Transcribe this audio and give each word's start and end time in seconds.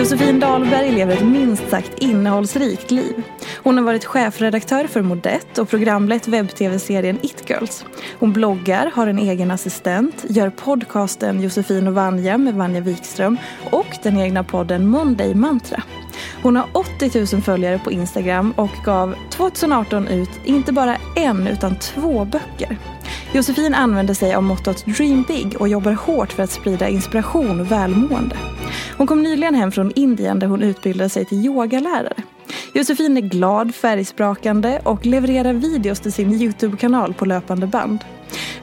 Josefin 0.00 0.40
Dahlberg 0.40 0.92
lever 0.92 1.14
ett 1.14 1.26
minst 1.26 1.70
sagt 1.70 1.98
innehållsrikt 1.98 2.90
liv. 2.90 3.22
Hon 3.62 3.76
har 3.76 3.84
varit 3.84 4.04
chefredaktör 4.04 4.86
för 4.86 5.02
Modett 5.02 5.58
och 5.58 5.68
programlett 5.68 6.28
webb-tv-serien 6.28 7.18
It 7.22 7.50
Girls. 7.50 7.84
Hon 8.18 8.32
bloggar, 8.32 8.90
har 8.94 9.06
en 9.06 9.18
egen 9.18 9.50
assistent, 9.50 10.24
gör 10.28 10.50
podcasten 10.50 11.40
Josefin 11.40 11.86
och 11.86 11.94
Vanja 11.94 12.38
med 12.38 12.54
Vanja 12.54 12.80
Wikström 12.80 13.38
och 13.70 13.98
den 14.02 14.16
egna 14.16 14.44
podden 14.44 14.86
Monday 14.86 15.34
Mantra. 15.34 15.82
Hon 16.42 16.56
har 16.56 16.66
80 16.72 17.34
000 17.34 17.42
följare 17.42 17.78
på 17.78 17.92
Instagram 17.92 18.52
och 18.56 18.70
gav 18.84 19.14
2018 19.30 20.08
ut 20.08 20.30
inte 20.44 20.72
bara 20.72 20.96
en 21.16 21.46
utan 21.46 21.78
två 21.78 22.24
böcker. 22.24 22.78
Josefin 23.32 23.74
använder 23.74 24.14
sig 24.14 24.34
av 24.34 24.42
mottot 24.42 24.84
Dream 24.86 25.24
Big 25.28 25.60
och 25.60 25.68
jobbar 25.68 25.92
hårt 25.92 26.32
för 26.32 26.42
att 26.42 26.50
sprida 26.50 26.88
inspiration 26.88 27.60
och 27.60 27.72
välmående. 27.72 28.36
Hon 28.96 29.06
kom 29.06 29.22
nyligen 29.22 29.54
hem 29.54 29.72
från 29.72 29.92
Indien 29.96 30.38
där 30.38 30.46
hon 30.46 30.62
utbildade 30.62 31.10
sig 31.10 31.24
till 31.24 31.46
yogalärare. 31.46 32.22
Josefin 32.74 33.16
är 33.16 33.20
glad, 33.20 33.74
färgsprakande 33.74 34.80
och 34.84 35.06
levererar 35.06 35.52
videos 35.52 36.00
till 36.00 36.12
sin 36.12 36.32
Youtube-kanal 36.32 37.14
på 37.14 37.24
löpande 37.24 37.66
band. 37.66 38.04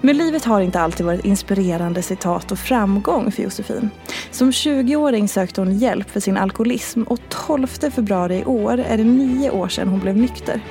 Men 0.01 0.17
livet 0.17 0.45
har 0.45 0.61
inte 0.61 0.79
alltid 0.79 1.05
varit 1.05 1.25
inspirerande 1.25 2.01
citat 2.01 2.51
och 2.51 2.59
framgång 2.59 3.31
för 3.31 3.43
Josefin. 3.43 3.89
Som 4.37 4.51
20-åring 4.51 5.27
sökte 5.27 5.61
hon 5.61 5.77
hjälp 5.77 6.09
för 6.09 6.19
sin 6.19 6.37
alkoholism 6.37 7.03
och 7.03 7.19
12 7.29 7.67
februari 7.67 8.39
i 8.39 8.45
år 8.45 8.79
är 8.79 8.97
det 8.97 9.03
nio 9.03 9.51
år 9.51 9.67
sedan 9.67 9.87
hon 9.87 9.99
blev 9.99 10.17
nykter. 10.17 10.61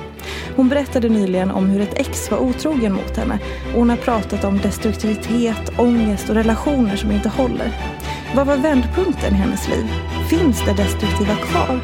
Hon 0.55 0.69
berättade 0.69 1.09
nyligen 1.09 1.51
om 1.51 1.65
hur 1.65 1.81
ett 1.81 1.93
ex 1.99 2.31
var 2.31 2.37
otrogen 2.37 2.93
mot 2.93 3.17
henne 3.17 3.39
och 3.73 3.79
hon 3.79 3.89
har 3.89 3.97
pratat 3.97 4.43
om 4.43 4.57
destruktivitet, 4.57 5.79
ångest 5.79 6.29
och 6.29 6.35
relationer 6.35 6.95
som 6.95 7.11
inte 7.11 7.29
håller. 7.29 7.71
Vad 8.35 8.47
var 8.47 8.57
vändpunkten 8.57 9.33
i 9.33 9.37
hennes 9.37 9.67
liv? 9.67 9.85
Finns 10.29 10.65
det 10.65 10.73
destruktiva 10.73 11.35
kvar? 11.35 11.79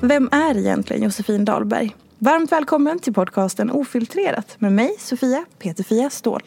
Vem 0.00 0.28
är 0.32 0.58
egentligen 0.58 1.02
Josefin 1.02 1.44
Dahlberg? 1.44 1.96
Varmt 2.18 2.52
välkommen 2.52 2.98
till 2.98 3.14
podcasten 3.14 3.70
Ofiltrerat 3.70 4.56
med 4.58 4.72
mig, 4.72 4.96
Sofia 4.98 5.44
Peterfia 5.58 6.10
Ståhl. 6.10 6.42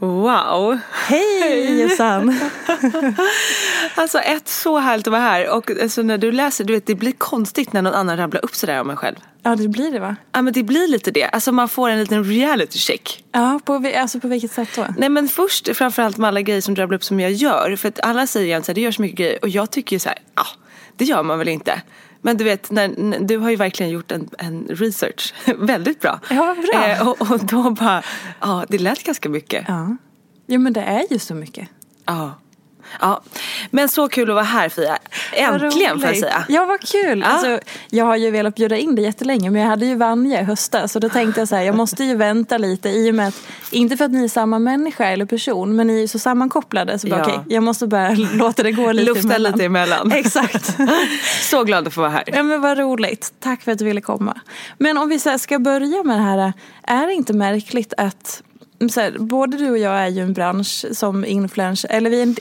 Wow! 0.00 0.78
Hej 0.92 1.80
Jossan! 1.80 2.40
alltså 3.94 4.18
ett 4.18 4.48
så 4.48 4.78
härligt 4.78 5.06
att 5.06 5.10
vara 5.10 5.22
här 5.22 5.50
och 5.50 5.70
alltså, 5.70 6.02
när 6.02 6.18
du 6.18 6.32
läser, 6.32 6.64
du 6.64 6.72
vet 6.72 6.86
det 6.86 6.94
blir 6.94 7.12
konstigt 7.12 7.72
när 7.72 7.82
någon 7.82 7.94
annan 7.94 8.16
rabblar 8.16 8.44
upp 8.44 8.54
sådär 8.54 8.80
om 8.80 8.90
en 8.90 8.96
själv. 8.96 9.16
Ja 9.42 9.56
det 9.56 9.68
blir 9.68 9.92
det 9.92 9.98
va? 9.98 10.16
Ja 10.32 10.42
men 10.42 10.52
det 10.52 10.62
blir 10.62 10.88
lite 10.88 11.10
det, 11.10 11.24
alltså 11.24 11.52
man 11.52 11.68
får 11.68 11.88
en 11.88 11.98
liten 11.98 12.24
reality 12.24 12.78
check. 12.78 13.24
Ja, 13.32 13.60
på, 13.64 13.92
alltså 13.96 14.20
på 14.20 14.28
vilket 14.28 14.52
sätt 14.52 14.68
då? 14.76 14.86
Nej 14.98 15.08
men 15.08 15.28
först 15.28 15.76
framförallt 15.76 16.16
med 16.16 16.28
alla 16.28 16.40
grejer 16.40 16.60
som 16.60 16.74
du 16.74 16.82
rabblar 16.82 16.96
upp 16.96 17.04
som 17.04 17.20
jag 17.20 17.32
gör. 17.32 17.76
För 17.76 17.88
att 17.88 18.00
alla 18.00 18.26
säger 18.26 18.56
att 18.56 18.66
det 18.66 18.80
görs 18.80 18.98
mycket 18.98 19.18
grejer 19.18 19.38
och 19.42 19.48
jag 19.48 19.70
tycker 19.70 19.96
ju 19.96 20.00
så 20.00 20.08
här, 20.08 20.18
ja 20.34 20.46
det 20.96 21.04
gör 21.04 21.22
man 21.22 21.38
väl 21.38 21.48
inte. 21.48 21.82
Men 22.22 22.36
du 22.36 22.44
vet, 22.44 22.70
när, 22.70 23.18
du 23.20 23.36
har 23.36 23.50
ju 23.50 23.56
verkligen 23.56 23.92
gjort 23.92 24.12
en, 24.12 24.30
en 24.38 24.66
research. 24.68 25.34
Väldigt 25.58 26.00
bra. 26.00 26.20
Ja, 26.30 26.56
bra. 26.72 26.86
Eh, 26.86 27.08
och, 27.08 27.30
och 27.30 27.44
då 27.44 27.70
bara, 27.70 28.02
ja 28.40 28.64
det 28.68 28.78
lät 28.78 29.02
ganska 29.04 29.28
mycket. 29.28 29.64
Ja. 29.68 29.96
ja, 30.46 30.58
men 30.58 30.72
det 30.72 30.82
är 30.82 31.04
ju 31.10 31.18
så 31.18 31.34
mycket. 31.34 31.68
Ja. 32.04 32.34
Ja, 33.00 33.22
men 33.70 33.88
så 33.88 34.08
kul 34.08 34.30
att 34.30 34.34
vara 34.34 34.44
här 34.44 34.68
Fia. 34.68 34.98
Äntligen 35.32 36.00
får 36.00 36.08
jag 36.08 36.18
säga. 36.18 36.44
Ja, 36.48 36.64
vad 36.64 36.80
kul. 36.80 37.20
Ja. 37.20 37.26
Alltså, 37.26 37.60
jag 37.90 38.04
har 38.04 38.16
ju 38.16 38.30
velat 38.30 38.54
bjuda 38.54 38.76
in 38.76 38.94
dig 38.94 39.04
jättelänge 39.04 39.50
men 39.50 39.62
jag 39.62 39.68
hade 39.68 39.86
ju 39.86 39.94
Vanja 39.94 40.40
i 40.40 40.44
höstas. 40.44 40.92
Så 40.92 40.98
då 40.98 41.08
tänkte 41.08 41.40
jag 41.40 41.48
så 41.48 41.56
här, 41.56 41.62
jag 41.62 41.74
måste 41.74 42.04
ju 42.04 42.16
vänta 42.16 42.58
lite 42.58 42.88
i 42.88 43.10
och 43.10 43.14
med 43.14 43.28
att, 43.28 43.42
inte 43.70 43.96
för 43.96 44.04
att 44.04 44.10
ni 44.10 44.24
är 44.24 44.28
samma 44.28 44.58
människa 44.58 45.06
eller 45.06 45.24
person, 45.24 45.76
men 45.76 45.86
ni 45.86 46.02
är 46.02 46.06
så 46.06 46.18
sammankopplade. 46.18 46.98
Så 46.98 47.08
bara, 47.08 47.20
ja. 47.20 47.24
okej, 47.26 47.40
jag 47.48 47.62
måste 47.62 47.86
bara 47.86 48.10
låta 48.34 48.62
det 48.62 48.72
gå 48.72 48.92
lite 48.92 49.06
Lufta 49.06 49.28
emellan. 49.28 49.52
lite 49.52 49.64
emellan. 49.64 50.12
Exakt. 50.20 50.76
så 51.50 51.64
glad 51.64 51.86
att 51.86 51.94
få 51.94 52.00
vara 52.00 52.10
här. 52.10 52.24
Ja, 52.26 52.42
men 52.42 52.60
vad 52.60 52.78
roligt. 52.78 53.32
Tack 53.40 53.62
för 53.62 53.72
att 53.72 53.78
du 53.78 53.84
ville 53.84 54.00
komma. 54.00 54.40
Men 54.78 54.98
om 54.98 55.08
vi 55.08 55.18
så 55.18 55.38
ska 55.38 55.58
börja 55.58 56.02
med 56.02 56.18
det 56.18 56.22
här, 56.22 56.52
är 56.82 57.06
det 57.06 57.12
inte 57.12 57.32
märkligt 57.32 57.94
att 57.96 58.42
så 58.88 59.00
här, 59.00 59.18
både 59.18 59.56
du 59.56 59.70
och 59.70 59.78
jag 59.78 59.98
är 59.98 60.08
ju 60.08 60.22
en 60.22 60.32
bransch 60.32 60.84
som 60.92 61.24
influencer, 61.24 61.88
eller 61.88 62.10
vi 62.10 62.22
en, 62.22 62.36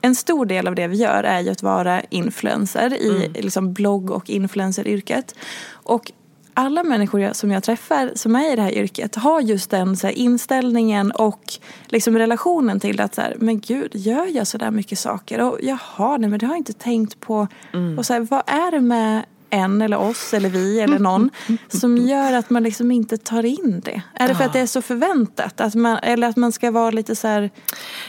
en, 0.00 0.14
stor 0.14 0.46
del 0.46 0.68
av 0.68 0.74
det 0.74 0.86
vi 0.86 0.96
gör 0.96 1.24
är 1.24 1.40
ju 1.40 1.50
att 1.50 1.62
vara 1.62 2.00
influencer 2.00 3.02
i 3.02 3.16
mm. 3.16 3.32
liksom 3.32 3.72
blogg 3.72 4.10
och 4.10 4.30
influenceryrket. 4.30 5.34
Och 5.72 6.12
alla 6.54 6.82
människor 6.82 7.32
som 7.32 7.50
jag 7.50 7.62
träffar 7.62 8.12
som 8.14 8.36
är 8.36 8.52
i 8.52 8.56
det 8.56 8.62
här 8.62 8.74
yrket 8.74 9.14
har 9.14 9.40
just 9.40 9.70
den 9.70 9.96
så 9.96 10.06
här, 10.06 10.14
inställningen 10.14 11.10
och 11.10 11.54
liksom 11.86 12.18
relationen 12.18 12.80
till 12.80 13.00
att 13.00 13.14
så 13.14 13.20
här, 13.20 13.36
men 13.38 13.60
gud, 13.60 13.90
gör 13.94 14.26
jag 14.26 14.46
så 14.46 14.58
där 14.58 14.70
mycket 14.70 14.98
saker? 14.98 15.40
Och 15.40 15.58
jaha, 15.62 16.16
nej 16.16 16.30
men 16.30 16.38
det 16.38 16.46
har 16.46 16.52
jag 16.52 16.60
inte 16.60 16.72
tänkt 16.72 17.20
på. 17.20 17.48
Mm. 17.72 17.98
Och 17.98 18.06
så 18.06 18.12
här, 18.12 18.20
vad 18.20 18.42
är 18.46 18.70
det 18.70 18.80
med 18.80 19.24
en 19.50 19.82
eller 19.82 19.96
oss 19.96 20.34
eller 20.34 20.48
vi 20.48 20.80
eller 20.80 20.98
någon 20.98 21.30
som 21.68 21.96
gör 21.96 22.32
att 22.32 22.50
man 22.50 22.62
liksom 22.62 22.90
inte 22.90 23.18
tar 23.18 23.44
in 23.44 23.82
det? 23.84 24.02
Är 24.14 24.28
det 24.28 24.34
för 24.34 24.44
att 24.44 24.52
det 24.52 24.60
är 24.60 24.66
så 24.66 24.82
förväntat? 24.82 25.60
Att 25.60 25.74
man, 25.74 25.98
eller 26.02 26.28
att 26.28 26.36
man 26.36 26.52
ska 26.52 26.70
vara 26.70 26.90
lite 26.90 27.16
så 27.16 27.28
här 27.28 27.50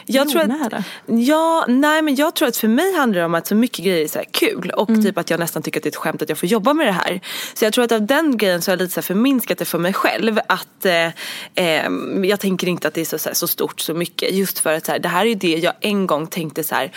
jag 0.05 0.29
tror 0.29 0.41
att, 0.41 0.73
Ja, 1.05 1.65
nej 1.67 2.01
men 2.01 2.15
jag 2.15 2.35
tror 2.35 2.47
att 2.47 2.57
för 2.57 2.67
mig 2.67 2.95
handlar 2.95 3.19
det 3.19 3.25
om 3.25 3.35
att 3.35 3.47
så 3.47 3.55
mycket 3.55 3.85
grejer 3.85 4.03
är 4.03 4.07
så 4.07 4.19
kul 4.31 4.69
och 4.69 4.89
mm. 4.89 5.03
typ 5.03 5.17
att 5.17 5.29
jag 5.29 5.39
nästan 5.39 5.63
tycker 5.63 5.79
att 5.79 5.84
det 5.84 5.87
är 5.87 5.91
ett 5.91 5.95
skämt 5.95 6.22
att 6.22 6.29
jag 6.29 6.37
får 6.37 6.49
jobba 6.49 6.73
med 6.73 6.87
det 6.87 6.91
här. 6.91 7.22
Så 7.53 7.66
jag 7.66 7.73
tror 7.73 7.83
att 7.83 7.91
av 7.91 8.05
den 8.05 8.37
grejen 8.37 8.61
så 8.61 8.72
har 8.72 8.78
jag 8.78 8.81
lite 8.81 8.93
så 8.93 9.01
förminskat 9.01 9.57
det 9.57 9.66
för 9.66 9.79
mig 9.79 9.93
själv 9.93 10.40
att 10.47 10.85
eh, 10.85 11.07
eh, 11.55 11.90
jag 12.23 12.40
tänker 12.40 12.67
inte 12.67 12.87
att 12.87 12.93
det 12.93 13.01
är 13.01 13.05
så, 13.05 13.17
så, 13.17 13.29
så 13.33 13.47
stort 13.47 13.79
så 13.79 13.93
mycket 13.93 14.31
just 14.31 14.59
för 14.59 14.73
att 14.73 14.85
så 14.85 14.91
här, 14.91 14.99
det 14.99 15.09
här 15.09 15.25
är 15.25 15.35
det 15.35 15.57
jag 15.57 15.73
en 15.81 16.07
gång 16.07 16.28
tänkte 16.28 16.63
så 16.63 16.75
här 16.75 16.91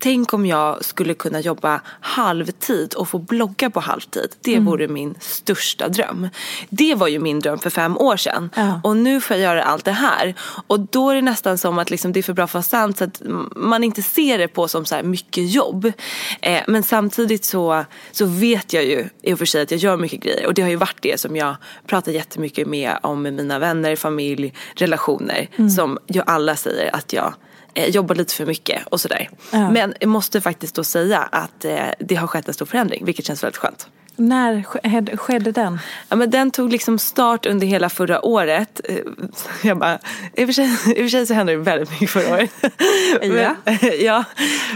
tänk 0.00 0.32
om 0.34 0.46
jag 0.46 0.84
skulle 0.84 1.14
kunna 1.14 1.40
jobba 1.40 1.80
halvtid 2.00 2.94
och 2.94 3.08
få 3.08 3.18
blogga 3.18 3.70
på 3.70 3.80
halvtid. 3.80 4.28
Det 4.40 4.54
mm. 4.54 4.64
vore 4.64 4.88
min 4.88 5.14
största 5.20 5.88
dröm. 5.88 6.28
Det 6.68 6.94
var 6.94 7.08
ju 7.08 7.18
min 7.18 7.40
dröm 7.40 7.58
för 7.58 7.70
fem 7.70 7.98
år 7.98 8.16
sedan. 8.16 8.50
Ja. 8.56 8.80
Och 8.84 8.96
nu 8.96 9.20
får 9.20 9.36
jag 9.36 9.42
göra 9.42 9.62
allt 9.62 9.84
det 9.84 9.92
här. 9.92 10.34
Och 10.66 10.80
då 10.80 11.10
är 11.10 11.14
det 11.14 11.22
nästan 11.22 11.58
som 11.58 11.78
att 11.78 11.90
liksom 11.90 12.12
det 12.12 12.20
är 12.20 12.22
för 12.22 12.32
bra 12.32 12.46
för 12.46 12.58
att 12.58 12.72
vara 12.72 12.82
sant. 12.82 12.98
Så 12.98 13.04
att 13.04 13.22
man 13.56 13.84
inte 13.84 14.02
ser 14.02 14.38
det 14.38 14.48
på 14.48 14.68
som 14.68 14.84
så 14.84 14.94
här 14.94 15.02
mycket 15.02 15.50
jobb. 15.50 15.92
Eh, 16.40 16.62
men 16.66 16.82
samtidigt 16.82 17.44
så, 17.44 17.84
så 18.12 18.26
vet 18.26 18.72
jag 18.72 18.84
ju 18.84 19.08
i 19.22 19.34
och 19.34 19.38
för 19.38 19.46
sig 19.46 19.62
att 19.62 19.70
jag 19.70 19.80
gör 19.80 19.96
mycket 19.96 20.20
grejer. 20.20 20.46
Och 20.46 20.54
det 20.54 20.62
har 20.62 20.68
ju 20.68 20.76
varit 20.76 21.02
det 21.02 21.20
som 21.20 21.36
jag 21.36 21.56
pratar 21.86 22.12
jättemycket 22.12 22.68
med 22.68 22.98
om 23.02 23.22
med 23.22 23.32
mina 23.32 23.58
vänner, 23.58 23.96
familj, 23.96 24.54
relationer. 24.74 25.48
Mm. 25.56 25.70
Som 25.70 25.98
ju 26.06 26.22
alla 26.26 26.56
säger 26.56 26.96
att 26.96 27.12
jag 27.12 27.34
jobbar 27.74 28.14
lite 28.14 28.34
för 28.34 28.46
mycket 28.46 28.86
och 28.86 29.00
sådär. 29.00 29.30
Ja. 29.52 29.70
Men 29.70 29.94
jag 30.00 30.08
måste 30.08 30.40
faktiskt 30.40 30.74
då 30.74 30.84
säga 30.84 31.18
att 31.18 31.64
eh, 31.64 31.84
det 31.98 32.14
har 32.14 32.26
skett 32.26 32.48
en 32.48 32.54
stor 32.54 32.66
förändring 32.66 33.04
vilket 33.04 33.26
känns 33.26 33.42
väldigt 33.42 33.56
skönt. 33.56 33.88
När 34.20 34.54
sk- 34.62 35.16
skedde 35.16 35.52
den? 35.52 35.78
Ja, 36.08 36.16
men 36.16 36.30
den 36.30 36.50
tog 36.50 36.72
liksom 36.72 36.98
start 36.98 37.46
under 37.46 37.66
hela 37.66 37.88
förra 37.88 38.24
året. 38.24 38.80
Eh, 38.84 38.96
Jag 39.62 39.78
bara, 39.78 39.98
i 40.36 40.44
och 40.44 40.48
för 40.48 40.52
sig, 40.52 40.64
i 40.86 40.92
och 40.92 40.96
för 40.96 41.08
sig 41.08 41.26
så 41.26 41.34
hände 41.34 41.52
det 41.52 41.58
väldigt 41.58 41.90
mycket 41.90 42.10
förra 42.10 42.34
året. 42.34 42.50
Ja. 43.22 43.54
Men, 43.64 43.78
ja. 44.00 44.24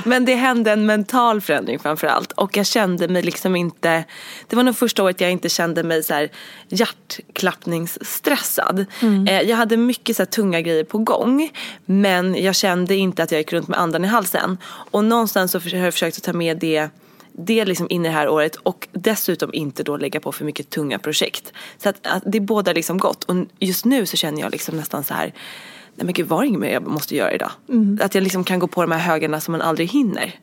Men 0.04 0.24
det 0.24 0.34
hände 0.34 0.72
en 0.72 0.86
mental 0.86 1.40
förändring 1.40 1.78
framför 1.78 2.06
allt. 2.06 2.32
Och 2.32 2.56
jag 2.56 2.66
kände 2.66 3.08
mig 3.08 3.22
liksom 3.22 3.56
inte, 3.56 4.04
det 4.48 4.56
var 4.56 4.62
nog 4.62 4.76
första 4.76 5.02
året 5.02 5.20
jag 5.20 5.30
inte 5.30 5.48
kände 5.48 5.82
mig 5.82 6.02
så 6.02 6.14
här 6.14 6.28
hjärtklappningsstressad. 6.68 8.86
Eh, 9.28 9.40
Jag 9.40 9.56
hade 9.56 9.76
mycket 9.76 10.16
så 10.16 10.22
här 10.22 10.26
tunga 10.26 10.60
grejer 10.60 10.84
på 10.84 10.98
gång. 10.98 11.50
Men 11.86 12.42
jag 12.42 12.54
kände 12.54 12.94
inte 12.94 13.22
att 13.22 13.30
jag 13.32 13.38
gick 13.40 13.52
runt 13.52 13.68
med 13.68 13.78
andan 13.78 14.04
i 14.04 14.08
halsen. 14.08 14.58
Och 14.90 15.04
någonstans 15.04 15.52
så 15.52 15.58
har 15.58 15.76
jag 15.76 15.92
försökt 15.92 16.16
att 16.16 16.22
ta 16.22 16.32
med 16.32 16.58
det 16.58 16.88
det 17.38 17.64
liksom 17.64 17.86
in 17.90 18.06
i 18.06 18.08
det 18.08 18.14
här 18.14 18.28
året 18.28 18.56
och 18.56 18.88
dessutom 18.92 19.54
inte 19.54 19.82
då 19.82 19.96
lägga 19.96 20.20
på 20.20 20.32
för 20.32 20.44
mycket 20.44 20.70
tunga 20.70 20.98
projekt. 20.98 21.52
Så 21.78 21.88
att, 21.88 22.06
att 22.06 22.22
det 22.26 22.38
är 22.38 22.42
båda 22.42 22.72
liksom 22.72 22.98
gott. 22.98 23.24
Och 23.24 23.36
just 23.58 23.84
nu 23.84 24.06
så 24.06 24.16
känner 24.16 24.40
jag 24.40 24.52
liksom 24.52 24.76
nästan 24.76 25.04
så 25.04 25.14
här, 25.14 25.34
nej 25.94 26.04
men 26.04 26.12
gud 26.12 26.28
var 26.28 26.40
det 26.40 26.46
inget 26.48 26.60
mer 26.60 26.72
jag 26.72 26.86
måste 26.86 27.16
göra 27.16 27.32
idag? 27.32 27.50
Att 28.00 28.14
jag 28.14 28.24
liksom 28.24 28.44
kan 28.44 28.58
gå 28.58 28.66
på 28.66 28.82
de 28.82 28.92
här 28.92 28.98
högarna 28.98 29.40
som 29.40 29.52
man 29.52 29.62
aldrig 29.62 29.90
hinner. 29.90 30.40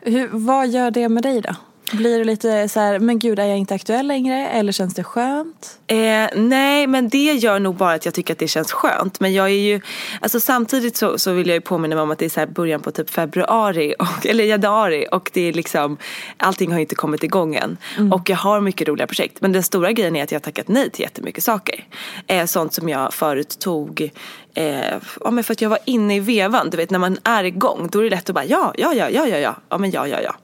Hur, 0.00 0.28
vad 0.32 0.68
gör 0.68 0.90
det 0.90 1.08
med 1.08 1.22
dig 1.22 1.40
då? 1.40 1.54
Blir 1.92 2.18
du 2.18 2.24
lite 2.24 2.68
så 2.68 2.80
här, 2.80 2.98
men 2.98 3.18
gud 3.18 3.38
är 3.38 3.44
jag 3.44 3.58
inte 3.58 3.74
aktuell 3.74 4.06
längre? 4.06 4.48
Eller 4.48 4.72
känns 4.72 4.94
det 4.94 5.04
skönt? 5.04 5.78
Eh, 5.86 5.96
nej, 6.34 6.86
men 6.86 7.08
det 7.08 7.32
gör 7.32 7.58
nog 7.58 7.74
bara 7.74 7.92
att 7.92 8.04
jag 8.04 8.14
tycker 8.14 8.34
att 8.34 8.38
det 8.38 8.48
känns 8.48 8.72
skönt. 8.72 9.20
Men 9.20 9.34
jag 9.34 9.46
är 9.46 9.60
ju, 9.72 9.80
alltså 10.20 10.40
samtidigt 10.40 10.96
så, 10.96 11.18
så 11.18 11.32
vill 11.32 11.46
jag 11.48 11.54
ju 11.54 11.60
påminna 11.60 11.94
mig 11.94 12.02
om 12.02 12.10
att 12.10 12.18
det 12.18 12.24
är 12.24 12.46
så 12.46 12.46
början 12.46 12.80
på 12.80 12.90
typ 12.90 13.10
februari, 13.10 13.94
och, 13.98 14.26
eller 14.26 14.44
januari 14.44 15.06
och 15.12 15.30
det 15.34 15.40
är 15.40 15.52
liksom, 15.52 15.96
allting 16.36 16.72
har 16.72 16.78
inte 16.78 16.94
kommit 16.94 17.22
igång 17.22 17.54
än. 17.54 17.76
Och 18.12 18.30
jag 18.30 18.36
har 18.36 18.60
mycket 18.60 18.88
roliga 18.88 19.06
projekt. 19.06 19.40
Men 19.40 19.52
den 19.52 19.62
stora 19.62 19.92
grejen 19.92 20.16
är 20.16 20.22
att 20.22 20.32
jag 20.32 20.38
har 20.38 20.44
tackat 20.44 20.68
nej 20.68 20.90
till 20.90 21.02
jättemycket 21.02 21.44
saker. 21.44 21.84
Eh, 22.26 22.46
sånt 22.46 22.72
som 22.74 22.88
jag 22.88 23.14
förut 23.14 23.58
tog 23.58 24.10
Eh, 24.54 24.96
ja, 25.24 25.30
men 25.30 25.44
för 25.44 25.52
att 25.52 25.60
jag 25.60 25.70
var 25.70 25.78
inne 25.84 26.16
i 26.16 26.20
vevan, 26.20 26.70
du 26.70 26.76
vet 26.76 26.90
när 26.90 26.98
man 26.98 27.18
är 27.24 27.44
igång 27.44 27.88
då 27.92 27.98
är 27.98 28.04
det 28.04 28.10
lätt 28.10 28.28
att 28.28 28.34
bara 28.34 28.44
ja, 28.44 28.74
ja, 28.78 28.94
ja, 28.94 29.10
ja, 29.10 29.26
ja, 29.26 29.38
ja, 29.38 29.56
ja 29.68 29.78
men 29.78 29.90
ja, 29.90 30.08
ja, 30.08 30.20
ja. 30.20 30.34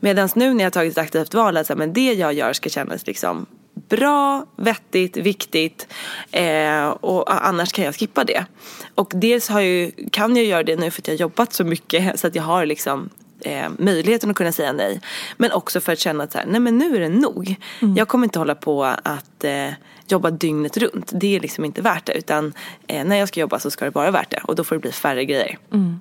Medan 0.00 0.28
nu 0.34 0.54
när 0.54 0.64
jag 0.64 0.72
tagit 0.72 0.92
ett 0.92 0.98
aktivt 0.98 1.34
val 1.34 1.56
att 1.56 1.66
så 1.66 1.72
här, 1.72 1.78
men 1.78 1.92
det 1.92 2.12
jag 2.12 2.32
gör 2.32 2.52
ska 2.52 2.68
kännas 2.68 3.06
liksom 3.06 3.46
bra, 3.88 4.46
vettigt, 4.56 5.16
viktigt 5.16 5.86
eh, 6.32 6.88
och 6.88 7.46
annars 7.46 7.72
kan 7.72 7.84
jag 7.84 7.94
skippa 7.94 8.24
det. 8.24 8.44
Och 8.94 9.12
dels 9.14 9.48
har 9.48 9.60
jag, 9.60 9.92
kan 10.12 10.36
jag 10.36 10.44
göra 10.44 10.62
det 10.62 10.76
nu 10.76 10.90
för 10.90 11.02
att 11.02 11.08
jag 11.08 11.14
har 11.14 11.20
jobbat 11.20 11.52
så 11.52 11.64
mycket 11.64 12.20
så 12.20 12.26
att 12.26 12.34
jag 12.34 12.42
har 12.42 12.66
liksom 12.66 13.10
eh, 13.40 13.68
möjligheten 13.78 14.30
att 14.30 14.36
kunna 14.36 14.52
säga 14.52 14.72
nej. 14.72 15.00
Men 15.36 15.52
också 15.52 15.80
för 15.80 15.92
att 15.92 15.98
känna 15.98 16.24
att 16.24 16.32
så 16.32 16.38
här, 16.38 16.46
nej 16.46 16.60
men 16.60 16.78
nu 16.78 16.96
är 16.96 17.00
det 17.00 17.08
nog. 17.08 17.56
Jag 17.96 18.08
kommer 18.08 18.24
inte 18.24 18.38
hålla 18.38 18.54
på 18.54 18.84
att 18.84 19.44
eh, 19.44 19.68
jobba 20.12 20.30
dygnet 20.30 20.76
runt. 20.76 21.12
Det 21.14 21.36
är 21.36 21.40
liksom 21.40 21.64
inte 21.64 21.82
värt 21.82 22.06
det. 22.06 22.12
Utan 22.12 22.52
eh, 22.86 23.04
när 23.04 23.16
jag 23.16 23.28
ska 23.28 23.40
jobba 23.40 23.58
så 23.58 23.70
ska 23.70 23.84
det 23.84 23.90
vara 23.90 24.10
värt 24.10 24.30
det. 24.30 24.40
Och 24.44 24.54
då 24.56 24.64
får 24.64 24.76
det 24.76 24.80
bli 24.80 24.92
färre 24.92 25.24
grejer. 25.24 25.58
Mm. 25.72 26.00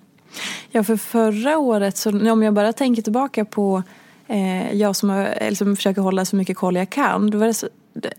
Ja, 0.71 0.83
för 0.83 0.97
förra 0.97 1.57
året, 1.57 1.97
så 1.97 2.31
om 2.31 2.43
jag 2.43 2.53
bara 2.53 2.73
tänker 2.73 3.01
tillbaka 3.01 3.45
på 3.45 3.83
eh, 4.27 4.73
jag 4.73 4.95
som, 4.95 5.09
har, 5.09 5.75
försöker 5.75 6.01
hålla 6.01 6.25
så 6.25 6.35
mycket 6.35 6.57
koll 6.57 6.75
jag 6.75 6.89
kan. 6.89 7.29
Då 7.29 7.37
var 7.37 7.47
det 7.47 7.53
så, 7.53 7.67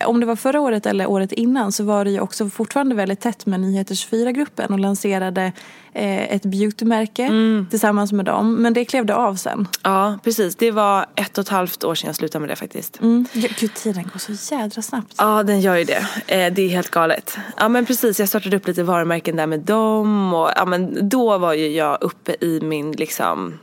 om 0.07 0.21
det 0.21 0.27
var 0.27 0.37
förra 0.37 0.61
året 0.61 0.87
eller 0.87 1.07
året 1.07 1.33
innan 1.33 1.73
så 1.73 1.85
var 1.85 2.05
det 2.05 2.11
ju 2.11 2.21
också 2.21 2.49
fortfarande 2.49 2.95
väldigt 2.95 3.21
tätt 3.21 3.47
med 3.47 3.61
Nyheter 3.61 3.95
24-gruppen 3.95 4.73
och 4.73 4.79
lanserade 4.79 5.53
eh, 5.93 6.35
ett 6.35 6.43
beautymärke 6.43 7.31
tillsammans 7.71 8.13
med 8.13 8.25
dem. 8.25 8.55
Men 8.55 8.75
det 8.75 8.85
klevde 8.85 9.15
av 9.15 9.35
sen. 9.35 9.69
Ja, 9.83 10.19
precis. 10.25 10.57
Det 10.57 10.71
var 10.71 11.07
ett 11.15 11.39
och 11.39 11.43
ett 11.43 11.49
halvt 11.49 11.85
år 11.85 11.95
sedan 11.95 12.07
jag 12.07 12.17
slutade 12.17 12.41
med 12.41 12.49
det 12.49 12.57
faktiskt. 12.57 13.01
Mm. 13.01 13.27
Gud, 13.33 13.75
tiden 13.75 14.11
går 14.13 14.19
så 14.19 14.55
jädra 14.55 14.83
snabbt. 14.83 15.15
Ja, 15.19 15.43
den 15.43 15.61
gör 15.61 15.77
ju 15.77 15.85
det. 15.85 16.07
Eh, 16.27 16.53
det 16.53 16.63
är 16.63 16.69
helt 16.69 16.91
galet. 16.91 17.39
Ja, 17.57 17.69
men 17.69 17.87
precis. 17.87 18.21
Jag 18.21 18.29
startade 18.29 18.57
upp 18.57 18.67
lite 18.67 18.83
varumärken 18.83 19.37
där 19.37 19.47
med 19.47 19.61
dem. 19.61 20.35
Och, 20.35 20.51
ja, 20.57 20.65
men 20.65 21.09
då 21.09 21.39
var 21.39 21.53
ju 21.53 21.69
jag 21.69 21.99
uppe 22.01 22.37
i 22.41 22.61
min 22.61 22.93
liksom... 22.93 23.59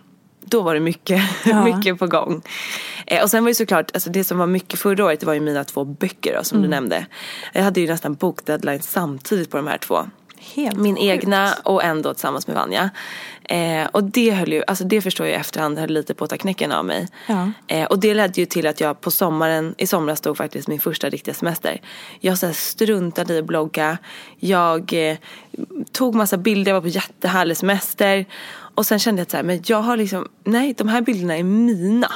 Då 0.45 0.61
var 0.61 0.73
det 0.73 0.79
mycket, 0.79 1.21
Ja. 1.45 1.63
mycket 1.63 1.99
på 1.99 2.07
gång. 2.07 2.41
Eh, 3.07 3.23
och 3.23 3.29
sen 3.29 3.43
var 3.43 3.49
det 3.51 3.55
såklart, 3.55 3.91
alltså 3.93 4.09
det 4.09 4.23
som 4.23 4.37
var 4.37 4.47
mycket 4.47 4.79
förra 4.79 5.05
året 5.05 5.19
det 5.19 5.25
var 5.25 5.33
ju 5.33 5.39
mina 5.39 5.63
två 5.63 5.83
böcker 5.85 6.35
då, 6.37 6.43
som 6.43 6.61
du 6.61 6.67
nämnde. 6.67 7.05
Jag 7.53 7.63
hade 7.63 7.81
ju 7.81 7.87
nästan 7.87 8.13
bokdeadline 8.13 8.81
samtidigt 8.81 9.51
på 9.51 9.57
de 9.57 9.67
här 9.67 9.77
två. 9.77 10.09
Helt 10.55 10.77
Min 10.77 10.95
sjukt. 10.95 11.05
egna 11.05 11.53
och 11.63 11.83
en 11.83 12.01
då 12.01 12.13
tillsammans 12.13 12.47
med 12.47 12.55
Vanja. 12.55 12.89
Eh, 13.43 13.85
och 13.91 14.03
det 14.03 14.31
höll 14.31 14.53
ju, 14.53 14.63
alltså 14.67 14.83
det 14.83 15.01
förstår 15.01 15.25
jag 15.25 15.33
i 15.35 15.39
efterhand 15.39 15.79
höll 15.79 15.89
lite 15.89 16.13
på 16.13 16.23
att 16.23 16.29
ta 16.29 16.37
knäcken 16.37 16.71
av 16.71 16.85
mig. 16.85 17.07
Ja. 17.27 17.51
Eh, 17.67 17.85
och 17.85 17.99
det 17.99 18.13
ledde 18.13 18.39
ju 18.41 18.45
till 18.45 18.67
att 18.67 18.79
jag 18.81 19.01
på 19.01 19.11
sommaren, 19.11 19.75
i 19.77 19.87
somras 19.87 20.19
stod 20.19 20.37
faktiskt 20.37 20.67
min 20.67 20.79
första 20.79 21.09
riktiga 21.09 21.33
semester. 21.33 21.81
Jag 22.19 22.37
så 22.37 22.45
här 22.45 22.53
struntade 22.53 23.33
i 23.33 23.39
att 23.39 23.45
blogga. 23.45 23.97
Jag 24.39 25.09
eh, 25.09 25.17
tog 25.91 26.15
massa 26.15 26.37
bilder, 26.37 26.71
jag 26.71 26.75
var 26.75 26.81
på 26.81 26.87
jättehärlig 26.87 27.57
semester. 27.57 28.25
Och 28.75 28.85
sen 28.85 28.99
kände 28.99 29.19
jag 29.19 29.25
att 29.25 29.31
så 29.31 29.37
här, 29.37 29.43
men 29.43 29.63
jag 29.65 29.81
har 29.81 29.97
liksom, 29.97 30.27
nej 30.43 30.73
de 30.77 30.87
här 30.87 31.01
bilderna 31.01 31.37
är 31.37 31.43
mina. 31.43 32.11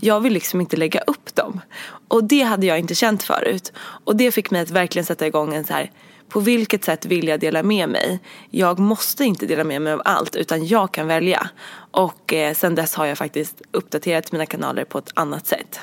Jag 0.00 0.20
vill 0.20 0.32
liksom 0.32 0.60
inte 0.60 0.76
lägga 0.76 1.00
upp 1.00 1.34
dem. 1.34 1.60
Och 2.08 2.24
det 2.24 2.42
hade 2.42 2.66
jag 2.66 2.78
inte 2.78 2.94
känt 2.94 3.22
förut. 3.22 3.72
Och 4.04 4.16
det 4.16 4.32
fick 4.32 4.50
mig 4.50 4.60
att 4.60 4.70
verkligen 4.70 5.06
sätta 5.06 5.26
igång 5.26 5.54
en 5.54 5.64
så 5.64 5.72
här 5.72 5.90
på 6.28 6.40
vilket 6.40 6.84
sätt 6.84 7.06
vill 7.06 7.28
jag 7.28 7.40
dela 7.40 7.62
med 7.62 7.88
mig? 7.88 8.20
Jag 8.50 8.78
måste 8.78 9.24
inte 9.24 9.46
dela 9.46 9.64
med 9.64 9.82
mig 9.82 9.92
av 9.92 10.02
allt 10.04 10.36
utan 10.36 10.66
jag 10.66 10.92
kan 10.92 11.06
välja. 11.06 11.48
Och 11.90 12.32
eh, 12.32 12.54
sen 12.54 12.74
dess 12.74 12.94
har 12.94 13.06
jag 13.06 13.18
faktiskt 13.18 13.62
uppdaterat 13.70 14.32
mina 14.32 14.46
kanaler 14.46 14.84
på 14.84 14.98
ett 14.98 15.10
annat 15.14 15.46
sätt. 15.46 15.80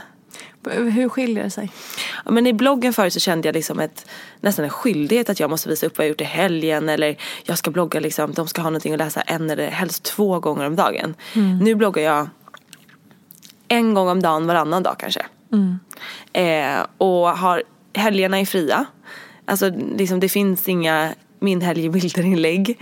Hur 0.69 1.09
skiljer 1.09 1.43
det 1.43 1.49
sig? 1.49 1.71
Ja, 2.25 2.31
men 2.31 2.47
I 2.47 2.53
bloggen 2.53 2.93
förut 2.93 3.13
så 3.13 3.19
kände 3.19 3.47
jag 3.47 3.53
liksom 3.53 3.79
ett, 3.79 4.05
nästan 4.41 4.65
en 4.65 4.71
skyldighet 4.71 5.29
att 5.29 5.39
jag 5.39 5.49
måste 5.49 5.69
visa 5.69 5.85
upp 5.85 5.97
vad 5.97 6.05
jag 6.05 6.09
gjort 6.09 6.21
i 6.21 6.23
helgen. 6.23 6.89
Eller 6.89 7.15
jag 7.43 7.57
ska 7.57 7.71
blogga, 7.71 7.99
liksom, 7.99 8.33
de 8.33 8.47
ska 8.47 8.61
ha 8.61 8.69
någonting 8.69 8.93
att 8.93 8.99
läsa 8.99 9.21
en 9.21 9.49
eller 9.49 9.69
helst 9.69 10.03
två 10.03 10.39
gånger 10.39 10.65
om 10.65 10.75
dagen. 10.75 11.15
Nu 11.61 11.75
bloggar 11.75 12.03
jag 12.03 12.29
en 13.67 13.93
gång 13.93 14.09
om 14.09 14.21
dagen 14.21 14.47
varannan 14.47 14.83
dag 14.83 14.95
kanske. 14.99 15.25
Eh, 16.33 16.85
och 16.97 17.29
har, 17.29 17.63
helgerna 17.93 18.39
är 18.39 18.45
fria. 18.45 18.85
Alltså 19.45 19.69
liksom, 19.97 20.19
det 20.19 20.29
finns 20.29 20.69
inga 20.69 21.13
min 21.39 21.61
helg 21.61 21.85
i 21.85 21.89
bilderinlägg. 21.89 22.77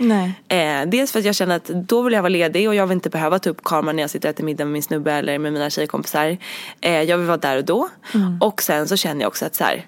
Eh, 0.48 0.86
dels 0.86 1.12
för 1.12 1.18
att 1.18 1.24
jag 1.24 1.34
känner 1.34 1.56
att 1.56 1.64
då 1.64 2.02
vill 2.02 2.12
jag 2.12 2.22
vara 2.22 2.28
ledig 2.28 2.68
och 2.68 2.74
jag 2.74 2.86
vill 2.86 2.94
inte 2.94 3.10
behöva 3.10 3.38
ta 3.38 3.50
upp 3.50 3.64
kameran 3.64 3.96
när 3.96 4.02
jag 4.02 4.10
sitter 4.10 4.28
och 4.28 4.34
äter 4.34 4.44
middag 4.44 4.64
med 4.64 4.72
min 4.72 4.82
snubbe 4.82 5.12
eller 5.12 5.38
med 5.38 5.52
mina 5.52 5.70
tjejkompisar. 5.70 6.36
Eh, 6.80 7.02
jag 7.02 7.18
vill 7.18 7.26
vara 7.26 7.36
där 7.36 7.56
och 7.56 7.64
då. 7.64 7.88
Och 8.40 8.62
sen 8.62 8.88
så 8.88 8.96
känner 8.96 9.20
jag 9.20 9.28
också 9.28 9.46
att 9.46 9.54
så 9.54 9.64
här, 9.64 9.86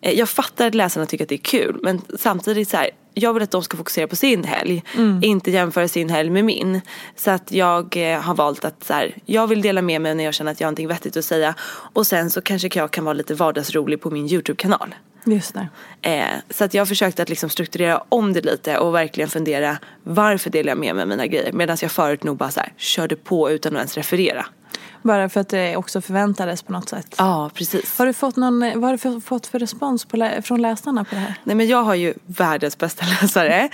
eh, 0.00 0.12
jag 0.12 0.28
fattar 0.28 0.66
att 0.66 0.74
läsarna 0.74 1.06
tycker 1.06 1.24
att 1.24 1.28
det 1.28 1.34
är 1.34 1.38
kul 1.38 1.80
men 1.82 2.02
samtidigt 2.18 2.68
så 2.68 2.76
här, 2.76 2.90
jag 3.14 3.34
vill 3.34 3.42
att 3.42 3.50
de 3.50 3.62
ska 3.62 3.76
fokusera 3.76 4.06
på 4.06 4.16
sin 4.16 4.44
helg. 4.44 4.82
Inte 5.22 5.50
jämföra 5.50 5.88
sin 5.88 6.10
helg 6.10 6.30
med 6.30 6.44
min. 6.44 6.80
Så 7.16 7.30
att 7.30 7.52
jag 7.52 7.96
eh, 7.96 8.20
har 8.20 8.34
valt 8.34 8.64
att 8.64 8.84
så 8.84 8.92
här, 8.92 9.16
jag 9.26 9.46
vill 9.46 9.62
dela 9.62 9.82
med 9.82 10.00
mig 10.00 10.14
när 10.14 10.24
jag 10.24 10.34
känner 10.34 10.52
att 10.52 10.60
jag 10.60 10.66
har 10.66 10.70
någonting 10.70 10.88
vettigt 10.88 11.16
att 11.16 11.24
säga. 11.24 11.54
Och 11.92 12.06
sen 12.06 12.30
så 12.30 12.40
kanske 12.40 12.70
jag 12.74 12.90
kan 12.90 13.04
vara 13.04 13.14
lite 13.14 13.34
vardagsrolig 13.34 14.00
på 14.00 14.10
min 14.10 14.26
YouTube-kanal. 14.26 14.94
Just 15.24 15.54
det. 15.54 15.68
Eh, 16.10 16.38
så 16.50 16.64
att 16.64 16.74
jag 16.74 16.88
försökte 16.88 17.22
att 17.22 17.28
liksom 17.28 17.50
strukturera 17.50 18.02
om 18.08 18.32
det 18.32 18.40
lite 18.40 18.78
och 18.78 18.94
verkligen 18.94 19.30
fundera 19.30 19.78
varför 20.02 20.50
delar 20.50 20.70
jag 20.70 20.78
med 20.78 20.94
mig 20.94 21.02
av 21.02 21.08
mina 21.08 21.26
grejer. 21.26 21.52
Medan 21.52 21.76
jag 21.82 21.90
förut 21.90 22.24
nog 22.24 22.36
bara 22.36 22.50
så 22.50 22.60
här, 22.60 22.72
körde 22.76 23.16
på 23.16 23.50
utan 23.50 23.72
att 23.72 23.78
ens 23.78 23.96
referera. 23.96 24.46
Bara 25.02 25.28
för 25.28 25.40
att 25.40 25.48
det 25.48 25.76
också 25.76 26.00
förväntades 26.00 26.62
på 26.62 26.72
något 26.72 26.88
sätt. 26.88 27.14
Ja, 27.18 27.50
precis. 27.54 27.98
Har 27.98 28.06
du 28.06 28.12
fått 28.12 28.36
någon, 28.36 28.60
vad 28.60 28.84
har 28.84 28.92
du 28.92 28.98
för, 28.98 29.20
fått 29.20 29.46
för 29.46 29.58
respons 29.58 30.04
på, 30.04 30.30
från 30.42 30.62
läsarna 30.62 31.04
på 31.04 31.14
det 31.14 31.20
här? 31.20 31.34
Nej 31.44 31.56
men 31.56 31.68
jag 31.68 31.82
har 31.82 31.94
ju 31.94 32.14
världens 32.26 32.78
bästa 32.78 33.06
läsare. 33.22 33.68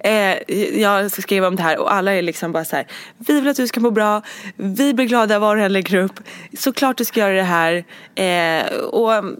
Eh, 0.00 0.52
jag 0.80 1.10
skriva 1.10 1.46
om 1.46 1.56
det 1.56 1.62
här 1.62 1.78
och 1.78 1.94
alla 1.94 2.12
är 2.12 2.22
liksom 2.22 2.52
bara 2.52 2.64
så 2.64 2.76
här. 2.76 2.86
Vi 3.18 3.40
vill 3.40 3.48
att 3.48 3.56
du 3.56 3.66
ska 3.66 3.80
må 3.80 3.90
bra. 3.90 4.22
Vi 4.56 4.94
blir 4.94 5.06
glada 5.06 5.38
var 5.38 5.56
du 5.56 5.62
än 5.62 5.72
lägger 5.72 5.98
upp. 5.98 6.20
Såklart 6.58 6.96
du 6.96 7.04
ska 7.04 7.20
göra 7.20 7.34
det 7.34 7.42
här. 7.42 7.84
Eh, 8.14 8.72
och 8.76 9.14
mm, 9.14 9.36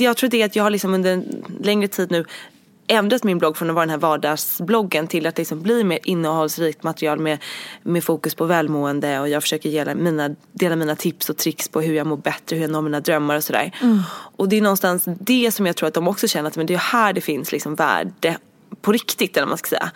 jag 0.00 0.16
tror 0.16 0.30
det 0.30 0.42
är 0.42 0.46
att 0.46 0.56
jag 0.56 0.62
har 0.62 0.70
liksom 0.70 0.94
under 0.94 1.12
en 1.12 1.44
längre 1.60 1.88
tid 1.88 2.10
nu 2.10 2.24
ändrat 2.86 3.24
min 3.24 3.38
blogg 3.38 3.56
från 3.56 3.70
att 3.70 3.74
vara 3.74 3.86
den 3.86 3.90
här 3.90 3.98
vardagsbloggen 3.98 5.06
till 5.06 5.26
att 5.26 5.38
liksom 5.38 5.62
bli 5.62 5.84
mer 5.84 5.98
innehållsrikt 6.02 6.82
material 6.82 7.18
med, 7.18 7.38
med 7.82 8.04
fokus 8.04 8.34
på 8.34 8.44
välmående 8.44 9.20
och 9.20 9.28
jag 9.28 9.42
försöker 9.42 9.70
dela 9.70 9.94
mina, 9.94 10.30
dela 10.52 10.76
mina 10.76 10.96
tips 10.96 11.30
och 11.30 11.36
tricks 11.36 11.68
på 11.68 11.80
hur 11.80 11.94
jag 11.94 12.06
mår 12.06 12.16
bättre, 12.16 12.56
hur 12.56 12.62
jag 12.62 12.70
når 12.70 12.82
mina 12.82 13.00
drömmar 13.00 13.36
och 13.36 13.44
sådär. 13.44 13.72
Och 14.36 14.48
det 14.48 14.56
är 14.56 14.62
någonstans 14.62 15.04
det 15.06 15.52
som 15.52 15.66
jag 15.66 15.76
tror 15.76 15.86
att 15.86 15.94
de 15.94 16.08
också 16.08 16.28
känner 16.28 16.48
att 16.48 16.56
men 16.56 16.66
det 16.66 16.74
är 16.74 16.78
här 16.78 17.12
det 17.12 17.20
finns 17.20 17.52
liksom 17.52 17.74
värde 17.74 18.36
på 18.80 18.92
riktigt 18.92 19.36
eller 19.36 19.46
vad 19.46 19.48
man 19.48 19.58
ska 19.58 19.68
säga. 19.68 19.90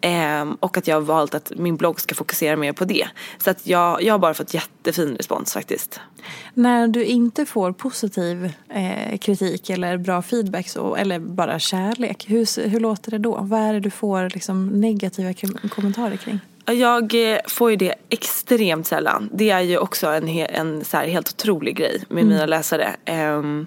Ehm, 0.00 0.54
och 0.60 0.76
att 0.76 0.86
jag 0.88 0.96
har 0.96 1.00
valt 1.00 1.34
att 1.34 1.52
min 1.56 1.76
blogg 1.76 2.00
ska 2.00 2.14
fokusera 2.14 2.56
mer 2.56 2.72
på 2.72 2.84
det. 2.84 3.08
Så 3.38 3.50
att 3.50 3.66
jag, 3.66 4.02
jag 4.02 4.14
har 4.14 4.18
bara 4.18 4.34
fått 4.34 4.54
jättefin 4.54 5.16
respons 5.16 5.52
faktiskt. 5.52 6.00
När 6.54 6.88
du 6.88 7.04
inte 7.04 7.46
får 7.46 7.72
positiv 7.72 8.52
eh, 8.68 9.18
kritik 9.18 9.70
eller 9.70 9.96
bra 9.96 10.22
feedback 10.22 10.68
så, 10.68 10.96
eller 10.96 11.18
bara 11.18 11.58
kärlek, 11.58 12.24
hur, 12.28 12.68
hur 12.68 12.80
låter 12.80 13.10
det 13.10 13.18
då? 13.18 13.38
Vad 13.40 13.60
är 13.60 13.72
det 13.72 13.80
du 13.80 13.90
får 13.90 14.30
liksom, 14.34 14.80
negativa 14.80 15.34
kom- 15.34 15.68
kommentarer 15.68 16.16
kring? 16.16 16.40
Jag 16.72 17.32
eh, 17.32 17.38
får 17.48 17.70
ju 17.70 17.76
det 17.76 17.94
extremt 18.08 18.86
sällan. 18.86 19.28
Det 19.32 19.50
är 19.50 19.60
ju 19.60 19.78
också 19.78 20.06
en, 20.06 20.28
en 20.28 20.84
så 20.84 20.96
helt 20.96 21.28
otrolig 21.28 21.76
grej 21.76 22.02
med 22.08 22.26
mina 22.26 22.46
läsare. 22.46 22.96
Um, 23.06 23.66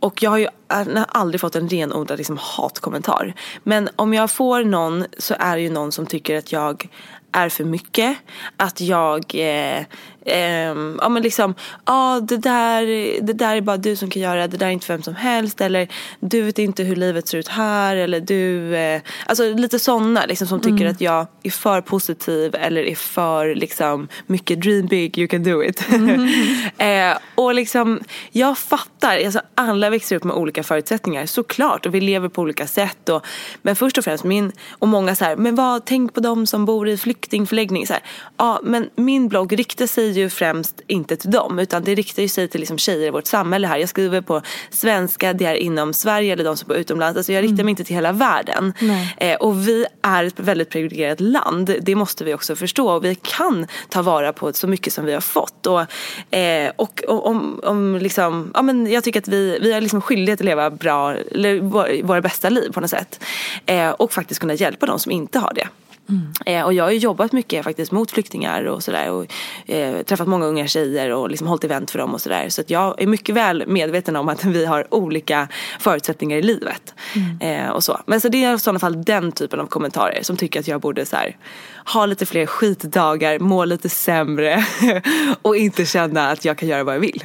och 0.00 0.22
jag 0.22 0.30
har 0.30 0.38
ju 0.38 0.48
äh, 0.68 1.04
aldrig 1.08 1.40
fått 1.40 1.56
en 1.56 1.68
renodlad 1.68 2.18
liksom, 2.18 2.38
hatkommentar. 2.40 3.34
Men 3.62 3.88
om 3.96 4.14
jag 4.14 4.30
får 4.30 4.64
någon 4.64 5.04
så 5.18 5.34
är 5.38 5.56
det 5.56 5.62
ju 5.62 5.70
någon 5.70 5.92
som 5.92 6.06
tycker 6.06 6.38
att 6.38 6.52
jag 6.52 6.88
är 7.32 7.48
för 7.48 7.64
mycket. 7.64 8.16
Att 8.56 8.80
jag 8.80 9.24
eh, 9.34 9.84
eh, 10.26 10.96
ja 11.00 11.08
men 11.08 11.22
liksom, 11.22 11.54
ja 11.86 12.16
ah, 12.16 12.20
det, 12.20 12.36
där, 12.36 12.82
det 13.22 13.32
där 13.32 13.56
är 13.56 13.60
bara 13.60 13.76
du 13.76 13.96
som 13.96 14.10
kan 14.10 14.22
göra 14.22 14.48
det, 14.48 14.56
där 14.56 14.66
är 14.66 14.70
inte 14.70 14.92
vem 14.92 15.02
som 15.02 15.14
helst. 15.14 15.60
Eller 15.60 15.88
du 16.20 16.42
vet 16.42 16.58
inte 16.58 16.82
hur 16.82 16.96
livet 16.96 17.28
ser 17.28 17.38
ut 17.38 17.48
här. 17.48 17.96
Eller 17.96 18.20
du, 18.20 18.76
eh, 18.76 19.02
alltså 19.26 19.54
lite 19.54 19.78
sådana 19.78 20.26
liksom, 20.26 20.46
som 20.46 20.60
tycker 20.60 20.80
mm. 20.80 20.90
att 20.90 21.00
jag 21.00 21.26
är 21.42 21.50
för 21.50 21.80
positiv 21.80 22.54
eller 22.54 22.82
är 22.82 22.94
för 22.94 23.54
liksom, 23.54 24.08
mycket 24.26 24.62
dream 24.62 24.86
big, 24.86 25.18
you 25.18 25.28
can 25.28 25.42
do 25.42 25.64
it. 25.64 25.92
Mm. 25.92 26.28
eh, 27.12 27.18
och 27.34 27.54
liksom, 27.54 28.00
jag 28.30 28.58
fattar, 28.58 29.24
alltså, 29.24 29.40
alla 29.54 29.90
växer 29.90 30.16
upp 30.16 30.24
med 30.24 30.36
olika 30.36 30.62
förutsättningar 30.62 31.26
såklart 31.26 31.86
och 31.86 31.94
vi 31.94 32.00
lever 32.00 32.28
på 32.28 32.42
olika 32.42 32.66
sätt. 32.66 33.08
Och, 33.08 33.26
men 33.62 33.76
först 33.76 33.98
och 33.98 34.04
främst, 34.04 34.24
min, 34.24 34.52
och 34.70 34.88
många 34.88 35.14
så 35.14 35.24
här, 35.24 35.36
men 35.36 35.54
vad, 35.54 35.84
tänk 35.84 36.14
på 36.14 36.20
de 36.20 36.46
som 36.46 36.64
bor 36.64 36.88
i 36.88 36.96
flyktingförläggning. 36.96 37.86
Så 37.86 37.92
här, 37.92 38.02
ja, 38.36 38.60
men 38.62 38.90
min 38.96 39.28
blogg 39.28 39.58
riktar 39.58 39.86
sig 39.86 40.09
ju 40.10 40.30
främst 40.30 40.80
inte 40.86 41.16
till 41.16 41.30
dem 41.30 41.58
utan 41.58 41.84
det 41.84 41.94
riktar 41.94 42.22
ju 42.22 42.28
sig 42.28 42.48
till 42.48 42.60
liksom 42.60 42.78
tjejer 42.78 43.06
i 43.06 43.10
vårt 43.10 43.26
samhälle 43.26 43.66
här. 43.66 43.78
Jag 43.78 43.88
skriver 43.88 44.20
på 44.20 44.42
svenska, 44.70 45.32
det 45.32 45.44
är 45.44 45.54
inom 45.54 45.92
Sverige 45.92 46.32
eller 46.32 46.44
de 46.44 46.56
som 46.56 46.68
bor 46.68 46.76
utomlands. 46.76 47.16
Alltså 47.16 47.32
jag 47.32 47.42
riktar 47.42 47.54
mig 47.54 47.60
mm. 47.60 47.68
inte 47.68 47.84
till 47.84 47.94
hela 47.94 48.12
världen. 48.12 48.72
Eh, 49.16 49.34
och 49.34 49.68
vi 49.68 49.86
är 50.02 50.24
ett 50.24 50.40
väldigt 50.40 50.70
privilegierat 50.70 51.20
land. 51.20 51.76
Det 51.82 51.94
måste 51.94 52.24
vi 52.24 52.34
också 52.34 52.56
förstå. 52.56 52.90
Och 52.90 53.04
vi 53.04 53.14
kan 53.14 53.66
ta 53.88 54.02
vara 54.02 54.32
på 54.32 54.52
så 54.52 54.66
mycket 54.66 54.92
som 54.92 55.04
vi 55.04 55.12
har 55.12 55.20
fått. 55.20 55.66
Och, 55.66 55.80
eh, 56.34 56.72
och, 56.76 57.00
om, 57.08 57.60
om 57.64 57.98
liksom, 58.00 58.50
ja, 58.54 58.62
men 58.62 58.90
jag 58.90 59.04
tycker 59.04 59.20
att 59.20 59.28
vi, 59.28 59.58
vi 59.62 59.72
har 59.72 59.80
liksom 59.80 60.00
skyldighet 60.00 60.40
att 60.40 60.44
leva 60.44 60.70
bra, 60.70 61.16
våra 62.02 62.20
bästa 62.20 62.48
liv 62.48 62.72
på 62.72 62.80
något 62.80 62.90
sätt. 62.90 63.24
Eh, 63.66 63.90
och 63.90 64.12
faktiskt 64.12 64.40
kunna 64.40 64.54
hjälpa 64.54 64.86
de 64.86 64.98
som 64.98 65.12
inte 65.12 65.38
har 65.38 65.52
det. 65.54 65.68
Mm. 66.10 66.32
Eh, 66.46 66.64
och 66.64 66.72
jag 66.72 66.84
har 66.84 66.90
ju 66.90 66.98
jobbat 66.98 67.32
mycket 67.32 67.64
faktiskt 67.64 67.92
mot 67.92 68.10
flyktingar 68.10 68.64
och 68.64 68.82
sådär. 68.82 69.10
Och 69.10 69.26
eh, 69.66 70.02
träffat 70.02 70.28
många 70.28 70.46
unga 70.46 70.66
tjejer 70.66 71.10
och 71.10 71.30
liksom 71.30 71.46
hållit 71.46 71.64
event 71.64 71.90
för 71.90 71.98
dem 71.98 72.14
och 72.14 72.20
sådär. 72.20 72.48
Så 72.48 72.60
att 72.60 72.70
jag 72.70 73.02
är 73.02 73.06
mycket 73.06 73.34
väl 73.34 73.64
medveten 73.66 74.16
om 74.16 74.28
att 74.28 74.44
vi 74.60 74.66
har 74.66 74.94
olika 74.94 75.48
förutsättningar 75.80 76.36
i 76.36 76.42
livet. 76.42 76.94
Mm. 77.14 77.66
Eh, 77.66 77.70
och 77.70 77.84
så. 77.84 78.00
Men 78.06 78.20
så 78.20 78.28
det 78.28 78.44
är 78.44 78.54
i 78.54 78.58
sådana 78.58 78.78
fall 78.78 79.04
den 79.04 79.32
typen 79.32 79.60
av 79.60 79.66
kommentarer 79.66 80.22
som 80.22 80.36
tycker 80.36 80.60
att 80.60 80.68
jag 80.68 80.80
borde 80.80 81.06
så 81.06 81.16
här, 81.16 81.36
ha 81.92 82.06
lite 82.06 82.26
fler 82.26 82.46
skitdagar, 82.46 83.38
må 83.38 83.64
lite 83.64 83.88
sämre 83.88 84.64
och 85.42 85.56
inte 85.56 85.86
känna 85.86 86.30
att 86.30 86.44
jag 86.44 86.58
kan 86.58 86.68
göra 86.68 86.84
vad 86.84 86.94
jag 86.94 87.00
vill. 87.00 87.24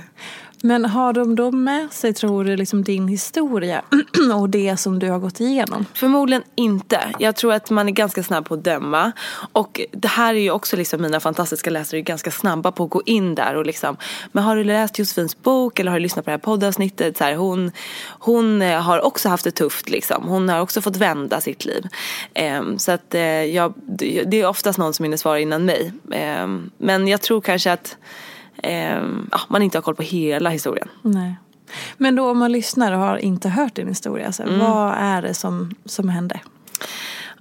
Men 0.65 0.85
har 0.85 1.13
de 1.13 1.35
då 1.35 1.51
med 1.51 1.93
sig, 1.93 2.13
tror 2.13 2.43
du, 2.43 2.57
liksom 2.57 2.83
din 2.83 3.07
historia 3.07 3.81
och 4.35 4.49
det 4.49 4.77
som 4.77 4.99
du 4.99 5.09
har 5.09 5.19
gått 5.19 5.39
igenom? 5.39 5.85
Förmodligen 5.93 6.43
inte. 6.55 6.99
Jag 7.19 7.35
tror 7.35 7.53
att 7.53 7.69
man 7.69 7.87
är 7.87 7.91
ganska 7.91 8.23
snabb 8.23 8.45
på 8.45 8.53
att 8.53 8.63
döma. 8.63 9.11
Och 9.51 9.81
det 9.91 10.07
här 10.07 10.33
är 10.33 10.39
ju 10.39 10.51
också 10.51 10.77
liksom 10.77 11.01
mina 11.01 11.19
fantastiska 11.19 11.69
läsare 11.69 11.99
är 11.99 12.01
ganska 12.01 12.31
snabba 12.31 12.71
på 12.71 12.83
att 12.83 12.89
gå 12.89 13.01
in 13.05 13.35
där 13.35 13.55
och 13.55 13.65
liksom, 13.65 13.97
men 14.31 14.43
har 14.43 14.55
du 14.55 14.63
läst 14.63 14.99
Josefins 14.99 15.41
bok 15.41 15.79
eller 15.79 15.91
har 15.91 15.99
du 15.99 16.03
lyssnat 16.03 16.25
på 16.25 16.29
det 16.29 16.33
här 16.33 16.37
poddavsnittet? 16.37 17.17
Så 17.17 17.23
här, 17.23 17.35
hon, 17.35 17.71
hon 18.19 18.61
eh, 18.61 18.81
har 18.81 19.05
också 19.05 19.29
haft 19.29 19.43
det 19.43 19.51
tufft 19.51 19.89
liksom. 19.89 20.23
Hon 20.27 20.49
har 20.49 20.59
också 20.59 20.81
fått 20.81 20.97
vända 20.97 21.41
sitt 21.41 21.65
liv. 21.65 21.87
Um, 22.59 22.79
så 22.79 22.91
att 22.91 23.15
uh, 23.15 23.21
jag, 23.21 23.73
det 24.25 24.41
är 24.41 24.45
oftast 24.45 24.79
någon 24.79 24.93
som 24.93 25.03
hinner 25.03 25.17
svara 25.17 25.39
innan 25.39 25.65
mig. 25.65 25.91
Um, 26.43 26.71
men 26.77 27.07
jag 27.07 27.21
tror 27.21 27.41
kanske 27.41 27.71
att 27.71 27.97
eh, 28.65 29.03
man 29.47 29.61
inte 29.61 29.77
har 29.77 29.81
koll 29.81 29.95
på 29.95 30.03
hela 30.03 30.49
historien. 30.49 30.87
Nej. 31.01 31.35
Men 31.97 32.15
då 32.15 32.29
om 32.29 32.37
man 32.37 32.51
lyssnar 32.51 32.91
och 32.91 32.99
har 32.99 33.17
inte 33.17 33.49
hört 33.49 33.75
din 33.75 33.87
historia, 33.87 34.31
så 34.31 34.43
mm. 34.43 34.59
vad 34.59 34.93
är 34.97 35.21
det 35.21 35.33
som, 35.33 35.75
som 35.85 36.09
hände? 36.09 36.39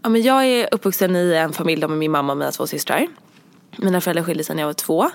Ja, 0.03 0.09
men 0.09 0.23
jag 0.23 0.47
är 0.47 0.69
uppvuxen 0.73 1.17
i 1.17 1.35
en 1.35 1.53
familj 1.53 1.87
med 1.87 1.99
min 1.99 2.11
mamma 2.11 2.33
och 2.33 2.39
mina 2.39 2.51
två 2.51 2.67
systrar. 2.67 3.07
Mina 3.77 4.01
föräldrar 4.01 4.25
skilde 4.25 4.45
sig 4.45 4.57
när 4.57 4.63
jag 4.63 4.69
var 4.69 4.75
två. 4.75 5.11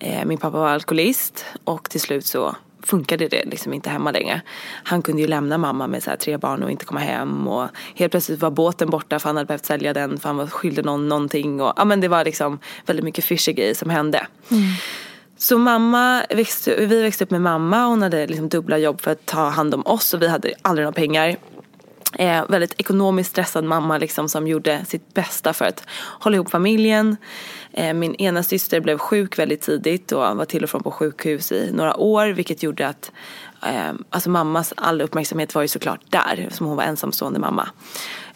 Eh, 0.00 0.24
min 0.24 0.38
pappa 0.38 0.58
var 0.58 0.68
alkoholist 0.68 1.44
och 1.64 1.90
till 1.90 2.00
slut 2.00 2.26
så 2.26 2.56
funkade 2.82 3.28
det 3.28 3.44
liksom 3.44 3.72
inte 3.72 3.90
hemma 3.90 4.10
längre. 4.10 4.40
Han 4.84 5.02
kunde 5.02 5.22
ju 5.22 5.28
lämna 5.28 5.58
mamma 5.58 5.86
med 5.86 6.02
så 6.02 6.10
tre 6.20 6.36
barn 6.36 6.62
och 6.62 6.70
inte 6.70 6.84
komma 6.84 7.00
hem 7.00 7.48
och 7.48 7.68
helt 7.94 8.10
plötsligt 8.10 8.40
var 8.40 8.50
båten 8.50 8.90
borta 8.90 9.18
för 9.18 9.28
han 9.28 9.36
hade 9.36 9.46
behövt 9.46 9.64
sälja 9.64 9.92
den 9.92 10.18
för 10.18 10.28
han 10.28 10.36
var 10.36 10.46
skyldig 10.46 10.84
någon 10.84 11.08
någonting 11.08 11.60
och 11.60 11.72
ja 11.76 11.84
men 11.84 12.00
det 12.00 12.08
var 12.08 12.24
liksom 12.24 12.58
väldigt 12.86 13.04
mycket 13.04 13.24
fishy 13.24 13.52
grejer 13.52 13.74
som 13.74 13.90
hände. 13.90 14.26
Mm. 14.50 14.62
Så 15.38 15.58
mamma 15.58 16.24
växte, 16.30 16.86
vi 16.86 17.02
växte 17.02 17.24
upp 17.24 17.30
med 17.30 17.42
mamma. 17.42 17.86
Hon 17.86 18.02
hade 18.02 18.26
liksom 18.26 18.48
dubbla 18.48 18.78
jobb 18.78 19.00
för 19.00 19.10
att 19.10 19.26
ta 19.26 19.48
hand 19.48 19.74
om 19.74 19.86
oss 19.86 20.14
och 20.14 20.22
vi 20.22 20.28
hade 20.28 20.54
aldrig 20.62 20.84
några 20.84 20.94
pengar. 20.94 21.36
Eh, 22.18 22.44
väldigt 22.48 22.74
ekonomiskt 22.80 23.30
stressad 23.30 23.64
mamma 23.64 23.98
liksom, 23.98 24.28
som 24.28 24.46
gjorde 24.46 24.84
sitt 24.84 25.14
bästa 25.14 25.52
för 25.52 25.64
att 25.64 25.84
hålla 26.20 26.34
ihop 26.34 26.50
familjen. 26.50 27.16
Eh, 27.72 27.94
min 27.94 28.14
ena 28.14 28.42
syster 28.42 28.80
blev 28.80 28.98
sjuk 28.98 29.38
väldigt 29.38 29.60
tidigt 29.60 30.12
och 30.12 30.36
var 30.36 30.44
till 30.44 30.64
och 30.64 30.70
från 30.70 30.82
på 30.82 30.90
sjukhus 30.90 31.52
i 31.52 31.70
några 31.72 31.96
år 31.96 32.26
vilket 32.26 32.62
gjorde 32.62 32.88
att 32.88 33.12
eh, 33.62 33.92
alltså 34.10 34.30
mammas 34.30 34.72
all 34.76 35.00
uppmärksamhet 35.00 35.54
var 35.54 35.62
ju 35.62 35.68
såklart 35.68 36.00
där 36.10 36.48
som 36.50 36.66
hon 36.66 36.76
var 36.76 36.84
ensamstående 36.84 37.38
mamma. 37.38 37.68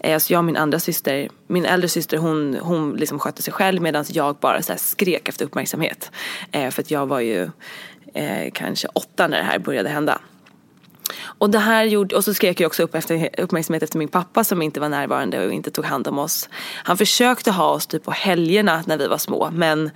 Eh, 0.00 0.18
så 0.18 0.32
jag 0.32 0.38
och 0.38 0.44
min 0.44 0.56
andra 0.56 0.80
syster, 0.80 1.28
min 1.46 1.64
äldre 1.64 1.88
syster 1.88 2.16
hon, 2.16 2.58
hon 2.60 2.96
liksom 2.96 3.18
skötte 3.18 3.42
sig 3.42 3.52
själv 3.52 3.82
medan 3.82 4.04
jag 4.08 4.36
bara 4.36 4.62
så 4.62 4.74
skrek 4.76 5.28
efter 5.28 5.44
uppmärksamhet. 5.44 6.10
Eh, 6.52 6.70
för 6.70 6.82
att 6.82 6.90
jag 6.90 7.06
var 7.06 7.20
ju 7.20 7.50
eh, 8.14 8.50
kanske 8.52 8.88
åtta 8.88 9.26
när 9.26 9.38
det 9.38 9.44
här 9.44 9.58
började 9.58 9.88
hända. 9.88 10.18
Och 11.22 11.50
det 11.50 11.58
här 11.58 11.84
gjorde, 11.84 12.16
och 12.16 12.24
så 12.24 12.34
skrek 12.34 12.60
jag 12.60 12.66
också 12.66 12.82
upp 12.82 12.94
efter, 12.94 13.28
uppmärksamhet 13.40 13.82
efter 13.82 13.98
min 13.98 14.08
pappa 14.08 14.44
som 14.44 14.62
inte 14.62 14.80
var 14.80 14.88
närvarande 14.88 15.46
och 15.46 15.52
inte 15.52 15.70
tog 15.70 15.84
hand 15.84 16.08
om 16.08 16.18
oss. 16.18 16.48
Han 16.84 16.96
försökte 16.96 17.50
ha 17.50 17.70
oss 17.70 17.86
typ 17.86 18.04
på 18.04 18.10
helgerna 18.10 18.84
när 18.86 18.98
vi 18.98 19.06
var 19.06 19.18
små 19.18 19.50
men 19.52 19.90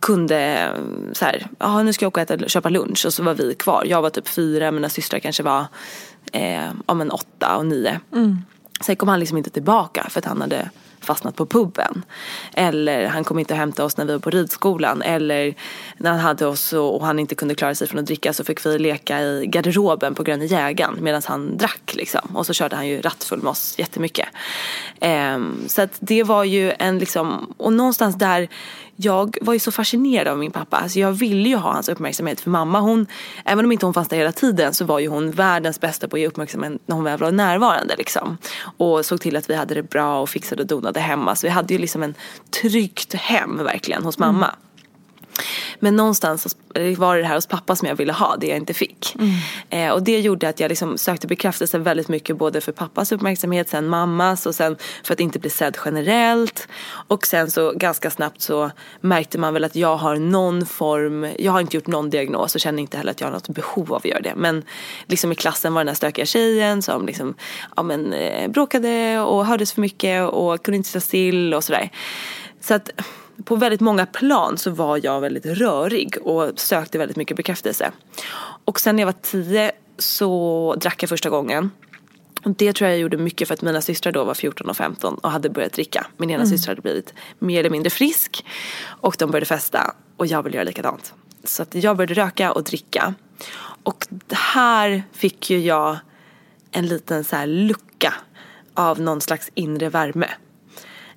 kunde 0.00 0.38
eh, 0.38 0.70
så 1.12 1.24
här, 1.24 1.46
ja 1.58 1.82
nu 1.82 1.92
ska 1.92 2.04
jag 2.04 2.08
åka 2.08 2.22
och 2.22 2.30
äta, 2.30 2.48
köpa 2.48 2.68
lunch 2.68 3.06
och 3.06 3.14
så 3.14 3.22
var 3.22 3.34
vi 3.34 3.54
kvar. 3.54 3.84
Jag 3.86 4.02
var 4.02 4.10
typ 4.10 4.28
fyra, 4.28 4.70
mina 4.70 4.88
systrar 4.88 5.18
kanske 5.18 5.42
var 5.42 5.66
eh, 6.32 6.70
ja, 6.86 6.94
men 6.94 7.10
åtta 7.10 7.56
och 7.56 7.66
nio. 7.66 8.00
Mm. 8.12 8.38
Sen 8.84 8.96
kom 8.96 9.08
han 9.08 9.20
liksom 9.20 9.38
inte 9.38 9.50
tillbaka 9.50 10.06
för 10.10 10.18
att 10.18 10.24
han 10.24 10.40
hade 10.40 10.70
fastnat 11.04 11.36
på 11.36 11.46
puben. 11.46 12.04
Eller 12.54 13.06
han 13.06 13.24
kom 13.24 13.38
inte 13.38 13.54
och 13.54 13.58
hämtade 13.58 13.86
oss 13.86 13.96
när 13.96 14.04
vi 14.04 14.12
var 14.12 14.20
på 14.20 14.30
ridskolan. 14.30 15.02
Eller 15.02 15.54
när 15.98 16.10
han 16.10 16.20
hade 16.20 16.46
oss 16.46 16.72
och 16.72 17.06
han 17.06 17.18
inte 17.18 17.34
kunde 17.34 17.54
klara 17.54 17.74
sig 17.74 17.88
från 17.88 18.00
att 18.00 18.06
dricka 18.06 18.32
så 18.32 18.44
fick 18.44 18.66
vi 18.66 18.78
leka 18.78 19.22
i 19.22 19.46
garderoben 19.46 20.14
på 20.14 20.22
Gröna 20.22 20.44
jägaren 20.44 20.96
medan 21.00 21.22
han 21.24 21.56
drack 21.56 21.94
liksom. 21.94 22.36
Och 22.36 22.46
så 22.46 22.52
körde 22.52 22.76
han 22.76 22.88
ju 22.88 23.00
rattfull 23.00 23.42
med 23.42 23.50
oss 23.50 23.74
jättemycket. 23.78 24.28
Um, 25.00 25.64
så 25.66 25.82
att 25.82 25.96
det 26.00 26.22
var 26.22 26.44
ju 26.44 26.72
en 26.78 26.98
liksom, 26.98 27.54
och 27.56 27.72
någonstans 27.72 28.14
där 28.14 28.48
jag 28.96 29.36
var 29.40 29.52
ju 29.52 29.58
så 29.58 29.72
fascinerad 29.72 30.28
av 30.28 30.38
min 30.38 30.50
pappa. 30.50 30.76
Alltså 30.76 30.98
jag 30.98 31.12
ville 31.12 31.48
ju 31.48 31.56
ha 31.56 31.72
hans 31.72 31.88
uppmärksamhet 31.88 32.40
för 32.40 32.50
mamma 32.50 32.80
hon, 32.80 33.06
även 33.44 33.64
om 33.64 33.72
inte 33.72 33.86
hon 33.86 33.94
fanns 33.94 34.08
där 34.08 34.16
hela 34.16 34.32
tiden 34.32 34.74
så 34.74 34.84
var 34.84 34.98
ju 34.98 35.08
hon 35.08 35.30
världens 35.30 35.80
bästa 35.80 36.08
på 36.08 36.16
att 36.16 36.20
ge 36.20 36.26
uppmärksamhet 36.26 36.80
när 36.86 36.96
hon 36.96 37.04
väl 37.04 37.18
var 37.18 37.32
närvarande 37.32 37.94
liksom. 37.96 38.38
Och 38.76 39.06
såg 39.06 39.20
till 39.20 39.36
att 39.36 39.50
vi 39.50 39.54
hade 39.54 39.74
det 39.74 39.82
bra 39.82 40.20
och 40.20 40.28
fixade 40.28 40.62
och 40.62 40.68
donade 40.68 41.00
hemma. 41.00 41.36
Så 41.36 41.46
vi 41.46 41.50
hade 41.50 41.74
ju 41.74 41.80
liksom 41.80 42.02
en 42.02 42.14
tryggt 42.62 43.14
hem 43.14 43.64
verkligen 43.64 44.04
hos 44.04 44.18
mamma. 44.18 44.46
Mm. 44.46 44.63
Men 45.78 45.96
någonstans 45.96 46.56
var 46.96 47.16
det 47.16 47.24
här 47.24 47.34
hos 47.34 47.46
pappa 47.46 47.76
som 47.76 47.88
jag 47.88 47.96
ville 47.96 48.12
ha, 48.12 48.36
det 48.36 48.46
jag 48.46 48.56
inte 48.56 48.74
fick. 48.74 49.16
Mm. 49.18 49.34
Eh, 49.70 49.92
och 49.92 50.02
det 50.02 50.20
gjorde 50.20 50.48
att 50.48 50.60
jag 50.60 50.68
liksom 50.68 50.98
sökte 50.98 51.26
bekräftelse 51.26 51.78
väldigt 51.78 52.08
mycket 52.08 52.36
både 52.36 52.60
för 52.60 52.72
pappas 52.72 53.12
uppmärksamhet, 53.12 53.68
sen 53.68 53.88
mammas 53.88 54.46
och 54.46 54.54
sen 54.54 54.76
för 55.04 55.12
att 55.12 55.20
inte 55.20 55.38
bli 55.38 55.50
sedd 55.50 55.76
generellt. 55.84 56.68
Och 57.08 57.26
sen 57.26 57.50
så 57.50 57.72
ganska 57.72 58.10
snabbt 58.10 58.40
så 58.40 58.70
märkte 59.00 59.38
man 59.38 59.54
väl 59.54 59.64
att 59.64 59.76
jag 59.76 59.96
har 59.96 60.16
någon 60.16 60.66
form, 60.66 61.28
jag 61.38 61.52
har 61.52 61.60
inte 61.60 61.76
gjort 61.76 61.86
någon 61.86 62.10
diagnos 62.10 62.54
och 62.54 62.60
känner 62.60 62.82
inte 62.82 62.96
heller 62.96 63.10
att 63.10 63.20
jag 63.20 63.28
har 63.28 63.32
något 63.32 63.48
behov 63.48 63.92
av 63.92 63.96
att 63.96 64.04
göra 64.04 64.20
det. 64.20 64.34
Men 64.36 64.62
liksom 65.06 65.32
i 65.32 65.34
klassen 65.34 65.74
var 65.74 65.80
den 65.80 65.88
här 65.88 65.94
stökiga 65.94 66.26
tjejen 66.26 66.82
som 66.82 67.06
liksom, 67.06 67.34
ja 67.76 67.82
men 67.82 68.12
eh, 68.12 68.50
bråkade 68.50 69.20
och 69.20 69.46
hördes 69.46 69.72
för 69.72 69.80
mycket 69.80 70.28
och 70.28 70.62
kunde 70.62 70.76
inte 70.76 70.88
sitta 70.88 71.00
still 71.00 71.54
och 71.54 71.64
sådär. 71.64 71.90
Så 72.60 72.74
att 72.74 72.90
på 73.44 73.56
väldigt 73.56 73.80
många 73.80 74.06
plan 74.06 74.58
så 74.58 74.70
var 74.70 75.00
jag 75.02 75.20
väldigt 75.20 75.46
rörig 75.46 76.16
och 76.22 76.52
sökte 76.56 76.98
väldigt 76.98 77.16
mycket 77.16 77.36
bekräftelse. 77.36 77.92
Och 78.64 78.80
sen 78.80 78.96
när 78.96 79.02
jag 79.02 79.06
var 79.06 79.20
tio 79.22 79.72
så 79.98 80.74
drack 80.80 81.02
jag 81.02 81.08
första 81.08 81.30
gången. 81.30 81.70
Det 82.44 82.72
tror 82.72 82.90
jag 82.90 82.98
gjorde 82.98 83.16
mycket 83.16 83.48
för 83.48 83.54
att 83.54 83.62
mina 83.62 83.80
systrar 83.80 84.12
då 84.12 84.24
var 84.24 84.34
14 84.34 84.70
och 84.70 84.76
15 84.76 85.14
och 85.14 85.30
hade 85.30 85.50
börjat 85.50 85.72
dricka. 85.72 86.06
Min 86.16 86.30
ena 86.30 86.42
mm. 86.42 86.50
syster 86.50 86.68
hade 86.68 86.82
blivit 86.82 87.14
mer 87.38 87.60
eller 87.60 87.70
mindre 87.70 87.90
frisk 87.90 88.44
och 88.84 89.16
de 89.18 89.30
började 89.30 89.46
festa 89.46 89.94
och 90.16 90.26
jag 90.26 90.42
ville 90.42 90.56
göra 90.56 90.64
likadant. 90.64 91.14
Så 91.44 91.62
att 91.62 91.74
jag 91.74 91.96
började 91.96 92.14
röka 92.14 92.52
och 92.52 92.64
dricka. 92.64 93.14
Och 93.82 94.06
här 94.30 95.02
fick 95.12 95.50
ju 95.50 95.58
jag 95.58 95.96
en 96.70 96.86
liten 96.86 97.24
så 97.24 97.46
lucka 97.46 98.14
av 98.74 99.00
någon 99.00 99.20
slags 99.20 99.50
inre 99.54 99.88
värme 99.88 100.28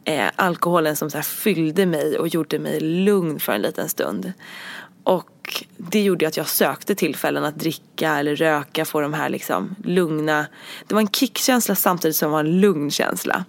eh, 0.08 0.30
alkoholen 0.36 0.96
som 0.96 1.10
så 1.10 1.18
här 1.18 1.24
fyllde 1.24 1.86
mig 1.86 2.20
och 2.20 2.28
gjorde 2.28 2.60
mig 2.60 2.80
lugn 2.80 3.40
för 3.40 3.54
en 3.54 3.62
liten 3.62 3.90
stund. 3.90 4.34
Och 5.04 5.64
det 5.78 6.02
gjorde 6.02 6.28
att 6.28 6.38
jag 6.38 6.48
sökte 6.48 6.96
tillfällen 6.96 7.44
att 7.44 7.56
dricka 7.56 8.20
eller 8.20 8.36
röka, 8.36 8.86
få 8.86 9.02
de 9.02 9.14
här 9.14 9.30
liksom 9.30 9.76
lugna. 9.84 10.48
Det 10.88 10.94
var 10.96 11.02
en 11.02 11.08
kickkänsla 11.08 11.76
samtidigt 11.76 12.16
som 12.16 12.30
det 12.30 12.32
var 12.32 12.40
en 12.40 12.60
lugn 12.60 12.92
känsla. 12.92 13.46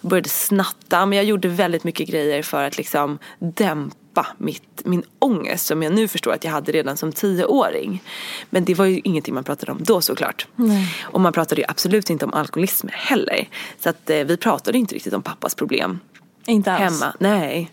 Jag 0.00 0.10
började 0.10 0.28
snatta, 0.28 1.06
men 1.06 1.16
jag 1.16 1.24
gjorde 1.24 1.48
väldigt 1.48 1.84
mycket 1.84 2.08
grejer 2.08 2.42
för 2.42 2.64
att 2.64 2.78
liksom 2.78 3.18
dämpa 3.38 4.07
mitt, 4.38 4.82
min 4.84 5.02
ångest 5.18 5.66
som 5.66 5.82
jag 5.82 5.92
nu 5.92 6.08
förstår 6.08 6.32
att 6.32 6.44
jag 6.44 6.50
hade 6.50 6.72
redan 6.72 6.96
som 6.96 7.12
tioåring. 7.12 8.02
Men 8.50 8.64
det 8.64 8.74
var 8.74 8.84
ju 8.84 9.00
ingenting 9.04 9.34
man 9.34 9.44
pratade 9.44 9.72
om 9.72 9.78
då 9.80 10.00
såklart. 10.00 10.46
Nej. 10.56 10.94
Och 11.02 11.20
man 11.20 11.32
pratade 11.32 11.60
ju 11.60 11.64
absolut 11.68 12.10
inte 12.10 12.24
om 12.24 12.34
alkoholism 12.34 12.88
heller. 12.92 13.48
Så 13.80 13.88
att 13.90 14.10
eh, 14.10 14.16
vi 14.16 14.36
pratade 14.36 14.78
inte 14.78 14.94
riktigt 14.94 15.14
om 15.14 15.22
pappas 15.22 15.54
problem. 15.54 16.00
Inte 16.46 16.72
alls? 16.72 17.00
Hemma, 17.00 17.14
nej. 17.18 17.70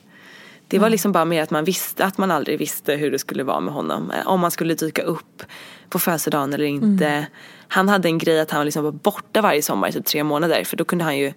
Det 0.67 0.79
var 0.79 0.89
liksom 0.89 1.11
bara 1.11 1.25
mer 1.25 1.43
att 1.43 1.51
man 1.51 1.63
visste 1.63 2.05
att 2.05 2.17
man 2.17 2.31
aldrig 2.31 2.59
visste 2.59 2.93
hur 2.93 3.11
det 3.11 3.19
skulle 3.19 3.43
vara 3.43 3.59
med 3.59 3.73
honom. 3.73 4.11
Eh, 4.11 4.27
om 4.27 4.39
man 4.39 4.51
skulle 4.51 4.73
dyka 4.73 5.01
upp 5.01 5.43
på 5.89 5.99
födelsedagen 5.99 6.53
eller 6.53 6.65
inte. 6.65 7.07
Mm. 7.07 7.25
Han 7.67 7.89
hade 7.89 8.07
en 8.07 8.17
grej 8.17 8.39
att 8.39 8.51
han 8.51 8.65
liksom 8.65 8.83
var 8.83 8.91
borta 8.91 9.41
varje 9.41 9.61
sommar 9.61 9.89
i 9.89 9.91
typ 9.91 10.05
tre 10.05 10.23
månader. 10.23 10.63
För 10.63 10.77
då 10.77 10.85
kunde 10.85 11.03
han 11.03 11.17
ju 11.17 11.33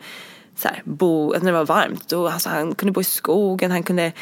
så 0.57 0.69
här, 0.69 0.83
bo, 0.85 1.33
när 1.33 1.41
det 1.41 1.53
var 1.53 1.67
varmt, 1.67 2.09
då, 2.09 2.29
alltså, 2.29 2.49
han 2.49 2.75
kunde 2.75 2.93
bo 2.93 3.01
i 3.01 3.05
skogen, 3.05 3.71
han 3.71 3.83
kunde 3.83 4.13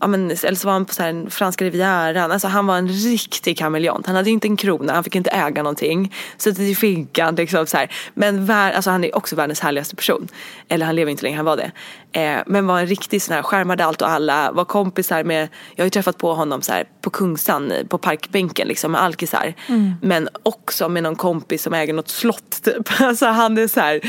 ja, 0.00 0.06
men, 0.06 0.30
eller 0.30 0.54
så 0.54 0.66
var 0.66 0.72
han 0.72 0.84
på 0.84 0.94
så 0.94 1.02
här, 1.02 1.30
franska 1.30 1.64
rivieran. 1.64 2.32
Alltså, 2.32 2.48
han 2.48 2.66
var 2.66 2.78
en 2.78 2.88
riktig 2.88 3.58
kameleont. 3.58 4.06
Han 4.06 4.16
hade 4.16 4.30
inte 4.30 4.48
en 4.48 4.56
krona, 4.56 4.92
han 4.92 5.04
fick 5.04 5.14
inte 5.14 5.30
äga 5.30 5.62
någonting. 5.62 6.14
Suttit 6.36 6.60
i 6.60 6.74
finkan 6.74 7.34
liksom 7.34 7.66
så 7.66 7.76
här. 7.76 7.92
Men 8.14 8.46
vär, 8.46 8.72
alltså, 8.72 8.90
han 8.90 9.04
är 9.04 9.16
också 9.16 9.36
världens 9.36 9.60
härligaste 9.60 9.96
person. 9.96 10.28
Eller 10.68 10.86
han 10.86 10.96
lever 10.96 11.10
inte 11.10 11.22
längre, 11.22 11.36
han 11.36 11.44
var 11.44 11.56
det. 11.56 11.70
Eh, 12.16 12.42
men 12.46 12.66
var 12.66 12.80
en 12.80 12.86
riktig 12.86 13.22
sån 13.22 13.34
här, 13.34 13.42
skärmade 13.42 13.84
allt 13.84 14.02
och 14.02 14.10
alla. 14.10 14.52
Var 14.52 14.64
kompisar 14.64 15.24
med, 15.24 15.48
jag 15.74 15.82
har 15.82 15.86
ju 15.86 15.90
träffat 15.90 16.18
på 16.18 16.34
honom 16.34 16.62
så 16.62 16.72
här, 16.72 16.84
på 17.00 17.10
Kungsan 17.10 17.72
på 17.88 17.98
parkbänken 17.98 18.68
liksom 18.68 18.92
med 18.92 19.02
alkisar. 19.02 19.54
Mm. 19.66 19.94
Men 20.02 20.28
också 20.42 20.88
med 20.88 21.02
någon 21.02 21.16
kompis 21.16 21.62
som 21.62 21.74
äger 21.74 21.94
något 21.94 22.08
slott 22.08 22.62
typ. 22.62 23.00
Alltså 23.00 23.26
han 23.26 23.58
är 23.58 23.68
så 23.68 23.80
här, 23.80 24.00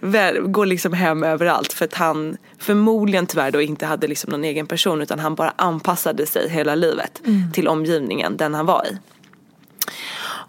väl, 0.00 0.40
går 0.40 0.66
liksom 0.66 0.92
hem 0.92 1.22
överallt 1.24 1.72
för 1.72 1.84
att 1.84 1.94
han 1.94 2.36
förmodligen 2.58 3.26
tyvärr 3.26 3.50
då 3.50 3.60
inte 3.60 3.86
hade 3.86 4.06
liksom 4.06 4.30
någon 4.30 4.44
egen 4.44 4.66
person 4.66 5.02
utan 5.02 5.18
han 5.18 5.34
bara 5.34 5.54
anpassade 5.56 6.26
sig 6.26 6.48
hela 6.48 6.74
livet 6.74 7.20
mm. 7.26 7.52
till 7.52 7.68
omgivningen 7.68 8.36
den 8.36 8.54
han 8.54 8.66
var 8.66 8.86
i. 8.86 8.96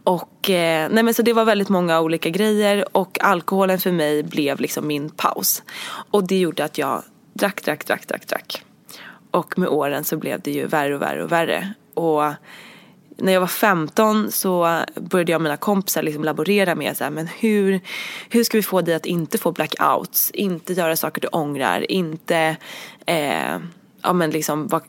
Och 0.04 0.50
eh, 0.50 0.90
nej 0.92 1.04
men 1.04 1.14
så 1.14 1.22
det 1.22 1.34
var 1.34 1.46
väldigt 1.46 1.70
många 1.70 2.02
olika 2.02 2.30
grejer 2.30 2.98
och 2.98 3.18
alkoholen 3.22 3.80
för 3.80 3.92
mig 3.92 4.24
blev 4.24 4.60
liksom 4.60 4.88
min 4.88 5.10
paus. 5.10 5.64
Och 6.12 6.28
det 6.28 6.40
gjorde 6.40 6.64
att 6.64 6.78
jag 6.78 7.04
drack, 7.34 7.64
drack, 7.64 7.88
drack, 7.88 8.08
drack, 8.08 8.28
drack. 8.28 8.64
Och 9.32 9.60
med 9.60 9.70
åren 9.70 10.04
så 10.04 10.18
blev 10.18 10.42
det 10.42 10.52
ju 10.52 10.68
värre 10.68 10.96
och 10.96 11.02
värre 11.02 11.24
och 11.24 11.32
värre. 11.32 11.74
Och 11.94 12.24
när 13.18 13.34
jag 13.34 13.40
var 13.40 13.48
15 13.48 14.32
så 14.32 14.80
började 14.96 15.32
jag 15.32 15.40
och 15.40 15.44
mina 15.44 15.58
kompisar 15.58 16.04
liksom 16.04 16.24
laborera 16.24 16.76
med 16.76 16.98
så 16.98 17.04
här, 17.04 17.12
men 17.12 17.28
hur, 17.28 17.80
hur 18.30 18.44
ska 18.44 18.58
vi 18.58 18.64
få 18.64 18.82
dig 18.82 18.96
att 18.96 19.06
inte 19.06 19.38
få 19.38 19.52
blackouts, 19.52 20.32
inte 20.32 20.74
göra 20.74 20.96
saker 20.96 21.22
du 21.22 21.28
ångrar, 21.28 21.92
inte 21.92 22.58
eh, 23.06 23.58
ja, 24.02 24.14
men 24.14 24.30
liksom 24.30 24.68
vara 24.68 24.84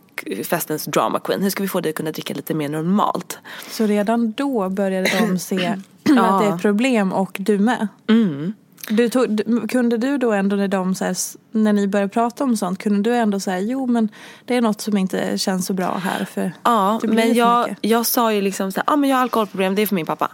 festens 0.44 0.84
drama 0.84 1.20
queen. 1.20 1.42
Hur 1.42 1.50
ska 1.50 1.62
vi 1.62 1.68
få 1.68 1.80
dig 1.80 1.90
att 1.90 1.96
kunna 1.96 2.12
dricka 2.12 2.34
lite 2.34 2.54
mer 2.54 2.68
normalt? 2.68 3.38
Så 3.70 3.86
redan 3.86 4.32
då 4.32 4.68
började 4.68 5.10
de 5.18 5.38
se 5.38 5.74
ja. 6.02 6.22
att 6.22 6.40
det 6.42 6.46
är 6.46 6.54
ett 6.54 6.62
problem 6.62 7.12
och 7.12 7.36
du 7.40 7.58
med? 7.58 7.88
Mm. 8.08 8.52
Du 8.88 9.08
tog, 9.08 9.40
kunde 9.70 9.96
du 9.96 10.18
då 10.18 10.32
ändå 10.32 10.56
när, 10.56 10.68
de, 10.68 10.94
så 10.94 11.04
här, 11.04 11.16
när 11.50 11.72
ni 11.72 11.88
började 11.88 12.08
prata 12.08 12.44
om 12.44 12.56
sånt, 12.56 12.78
kunde 12.78 13.10
du 13.10 13.16
ändå 13.16 13.40
säga 13.40 13.58
jo 13.60 13.86
men 13.86 14.08
det 14.44 14.56
är 14.56 14.60
något 14.60 14.80
som 14.80 14.96
inte 14.96 15.38
känns 15.38 15.66
så 15.66 15.72
bra 15.72 16.00
här 16.04 16.24
för 16.24 16.52
Ja, 16.62 17.00
men 17.02 17.34
jag, 17.34 17.74
jag 17.80 18.06
sa 18.06 18.32
ju 18.32 18.40
liksom 18.40 18.72
så 18.72 18.80
här, 18.86 18.94
ah, 18.94 18.96
men 18.96 19.10
jag 19.10 19.16
har 19.16 19.22
alkoholproblem, 19.22 19.74
det 19.74 19.82
är 19.82 19.86
för 19.86 19.94
min 19.94 20.06
pappa. 20.06 20.30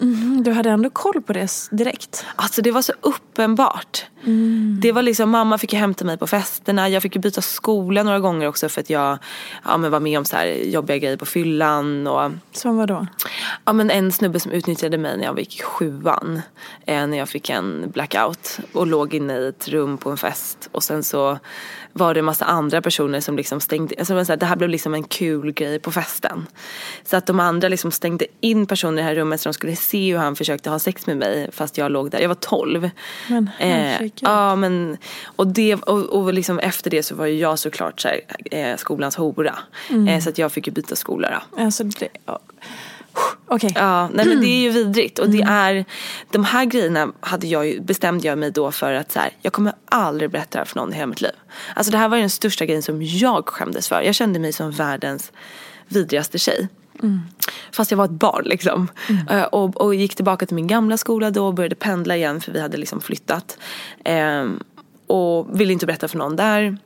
Mm, 0.00 0.42
du 0.42 0.52
hade 0.52 0.70
ändå 0.70 0.90
koll 0.90 1.22
på 1.22 1.32
det 1.32 1.68
direkt? 1.70 2.26
Alltså 2.36 2.62
det 2.62 2.70
var 2.70 2.82
så 2.82 2.92
uppenbart. 3.00 4.04
Mm. 4.24 4.78
Det 4.80 4.92
var 4.92 5.02
liksom, 5.02 5.30
mamma 5.30 5.58
fick 5.58 5.72
ju 5.72 5.78
hämta 5.78 6.04
mig 6.04 6.18
på 6.18 6.26
festerna. 6.26 6.88
Jag 6.88 7.02
fick 7.02 7.14
ju 7.14 7.20
byta 7.20 7.42
skola 7.42 8.02
några 8.02 8.20
gånger 8.20 8.48
också 8.48 8.68
för 8.68 8.80
att 8.80 8.90
jag 8.90 9.18
ja, 9.64 9.76
men 9.76 9.90
var 9.90 10.00
med 10.00 10.18
om 10.18 10.24
så 10.24 10.36
här 10.36 10.46
jobbiga 10.46 10.98
grejer 10.98 11.16
på 11.16 11.26
fyllan. 11.26 12.06
Och, 12.06 12.30
som 12.52 12.76
vadå? 12.76 13.06
Ja 13.64 13.72
men 13.72 13.90
en 13.90 14.12
snubbe 14.12 14.40
som 14.40 14.52
utnyttjade 14.52 14.98
mig 14.98 15.16
när 15.16 15.24
jag 15.24 15.38
gick 15.38 15.62
sjuan. 15.62 16.42
Eh, 16.86 17.06
när 17.06 17.18
jag 17.18 17.28
fick 17.28 17.50
en 17.50 17.90
blackout 17.90 18.58
och 18.72 18.86
låg 18.86 19.14
inne 19.14 19.38
i 19.38 19.48
ett 19.48 19.68
rum 19.68 19.98
på 19.98 20.10
en 20.10 20.16
fest. 20.16 20.68
Och 20.72 20.82
sen 20.82 21.04
så 21.04 21.38
var 21.96 22.14
det 22.14 22.20
en 22.20 22.24
massa 22.24 22.44
andra 22.44 22.82
personer 22.82 23.20
som 23.20 23.36
liksom 23.36 23.60
stängde, 23.60 23.94
alltså 23.98 24.36
det 24.36 24.46
här 24.46 24.56
blev 24.56 24.70
liksom 24.70 24.94
en 24.94 25.04
kul 25.04 25.52
grej 25.52 25.78
på 25.78 25.92
festen. 25.92 26.46
Så 27.04 27.16
att 27.16 27.26
de 27.26 27.40
andra 27.40 27.68
liksom 27.68 27.90
stängde 27.90 28.26
in 28.40 28.66
personer 28.66 28.92
i 28.92 28.96
det 28.96 29.02
här 29.02 29.14
rummet 29.14 29.40
så 29.40 29.48
de 29.48 29.54
skulle 29.54 29.76
se 29.76 30.12
hur 30.12 30.18
han 30.18 30.36
försökte 30.36 30.70
ha 30.70 30.78
sex 30.78 31.06
med 31.06 31.16
mig 31.16 31.50
fast 31.52 31.78
jag 31.78 31.92
låg 31.92 32.10
där. 32.10 32.20
Jag 32.20 32.28
var 32.28 32.34
tolv. 32.34 32.90
Men 33.28 33.50
eh, 33.58 34.10
Ja 34.20 34.56
men 34.56 34.96
och, 35.24 35.46
det, 35.46 35.74
och, 35.74 36.04
och 36.04 36.34
liksom 36.34 36.58
efter 36.58 36.90
det 36.90 37.02
så 37.02 37.14
var 37.14 37.26
ju 37.26 37.38
jag 37.38 37.58
såklart 37.58 38.00
så 38.00 38.08
här, 38.08 38.20
eh, 38.50 38.76
skolans 38.76 39.16
hora. 39.16 39.54
Mm. 39.90 40.08
Eh, 40.08 40.20
så 40.20 40.28
att 40.28 40.38
jag 40.38 40.52
fick 40.52 40.66
ju 40.66 40.72
byta 40.72 40.96
skola 40.96 41.30
då. 41.30 41.62
Alltså 41.62 41.84
det, 41.84 42.08
ja. 42.26 42.40
Okay. 43.48 43.70
Ja, 43.74 44.08
nej 44.12 44.26
men 44.26 44.40
det 44.40 44.46
är 44.46 44.60
ju 44.60 44.70
vidrigt 44.70 45.18
och 45.18 45.30
det 45.30 45.42
mm. 45.42 45.54
är 45.54 45.84
de 46.30 46.44
här 46.44 46.64
grejerna 46.64 47.12
hade 47.20 47.46
jag 47.46 47.82
bestämde 47.82 48.28
jag 48.28 48.38
mig 48.38 48.50
då 48.50 48.72
för 48.72 48.92
att 48.92 49.12
så 49.12 49.18
här, 49.18 49.30
jag 49.42 49.52
kommer 49.52 49.72
aldrig 49.86 50.30
berätta 50.30 50.48
det 50.50 50.58
här 50.58 50.64
för 50.64 50.76
någon 50.76 50.92
i 50.92 50.96
hela 50.96 51.06
mitt 51.06 51.20
liv. 51.20 51.32
Alltså 51.74 51.92
det 51.92 51.98
här 51.98 52.08
var 52.08 52.16
den 52.16 52.30
största 52.30 52.64
grejen 52.66 52.82
som 52.82 53.02
jag 53.02 53.48
skämdes 53.48 53.88
för. 53.88 54.02
Jag 54.02 54.14
kände 54.14 54.38
mig 54.38 54.52
som 54.52 54.70
världens 54.70 55.32
vidrigaste 55.88 56.38
tjej. 56.38 56.68
Mm. 57.02 57.20
Fast 57.72 57.90
jag 57.90 57.98
var 57.98 58.04
ett 58.04 58.10
barn 58.10 58.44
liksom. 58.44 58.88
Mm. 59.08 59.28
Uh, 59.28 59.44
och, 59.44 59.80
och, 59.80 59.94
gick 59.94 60.14
tillbaka 60.14 60.46
till 60.46 60.54
min 60.54 60.66
gamla 60.66 60.96
skola 60.96 61.30
då 61.30 61.46
och 61.46 61.54
började 61.54 61.74
pendla 61.74 62.16
igen 62.16 62.40
för 62.40 62.52
vi 62.52 62.60
hade 62.60 62.76
liksom 62.76 63.00
flyttat. 63.00 63.58
Um, 64.04 64.62
och 65.06 65.60
ville 65.60 65.72
inte 65.72 65.86
berätta 65.86 66.08
för 66.08 66.18
någon 66.18 66.36
där. 66.36 66.78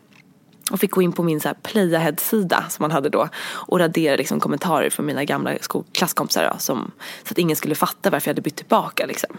Och 0.71 0.81
fick 0.81 0.91
gå 0.91 1.03
in 1.03 1.13
på 1.13 1.23
min 1.23 1.41
så 1.41 1.49
här 1.49 1.57
Playahead-sida 1.63 2.65
som 2.69 2.83
man 2.83 2.91
hade 2.91 3.09
då 3.09 3.29
och 3.47 3.79
radera 3.79 4.17
liksom 4.17 4.41
kommentarer 4.41 4.91
från 4.91 5.07
mina 5.07 5.25
gamla 5.25 5.55
klasskompisar 5.93 6.51
då, 6.53 6.59
som, 6.59 6.91
så 7.25 7.33
att 7.33 7.39
ingen 7.39 7.57
skulle 7.57 7.75
fatta 7.75 8.11
varför 8.11 8.29
jag 8.29 8.35
hade 8.35 8.43
bytt 8.43 8.57
tillbaka. 8.57 9.07
Liksom. 9.07 9.37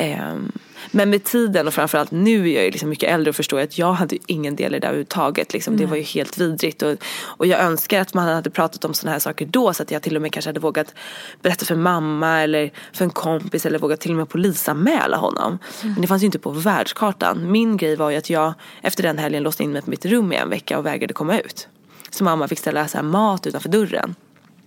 Um, 0.00 0.52
men 0.90 1.10
med 1.10 1.24
tiden 1.24 1.66
och 1.66 1.74
framförallt 1.74 2.10
nu 2.10 2.50
är 2.50 2.62
jag 2.62 2.72
liksom 2.72 2.88
mycket 2.88 3.10
äldre 3.10 3.30
och 3.30 3.36
förstår 3.36 3.60
att 3.60 3.78
jag 3.78 3.92
hade 3.92 4.18
ingen 4.26 4.56
del 4.56 4.74
i 4.74 4.78
det 4.78 4.86
överhuvudtaget. 4.86 5.52
Liksom. 5.52 5.76
Det 5.76 5.86
var 5.86 5.96
ju 5.96 6.02
helt 6.02 6.38
vidrigt. 6.38 6.82
Och, 6.82 6.96
och 7.24 7.46
jag 7.46 7.60
önskar 7.60 8.00
att 8.00 8.14
man 8.14 8.28
hade 8.28 8.50
pratat 8.50 8.84
om 8.84 8.94
sådana 8.94 9.12
här 9.12 9.18
saker 9.18 9.46
då 9.46 9.72
så 9.72 9.82
att 9.82 9.90
jag 9.90 10.02
till 10.02 10.16
och 10.16 10.22
med 10.22 10.32
kanske 10.32 10.48
hade 10.48 10.60
vågat 10.60 10.94
berätta 11.42 11.64
för 11.64 11.74
mamma 11.74 12.40
eller 12.40 12.72
för 12.92 13.04
en 13.04 13.10
kompis 13.10 13.66
eller 13.66 13.78
vågat 13.78 14.00
till 14.00 14.10
och 14.10 14.16
med 14.16 14.28
polisanmäla 14.28 15.16
honom. 15.16 15.58
Mm. 15.82 15.92
Men 15.92 16.02
det 16.02 16.08
fanns 16.08 16.22
ju 16.22 16.26
inte 16.26 16.38
på 16.38 16.50
världskartan. 16.50 17.52
Min 17.52 17.76
grej 17.76 17.96
var 17.96 18.10
ju 18.10 18.16
att 18.16 18.30
jag 18.30 18.54
efter 18.82 19.02
den 19.02 19.18
helgen 19.18 19.42
låste 19.42 19.62
in 19.62 19.72
mig 19.72 19.82
på 19.82 19.90
mitt 19.90 20.04
rum 20.04 20.32
i 20.32 20.36
en 20.36 20.50
vecka 20.50 20.78
och 20.78 20.86
vägrade 20.86 21.14
komma 21.14 21.38
ut. 21.38 21.68
Så 22.10 22.24
mamma 22.24 22.48
fick 22.48 22.58
ställa 22.58 22.88
så 22.88 23.02
mat 23.02 23.46
utanför 23.46 23.68
dörren. 23.68 24.14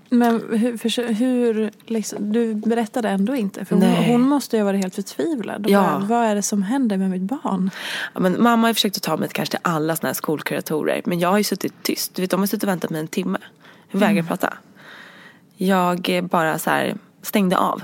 Men 0.10 0.58
hur, 0.58 0.78
för, 0.78 1.14
hur 1.14 1.72
liksom, 1.86 2.32
du 2.32 2.54
berättade 2.54 3.10
ändå 3.10 3.36
inte? 3.36 3.66
För 3.66 3.76
hon, 3.76 3.84
hon, 3.84 4.22
måste 4.22 4.58
ju 4.58 4.62
ha 4.62 4.66
varit 4.66 4.82
helt 4.82 4.96
förtvivlad. 4.96 5.66
Ja. 5.70 5.82
Bara, 5.82 6.00
vad 6.00 6.28
är 6.28 6.36
det 6.36 6.42
som 6.42 6.64
händer 6.64 6.98
med 6.98 7.10
mitt 7.10 7.22
barn? 7.22 7.72
Ja, 8.14 8.20
men 8.20 8.44
mamma 8.44 8.68
har 8.68 8.74
försökt 8.74 8.98
att 8.98 9.04
ta 9.04 9.18
mig 9.18 9.30
kanske 9.32 9.58
till 9.58 9.60
alla 9.64 9.96
såna 9.96 10.10
här 10.10 10.14
skolkuratorer. 10.14 11.02
Men 11.06 11.20
jag 11.20 11.30
har 11.30 11.38
ju 11.38 11.44
suttit 11.44 11.74
tyst. 11.84 12.16
Du 12.16 12.22
vet, 12.22 12.32
de 12.32 12.40
har 12.40 12.48
suttit 12.48 12.64
och 12.64 12.70
väntat 12.70 12.90
mig 12.90 13.00
en 13.00 13.08
timme. 13.08 13.38
Jag 13.92 14.00
vägrar 14.00 14.12
mm. 14.12 14.28
prata. 14.28 14.58
Jag 15.58 16.28
bara 16.32 16.60
så 16.60 16.70
här, 16.70 16.96
stängde 17.22 17.58
av. 17.58 17.82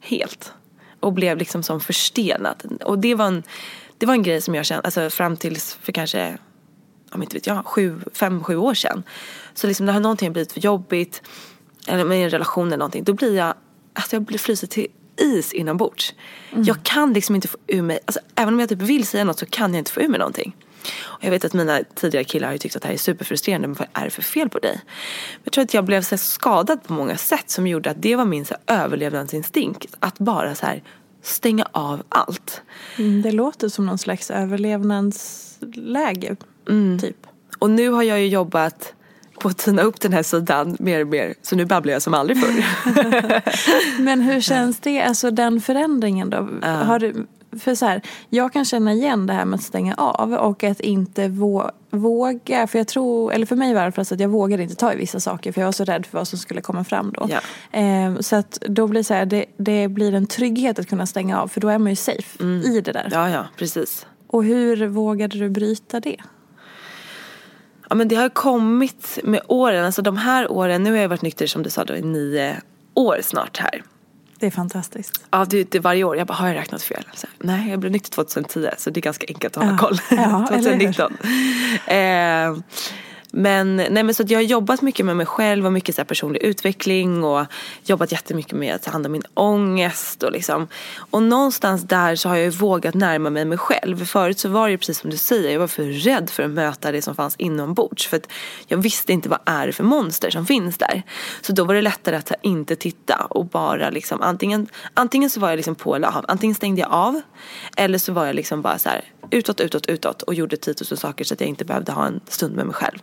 Helt. 0.00 0.52
Och 1.00 1.12
blev 1.12 1.38
liksom 1.38 1.62
som 1.62 1.80
förstenad. 1.80 2.78
Och 2.84 2.98
det 2.98 3.14
var 3.14 3.26
en, 3.26 3.42
det 3.98 4.06
var 4.06 4.14
en 4.14 4.22
grej 4.22 4.40
som 4.40 4.54
jag 4.54 4.66
kände, 4.66 4.82
alltså 4.82 5.10
fram 5.10 5.36
tills 5.36 5.74
för 5.74 5.92
kanske 5.92 6.38
om 7.12 7.22
inte 7.22 7.34
vet 7.36 7.46
jag, 7.46 7.66
sju, 7.66 8.00
fem, 8.12 8.44
sju 8.44 8.56
år 8.56 8.74
sedan. 8.74 9.02
Så 9.54 9.66
liksom 9.66 9.86
någonting 9.86 10.28
har 10.28 10.32
blivit 10.32 10.52
för 10.52 10.60
jobbigt 10.60 11.22
eller 11.86 12.04
med 12.04 12.24
en 12.24 12.30
relation 12.30 12.66
eller 12.66 12.76
någonting, 12.76 13.04
då 13.04 13.12
blir 13.12 13.36
jag, 13.36 13.54
alltså 13.94 14.16
jag 14.16 14.22
blir 14.22 14.38
fryser 14.38 14.66
till 14.66 14.86
is 15.16 15.52
inombords. 15.52 16.14
Mm. 16.52 16.64
Jag 16.64 16.82
kan 16.82 17.12
liksom 17.12 17.34
inte 17.34 17.48
få 17.48 17.58
ur 17.66 17.82
mig, 17.82 17.98
alltså 18.04 18.20
även 18.34 18.54
om 18.54 18.60
jag 18.60 18.68
typ 18.68 18.82
vill 18.82 19.06
säga 19.06 19.24
något 19.24 19.38
så 19.38 19.46
kan 19.46 19.74
jag 19.74 19.80
inte 19.80 19.92
få 19.92 20.00
ur 20.00 20.08
mig 20.08 20.18
någonting. 20.18 20.56
Och 20.98 21.24
jag 21.24 21.30
vet 21.30 21.44
att 21.44 21.52
mina 21.52 21.80
tidigare 21.94 22.24
killar 22.24 22.48
har 22.48 22.52
ju 22.52 22.58
tyckt 22.58 22.76
att 22.76 22.82
det 22.82 22.88
här 22.88 22.94
är 22.94 22.98
superfrustrerande, 22.98 23.68
men 23.68 23.74
vad 23.74 23.88
är 23.92 24.04
det 24.04 24.10
för 24.10 24.22
fel 24.22 24.48
på 24.48 24.58
dig? 24.58 24.80
Jag 25.44 25.52
tror 25.52 25.64
att 25.64 25.74
jag 25.74 25.84
blev 25.84 26.02
så 26.02 26.16
skadad 26.16 26.82
på 26.82 26.92
många 26.92 27.16
sätt 27.16 27.50
som 27.50 27.66
gjorde 27.66 27.90
att 27.90 28.02
det 28.02 28.16
var 28.16 28.24
min 28.24 28.44
så 28.44 28.54
överlevnadsinstinkt. 28.66 29.94
Att 30.00 30.18
bara 30.18 30.54
så 30.54 30.66
här 30.66 30.82
stänga 31.22 31.66
av 31.72 32.02
allt. 32.08 32.62
Mm, 32.98 33.22
det 33.22 33.32
låter 33.32 33.68
som 33.68 33.86
någon 33.86 33.98
slags 33.98 34.30
överlevnadsläge, 34.30 36.36
mm. 36.68 36.98
typ. 36.98 37.26
Och 37.58 37.70
nu 37.70 37.88
har 37.88 38.02
jag 38.02 38.20
ju 38.20 38.26
jobbat 38.26 38.94
på 39.40 39.48
att 39.48 39.58
tina 39.58 39.82
upp 39.82 40.00
den 40.00 40.12
här 40.12 40.22
sidan 40.22 40.76
mer 40.80 41.00
och 41.00 41.06
mer. 41.06 41.34
Så 41.42 41.56
nu 41.56 41.64
babblar 41.64 41.92
jag 41.92 42.02
som 42.02 42.14
aldrig 42.14 42.40
förr. 42.40 42.64
Men 44.02 44.20
hur 44.20 44.40
känns 44.40 44.80
det, 44.80 45.02
alltså 45.02 45.30
den 45.30 45.60
förändringen 45.60 46.30
då? 46.30 46.38
Uh. 46.38 46.68
Har 46.68 46.98
du, 46.98 47.26
för 47.60 47.74
så 47.74 47.86
här, 47.86 48.02
jag 48.28 48.52
kan 48.52 48.64
känna 48.64 48.92
igen 48.92 49.26
det 49.26 49.32
här 49.32 49.44
med 49.44 49.56
att 49.56 49.62
stänga 49.62 49.94
av 49.94 50.32
och 50.32 50.64
att 50.64 50.80
inte 50.80 51.28
vå 51.28 51.70
våga. 51.90 52.66
För 52.66 52.78
jag 52.78 52.88
tror, 52.88 53.32
eller 53.32 53.46
för 53.46 53.56
mig 53.56 53.74
var 53.74 53.90
det 53.90 53.98
att 53.98 54.20
jag 54.20 54.28
vågade 54.28 54.62
inte 54.62 54.74
ta 54.74 54.92
i 54.92 54.96
vissa 54.96 55.20
saker 55.20 55.52
för 55.52 55.60
jag 55.60 55.66
var 55.66 55.72
så 55.72 55.84
rädd 55.84 56.06
för 56.06 56.18
vad 56.18 56.28
som 56.28 56.38
skulle 56.38 56.60
komma 56.60 56.84
fram 56.84 57.12
då. 57.12 57.28
Ja. 57.30 57.40
Eh, 57.80 58.18
så 58.20 58.36
att 58.36 58.58
då 58.60 58.86
blir 58.86 59.02
så 59.02 59.14
här, 59.14 59.26
det, 59.26 59.44
det 59.56 59.88
blir 59.88 60.14
en 60.14 60.26
trygghet 60.26 60.78
att 60.78 60.88
kunna 60.88 61.06
stänga 61.06 61.40
av 61.40 61.48
för 61.48 61.60
då 61.60 61.68
är 61.68 61.78
man 61.78 61.92
ju 61.92 61.96
safe 61.96 62.44
i 62.44 62.80
det 62.84 62.92
där. 62.92 63.08
Ja, 63.12 63.30
ja, 63.30 63.46
precis. 63.56 64.06
Och 64.26 64.44
hur 64.44 64.86
vågade 64.86 65.38
du 65.38 65.50
bryta 65.50 66.00
det? 66.00 66.16
Ja, 67.90 67.94
men 67.96 68.08
det 68.08 68.16
har 68.16 68.28
kommit 68.28 69.18
med 69.24 69.40
åren. 69.46 69.84
Alltså 69.84 70.02
de 70.02 70.16
här 70.16 70.52
åren, 70.52 70.82
nu 70.82 70.90
har 70.90 70.98
jag 70.98 71.08
varit 71.08 71.22
nykter 71.22 71.46
som 71.46 71.62
du 71.62 71.70
sa 71.70 71.84
då 71.84 71.94
i 71.96 72.02
nio 72.02 72.56
år 72.94 73.18
snart 73.22 73.58
här. 73.58 73.82
Det 74.38 74.46
är 74.46 74.50
fantastiskt. 74.50 75.24
Ja, 75.30 75.44
det, 75.50 75.70
det 75.70 75.78
varje 75.78 76.04
år. 76.04 76.16
Jag 76.16 76.26
bara, 76.26 76.34
har 76.34 76.48
jag 76.48 76.56
räknat 76.56 76.82
fel? 76.82 77.04
Så, 77.14 77.26
nej, 77.38 77.70
jag 77.70 77.78
blev 77.78 77.92
nykter 77.92 78.10
2010 78.10 78.68
så 78.78 78.90
det 78.90 79.00
är 79.00 79.02
ganska 79.02 79.26
enkelt 79.28 79.56
att 79.56 79.62
hålla 79.62 79.76
Ja. 79.80 79.86
koll. 79.88 79.98
Ja, 80.10 80.48
eller 80.52 80.56
hur? 80.56 80.92
2019. 80.92 81.16
Men, 83.32 83.76
nej, 83.76 84.02
men 84.02 84.14
så 84.14 84.22
att 84.22 84.30
jag 84.30 84.38
har 84.38 84.42
jobbat 84.42 84.82
mycket 84.82 85.06
med 85.06 85.16
mig 85.16 85.26
själv 85.26 85.66
och 85.66 85.72
mycket 85.72 85.94
så 85.94 86.00
här 86.00 86.06
personlig 86.06 86.42
utveckling 86.42 87.24
och 87.24 87.46
jobbat 87.84 88.12
jättemycket 88.12 88.52
med 88.52 88.74
att 88.74 88.82
ta 88.82 88.90
hand 88.90 89.06
om 89.06 89.12
min 89.12 89.22
ångest 89.34 90.22
och 90.22 90.32
liksom. 90.32 90.68
Och 90.96 91.22
någonstans 91.22 91.82
där 91.82 92.16
så 92.16 92.28
har 92.28 92.36
jag 92.36 92.44
ju 92.44 92.50
vågat 92.50 92.94
närma 92.94 93.30
mig 93.30 93.44
mig 93.44 93.58
själv. 93.58 94.04
Förut 94.04 94.38
så 94.38 94.48
var 94.48 94.66
det 94.66 94.70
ju 94.70 94.78
precis 94.78 94.98
som 94.98 95.10
du 95.10 95.16
säger, 95.16 95.52
jag 95.52 95.60
var 95.60 95.66
för 95.66 95.84
rädd 95.84 96.30
för 96.30 96.42
att 96.42 96.50
möta 96.50 96.92
det 96.92 97.02
som 97.02 97.14
fanns 97.14 97.36
inombords. 97.36 98.06
För 98.06 98.16
att 98.16 98.28
jag 98.66 98.78
visste 98.78 99.12
inte 99.12 99.28
vad 99.28 99.40
är 99.44 99.66
det 99.66 99.72
för 99.72 99.84
monster 99.84 100.30
som 100.30 100.46
finns 100.46 100.78
där. 100.78 101.02
Så 101.40 101.52
då 101.52 101.64
var 101.64 101.74
det 101.74 101.82
lättare 101.82 102.16
att 102.16 102.32
inte 102.42 102.76
titta 102.76 103.26
och 103.30 103.46
bara 103.46 103.90
liksom 103.90 104.22
antingen, 104.22 104.68
antingen 104.94 105.30
så 105.30 105.40
var 105.40 105.48
jag 105.48 105.56
liksom 105.56 105.74
på 105.74 105.96
eller 105.96 106.08
av. 106.08 106.24
Antingen 106.28 106.54
stängde 106.54 106.80
jag 106.80 106.92
av 106.92 107.20
eller 107.76 107.98
så 107.98 108.12
var 108.12 108.26
jag 108.26 108.34
liksom 108.34 108.62
bara 108.62 108.78
så 108.78 108.88
här 108.88 109.04
utåt, 109.30 109.60
utåt, 109.60 109.86
utåt 109.86 110.22
och 110.22 110.34
gjorde 110.34 110.56
tiotusen 110.56 110.96
saker 110.96 111.24
så 111.24 111.34
att 111.34 111.40
jag 111.40 111.48
inte 111.48 111.64
behövde 111.64 111.92
ha 111.92 112.06
en 112.06 112.20
stund 112.28 112.56
med 112.56 112.66
mig 112.66 112.74
själv. 112.74 112.98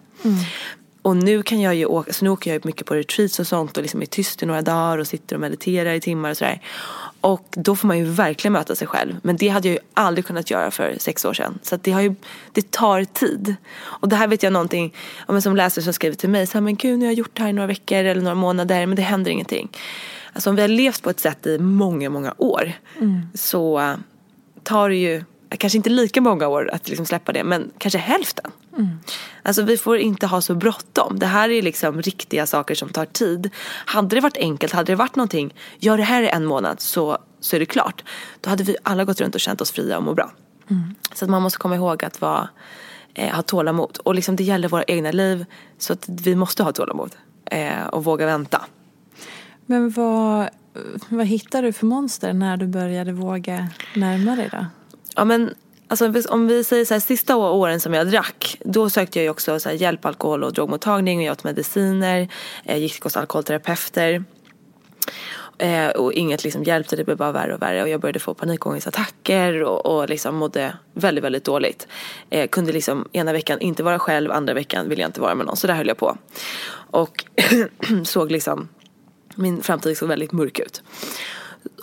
Och 1.07 1.17
nu 1.17 1.43
kan 1.43 1.61
jag 1.61 1.75
ju 1.75 1.85
åka, 1.85 2.13
så 2.13 2.25
nu 2.25 2.31
åker 2.31 2.53
jag 2.53 2.65
mycket 2.65 2.87
på 2.87 2.95
retreats 2.95 3.39
och 3.39 3.47
sånt 3.47 3.77
och 3.77 3.83
liksom 3.83 4.01
är 4.01 4.05
tyst 4.05 4.43
i 4.43 4.45
några 4.45 4.61
dagar 4.61 4.97
och 4.97 5.07
sitter 5.07 5.35
och 5.35 5.41
mediterar 5.41 5.93
i 5.93 5.99
timmar 6.01 6.29
och 6.29 6.37
sådär. 6.37 6.61
Och 7.21 7.47
då 7.51 7.75
får 7.75 7.87
man 7.87 7.97
ju 7.97 8.05
verkligen 8.05 8.53
möta 8.53 8.75
sig 8.75 8.87
själv. 8.87 9.15
Men 9.21 9.37
det 9.37 9.47
hade 9.47 9.67
jag 9.67 9.73
ju 9.73 9.79
aldrig 9.93 10.25
kunnat 10.25 10.51
göra 10.51 10.71
för 10.71 10.95
sex 10.99 11.25
år 11.25 11.33
sedan. 11.33 11.59
Så 11.61 11.77
det, 11.81 11.91
har 11.91 12.01
ju, 12.01 12.15
det 12.51 12.71
tar 12.71 13.03
tid. 13.03 13.55
Och 13.79 14.09
det 14.09 14.15
här 14.15 14.27
vet 14.27 14.43
jag 14.43 14.53
någonting, 14.53 14.93
ja, 15.27 15.33
men 15.33 15.41
som 15.41 15.55
läsare 15.55 15.83
som 15.83 15.93
skriver 15.93 16.15
till 16.15 16.29
mig, 16.29 16.47
så 16.47 16.53
här, 16.53 16.61
men 16.61 16.75
gud 16.75 16.99
nu 16.99 17.05
har 17.05 17.11
jag 17.11 17.17
gjort 17.17 17.31
det 17.33 17.41
här 17.41 17.49
i 17.49 17.53
några 17.53 17.67
veckor 17.67 17.97
eller 17.97 18.21
några 18.21 18.35
månader 18.35 18.85
men 18.85 18.95
det 18.95 19.01
händer 19.01 19.31
ingenting. 19.31 19.69
Alltså 20.33 20.49
om 20.49 20.55
vi 20.55 20.61
har 20.61 20.69
levt 20.69 21.03
på 21.03 21.09
ett 21.09 21.19
sätt 21.19 21.47
i 21.47 21.57
många, 21.59 22.09
många 22.09 22.33
år 22.37 22.73
så 23.33 23.79
äh, 23.79 23.95
tar 24.63 24.89
det 24.89 24.95
ju 24.95 25.23
kanske 25.49 25.77
inte 25.77 25.89
lika 25.89 26.21
många 26.21 26.47
år 26.47 26.69
att 26.73 26.89
liksom 26.89 27.05
släppa 27.05 27.31
det 27.31 27.43
men 27.43 27.71
kanske 27.77 27.99
hälften. 27.99 28.51
Alltså 29.43 29.61
vi 29.61 29.77
får 29.77 29.97
inte 29.97 30.27
ha 30.27 30.41
så 30.41 30.55
bråttom. 30.55 31.19
Det 31.19 31.25
här 31.25 31.49
är 31.49 31.61
liksom 31.61 32.01
riktiga 32.01 32.45
saker 32.45 32.75
som 32.75 32.89
tar 32.89 33.05
tid. 33.05 33.49
Hade 33.85 34.15
det 34.15 34.21
varit 34.21 34.37
enkelt, 34.37 34.73
hade 34.73 34.91
det 34.91 34.95
varit 34.95 35.15
någonting, 35.15 35.53
gör 35.79 35.97
det 35.97 36.03
här 36.03 36.23
i 36.23 36.29
en 36.29 36.45
månad 36.45 36.81
så, 36.81 37.17
så 37.39 37.55
är 37.55 37.59
det 37.59 37.65
klart. 37.65 38.03
Då 38.41 38.49
hade 38.49 38.63
vi 38.63 38.75
alla 38.83 39.05
gått 39.05 39.21
runt 39.21 39.35
och 39.35 39.41
känt 39.41 39.61
oss 39.61 39.71
fria 39.71 39.97
och 39.97 40.03
må 40.03 40.13
bra. 40.13 40.31
Så 41.13 41.25
att 41.25 41.31
man 41.31 41.41
måste 41.41 41.59
komma 41.59 41.75
ihåg 41.75 42.03
att 42.03 42.21
vara, 42.21 42.49
eh, 43.13 43.35
ha 43.35 43.41
tålamod. 43.41 43.97
Och 44.03 44.15
liksom 44.15 44.35
det 44.35 44.43
gäller 44.43 44.67
våra 44.67 44.83
egna 44.83 45.11
liv 45.11 45.45
så 45.77 45.93
att 45.93 46.09
vi 46.09 46.35
måste 46.35 46.63
ha 46.63 46.71
tålamod. 46.71 47.15
Eh, 47.45 47.87
och 47.87 48.03
våga 48.03 48.25
vänta. 48.25 48.65
Men 49.65 49.89
vad, 49.89 50.49
vad 51.09 51.25
hittar 51.25 51.63
du 51.63 51.73
för 51.73 51.85
monster 51.85 52.33
när 52.33 52.57
du 52.57 52.67
började 52.67 53.11
våga 53.11 53.67
närma 53.95 54.35
dig 54.35 54.49
då? 54.51 54.65
Ja 55.17 55.25
men 55.25 55.53
alltså, 55.87 56.11
om 56.29 56.47
vi 56.47 56.63
säger 56.63 56.85
så 56.85 56.93
här, 56.93 57.01
sista 57.01 57.35
åren 57.35 57.79
som 57.79 57.93
jag 57.93 58.07
drack. 58.07 58.57
Då 58.65 58.89
sökte 58.89 59.19
jag 59.19 59.23
ju 59.23 59.29
också 59.29 59.59
så 59.59 59.69
här, 59.69 59.75
hjälp, 59.75 60.05
alkohol 60.05 60.43
och 60.43 60.53
drogmottagning. 60.53 61.19
Och 61.19 61.25
jag 61.25 61.31
åt 61.31 61.43
mediciner. 61.43 62.27
Eh, 62.65 62.77
gick 62.77 63.03
hos 63.03 63.17
alkoholterapeuter. 63.17 64.23
Eh, 65.57 65.87
och 65.87 66.13
inget 66.13 66.43
liksom 66.43 66.63
hjälpte, 66.63 66.95
det 66.95 67.03
blev 67.03 67.17
bara 67.17 67.31
värre 67.31 67.53
och 67.53 67.61
värre. 67.61 67.83
Och 67.83 67.89
jag 67.89 68.01
började 68.01 68.19
få 68.19 68.33
panikångestattacker 68.33 69.63
och, 69.63 69.85
och 69.85 70.09
liksom 70.09 70.35
mådde 70.35 70.77
väldigt, 70.93 71.23
väldigt 71.23 71.45
dåligt. 71.45 71.87
Eh, 72.29 72.47
kunde 72.47 72.71
liksom 72.71 73.07
ena 73.11 73.33
veckan 73.33 73.59
inte 73.59 73.83
vara 73.83 73.99
själv, 73.99 74.31
andra 74.31 74.53
veckan 74.53 74.89
ville 74.89 75.01
jag 75.01 75.09
inte 75.09 75.21
vara 75.21 75.35
med 75.35 75.45
någon. 75.45 75.57
Så 75.57 75.67
där 75.67 75.73
höll 75.73 75.87
jag 75.87 75.97
på. 75.97 76.17
Och 76.91 77.25
såg 78.03 78.31
liksom, 78.31 78.69
min 79.35 79.61
framtid 79.63 79.97
såg 79.97 80.09
väldigt 80.09 80.31
mörk 80.31 80.59
ut. 80.59 80.83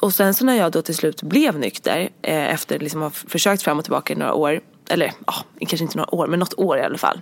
Och 0.01 0.15
sen 0.15 0.35
så 0.35 0.45
när 0.45 0.55
jag 0.55 0.73
då 0.73 0.83
till 0.83 0.95
slut 0.97 1.23
blev 1.23 1.59
nykter 1.59 2.09
eh, 2.23 2.53
efter 2.55 2.79
liksom 2.79 3.01
ha 3.01 3.09
f- 3.09 3.25
försökt 3.29 3.63
fram 3.63 3.79
och 3.79 3.85
tillbaka 3.85 4.13
i 4.13 4.17
några 4.17 4.35
år. 4.35 4.61
Eller 4.89 5.13
ja, 5.27 5.35
kanske 5.61 5.85
inte 5.85 5.97
några 5.97 6.15
år 6.15 6.27
men 6.27 6.39
något 6.39 6.55
år 6.59 6.79
i 6.79 6.83
alla 6.83 6.99
fall. 6.99 7.21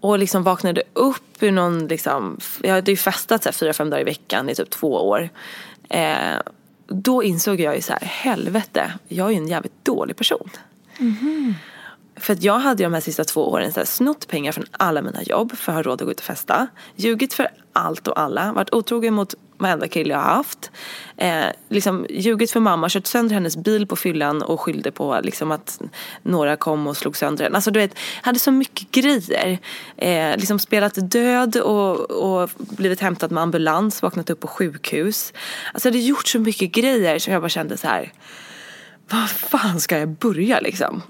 Och 0.00 0.18
liksom 0.18 0.42
vaknade 0.42 0.82
upp 0.92 1.42
ur 1.42 1.52
någon 1.52 1.86
liksom, 1.86 2.38
jag 2.62 2.74
hade 2.74 2.90
ju 2.90 2.96
festat 2.96 3.42
så 3.42 3.48
här 3.48 3.52
fyra, 3.54 3.72
fem 3.72 3.90
dagar 3.90 4.00
i 4.00 4.04
veckan 4.04 4.48
i 4.50 4.54
typ 4.54 4.70
två 4.70 5.08
år. 5.08 5.28
Eh, 5.88 6.38
då 6.86 7.22
insåg 7.22 7.60
jag 7.60 7.74
ju 7.76 7.82
så 7.82 7.92
här, 7.92 8.00
helvete, 8.04 8.92
jag 9.08 9.26
är 9.26 9.30
ju 9.30 9.36
en 9.36 9.48
jävligt 9.48 9.84
dålig 9.84 10.16
person. 10.16 10.50
För 12.16 12.32
att 12.32 12.42
jag 12.42 12.58
hade 12.58 12.82
ju 12.82 12.86
de 12.86 12.94
här 12.94 13.00
sista 13.00 13.24
två 13.24 13.50
åren 13.50 13.72
så 13.72 13.80
här, 13.80 13.84
snott 13.86 14.28
pengar 14.28 14.52
från 14.52 14.64
alla 14.70 15.02
mina 15.02 15.22
jobb 15.22 15.56
för 15.56 15.72
att 15.72 15.76
ha 15.76 15.82
råd 15.82 16.00
att 16.02 16.06
gå 16.06 16.10
ut 16.10 16.18
och 16.18 16.24
festa. 16.24 16.66
Ljugit 16.96 17.34
för 17.34 17.48
allt 17.74 18.08
och 18.08 18.20
alla. 18.20 18.52
Varit 18.52 18.74
otrogen 18.74 19.14
mot 19.14 19.34
varenda 19.58 19.88
kille 19.88 20.14
jag 20.14 20.20
har 20.20 20.34
haft. 20.34 20.70
Eh, 21.16 21.46
liksom 21.68 22.06
ljugit 22.10 22.50
för 22.50 22.60
mamma, 22.60 22.88
kört 22.88 23.06
sönder 23.06 23.34
hennes 23.34 23.56
bil 23.56 23.86
på 23.86 23.96
fyllan 23.96 24.42
och 24.42 24.60
skyllde 24.60 24.90
på 24.90 25.20
liksom, 25.22 25.52
att 25.52 25.80
några 26.22 26.56
kom 26.56 26.86
och 26.86 26.96
slog 26.96 27.16
sönder 27.16 27.44
den. 27.44 27.54
Alltså 27.54 27.70
du 27.70 27.80
vet, 27.80 27.98
hade 28.22 28.38
så 28.38 28.50
mycket 28.50 28.90
grejer. 28.90 29.58
Eh, 29.96 30.36
liksom 30.36 30.58
spelat 30.58 31.10
död 31.10 31.56
och, 31.56 32.10
och 32.10 32.50
blivit 32.56 33.00
hämtad 33.00 33.32
med 33.32 33.42
ambulans, 33.42 34.02
vaknat 34.02 34.30
upp 34.30 34.40
på 34.40 34.48
sjukhus. 34.48 35.32
Alltså 35.72 35.88
jag 35.88 35.92
hade 35.92 36.04
gjort 36.04 36.28
så 36.28 36.38
mycket 36.38 36.72
grejer 36.72 37.18
som 37.18 37.32
jag 37.32 37.42
bara 37.42 37.48
kände 37.48 37.76
så 37.76 37.86
här 37.86 38.12
vad 39.10 39.30
fan 39.30 39.80
ska 39.80 39.98
jag 39.98 40.08
börja 40.08 40.60
liksom? 40.60 41.02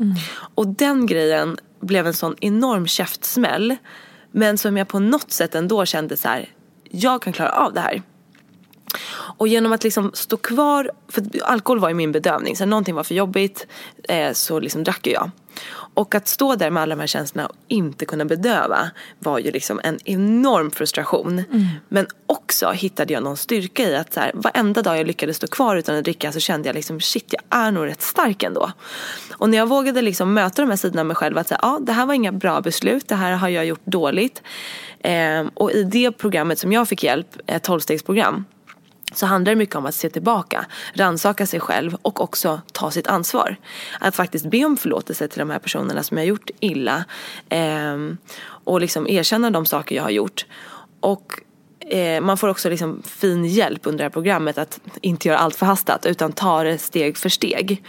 Och 0.55 0.67
den 0.67 1.07
grejen 1.07 1.57
blev 1.81 2.07
en 2.07 2.15
sån 2.15 2.37
enorm 2.41 2.87
käftsmäll. 2.87 3.77
Men 4.37 4.59
som 4.59 4.77
jag 4.77 4.89
på 4.89 4.99
något 4.99 5.33
sätt 5.33 5.55
ändå 5.55 5.85
kände 5.85 6.17
så 6.17 6.29
här, 6.29 6.49
jag 6.91 7.23
kan 7.23 7.33
klara 7.33 7.51
av 7.51 7.73
det 7.73 7.81
här. 7.81 8.03
Och 9.37 9.49
genom 9.49 9.73
att 9.73 9.85
liksom 9.85 10.11
stå 10.15 10.37
kvar, 10.37 10.91
för 11.09 11.25
alkohol 11.43 11.79
var 11.79 11.89
ju 11.89 11.95
min 11.95 12.13
bedövning, 12.13 12.57
så 12.57 12.67
någonting 12.67 12.95
var 12.95 13.05
för 13.05 13.15
jobbigt 13.15 13.67
eh, 14.09 14.33
så 14.33 14.61
liksom 14.61 14.85
drack 14.85 15.07
ju 15.07 15.13
jag. 15.13 15.31
Och 15.95 16.15
att 16.15 16.29
stå 16.29 16.55
där 16.55 16.71
med 16.71 16.83
alla 16.83 16.95
de 16.95 17.01
här 17.01 17.07
känslorna 17.07 17.47
och 17.47 17.57
inte 17.69 18.05
kunna 18.05 18.25
bedöva 18.25 18.91
var 19.19 19.39
ju 19.39 19.51
liksom 19.51 19.81
en 19.85 19.99
enorm 20.05 20.71
frustration. 20.71 21.45
Men 21.89 22.07
också 22.27 22.71
hittade 22.71 23.13
jag 23.13 23.23
någon 23.23 23.37
styrka 23.37 23.83
i 23.83 23.97
att 23.97 24.13
så 24.13 24.21
här, 24.21 24.31
varenda 24.35 24.83
dag 24.83 24.99
jag 24.99 25.07
lyckades 25.07 25.37
stå 25.37 25.47
kvar 25.47 25.77
utan 25.77 25.97
att 25.97 26.05
dricka 26.05 26.33
så 26.33 26.41
kände 26.41 26.69
jag 26.69 26.75
liksom 26.75 27.01
shit 27.01 27.33
jag 27.33 27.43
är 27.61 27.71
nog 27.71 27.87
rätt 27.87 28.03
stark 28.03 28.43
ändå. 28.43 28.73
Och 29.33 29.51
när 29.51 29.59
jag 29.59 29.69
vågade 29.69 30.03
liksom 30.03 30.35
möta 30.35 30.63
de 30.63 30.71
här 30.71 30.77
sidorna 30.77 31.01
av 31.01 31.07
mig 31.07 31.17
själv 31.17 31.39
att 31.39 31.49
säga 31.49 31.59
ja 31.63 31.79
det 31.83 31.93
här 31.93 32.07
var 32.07 32.15
inga 32.15 32.33
bra 32.33 32.61
beslut, 32.61 33.09
det 33.09 33.15
här 33.15 33.33
har 33.33 33.49
jag 33.49 33.67
gjort 33.67 33.85
dåligt. 33.87 34.43
Eh, 35.01 35.45
och 35.55 35.73
i 35.73 35.83
det 35.83 36.13
programmet 36.13 36.59
som 36.59 36.73
jag 36.73 36.89
fick 36.89 37.03
hjälp, 37.03 37.27
ett 37.47 37.63
tolvstegsprogram 37.63 38.45
så 39.17 39.27
handlar 39.27 39.53
det 39.53 39.57
mycket 39.57 39.77
om 39.77 39.87
att 39.87 39.95
se 39.95 40.11
tillbaka, 40.11 40.67
rannsaka 40.95 41.47
sig 41.47 41.61
själv 41.61 41.97
och 42.03 42.21
också 42.21 42.61
ta 42.73 42.91
sitt 42.91 43.07
ansvar. 43.07 43.57
Att 44.01 44.17
faktiskt 44.17 44.47
be 44.47 44.65
om 44.65 44.77
förlåtelse 44.77 45.29
till 45.29 45.39
de 45.39 45.51
här 45.51 45.59
personerna 45.59 46.03
som 46.03 46.17
jag 46.17 46.25
har 46.25 46.29
gjort 46.29 46.51
illa 46.61 47.05
eh, 47.49 47.97
och 48.45 48.81
liksom 48.81 49.09
erkänna 49.09 49.51
de 49.51 49.67
saker 49.67 49.97
jag 49.97 50.03
har 50.03 50.11
gjort. 50.11 50.47
Och 51.01 51.41
eh, 51.81 52.21
man 52.21 52.37
får 52.37 52.49
också 52.49 52.71
liksom 52.71 53.03
fin 53.03 53.45
hjälp 53.45 53.81
under 53.87 53.99
det 53.99 54.05
här 54.05 54.11
programmet 54.11 54.59
att 54.59 54.81
inte 55.01 55.29
göra 55.29 55.39
allt 55.39 55.57
förhastat 55.57 56.07
utan 56.07 56.33
ta 56.33 56.63
det 56.63 56.79
steg 56.79 57.17
för 57.17 57.29
steg. 57.29 57.83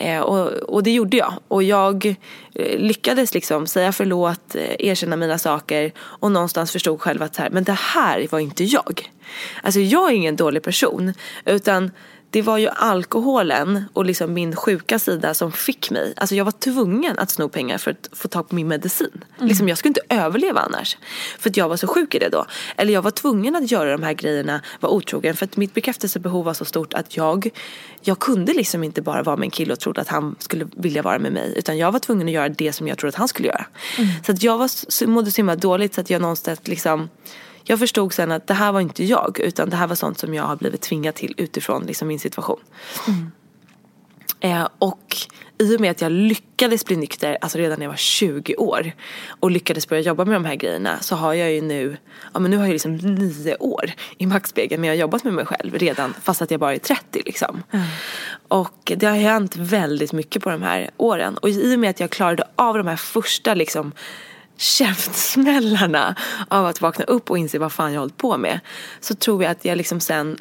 Eh, 0.00 0.20
och, 0.20 0.46
och 0.46 0.82
det 0.82 0.90
gjorde 0.90 1.16
jag. 1.16 1.32
Och 1.48 1.62
jag 1.62 2.06
eh, 2.54 2.78
lyckades 2.78 3.34
liksom 3.34 3.66
säga 3.66 3.92
förlåt, 3.92 4.54
eh, 4.54 4.74
erkänna 4.78 5.16
mina 5.16 5.38
saker 5.38 5.92
och 5.98 6.32
någonstans 6.32 6.72
förstod 6.72 7.00
själv 7.00 7.22
att 7.22 7.34
så 7.34 7.42
här, 7.42 7.50
men 7.50 7.64
det 7.64 7.72
här 7.72 8.26
var 8.30 8.38
inte 8.38 8.64
jag. 8.64 9.10
Alltså 9.62 9.80
jag 9.80 10.10
är 10.10 10.14
ingen 10.14 10.36
dålig 10.36 10.62
person 10.62 11.14
utan 11.44 11.90
det 12.30 12.42
var 12.42 12.58
ju 12.58 12.68
alkoholen 12.68 13.84
och 13.92 14.04
liksom 14.04 14.32
min 14.32 14.56
sjuka 14.56 14.98
sida 14.98 15.34
som 15.34 15.52
fick 15.52 15.90
mig. 15.90 16.14
Alltså 16.16 16.34
jag 16.34 16.44
var 16.44 16.52
tvungen 16.52 17.18
att 17.18 17.30
sno 17.30 17.48
pengar 17.48 17.78
för 17.78 17.90
att 17.90 18.08
få 18.12 18.28
tag 18.28 18.48
på 18.48 18.54
min 18.54 18.68
medicin. 18.68 19.24
Liksom 19.38 19.68
jag 19.68 19.78
skulle 19.78 19.90
inte 19.90 20.00
överleva 20.08 20.60
annars. 20.60 20.96
För 21.38 21.50
att 21.50 21.56
jag 21.56 21.68
var 21.68 21.76
så 21.76 21.86
sjuk 21.86 22.14
i 22.14 22.18
det 22.18 22.28
då. 22.28 22.46
Eller 22.76 22.92
jag 22.92 23.02
var 23.02 23.10
tvungen 23.10 23.56
att 23.56 23.70
göra 23.70 23.92
de 23.92 24.02
här 24.02 24.12
grejerna, 24.12 24.62
vara 24.80 24.92
otrogen. 24.92 25.36
För 25.36 25.44
att 25.44 25.56
mitt 25.56 25.74
bekräftelsebehov 25.74 26.44
var 26.44 26.54
så 26.54 26.64
stort 26.64 26.94
att 26.94 27.16
jag, 27.16 27.50
jag 28.02 28.18
kunde 28.18 28.52
liksom 28.52 28.84
inte 28.84 29.02
bara 29.02 29.22
vara 29.22 29.36
med 29.36 29.44
en 29.44 29.50
kille 29.50 29.72
och 29.72 29.80
trodde 29.80 30.00
att 30.00 30.08
han 30.08 30.36
skulle 30.38 30.66
vilja 30.76 31.02
vara 31.02 31.18
med 31.18 31.32
mig. 31.32 31.54
Utan 31.56 31.78
jag 31.78 31.92
var 31.92 31.98
tvungen 31.98 32.26
att 32.26 32.34
göra 32.34 32.48
det 32.48 32.72
som 32.72 32.88
jag 32.88 32.98
trodde 32.98 33.08
att 33.08 33.14
han 33.14 33.28
skulle 33.28 33.48
göra. 33.48 33.66
Så 34.26 34.32
att 34.32 34.42
jag 34.42 34.58
var, 34.58 35.06
mådde 35.06 35.30
så 35.30 35.36
himla 35.36 35.56
dåligt 35.56 35.94
så 35.94 36.00
att 36.00 36.10
jag 36.10 36.22
någonstans 36.22 36.60
liksom 36.64 37.08
jag 37.70 37.78
förstod 37.78 38.12
sen 38.12 38.32
att 38.32 38.46
det 38.46 38.54
här 38.54 38.72
var 38.72 38.80
inte 38.80 39.04
jag 39.04 39.38
utan 39.40 39.70
det 39.70 39.76
här 39.76 39.86
var 39.86 39.94
sånt 39.94 40.18
som 40.18 40.34
jag 40.34 40.42
har 40.42 40.56
blivit 40.56 40.80
tvingad 40.80 41.14
till 41.14 41.34
utifrån 41.36 41.86
liksom 41.86 42.08
min 42.08 42.18
situation. 42.18 42.60
Eh, 44.40 44.68
och 44.78 45.16
i 45.58 45.76
och 45.76 45.80
med 45.80 45.90
att 45.90 46.00
jag 46.00 46.12
lyckades 46.12 46.84
bli 46.84 46.96
nykter, 46.96 47.38
alltså 47.40 47.58
redan 47.58 47.78
när 47.78 47.86
jag 47.86 47.90
var 47.90 47.96
20 47.96 48.56
år 48.56 48.92
och 49.28 49.50
lyckades 49.50 49.88
börja 49.88 50.02
jobba 50.02 50.24
med 50.24 50.34
de 50.34 50.44
här 50.44 50.54
grejerna 50.54 50.98
så 51.00 51.16
har 51.16 51.34
jag 51.34 51.52
ju 51.52 51.60
nu, 51.60 51.96
ja 52.34 52.40
men 52.40 52.50
nu 52.50 52.56
har 52.56 52.64
jag 52.64 52.72
liksom 52.72 52.96
nio 52.96 53.56
år 53.56 53.92
i 54.18 54.26
Backspegeln 54.26 54.80
men 54.80 54.88
jag 54.88 54.96
har 54.96 55.00
jobbat 55.00 55.24
med 55.24 55.32
mig 55.32 55.46
själv 55.46 55.78
redan 55.78 56.14
fast 56.22 56.42
att 56.42 56.50
jag 56.50 56.60
bara 56.60 56.74
är 56.74 56.78
30 56.78 57.22
liksom. 57.24 57.62
Mm. 57.70 57.86
Och 58.48 58.92
det 58.96 59.06
har 59.06 59.16
hänt 59.16 59.56
väldigt 59.56 60.12
mycket 60.12 60.42
på 60.42 60.50
de 60.50 60.62
här 60.62 60.90
åren 60.96 61.36
och 61.36 61.48
i 61.48 61.74
och 61.74 61.78
med 61.78 61.90
att 61.90 62.00
jag 62.00 62.10
klarade 62.10 62.44
av 62.56 62.76
de 62.76 62.86
här 62.86 62.96
första 62.96 63.54
liksom 63.54 63.92
käftsmällarna 64.60 66.14
av 66.48 66.66
att 66.66 66.80
vakna 66.80 67.04
upp 67.04 67.30
och 67.30 67.38
inse 67.38 67.58
vad 67.58 67.72
fan 67.72 67.92
jag 67.92 68.00
hållit 68.00 68.16
på 68.16 68.36
med. 68.38 68.60
Så 69.00 69.14
tror 69.14 69.42
jag 69.42 69.50
att 69.50 69.64
jag 69.64 69.78
liksom 69.78 70.00
sen, 70.00 70.38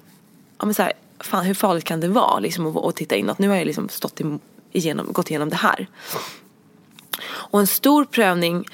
ja 0.60 0.66
men 0.66 0.74
så 0.74 0.84
här, 0.84 0.94
fan 1.20 1.46
hur 1.46 1.54
farligt 1.54 1.84
kan 1.84 2.00
det 2.00 2.08
vara 2.08 2.40
liksom 2.40 2.68
att, 2.68 2.86
att 2.86 2.96
titta 2.96 3.16
inåt. 3.16 3.40
Nu 3.40 3.50
har 3.50 3.56
jag 3.56 3.66
liksom 3.66 3.90
stått 3.90 4.22
igenom, 4.72 5.14
gått 5.14 5.30
igenom 5.30 5.50
det 5.50 5.56
här. 5.56 5.88
Och 7.26 7.60
en 7.60 7.68
stor 7.68 8.06
prövning 8.06 8.66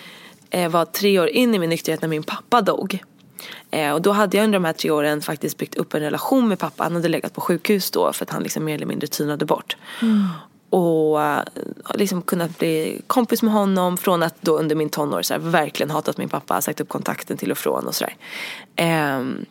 eh, 0.50 0.72
var 0.72 0.86
tre 0.86 1.20
år 1.20 1.28
in 1.28 1.56
i 1.56 1.60
min 1.60 1.70
nykterhet 1.70 2.02
när 2.02 2.10
min 2.10 2.24
pappa 2.24 2.62
dog. 2.62 3.04
Eh, 3.72 3.92
och 3.92 4.02
då 4.02 4.12
hade 4.12 4.38
jag 4.38 4.44
under 4.44 4.60
de 4.60 4.66
här 4.66 4.74
tre 4.74 4.92
åren 4.92 5.22
faktiskt 5.22 5.58
byggt 5.58 5.76
upp 5.76 5.94
en 5.94 6.02
relation 6.02 6.48
med 6.48 6.60
pappa. 6.60 6.84
Han 6.84 6.96
hade 6.96 7.08
legat 7.08 7.34
på 7.34 7.42
sjukhus 7.42 7.92
då 7.92 8.14
för 8.14 8.26
att 8.26 8.32
han 8.32 8.44
liksom 8.44 8.64
mer 8.64 8.76
eller 8.76 8.86
mindre 8.86 9.08
tynade 9.08 9.46
bort. 9.46 9.78
Mm. 10.02 10.28
Och 10.70 11.22
eh, 11.22 11.44
liksom 11.94 12.22
kunnat 12.22 12.58
bli 12.58 13.02
kompis 13.08 13.42
med 13.42 13.54
honom 13.54 13.98
från 13.98 14.24
att 14.24 14.42
då 14.42 14.60
under 14.60 14.76
min 14.76 14.90
tonår 14.90 15.22
så 15.22 15.34
här, 15.34 15.42
verkligen 15.42 15.90
hatat 15.90 16.18
min 16.18 16.30
pappa, 16.30 16.62
sagt 16.62 16.82
upp 16.82 16.90
kontakten 16.90 17.38
till 17.38 17.52
och 17.52 17.58
från 17.58 17.88
och 17.88 17.96
sådär. 17.96 18.16
Um, 19.18 19.46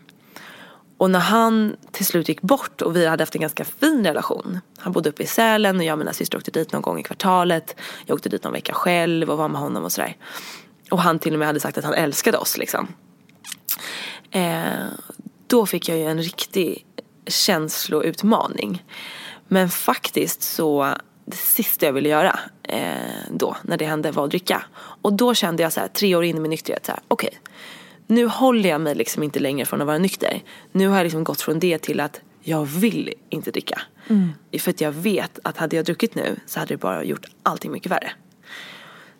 och 0.98 1.10
när 1.10 1.20
han 1.20 1.76
till 1.92 2.06
slut 2.06 2.28
gick 2.28 2.40
bort 2.40 2.82
och 2.82 2.96
vi 2.96 3.06
hade 3.06 3.22
haft 3.22 3.34
en 3.34 3.40
ganska 3.40 3.64
fin 3.64 4.06
relation. 4.06 4.60
Han 4.78 4.92
bodde 4.92 5.08
uppe 5.08 5.22
i 5.22 5.26
Sälen 5.26 5.76
och 5.76 5.84
jag 5.84 5.92
och 5.92 5.98
mina 5.98 6.12
systrar 6.12 6.38
åkte 6.38 6.50
dit 6.50 6.72
någon 6.72 6.82
gång 6.82 7.00
i 7.00 7.02
kvartalet. 7.02 7.76
Jag 8.06 8.14
åkte 8.14 8.28
dit 8.28 8.44
någon 8.44 8.52
vecka 8.52 8.72
själv 8.72 9.30
och 9.30 9.38
var 9.38 9.48
med 9.48 9.60
honom 9.60 9.84
och 9.84 9.92
sådär. 9.92 10.16
Och 10.90 10.98
han 10.98 11.18
till 11.18 11.32
och 11.32 11.38
med 11.38 11.48
hade 11.48 11.60
sagt 11.60 11.78
att 11.78 11.84
han 11.84 11.94
älskade 11.94 12.38
oss 12.38 12.58
liksom. 12.58 12.88
Eh, 14.30 14.86
då 15.46 15.66
fick 15.66 15.88
jag 15.88 15.98
ju 15.98 16.04
en 16.04 16.22
riktig 16.22 16.86
känsloutmaning. 17.26 18.82
Men 19.48 19.68
faktiskt 19.68 20.42
så, 20.42 20.94
det 21.24 21.36
sista 21.36 21.86
jag 21.86 21.92
ville 21.92 22.08
göra 22.08 22.38
eh, 22.62 22.94
då 23.30 23.56
när 23.62 23.76
det 23.76 23.84
hände 23.84 24.10
var 24.10 24.24
att 24.24 24.30
dricka. 24.30 24.62
Och 24.76 25.12
då 25.12 25.34
kände 25.34 25.62
jag 25.62 25.72
så 25.72 25.80
här, 25.80 25.88
tre 25.88 26.14
år 26.14 26.24
in 26.24 26.36
i 26.36 26.40
min 26.40 26.50
nykterhet, 26.50 26.90
okej. 27.08 27.28
Okay, 27.28 27.40
nu 28.06 28.26
håller 28.26 28.68
jag 28.68 28.80
mig 28.80 28.94
liksom 28.94 29.22
inte 29.22 29.40
längre 29.40 29.66
från 29.66 29.80
att 29.80 29.86
vara 29.86 29.98
nykter. 29.98 30.42
Nu 30.72 30.88
har 30.88 30.96
jag 30.96 31.04
liksom 31.04 31.24
gått 31.24 31.40
från 31.40 31.58
det 31.58 31.78
till 31.78 32.00
att 32.00 32.20
jag 32.40 32.64
vill 32.64 33.14
inte 33.30 33.50
dricka. 33.50 33.80
Mm. 34.08 34.32
För 34.58 34.70
att 34.70 34.80
jag 34.80 34.92
vet 34.92 35.38
att 35.42 35.56
hade 35.56 35.76
jag 35.76 35.84
druckit 35.84 36.14
nu 36.14 36.36
så 36.46 36.60
hade 36.60 36.74
det 36.74 36.78
bara 36.78 37.04
gjort 37.04 37.26
allting 37.42 37.72
mycket 37.72 37.92
värre. 37.92 38.10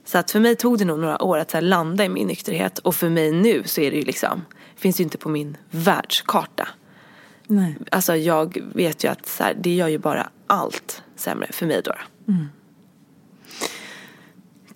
Så 0.05 0.19
att 0.19 0.31
för 0.31 0.41
mig 0.41 0.57
tog 0.57 0.79
det 0.79 0.85
nog 0.85 0.99
några 0.99 1.23
år 1.23 1.39
att 1.39 1.51
så 1.51 1.61
landa 1.61 2.05
i 2.05 2.09
min 2.09 2.27
nykterhet 2.27 2.79
och 2.79 2.95
för 2.95 3.09
mig 3.09 3.33
nu 3.33 3.63
så 3.65 3.81
är 3.81 3.91
det 3.91 3.97
ju 3.97 4.03
liksom, 4.03 4.45
finns 4.77 4.97
det 4.97 5.01
ju 5.01 5.05
inte 5.05 5.19
på 5.19 5.29
min 5.29 5.57
världskarta. 5.71 6.69
Nej. 7.47 7.77
Alltså 7.91 8.17
jag 8.17 8.59
vet 8.75 9.05
ju 9.05 9.09
att 9.09 9.27
så 9.27 9.43
här, 9.43 9.55
det 9.61 9.75
gör 9.75 9.89
ju 9.89 9.99
bara 9.99 10.29
allt 10.47 11.03
sämre 11.17 11.49
för 11.53 11.67
mig 11.67 11.83
då. 11.85 11.93
Mm. 12.29 12.47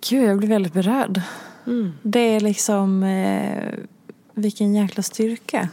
Gud, 0.09 0.29
jag 0.29 0.39
blir 0.39 0.49
väldigt 0.49 0.73
berörd. 0.73 1.21
Mm. 1.67 1.93
Det 2.03 2.21
är 2.21 2.41
liksom 2.41 3.03
eh, 3.03 3.75
vilken 4.35 4.75
jäkla 4.75 5.03
styrka. 5.03 5.69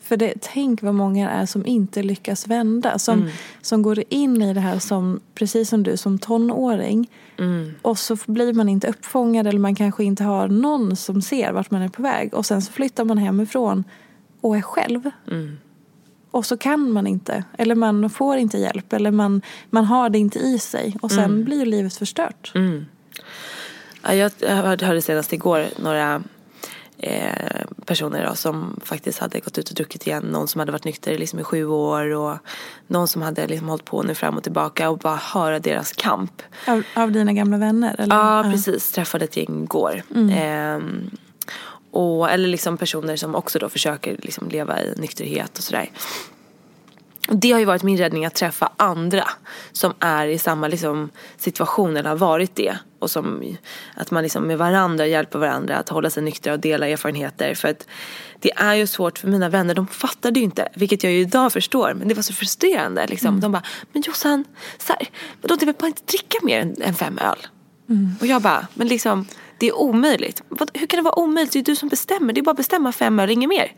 För 0.00 0.16
det, 0.16 0.34
tänk 0.40 0.82
vad 0.82 0.94
många 0.94 1.30
är 1.30 1.46
som 1.46 1.66
inte 1.66 2.02
lyckas 2.02 2.46
vända. 2.46 2.98
Som, 2.98 3.18
mm. 3.18 3.30
som 3.62 3.82
går 3.82 4.02
in 4.08 4.42
i 4.42 4.54
det 4.54 4.60
här 4.60 4.78
som, 4.78 5.20
precis 5.34 5.68
som 5.68 5.82
du, 5.82 5.96
som 5.96 6.18
tonåring. 6.18 7.10
Mm. 7.38 7.74
Och 7.82 7.98
så 7.98 8.16
blir 8.26 8.52
man 8.52 8.68
inte 8.68 8.88
uppfångad 8.88 9.46
eller 9.46 9.58
man 9.58 9.74
kanske 9.74 10.04
inte 10.04 10.24
har 10.24 10.48
någon 10.48 10.96
som 10.96 11.22
ser 11.22 11.52
vart 11.52 11.70
man 11.70 11.82
är 11.82 11.88
på 11.88 12.02
väg. 12.02 12.34
Och 12.34 12.46
sen 12.46 12.62
så 12.62 12.72
flyttar 12.72 13.04
man 13.04 13.18
hemifrån 13.18 13.84
och 14.40 14.56
är 14.56 14.62
själv. 14.62 15.10
Mm. 15.30 15.56
Och 16.30 16.46
så 16.46 16.56
kan 16.56 16.92
man 16.92 17.06
inte, 17.06 17.44
eller 17.58 17.74
man 17.74 18.10
får 18.10 18.36
inte 18.36 18.58
hjälp, 18.58 18.92
eller 18.92 19.10
man, 19.10 19.42
man 19.70 19.84
har 19.84 20.10
det 20.10 20.18
inte 20.18 20.38
i 20.38 20.58
sig. 20.58 20.96
Och 21.02 21.10
sen 21.10 21.24
mm. 21.24 21.44
blir 21.44 21.66
livet 21.66 21.96
förstört. 21.96 22.52
Mm. 22.54 22.86
Ja, 24.02 24.14
jag 24.14 24.30
hörde 24.82 25.02
senast 25.02 25.32
igår 25.32 25.66
några 25.82 26.22
eh, 26.98 27.66
personer 27.86 28.26
då, 28.26 28.34
som 28.34 28.80
faktiskt 28.84 29.18
hade 29.18 29.40
gått 29.40 29.58
ut 29.58 29.68
och 29.68 29.74
druckit 29.74 30.06
igen. 30.06 30.22
Någon 30.22 30.48
som 30.48 30.58
hade 30.58 30.72
varit 30.72 30.84
nykter 30.84 31.18
liksom 31.18 31.38
i 31.38 31.44
sju 31.44 31.66
år 31.66 32.14
och 32.14 32.36
någon 32.86 33.08
som 33.08 33.22
hade 33.22 33.46
liksom 33.46 33.68
hållit 33.68 33.84
på 33.84 34.02
nu 34.02 34.14
fram 34.14 34.36
och 34.36 34.42
tillbaka 34.42 34.90
och 34.90 34.98
bara 34.98 35.16
höra 35.16 35.58
deras 35.58 35.92
kamp. 35.92 36.42
Av, 36.66 36.82
av 36.94 37.12
dina 37.12 37.32
gamla 37.32 37.56
vänner? 37.56 37.96
Eller? 37.98 38.16
Ja, 38.16 38.42
precis. 38.52 38.92
Träffade 38.92 39.24
ett 39.24 39.36
gäng 39.36 39.62
igår. 39.62 40.02
Mm. 40.14 40.30
Eh, 40.30 41.10
och, 41.90 42.30
eller 42.30 42.48
liksom 42.48 42.76
personer 42.76 43.16
som 43.16 43.34
också 43.34 43.58
då 43.58 43.68
försöker 43.68 44.16
liksom 44.22 44.48
leva 44.48 44.82
i 44.82 44.94
nykterhet 44.96 45.58
och 45.58 45.64
sådär. 45.64 45.90
Det 47.32 47.52
har 47.52 47.58
ju 47.58 47.64
varit 47.64 47.82
min 47.82 47.96
räddning 47.96 48.26
att 48.26 48.34
träffa 48.34 48.72
andra 48.76 49.28
som 49.72 49.94
är 50.00 50.26
i 50.26 50.38
samma 50.38 50.68
liksom, 50.68 51.10
situation 51.36 51.96
eller 51.96 52.08
har 52.08 52.16
varit 52.16 52.56
det. 52.56 52.78
Och 52.98 53.10
som, 53.10 53.56
att 53.94 54.10
man 54.10 54.22
liksom 54.22 54.46
med 54.46 54.58
varandra 54.58 55.06
hjälper 55.06 55.38
varandra 55.38 55.76
att 55.76 55.88
hålla 55.88 56.10
sig 56.10 56.22
nyktra 56.22 56.52
och 56.52 56.60
dela 56.60 56.88
erfarenheter. 56.88 57.54
För 57.54 57.68
att 57.68 57.86
det 58.38 58.52
är 58.56 58.74
ju 58.74 58.86
svårt 58.86 59.18
för 59.18 59.28
mina 59.28 59.48
vänner, 59.48 59.74
de 59.74 59.86
fattade 59.86 60.40
ju 60.40 60.44
inte, 60.44 60.68
vilket 60.74 61.04
jag 61.04 61.12
ju 61.12 61.20
idag 61.20 61.52
förstår. 61.52 61.94
Men 61.94 62.08
det 62.08 62.14
var 62.14 62.22
så 62.22 62.32
frustrerande 62.32 63.06
liksom. 63.06 63.28
Mm. 63.28 63.40
De 63.40 63.52
bara, 63.52 63.62
men 63.92 64.02
Jossan, 64.06 64.44
så 64.78 64.92
här, 64.92 65.08
de 65.40 65.66
vill 65.66 65.74
bara 65.78 65.86
inte 65.86 66.02
dricka 66.04 66.38
mer 66.42 66.60
än, 66.60 66.82
än 66.82 66.94
fem 66.94 67.18
öl. 67.18 67.46
Mm. 67.88 68.14
Och 68.20 68.26
jag 68.26 68.42
bara, 68.42 68.66
men 68.74 68.88
liksom 68.88 69.26
det 69.60 69.68
är 69.68 69.76
omöjligt. 69.76 70.42
Hur 70.74 70.86
kan 70.86 70.96
det 70.96 71.02
vara 71.02 71.18
omöjligt? 71.18 71.52
Det 71.52 71.58
är 71.58 71.62
du 71.62 71.76
som 71.76 71.88
bestämmer. 71.88 72.32
Det 72.32 72.40
är 72.40 72.42
bara 72.42 72.50
att 72.50 72.56
bestämma 72.56 72.92
fem 72.92 73.20
öre, 73.20 73.32
inget 73.32 73.48
mer. 73.48 73.72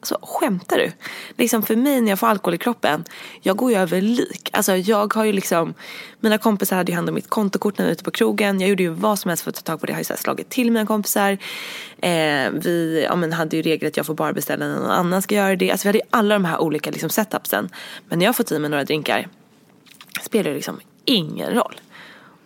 Alltså 0.00 0.18
skämtar 0.22 0.78
du? 0.78 0.92
Liksom 1.36 1.62
för 1.62 1.76
mig 1.76 2.00
när 2.00 2.08
jag 2.08 2.18
får 2.18 2.26
alkohol 2.26 2.54
i 2.54 2.58
kroppen, 2.58 3.04
jag 3.42 3.56
går 3.56 3.70
ju 3.70 3.78
över 3.78 4.00
lik. 4.00 4.50
Alltså 4.52 4.76
jag 4.76 5.14
har 5.14 5.24
ju 5.24 5.32
liksom, 5.32 5.74
mina 6.20 6.38
kompisar 6.38 6.76
hade 6.76 6.92
ju 6.92 6.96
hand 6.96 7.08
om 7.08 7.14
mitt 7.14 7.30
kontokort 7.30 7.78
när 7.78 7.84
jag 7.84 7.88
var 7.88 7.92
ute 7.92 8.04
på 8.04 8.10
krogen. 8.10 8.60
Jag 8.60 8.70
gjorde 8.70 8.82
ju 8.82 8.88
vad 8.88 9.18
som 9.18 9.28
helst 9.28 9.42
för 9.44 9.50
att 9.50 9.56
ta 9.56 9.62
tag 9.62 9.80
på 9.80 9.86
det. 9.86 9.90
Jag 9.90 9.96
har 9.96 10.00
ju 10.00 10.04
så 10.04 10.16
slagit 10.16 10.48
till 10.48 10.70
mina 10.70 10.86
kompisar. 10.86 11.32
Eh, 11.98 12.50
vi 12.52 13.06
ja, 13.08 13.16
men 13.16 13.32
hade 13.32 13.56
ju 13.56 13.62
regler 13.62 13.88
att 13.88 13.96
jag 13.96 14.06
får 14.06 14.14
bara 14.14 14.32
beställa 14.32 14.66
när 14.66 14.74
någon 14.74 14.90
annan 14.90 15.22
ska 15.22 15.34
göra 15.34 15.56
det. 15.56 15.70
Alltså 15.70 15.84
vi 15.84 15.88
hade 15.88 15.98
ju 15.98 16.04
alla 16.10 16.34
de 16.34 16.44
här 16.44 16.58
olika 16.58 16.90
liksom, 16.90 17.10
setupsen. 17.10 17.68
Men 18.08 18.18
när 18.18 18.26
jag 18.26 18.36
fått 18.36 18.52
i 18.52 18.58
mig 18.58 18.70
några 18.70 18.84
drinkar 18.84 19.28
spelar 20.22 20.50
det 20.50 20.56
liksom 20.56 20.80
ingen 21.04 21.54
roll. 21.54 21.80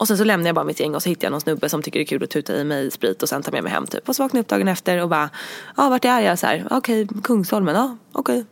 Och 0.01 0.09
sen 0.09 0.19
så 0.19 0.25
lämnar 0.25 0.49
jag 0.49 0.55
bara 0.55 0.65
mitt 0.65 0.81
gäng 0.81 0.95
och 0.95 1.03
så 1.03 1.09
hittar 1.09 1.27
jag 1.27 1.31
någon 1.31 1.41
snubbe 1.41 1.69
som 1.69 1.83
tycker 1.83 1.99
det 1.99 2.05
är 2.05 2.07
kul 2.07 2.23
att 2.23 2.31
tuta 2.31 2.57
i 2.57 2.65
mig 2.65 2.91
sprit 2.91 3.23
och 3.23 3.29
sen 3.29 3.43
tar 3.43 3.53
med 3.53 3.63
mig 3.63 3.73
hem 3.73 3.87
typ. 3.87 4.09
Och 4.09 4.17
så 4.17 4.23
vaknar 4.23 4.39
jag 4.39 4.43
upp 4.43 4.49
dagen 4.49 4.69
efter 4.69 5.03
och 5.03 5.09
bara, 5.09 5.31
ja 5.77 5.89
vart 5.89 6.05
är 6.05 6.21
jag? 6.21 6.39
Så 6.39 6.47
här, 6.47 6.67
okej, 6.71 7.05
okay, 7.05 7.21
Kungsholmen, 7.23 7.75
ja 7.75 7.97
okej. 8.13 8.39
Okay. 8.39 8.45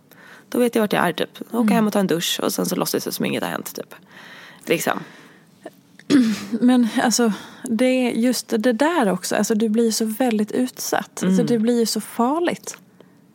Då 0.49 0.59
vet 0.59 0.75
jag 0.75 0.83
vart 0.83 0.93
jag 0.93 1.09
är 1.09 1.13
typ. 1.13 1.41
Åka 1.49 1.59
mm. 1.59 1.69
hem 1.69 1.87
och 1.87 1.93
ta 1.93 1.99
en 1.99 2.07
dusch 2.07 2.41
och 2.43 2.53
sen 2.53 2.67
så 2.67 2.77
låtsas 2.77 3.07
jag 3.07 3.15
som 3.15 3.25
inget 3.25 3.43
har 3.43 3.51
hänt 3.51 3.75
typ. 3.75 3.95
Liksom. 4.65 5.01
Men 6.51 6.89
alltså, 7.03 7.33
det 7.63 7.85
är 7.85 8.11
just 8.11 8.49
det 8.49 8.73
där 8.73 9.13
också. 9.13 9.37
Alltså, 9.37 9.55
du 9.55 9.69
blir 9.69 9.91
så 9.91 10.05
väldigt 10.05 10.53
utsatt. 10.53 11.11
Alltså, 11.11 11.27
mm. 11.27 11.41
Alltså, 11.41 11.55
det 11.55 11.59
blir 11.59 11.79
ju 11.79 11.87
så 11.87 12.01
farligt. 12.01 12.79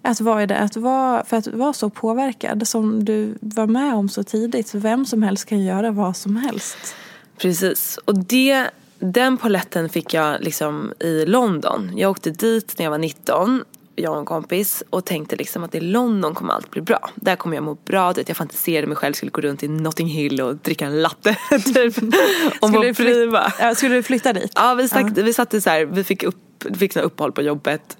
Att 0.01 0.21
vara 0.21 0.45
det, 0.45 0.57
att 0.57 0.75
vara, 0.75 1.25
för 1.25 1.37
att 1.37 1.47
vara 1.47 1.73
så 1.73 1.89
påverkad 1.89 2.67
som 2.67 3.05
du 3.05 3.37
var 3.41 3.67
med 3.67 3.93
om 3.93 4.09
så 4.09 4.23
tidigt. 4.23 4.73
Vem 4.73 5.05
som 5.05 5.23
helst 5.23 5.45
kan 5.45 5.63
göra 5.63 5.91
vad 5.91 6.17
som 6.17 6.35
helst. 6.35 6.95
Precis. 7.37 7.99
Och 8.05 8.19
det, 8.19 8.69
den 8.99 9.37
poletten 9.37 9.89
fick 9.89 10.13
jag 10.13 10.41
liksom 10.41 10.93
i 10.99 11.25
London. 11.25 11.91
Jag 11.95 12.11
åkte 12.11 12.29
dit 12.29 12.75
när 12.77 12.85
jag 12.85 12.91
var 12.91 12.97
19 12.97 13.63
jag 13.95 14.13
och 14.13 14.19
en 14.19 14.25
kompis 14.25 14.83
och 14.89 15.05
tänkte 15.05 15.35
liksom 15.35 15.63
att 15.63 15.75
i 15.75 15.79
London 15.79 16.35
kommer 16.35 16.53
allt 16.53 16.71
bli 16.71 16.81
bra. 16.81 17.09
Där 17.15 17.35
kommer 17.35 17.55
jag 17.55 17.63
må 17.63 17.73
bra. 17.73 18.13
Jag 18.27 18.37
fantiserade 18.37 18.87
mig 18.87 18.95
själv 18.95 19.13
skulle 19.13 19.31
gå 19.31 19.41
runt 19.41 19.63
i 19.63 19.67
Notting 19.67 20.07
Hill 20.07 20.41
och 20.41 20.55
dricka 20.55 20.85
en 20.85 21.01
latte. 21.01 21.35
typ. 21.49 21.95
skulle, 22.61 22.87
du 22.87 22.93
flytta, 22.93 23.53
ja, 23.59 23.75
skulle 23.75 23.95
du 23.95 24.03
flytta 24.03 24.33
dit? 24.33 24.51
Ja, 24.55 24.73
vi, 24.73 24.87
stack, 24.87 25.05
uh. 25.05 25.23
vi 25.23 25.33
satte 25.33 25.61
så 25.61 25.69
här, 25.69 25.85
vi 25.85 26.03
fick, 26.03 26.23
upp, 26.23 26.63
fick 26.77 26.95
uppehåll 26.95 27.31
på 27.31 27.41
jobbet. 27.41 27.97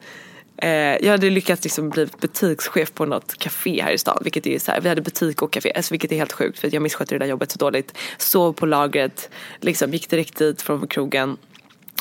Eh, 0.58 0.70
jag 1.06 1.12
hade 1.12 1.30
lyckats 1.30 1.63
liksom 1.63 1.89
bli 1.89 2.08
butikschef 2.22 2.94
på 2.94 3.06
något 3.06 3.38
café 3.38 3.82
här 3.82 3.92
i 3.92 3.98
stan. 3.98 4.18
Vilket 4.22 4.48
är 4.48 4.60
så 4.60 4.72
här, 4.72 4.82
vi 4.82 4.89
hade 4.89 5.02
butik 5.02 5.42
och 5.42 5.54
café, 5.54 5.74
alltså, 5.76 5.94
vilket 5.94 6.12
är 6.12 6.16
helt 6.16 6.34
sjukt 6.34 6.60
för 6.60 6.74
jag 6.74 6.82
misskötte 6.82 7.16
det 7.16 7.20
där 7.20 7.26
jobbet 7.26 7.52
så 7.52 7.60
dåligt. 7.60 7.98
Sov 8.18 8.54
på 8.54 8.66
lagret, 8.66 9.30
liksom, 9.60 9.92
gick 9.92 10.10
direkt 10.10 10.38
dit 10.38 10.62
från 10.62 10.88
krogen. 10.88 11.38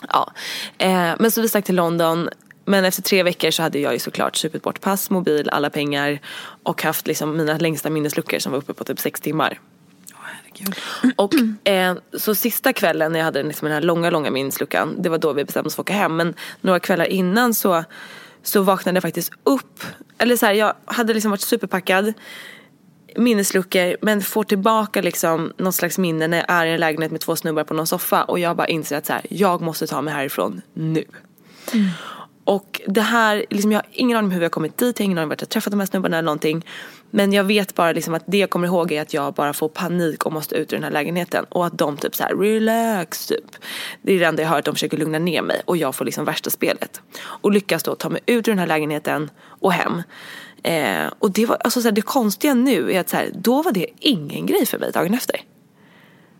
Ja. 0.08 0.32
Eh, 0.78 1.14
men 1.18 1.30
så 1.30 1.42
vi 1.42 1.48
stack 1.48 1.64
till 1.64 1.74
London. 1.74 2.28
Men 2.64 2.84
efter 2.84 3.02
tre 3.02 3.22
veckor 3.22 3.50
så 3.50 3.62
hade 3.62 3.78
jag 3.78 3.92
ju 3.92 3.98
såklart 3.98 4.36
supit 4.36 4.62
bort 4.62 4.80
pass, 4.80 5.10
mobil, 5.10 5.48
alla 5.52 5.70
pengar 5.70 6.20
och 6.62 6.82
haft 6.82 7.06
liksom 7.06 7.36
mina 7.36 7.58
längsta 7.58 7.90
minnesluckor 7.90 8.38
som 8.38 8.52
var 8.52 8.58
uppe 8.58 8.74
på 8.74 8.84
typ 8.84 9.00
sex 9.00 9.20
timmar. 9.20 9.60
Och 11.16 11.34
eh, 11.64 11.94
så 12.18 12.34
sista 12.34 12.72
kvällen 12.72 13.12
när 13.12 13.18
jag 13.18 13.24
hade 13.24 13.42
liksom 13.42 13.66
den 13.66 13.74
här 13.74 13.82
långa, 13.82 14.10
långa 14.10 14.30
minnesluckan, 14.30 15.02
det 15.02 15.08
var 15.08 15.18
då 15.18 15.32
vi 15.32 15.44
bestämde 15.44 15.66
oss 15.66 15.74
för 15.74 15.82
att 15.82 15.90
åka 15.90 15.98
hem. 15.98 16.16
Men 16.16 16.34
några 16.60 16.80
kvällar 16.80 17.04
innan 17.04 17.54
så 17.54 17.84
så 18.42 18.62
vaknade 18.62 18.96
jag 18.96 19.02
faktiskt 19.02 19.32
upp. 19.44 19.84
Eller 20.18 20.36
så 20.36 20.46
här, 20.46 20.52
jag 20.52 20.74
hade 20.84 21.14
liksom 21.14 21.30
varit 21.30 21.40
superpackad. 21.40 22.12
minnesluckor 23.16 23.96
men 24.02 24.22
får 24.22 24.44
tillbaka 24.44 25.02
liksom 25.02 25.52
någon 25.56 25.72
slags 25.72 25.98
minne 25.98 26.26
när 26.28 26.36
jag 26.36 26.46
är 26.48 26.66
i 26.66 26.72
en 26.72 26.80
lägenhet 26.80 27.10
med 27.10 27.20
två 27.20 27.36
snubbar 27.36 27.64
på 27.64 27.74
någon 27.74 27.86
soffa 27.86 28.24
och 28.24 28.38
jag 28.38 28.56
bara 28.56 28.66
inser 28.66 28.96
att 28.96 29.06
så 29.06 29.12
här, 29.12 29.22
jag 29.30 29.60
måste 29.60 29.86
ta 29.86 30.02
mig 30.02 30.14
härifrån 30.14 30.60
nu. 30.74 31.04
Mm. 31.72 31.88
Och 32.44 32.80
det 32.86 33.00
här, 33.00 33.46
liksom 33.50 33.72
jag 33.72 33.78
har 33.78 33.86
ingen 33.92 34.16
aning 34.16 34.26
om 34.26 34.30
hur 34.30 34.40
jag 34.40 34.44
har 34.44 34.50
kommit 34.50 34.78
dit, 34.78 34.98
jag 34.98 35.04
har 35.04 35.06
ingen 35.06 35.18
aning 35.18 35.24
om 35.24 35.28
vart 35.28 35.40
jag 35.40 35.48
träffat 35.48 35.70
de 35.70 35.80
här 35.80 35.86
snubbarna 35.86 36.16
eller 36.16 36.26
någonting. 36.26 36.64
Men 37.14 37.32
jag 37.32 37.44
vet 37.44 37.74
bara 37.74 37.92
liksom 37.92 38.14
att 38.14 38.22
det 38.26 38.38
jag 38.38 38.50
kommer 38.50 38.66
ihåg 38.66 38.92
är 38.92 39.02
att 39.02 39.14
jag 39.14 39.34
bara 39.34 39.52
får 39.52 39.68
panik 39.68 40.26
och 40.26 40.32
måste 40.32 40.54
ut 40.54 40.72
ur 40.72 40.76
den 40.76 40.84
här 40.84 40.90
lägenheten. 40.90 41.44
Och 41.48 41.66
att 41.66 41.78
de 41.78 41.96
typ 41.96 42.14
så 42.14 42.22
här, 42.22 42.34
relax 42.34 43.26
typ. 43.26 43.56
Det 44.02 44.12
är 44.12 44.18
det 44.18 44.26
enda 44.26 44.42
jag 44.42 44.50
hör 44.50 44.58
att 44.58 44.64
de 44.64 44.74
försöker 44.74 44.96
lugna 44.96 45.18
ner 45.18 45.42
mig 45.42 45.62
och 45.64 45.76
jag 45.76 45.94
får 45.94 46.04
liksom 46.04 46.24
värsta 46.24 46.50
spelet. 46.50 47.00
Och 47.22 47.52
lyckas 47.52 47.82
då 47.82 47.94
ta 47.94 48.08
mig 48.08 48.20
ut 48.26 48.48
ur 48.48 48.52
den 48.52 48.58
här 48.58 48.66
lägenheten 48.66 49.30
och 49.44 49.72
hem. 49.72 50.02
Eh, 50.62 51.12
och 51.18 51.30
det 51.30 51.46
var, 51.46 51.56
alltså 51.56 51.82
så 51.82 51.88
här, 51.88 51.92
det 51.92 52.02
konstiga 52.02 52.54
nu 52.54 52.92
är 52.92 53.00
att 53.00 53.08
så 53.08 53.16
här, 53.16 53.30
då 53.34 53.62
var 53.62 53.72
det 53.72 53.86
ingen 53.98 54.46
grej 54.46 54.66
för 54.66 54.78
mig 54.78 54.92
dagen 54.92 55.14
efter. 55.14 55.40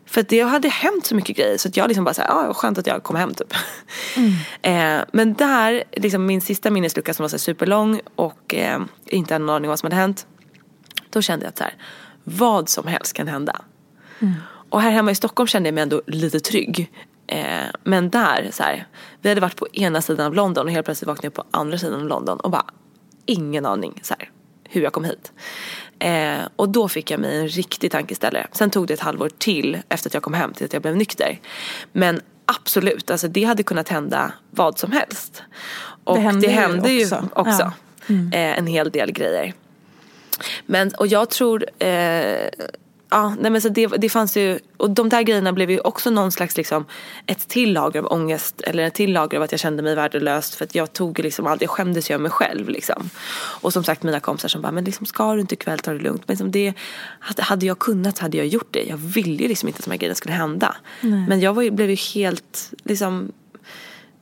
För 0.07 0.21
att 0.21 0.29
det 0.29 0.41
hade 0.41 0.69
hänt 0.69 1.07
så 1.07 1.15
mycket 1.15 1.37
grejer 1.37 1.59
så 1.59 1.69
att 1.69 1.77
jag 1.77 1.89
liksom 1.89 2.05
bara 2.05 2.15
såhär, 2.15 2.29
ja 2.29 2.49
ah, 2.49 2.55
skönt 2.55 2.79
att 2.79 2.87
jag 2.87 3.03
kom 3.03 3.17
hem 3.17 3.35
typ. 3.35 3.55
Mm. 4.17 4.33
eh, 5.01 5.05
men 5.13 5.35
där, 5.35 5.85
liksom 5.93 6.27
min 6.27 6.41
sista 6.41 6.71
minneslucka 6.71 7.15
som 7.15 7.25
var 7.25 7.29
så 7.29 7.39
superlång 7.39 8.01
och 8.15 8.55
eh, 8.55 8.81
inte 9.07 9.39
någon 9.39 9.51
aning 9.51 9.69
om 9.69 9.69
vad 9.69 9.79
som 9.79 9.87
hade 9.87 9.97
hänt. 9.97 10.27
Då 11.13 11.23
kände 11.23 11.45
jag 11.45 11.51
att 11.51 11.59
så 11.59 11.65
här, 11.65 11.75
vad 12.25 12.69
som 12.69 12.87
helst 12.87 13.13
kan 13.13 13.29
hända. 13.29 13.61
Mm. 14.21 14.35
Och 14.71 14.81
här 14.81 14.91
hemma 14.91 15.11
i 15.11 15.15
Stockholm 15.15 15.47
kände 15.47 15.67
jag 15.67 15.75
mig 15.75 15.83
ändå 15.83 16.03
lite 16.07 16.41
trygg. 16.41 16.93
Eh, 17.27 17.67
men 17.85 18.11
där, 18.11 18.49
så 18.53 18.63
här, 18.63 18.87
vi 19.21 19.29
hade 19.29 19.41
varit 19.41 19.57
på 19.57 19.69
ena 19.73 20.03
sidan 20.03 20.27
av 20.27 20.35
London 20.35 20.67
och 20.67 20.73
helt 20.73 20.85
plötsligt 20.85 21.07
vaknade 21.07 21.27
jag 21.27 21.35
på 21.35 21.45
andra 21.51 21.79
sidan 21.79 22.01
av 22.01 22.09
London 22.09 22.41
och 22.41 22.51
bara 22.51 22.67
ingen 23.27 23.67
aning 23.67 24.01
så 24.03 24.15
här, 24.19 24.31
hur 24.69 24.83
jag 24.83 24.93
kom 24.93 25.05
hit. 25.05 25.33
Eh, 25.99 26.39
och 26.57 26.69
då 26.69 26.89
fick 26.89 27.11
jag 27.11 27.21
mig 27.21 27.39
en 27.39 27.49
riktig 27.49 27.91
tankeställare. 27.91 28.47
Sen 28.53 28.71
tog 28.71 28.87
det 28.87 28.95
ett 28.95 29.01
halvår 29.01 29.31
till 29.39 29.79
efter 29.89 30.11
att 30.11 30.15
jag 30.15 30.23
kom 30.23 30.35
hem 30.35 30.53
till 30.53 30.65
att 30.65 30.73
jag 30.73 30.83
blev 30.83 30.97
nykter. 30.97 31.41
Men 31.93 32.21
absolut, 32.45 33.11
alltså 33.11 33.29
det 33.29 33.45
hade 33.45 33.63
kunnat 33.63 33.89
hända 33.89 34.33
vad 34.51 34.79
som 34.79 34.93
helst. 34.93 35.43
Och 36.05 36.17
det 36.17 36.23
hände, 36.23 36.47
det 36.47 36.53
hände 36.53 36.93
ju 36.93 37.05
också, 37.05 37.29
också 37.33 37.63
ja. 37.63 37.73
mm. 38.15 38.33
eh, 38.33 38.59
en 38.59 38.67
hel 38.67 38.91
del 38.91 39.13
grejer. 39.13 39.55
Men, 40.67 40.91
och 40.95 41.07
jag 41.07 41.31
tror 41.31 41.67
eh, 41.79 42.49
ja, 43.13 43.35
nej 43.41 43.51
men 43.51 43.61
så 43.61 43.69
det, 43.69 43.87
det 43.87 44.09
fanns 44.09 44.37
ju, 44.37 44.59
och 44.77 44.91
de 44.91 45.09
där 45.09 45.23
grejerna 45.23 45.53
blev 45.53 45.71
ju 45.71 45.81
också 45.81 46.11
någon 46.11 46.33
slags 46.33 46.57
liksom 46.57 46.85
ett 47.27 47.49
till 47.49 47.73
lager 47.73 48.01
av 48.01 48.13
ångest 48.13 48.61
eller 48.61 48.83
ett 48.83 48.95
till 48.95 49.13
lager 49.13 49.37
av 49.37 49.43
att 49.43 49.53
jag 49.53 49.61
kände 49.61 49.83
mig 49.83 49.95
värdelös 49.95 50.57
för 50.57 50.65
att 50.65 50.75
jag 50.75 50.93
tog 50.93 51.19
liksom 51.19 51.47
allt, 51.47 51.61
jag 51.61 51.71
skämdes 51.71 52.11
ju 52.11 52.15
av 52.15 52.21
mig 52.21 52.31
själv 52.31 52.69
liksom. 52.69 53.11
Och 53.35 53.73
som 53.73 53.85
sagt 53.85 54.03
mina 54.03 54.21
kompisar 54.21 54.49
som 54.49 54.63
bara, 54.63 54.73
men 54.73 54.85
liksom 54.85 55.07
ska 55.07 55.35
du 55.35 55.41
inte 55.41 55.55
ikväll 55.55 55.79
ta 55.79 55.93
det 55.93 55.99
lugnt? 55.99 56.23
Men 56.27 56.35
liksom 56.35 56.51
det, 56.51 56.75
hade 57.39 57.67
jag 57.67 57.79
kunnat 57.79 58.19
hade 58.19 58.37
jag 58.37 58.47
gjort 58.47 58.69
det. 58.71 58.85
Jag 58.85 58.97
ville 58.97 59.43
ju 59.43 59.49
liksom 59.49 59.69
inte 59.69 59.79
att 59.79 59.85
de 59.85 59.91
här 59.91 59.99
grejerna 59.99 60.15
skulle 60.15 60.35
hända. 60.35 60.77
Nej. 61.01 61.25
Men 61.29 61.41
jag 61.41 61.55
var, 61.55 61.71
blev 61.71 61.91
ju 61.91 61.97
helt, 61.97 62.73
liksom, 62.85 63.33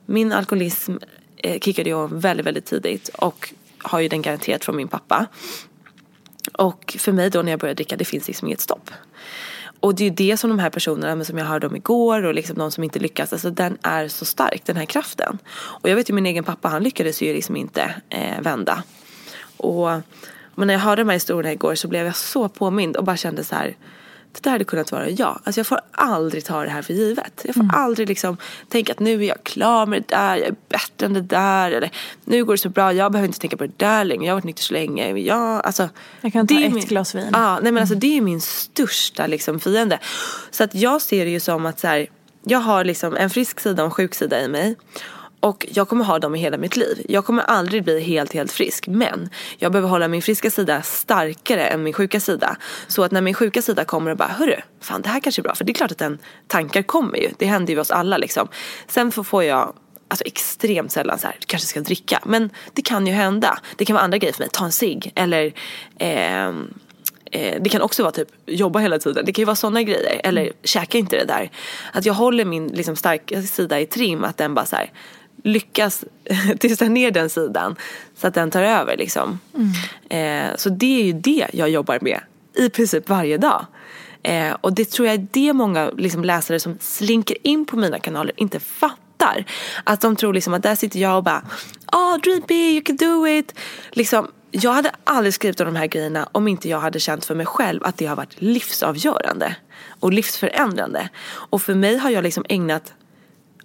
min 0.05 0.31
alkoholism 0.31 0.95
eh, 1.37 1.59
kickade 1.59 1.89
ju 1.89 2.07
väldigt, 2.07 2.45
väldigt 2.45 2.65
tidigt 2.65 3.09
och 3.09 3.53
har 3.77 3.99
ju 3.99 4.07
den 4.07 4.21
garanterat 4.21 4.65
från 4.65 4.75
min 4.75 4.87
pappa. 4.87 5.27
Och 6.53 6.95
för 6.99 7.11
mig 7.11 7.29
då 7.29 7.41
när 7.41 7.51
jag 7.51 7.59
började 7.59 7.77
dricka, 7.77 7.95
det 7.95 8.05
finns 8.05 8.27
liksom 8.27 8.47
inget 8.47 8.61
stopp. 8.61 8.91
Och 9.79 9.95
det 9.95 10.03
är 10.03 10.09
ju 10.09 10.15
det 10.15 10.37
som 10.37 10.49
de 10.49 10.59
här 10.59 10.69
personerna 10.69 11.23
som 11.23 11.37
jag 11.37 11.45
hörde 11.45 11.67
om 11.67 11.75
igår 11.75 12.23
och 12.23 12.33
liksom 12.33 12.57
de 12.57 12.71
som 12.71 12.83
inte 12.83 12.99
lyckas, 12.99 13.33
alltså 13.33 13.49
den 13.49 13.77
är 13.81 14.07
så 14.07 14.25
stark, 14.25 14.61
den 14.65 14.77
här 14.77 14.85
kraften. 14.85 15.37
Och 15.53 15.89
jag 15.89 15.95
vet 15.95 16.09
ju 16.09 16.13
min 16.13 16.25
egen 16.25 16.43
pappa, 16.43 16.67
han 16.67 16.83
lyckades 16.83 17.21
ju 17.21 17.33
liksom 17.33 17.55
inte 17.55 17.95
eh, 18.09 18.41
vända. 18.41 18.83
Och 19.57 19.89
men 20.55 20.67
när 20.67 20.73
jag 20.73 20.81
hörde 20.81 21.01
de 21.01 21.09
här 21.09 21.13
historierna 21.13 21.51
igår 21.51 21.75
så 21.75 21.87
blev 21.87 22.05
jag 22.05 22.15
så 22.15 22.49
påmind 22.49 22.97
och 22.97 23.03
bara 23.03 23.17
kände 23.17 23.43
så 23.43 23.55
här 23.55 23.75
det 24.33 24.43
där 24.43 24.51
hade 24.51 24.63
kunnat 24.63 24.91
vara 24.91 25.09
jag. 25.09 25.39
Alltså 25.43 25.59
jag 25.59 25.67
får 25.67 25.79
aldrig 25.91 26.45
ta 26.45 26.63
det 26.63 26.69
här 26.69 26.81
för 26.81 26.93
givet. 26.93 27.41
Jag 27.45 27.55
får 27.55 27.61
mm. 27.61 27.75
aldrig 27.75 28.07
liksom 28.07 28.37
tänka 28.69 28.91
att 28.91 28.99
nu 28.99 29.23
är 29.23 29.27
jag 29.27 29.43
klar 29.43 29.85
med 29.85 30.03
det 30.07 30.15
där, 30.15 30.35
jag 30.35 30.47
är 30.47 30.55
bättre 30.69 31.05
än 31.05 31.13
det 31.13 31.21
där. 31.21 31.71
Eller 31.71 31.91
nu 32.25 32.45
går 32.45 32.53
det 32.53 32.57
så 32.57 32.69
bra, 32.69 32.93
jag 32.93 33.11
behöver 33.11 33.27
inte 33.27 33.39
tänka 33.39 33.57
på 33.57 33.65
det 33.65 33.77
där 33.77 34.03
längre. 34.03 34.25
Jag 34.25 34.31
har 34.31 34.35
varit 34.35 34.45
nykter 34.45 34.63
så 34.63 34.73
länge. 34.73 35.17
Jag, 35.17 35.65
alltså, 35.65 35.89
jag 36.21 36.33
kan 36.33 36.47
ta 36.47 36.59
ett 36.59 36.73
min, 36.73 36.85
glas 36.85 37.15
vin. 37.15 37.29
Ja, 37.33 37.59
nej 37.61 37.71
men 37.71 37.81
alltså, 37.81 37.95
det 37.95 38.17
är 38.17 38.21
min 38.21 38.41
största 38.41 39.27
liksom, 39.27 39.59
fiende. 39.59 39.99
Så 40.51 40.63
att 40.63 40.75
jag 40.75 41.01
ser 41.01 41.25
det 41.25 41.31
ju 41.31 41.39
som 41.39 41.65
att 41.65 41.79
så 41.79 41.87
här, 41.87 42.07
jag 42.43 42.59
har 42.59 42.83
liksom 42.83 43.15
en 43.15 43.29
frisk 43.29 43.59
sida 43.59 43.83
och 43.83 43.87
en 43.87 43.91
sjuk 43.91 44.13
sida 44.13 44.41
i 44.41 44.47
mig. 44.47 44.75
Och 45.41 45.65
jag 45.69 45.87
kommer 45.89 46.05
ha 46.05 46.19
dem 46.19 46.35
i 46.35 46.39
hela 46.39 46.57
mitt 46.57 46.75
liv. 46.75 47.05
Jag 47.09 47.25
kommer 47.25 47.43
aldrig 47.43 47.83
bli 47.83 47.99
helt, 47.99 48.33
helt 48.33 48.51
frisk. 48.51 48.87
Men 48.87 49.29
jag 49.57 49.71
behöver 49.71 49.89
hålla 49.89 50.07
min 50.07 50.21
friska 50.21 50.51
sida 50.51 50.81
starkare 50.81 51.67
än 51.67 51.83
min 51.83 51.93
sjuka 51.93 52.19
sida. 52.19 52.57
Så 52.87 53.03
att 53.03 53.11
när 53.11 53.21
min 53.21 53.33
sjuka 53.33 53.61
sida 53.61 53.85
kommer 53.85 54.11
och 54.11 54.17
bara, 54.17 54.29
hörru, 54.29 54.61
fan 54.81 55.01
det 55.01 55.09
här 55.09 55.19
kanske 55.19 55.41
är 55.41 55.43
bra. 55.43 55.55
För 55.55 55.63
det 55.63 55.71
är 55.71 55.73
klart 55.73 55.91
att 55.91 55.97
den 55.97 56.17
tankar 56.47 56.81
kommer 56.81 57.17
ju. 57.17 57.29
Det 57.37 57.45
händer 57.45 57.73
ju 57.73 57.79
oss 57.79 57.91
alla 57.91 58.17
liksom. 58.17 58.47
Sen 58.87 59.11
får 59.11 59.43
jag 59.43 59.73
alltså 60.07 60.25
extremt 60.25 60.91
sällan 60.91 61.19
så 61.19 61.27
här, 61.27 61.35
du 61.39 61.45
kanske 61.45 61.67
ska 61.67 61.81
dricka. 61.81 62.19
Men 62.25 62.49
det 62.73 62.81
kan 62.81 63.07
ju 63.07 63.13
hända. 63.13 63.59
Det 63.75 63.85
kan 63.85 63.93
vara 63.93 64.03
andra 64.03 64.17
grejer 64.17 64.33
för 64.33 64.41
mig. 64.41 64.49
Ta 64.53 64.65
en 64.65 64.71
cigg 64.71 65.11
eller 65.15 65.53
eh, 65.99 66.47
eh, 66.47 67.61
det 67.61 67.69
kan 67.71 67.81
också 67.81 68.03
vara 68.03 68.11
typ 68.11 68.29
jobba 68.45 68.79
hela 68.79 68.99
tiden. 68.99 69.25
Det 69.25 69.33
kan 69.33 69.41
ju 69.41 69.45
vara 69.45 69.55
sådana 69.55 69.83
grejer. 69.83 70.21
Eller 70.23 70.41
mm. 70.41 70.53
käka 70.63 70.97
inte 70.97 71.15
det 71.15 71.25
där. 71.25 71.51
Att 71.93 72.05
jag 72.05 72.13
håller 72.13 72.45
min 72.45 72.67
liksom, 72.67 72.95
starka 72.95 73.41
sida 73.41 73.79
i 73.79 73.85
trim. 73.85 74.23
Att 74.23 74.37
den 74.37 74.53
bara 74.53 74.65
så 74.65 74.75
här, 74.75 74.91
lyckas 75.43 76.03
tysta 76.59 76.85
ner 76.85 77.11
den 77.11 77.29
sidan 77.29 77.75
så 78.15 78.27
att 78.27 78.33
den 78.33 78.51
tar 78.51 78.63
över 78.63 78.97
liksom. 78.97 79.39
Mm. 79.55 80.49
Eh, 80.49 80.55
så 80.55 80.69
det 80.69 81.01
är 81.01 81.03
ju 81.03 81.13
det 81.13 81.47
jag 81.53 81.69
jobbar 81.69 81.99
med 82.01 82.19
i 82.57 82.69
princip 82.69 83.09
varje 83.09 83.37
dag. 83.37 83.65
Eh, 84.23 84.53
och 84.61 84.73
det 84.73 84.85
tror 84.85 85.07
jag 85.07 85.15
är 85.15 85.27
det 85.31 85.53
många 85.53 85.89
liksom, 85.89 86.23
läsare 86.23 86.59
som 86.59 86.77
slinker 86.79 87.37
in 87.43 87.65
på 87.65 87.77
mina 87.77 87.99
kanaler 87.99 88.33
inte 88.35 88.59
fattar. 88.59 89.45
Att 89.83 90.01
de 90.01 90.15
tror 90.15 90.33
liksom 90.33 90.53
att 90.53 90.63
där 90.63 90.75
sitter 90.75 90.99
jag 90.99 91.17
och 91.17 91.23
bara 91.23 91.41
Oh 91.91 92.17
dream 92.17 92.41
big, 92.47 92.73
you 92.73 92.81
can 92.81 92.95
do 92.95 93.27
it. 93.27 93.55
Liksom, 93.91 94.27
jag 94.51 94.71
hade 94.71 94.91
aldrig 95.03 95.33
skrivit 95.33 95.59
om 95.59 95.65
de 95.65 95.75
här 95.75 95.87
grejerna 95.87 96.29
om 96.31 96.47
inte 96.47 96.69
jag 96.69 96.79
hade 96.79 96.99
känt 96.99 97.25
för 97.25 97.35
mig 97.35 97.45
själv 97.45 97.83
att 97.83 97.97
det 97.97 98.05
har 98.05 98.15
varit 98.15 98.41
livsavgörande 98.41 99.55
och 99.99 100.13
livsförändrande. 100.13 101.09
Och 101.27 101.61
för 101.61 101.75
mig 101.75 101.97
har 101.97 102.09
jag 102.09 102.23
liksom 102.23 102.45
ägnat 102.49 102.93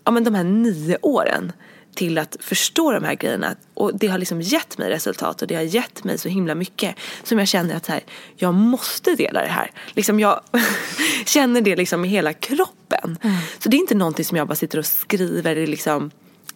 ja, 0.06 0.12
men 0.12 0.24
de 0.24 0.34
här 0.34 0.44
nio 0.44 0.98
åren 1.02 1.52
till 1.94 2.18
att 2.18 2.36
förstå 2.40 2.92
de 2.92 3.04
här 3.04 3.14
grejerna. 3.14 3.56
Och 3.74 3.98
det 3.98 4.06
har 4.06 4.18
liksom 4.18 4.40
gett 4.40 4.78
mig 4.78 4.90
resultat 4.90 5.42
och 5.42 5.48
det 5.48 5.54
har 5.54 5.62
gett 5.62 6.04
mig 6.04 6.18
så 6.18 6.28
himla 6.28 6.54
mycket. 6.54 6.96
Som 7.22 7.38
jag 7.38 7.48
känner 7.48 7.76
att 7.76 7.86
här, 7.86 8.00
jag 8.36 8.54
måste 8.54 9.14
dela 9.14 9.40
det 9.40 9.48
här. 9.48 9.70
Liksom 9.94 10.20
jag 10.20 10.40
känner 11.26 11.60
det 11.60 11.76
liksom 11.76 12.04
i 12.04 12.08
hela 12.08 12.32
kroppen. 12.32 13.18
Mm. 13.22 13.36
Så 13.58 13.68
det 13.68 13.76
är 13.76 13.78
inte 13.78 13.94
någonting 13.94 14.24
som 14.24 14.36
jag 14.36 14.48
bara 14.48 14.54
sitter 14.54 14.78
och 14.78 14.86
skriver 14.86 15.66
liksom 15.66 16.10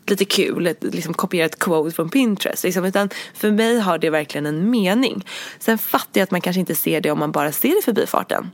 lite 0.06 0.24
kul, 0.24 0.66
ett, 0.66 0.84
liksom 0.84 1.14
kopiera 1.14 1.46
ett 1.46 1.58
quote 1.58 1.96
från 1.96 2.10
Pinterest. 2.10 2.64
Liksom, 2.64 2.84
utan 2.84 3.08
för 3.34 3.50
mig 3.50 3.78
har 3.78 3.98
det 3.98 4.10
verkligen 4.10 4.46
en 4.46 4.70
mening. 4.70 5.26
Sen 5.58 5.78
fattar 5.78 6.20
jag 6.20 6.22
att 6.22 6.30
man 6.30 6.40
kanske 6.40 6.60
inte 6.60 6.74
ser 6.74 7.00
det 7.00 7.10
om 7.10 7.18
man 7.18 7.32
bara 7.32 7.52
ser 7.52 7.74
det 7.74 7.82
förbi 7.84 8.06
farten. 8.06 8.38
Mm. 8.38 8.50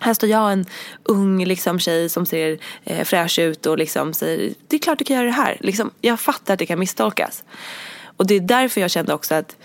Här 0.00 0.14
står 0.14 0.28
jag, 0.28 0.52
en 0.52 0.66
ung 1.02 1.44
liksom, 1.44 1.78
tjej 1.78 2.08
som 2.08 2.26
ser 2.26 2.58
eh, 2.84 3.04
fräsch 3.04 3.38
ut 3.38 3.66
och 3.66 3.78
liksom 3.78 4.12
säger 4.12 4.54
det 4.68 4.76
är 4.76 4.80
klart 4.80 4.98
du 4.98 5.04
kan 5.04 5.16
göra 5.16 5.26
det 5.26 5.32
här. 5.32 5.56
Liksom, 5.60 5.90
jag 6.00 6.20
fattar 6.20 6.54
att 6.54 6.58
det 6.58 6.66
kan 6.66 6.78
misstolkas. 6.78 7.44
Och 8.16 8.26
det 8.26 8.34
är 8.34 8.40
därför 8.40 8.80
jag 8.80 8.90
kände 8.90 9.14
också 9.14 9.34
att 9.34 9.56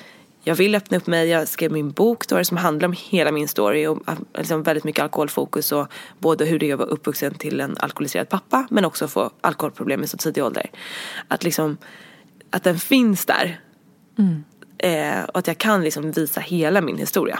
jag 0.44 0.56
vill 0.56 0.76
öppna 0.76 0.98
upp 0.98 1.08
mig. 1.08 1.30
Jag 1.30 1.48
skrev 1.48 1.72
min 1.72 1.92
bok 1.92 2.28
då, 2.28 2.44
som 2.44 2.58
handlar 2.58 2.88
om 2.88 2.96
hela 2.98 3.32
min 3.32 3.48
story 3.48 3.88
och 3.88 4.10
äh, 4.10 4.14
liksom 4.34 4.64
väldigt 4.64 4.84
mycket 4.84 5.04
alkoholfokus 5.04 5.72
och 5.72 5.88
både 6.20 6.46
hur 6.46 6.60
det 6.60 6.70
är 6.70 6.74
att 6.74 6.80
vara 6.80 6.90
uppvuxen 6.90 7.34
till 7.34 7.60
en 7.60 7.78
alkoholiserad 7.78 8.30
pappa 8.30 8.68
men 8.70 8.86
också 8.86 9.08
få 9.08 9.32
alkoholproblem 9.42 10.04
i 10.04 10.08
så 10.08 10.18
tidig 10.18 10.44
ålder. 10.44 10.72
Att 11.28 11.44
liksom 11.44 11.78
att 12.50 12.64
den 12.64 12.80
finns 12.80 13.26
där. 13.26 13.60
Mm. 14.18 14.44
Eh, 14.78 15.24
och 15.24 15.40
att 15.40 15.48
jag 15.48 15.58
kan 15.58 15.84
liksom 15.84 16.12
visa 16.12 16.42
hela 16.42 16.82
min 16.82 16.98
historia. 16.98 17.40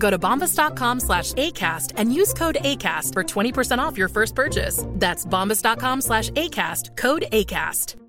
Go 0.00 0.10
to 0.10 0.18
bombas.com 0.18 1.00
slash 1.00 1.32
ACAST 1.34 1.92
and 1.96 2.12
use 2.20 2.32
code 2.34 2.56
ACAST 2.62 3.12
for 3.14 3.22
20% 3.22 3.78
off 3.78 3.98
your 3.98 4.08
first 4.08 4.34
purchase. 4.34 4.84
That's 4.98 5.26
bombas.com 5.26 6.00
slash 6.00 6.30
ACAST, 6.30 6.96
code 6.96 7.24
ACAST. 7.32 7.96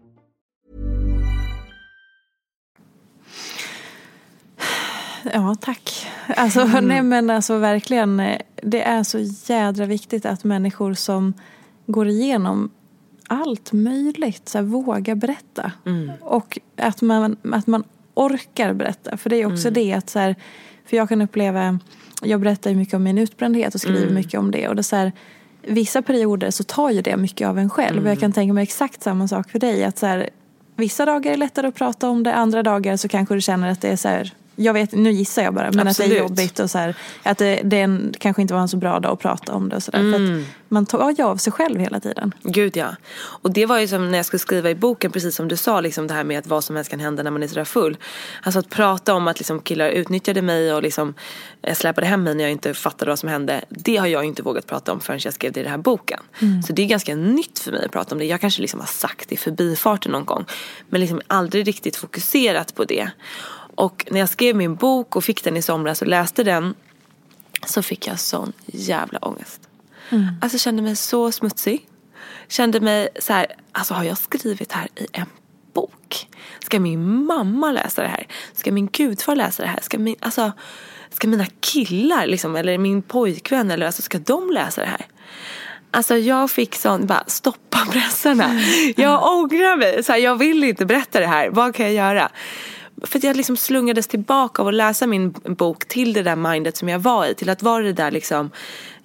Ja, 5.34 5.56
tack. 5.62 6.08
Alltså, 6.38 6.66
nej, 6.82 7.02
men 7.04 7.30
alltså 7.30 7.58
verkligen. 7.58 8.20
eh, 8.20 8.38
Det 8.64 8.82
är 8.82 9.04
så 9.04 9.20
jädra 9.54 9.86
viktigt 9.86 10.26
att 10.26 10.44
människor 10.44 10.94
som 10.94 11.34
går 11.86 12.08
igenom 12.08 12.70
allt 13.28 13.72
möjligt 13.72 14.50
så 14.50 14.58
här, 14.58 14.66
vågar 14.66 15.16
berätta. 15.16 15.72
Och 16.22 16.60
att 16.78 17.02
man, 17.02 17.36
att 17.54 17.68
man 17.68 17.84
orkar 18.14 18.74
berätta. 18.74 19.18
För 19.18 19.30
det 19.30 19.42
är 19.42 19.54
också 19.54 19.70
det 19.70 19.94
att 19.94 20.10
så 20.10 20.20
här, 20.20 20.36
för 20.92 20.98
jag 20.98 21.10
kan 21.10 21.22
uppleva, 21.22 21.80
jag 22.22 22.40
berättar 22.40 22.70
ju 22.70 22.76
mycket 22.76 22.94
om 22.94 23.04
min 23.04 23.18
utbrändhet 23.18 23.76
och 23.76 23.82
skriver 23.82 24.14
mycket 24.14 24.40
om 24.40 24.52
det. 24.52 24.68
Och 24.68 24.76
det 24.76 24.82
är 24.82 24.84
så 24.84 24.96
här, 24.96 25.12
vissa 25.62 26.02
perioder 26.02 26.52
så 26.52 26.64
tar 26.64 26.90
ju 26.90 27.02
det 27.02 27.18
mycket 27.18 27.48
av 27.48 27.60
en 27.60 27.70
själv. 27.70 28.04
Och 28.04 28.12
jag 28.12 28.20
kan 28.20 28.32
tänka 28.32 28.54
mig 28.54 28.64
exakt 28.64 29.04
samma 29.04 29.28
sak 29.28 29.52
för 29.52 29.60
dig. 29.60 29.84
Att 29.84 29.98
så 29.98 30.06
här, 30.06 30.30
vissa 30.76 31.06
dagar 31.06 31.32
är 31.32 31.38
lättare 31.38 31.68
att 31.68 31.76
prata 31.76 32.10
om 32.10 32.24
det, 32.24 32.34
andra 32.34 32.64
dagar 32.64 32.98
så 32.98 33.08
kanske 33.08 33.36
du 33.36 33.42
känner 33.42 33.72
att 33.72 33.82
det 33.82 33.90
är 33.90 33.96
så 33.96 34.08
här 34.08 34.34
jag 34.62 34.74
vet, 34.74 34.92
nu 34.92 35.12
gissar 35.12 35.44
jag 35.44 35.54
bara, 35.54 35.72
men 35.72 35.88
att 35.88 35.98
det 35.98 36.04
är 36.04 36.06
Absolut. 36.06 36.18
jobbigt 36.18 36.60
och 36.60 36.72
så 36.72 36.78
här, 36.78 36.96
att 37.24 37.38
det, 37.38 37.62
det 37.64 37.80
en, 37.80 38.14
kanske 38.20 38.42
inte 38.42 38.54
var 38.54 38.62
en 38.62 38.68
så 38.68 38.78
bra 38.78 39.00
dag 39.00 39.12
att 39.12 39.20
prata 39.20 39.54
om 39.54 39.70
det 39.70 39.76
och 39.76 39.84
sådär. 39.84 40.12
För 40.12 40.40
att 40.40 40.46
man 40.68 40.86
tar 40.86 41.12
ju 41.18 41.24
av 41.24 41.38
sig 41.38 41.54
själv 41.54 41.80
hela 41.80 42.00
tiden. 42.00 42.34
Gud 42.44 42.78
ja. 42.78 42.96
Och 43.18 43.52
det 43.52 43.66
var 43.66 43.80
ju 43.80 43.88
som 43.88 44.12
när 44.12 44.18
jag 44.18 44.26
skulle 44.26 44.40
skriva 44.40 44.70
i 44.70 44.76
boken, 44.76 45.12
precis 45.12 45.36
som 45.36 45.48
du 45.48 45.58
sa, 45.58 45.82
liksom 45.82 46.08
det 46.08 46.14
här 46.14 46.24
med 46.24 46.40
att 46.40 46.48
vad 46.48 46.64
som 46.64 46.76
helst 46.76 46.92
kan 46.92 47.00
hända 47.00 47.24
när 47.24 47.32
man 47.32 47.44
är 47.44 47.48
sådär 47.48 47.64
full. 47.64 47.98
Alltså 48.44 48.60
att 48.60 48.70
prata 48.70 49.14
om 49.14 49.28
att 49.28 49.40
liksom 49.40 49.60
killar 49.60 49.90
utnyttjade 49.90 50.42
mig 50.42 50.74
och 50.74 50.84
liksom 50.84 51.14
eh, 51.62 51.76
släpade 51.76 52.08
hem 52.08 52.24
mig 52.24 52.36
när 52.36 52.44
jag 52.44 52.52
inte 52.52 52.74
fattade 52.74 53.12
vad 53.12 53.20
som 53.20 53.30
hände. 53.30 53.62
Det 53.70 53.98
har 53.98 54.08
jag 54.08 54.24
inte 54.24 54.44
vågat 54.44 54.68
prata 54.68 54.92
om 54.92 55.00
förrän 55.00 55.20
jag 55.24 55.34
skrev 55.34 55.52
det 55.52 55.60
i 55.60 55.64
den 55.64 55.72
här 55.72 55.78
boken. 55.78 56.20
Så 56.68 56.74
det 56.74 56.82
är 56.82 56.88
ganska 56.88 57.16
nytt 57.16 57.60
för 57.60 57.72
mig 57.72 57.86
att 57.86 57.92
prata 57.92 58.16
om 58.16 58.20
det. 58.20 58.26
Jag 58.26 58.42
kanske 58.42 58.62
liksom 58.62 58.80
har 58.80 58.88
sagt 58.88 59.30
det 59.30 59.36
i 59.36 59.38
förbifarten 59.38 60.12
någon 60.12 60.26
gång. 60.26 60.46
Men 60.90 61.02
liksom 61.02 61.22
aldrig 61.28 61.68
riktigt 61.68 61.96
fokuserat 61.96 62.76
på 62.76 62.84
det. 62.84 63.10
Och 63.76 64.08
när 64.12 64.20
jag 64.20 64.30
skrev 64.30 64.56
min 64.56 64.76
bok 64.76 65.16
och 65.16 65.24
fick 65.24 65.44
den 65.44 65.58
i 65.58 65.62
somras 65.62 66.02
och 66.02 66.08
läste 66.08 66.44
den 66.44 66.76
så 67.66 67.82
fick 67.84 68.08
jag 68.08 68.20
sån 68.20 68.54
jävla 68.66 69.20
ångest. 69.20 69.62
Alltså 70.42 70.56
jag 70.56 70.62
kände 70.62 70.82
mig 70.82 70.96
så 70.96 71.32
smutsig. 71.32 71.88
Kände 72.48 72.80
mig 72.80 73.10
så 73.20 73.34
här, 73.34 73.46
alltså 73.72 73.94
har 73.94 74.04
jag 74.04 74.18
skrivit 74.18 74.72
här 74.72 74.88
i 74.96 75.08
en 75.12 75.26
bok? 75.74 76.28
Ska 76.60 76.80
min 76.80 77.26
mamma 77.26 77.72
läsa 77.72 78.02
det 78.02 78.08
här? 78.08 78.28
Ska 78.54 78.72
min 78.72 78.88
gudfar 78.88 79.36
läsa 79.36 79.64
det 79.64 79.70
här? 79.70 79.80
Ska, 79.82 80.00
min, 80.00 80.16
alltså, 80.20 80.52
ska 81.10 81.28
mina 81.28 81.46
killar 81.60 82.28
liksom, 82.28 82.56
eller 82.56 82.78
min 82.78 83.02
pojkvän, 83.02 83.72
eller, 83.72 83.86
alltså, 83.86 84.02
ska 84.02 84.20
de 84.20 84.52
läsa 84.52 84.82
det 84.82 84.88
här? 84.88 85.06
Alltså 85.92 86.18
jag 86.18 86.52
fick 86.52 86.76
sån, 86.76 87.06
bara 87.06 87.24
stoppa 87.28 87.78
pressarna. 87.92 88.62
Jag 88.96 89.34
ångrar 89.34 89.78
mig, 89.78 90.04
så 90.04 90.12
här, 90.12 90.20
jag 90.20 90.36
vill 90.36 90.64
inte 90.64 90.86
berätta 90.86 91.20
det 91.20 91.28
här, 91.28 91.50
vad 91.50 91.76
kan 91.76 91.86
jag 91.86 91.94
göra? 91.94 92.30
För 93.02 93.18
att 93.18 93.24
jag 93.24 93.36
liksom 93.36 93.58
slungades 93.58 94.08
tillbaka 94.08 94.62
av 94.62 94.68
att 94.68 94.74
läsa 94.74 95.08
min 95.08 95.32
bok 95.32 95.88
till 95.88 96.14
det 96.14 96.24
där 96.24 96.36
mindet 96.36 96.78
som 96.78 96.90
jag 96.90 97.00
var 97.00 97.26
i. 97.26 97.36
Till 97.36 97.50
att 97.50 97.64
vara 97.64 97.84
det 97.84 97.94
där 97.94 98.12
liksom 98.12 98.50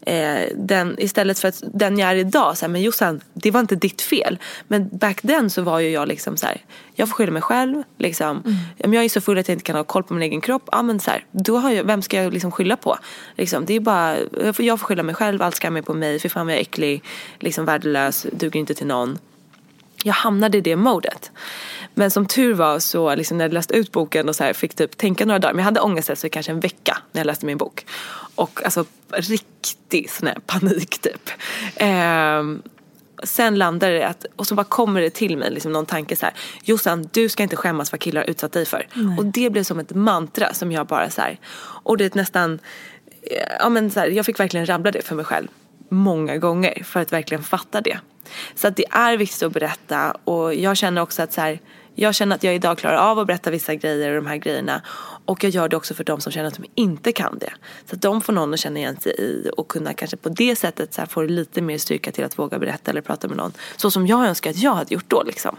eh, 0.07 0.49
den, 0.57 0.94
istället 0.99 1.38
för 1.38 1.49
att 1.49 1.62
den 1.72 1.99
jag 1.99 2.11
är 2.11 2.16
idag, 2.16 2.59
så 2.59 2.64
här, 2.64 2.72
men 2.72 2.82
Jossan, 2.82 3.20
det 3.34 3.51
var 3.51 3.61
inte 3.61 3.76
ditt 3.76 4.03
fel. 4.03 4.38
Men 4.68 4.88
back 4.92 5.22
then 5.22 5.51
så 5.51 5.62
var 5.62 5.78
ju 5.80 5.90
jag 5.90 6.09
liksom 6.09 6.36
så 6.36 6.47
här, 6.47 6.61
jag 6.94 7.09
får 7.09 7.14
skylla 7.14 7.32
mig 7.32 7.42
själv. 7.42 7.82
Liksom. 7.99 8.59
Om 8.84 8.94
jag 8.94 9.05
är 9.05 9.09
så 9.09 9.20
full 9.20 9.38
att 9.38 9.49
jag 9.49 9.55
inte 9.55 9.64
kan 9.64 9.76
ha 9.76 9.84
koll 9.84 10.03
på 10.03 10.14
min 10.14 10.22
egen 10.22 10.40
kropp, 10.40 10.68
ja 10.72 10.82
men 10.82 11.01
så 11.01 11.11
här, 11.11 11.24
då 11.30 11.57
har 11.57 11.70
jag, 11.70 11.84
vem 11.84 12.03
ska 12.03 12.22
jag 12.22 12.32
liksom 12.32 12.53
skylla 12.53 12.76
på? 12.76 12.99
Liksom, 13.36 13.64
det 13.64 13.74
är 13.74 13.80
bara, 13.80 14.16
jag 14.44 14.57
får, 14.57 14.64
jag 14.64 14.80
får 14.80 14.86
skylla 14.86 15.03
mig 15.03 15.14
själv, 15.14 15.42
allt 15.42 15.57
skam 15.57 15.76
är 15.76 15.82
på 15.82 15.94
mig, 15.94 16.18
för 16.18 16.28
fan 16.28 16.47
vad 16.47 16.53
jag 16.53 16.59
är 16.59 16.62
äcklig, 16.62 17.03
liksom 17.38 17.64
värdelös, 17.64 18.26
duger 18.32 18.61
inte 18.61 18.74
till 18.74 18.86
någon 18.86 19.18
jag 20.03 20.14
hamnade 20.14 20.59
i 20.59 20.61
det 20.61 20.76
modet. 20.76 21.30
Men 21.94 22.11
som 22.11 22.26
tur 22.26 22.55
var 22.55 22.78
så 22.78 23.14
liksom 23.14 23.38
när 23.38 23.44
jag 23.44 23.53
läste 23.53 23.74
ut 23.74 23.92
boken 23.92 24.28
och 24.28 24.36
så 24.36 24.55
fick 24.55 24.74
typ 24.74 24.97
tänka 24.97 25.24
några 25.24 25.38
dagar. 25.38 25.55
Men 25.55 25.59
jag 25.59 25.64
hade 25.64 25.80
ångest 25.80 26.11
så 26.14 26.28
kanske 26.28 26.53
en 26.53 26.61
vecka 26.61 26.99
när 27.12 27.20
jag 27.20 27.26
läste 27.26 27.47
min 27.47 27.59
bok. 27.59 27.86
Och 28.34 28.64
alltså 28.64 28.84
riktig 29.12 30.11
sån 30.11 30.28
här 30.28 30.38
panik 30.47 30.99
typ. 30.99 31.30
Ehm, 31.76 32.62
sen 33.22 33.59
landade 33.59 33.92
det 33.92 34.07
att, 34.07 34.26
och 34.36 34.47
så 34.47 34.55
bara 34.55 34.64
kommer 34.64 35.01
det 35.01 35.11
till 35.11 35.36
mig 35.36 35.51
liksom 35.51 35.72
någon 35.72 35.86
tanke 35.86 36.16
så 36.16 36.26
här. 36.26 36.34
Jossan, 36.64 37.09
du 37.12 37.28
ska 37.28 37.42
inte 37.42 37.57
skämmas 37.57 37.92
vad 37.92 38.01
killar 38.01 38.20
har 38.20 38.28
utsatt 38.28 38.53
dig 38.53 38.66
för. 38.66 38.86
Och 39.18 39.24
det 39.24 39.51
blev 39.51 39.62
som 39.62 39.78
ett 39.78 39.94
mantra 39.94 40.55
som 40.55 40.72
jag 40.72 40.86
bara 40.86 41.11
så 41.11 41.20
här. 41.20 41.40
Och 41.59 41.97
det 41.97 42.05
är 42.05 42.11
nästan, 42.14 42.59
ja 43.61 43.68
men 43.68 43.90
så 43.90 44.01
här, 44.01 44.09
jag 44.09 44.26
fick 44.26 44.40
verkligen 44.40 44.66
rabbla 44.66 44.90
det 44.90 45.03
för 45.03 45.14
mig 45.14 45.24
själv 45.24 45.49
många 45.88 46.36
gånger 46.36 46.82
för 46.84 47.01
att 47.01 47.12
verkligen 47.12 47.42
fatta 47.42 47.80
det. 47.80 47.99
Så 48.55 48.68
att 48.68 48.77
det 48.77 48.85
är 48.91 49.16
viktigt 49.16 49.43
att 49.43 49.53
berätta 49.53 50.11
och 50.24 50.55
jag 50.55 50.77
känner 50.77 51.03
också 51.03 51.22
att 51.22 51.33
så 51.33 51.41
här, 51.41 51.61
jag 51.95 52.14
känner 52.14 52.37
att 52.37 52.45
jag 52.45 52.55
idag 52.55 52.79
klarar 52.79 52.97
av 52.97 53.18
att 53.18 53.27
berätta 53.27 53.51
vissa 53.51 53.74
grejer 53.74 54.11
och 54.11 54.22
de 54.22 54.29
här 54.29 54.37
grejerna. 54.37 54.83
Och 55.24 55.45
jag 55.45 55.51
gör 55.51 55.68
det 55.68 55.77
också 55.77 55.95
för 55.95 56.05
de 56.05 56.20
som 56.20 56.33
känner 56.33 56.49
att 56.49 56.55
de 56.55 56.64
inte 56.74 57.12
kan 57.12 57.39
det. 57.39 57.53
Så 57.91 57.97
att 57.97 58.03
de 58.03 58.20
får 58.20 58.33
någon 58.33 58.55
att 58.55 58.61
känna 58.61 58.79
igen 58.79 58.97
sig 59.01 59.12
i 59.12 59.51
och 59.57 59.68
kunna 59.68 59.95
kanske 59.95 60.16
på 60.16 60.29
det 60.29 60.57
sättet 60.57 60.95
så 60.95 61.01
här 61.01 61.09
få 61.09 61.22
lite 61.22 61.62
mer 61.62 61.79
styrka 61.79 62.12
till 62.12 62.24
att 62.24 62.39
våga 62.39 62.59
berätta 62.59 62.91
eller 62.91 63.01
prata 63.01 63.29
med 63.29 63.37
någon. 63.37 63.53
Så 63.77 63.91
som 63.91 64.07
jag 64.07 64.27
önskar 64.27 64.51
att 64.51 64.59
jag 64.59 64.74
hade 64.74 64.95
gjort 64.95 65.11
då 65.11 65.22
liksom. 65.22 65.57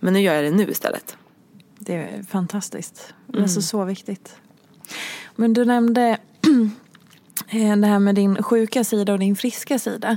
Men 0.00 0.12
nu 0.12 0.20
gör 0.20 0.34
jag 0.34 0.44
det 0.44 0.50
nu 0.50 0.70
istället. 0.70 1.16
Det 1.78 1.94
är 1.94 2.22
fantastiskt. 2.22 3.14
Det 3.26 3.38
är 3.38 3.46
så, 3.46 3.62
så 3.62 3.84
viktigt. 3.84 4.36
Men 5.36 5.52
du 5.52 5.64
nämnde 5.64 6.18
eh, 7.48 7.76
det 7.76 7.86
här 7.86 7.98
med 7.98 8.14
din 8.14 8.42
sjuka 8.42 8.84
sida 8.84 9.12
och 9.12 9.18
din 9.18 9.36
friska 9.36 9.78
sida. 9.78 10.16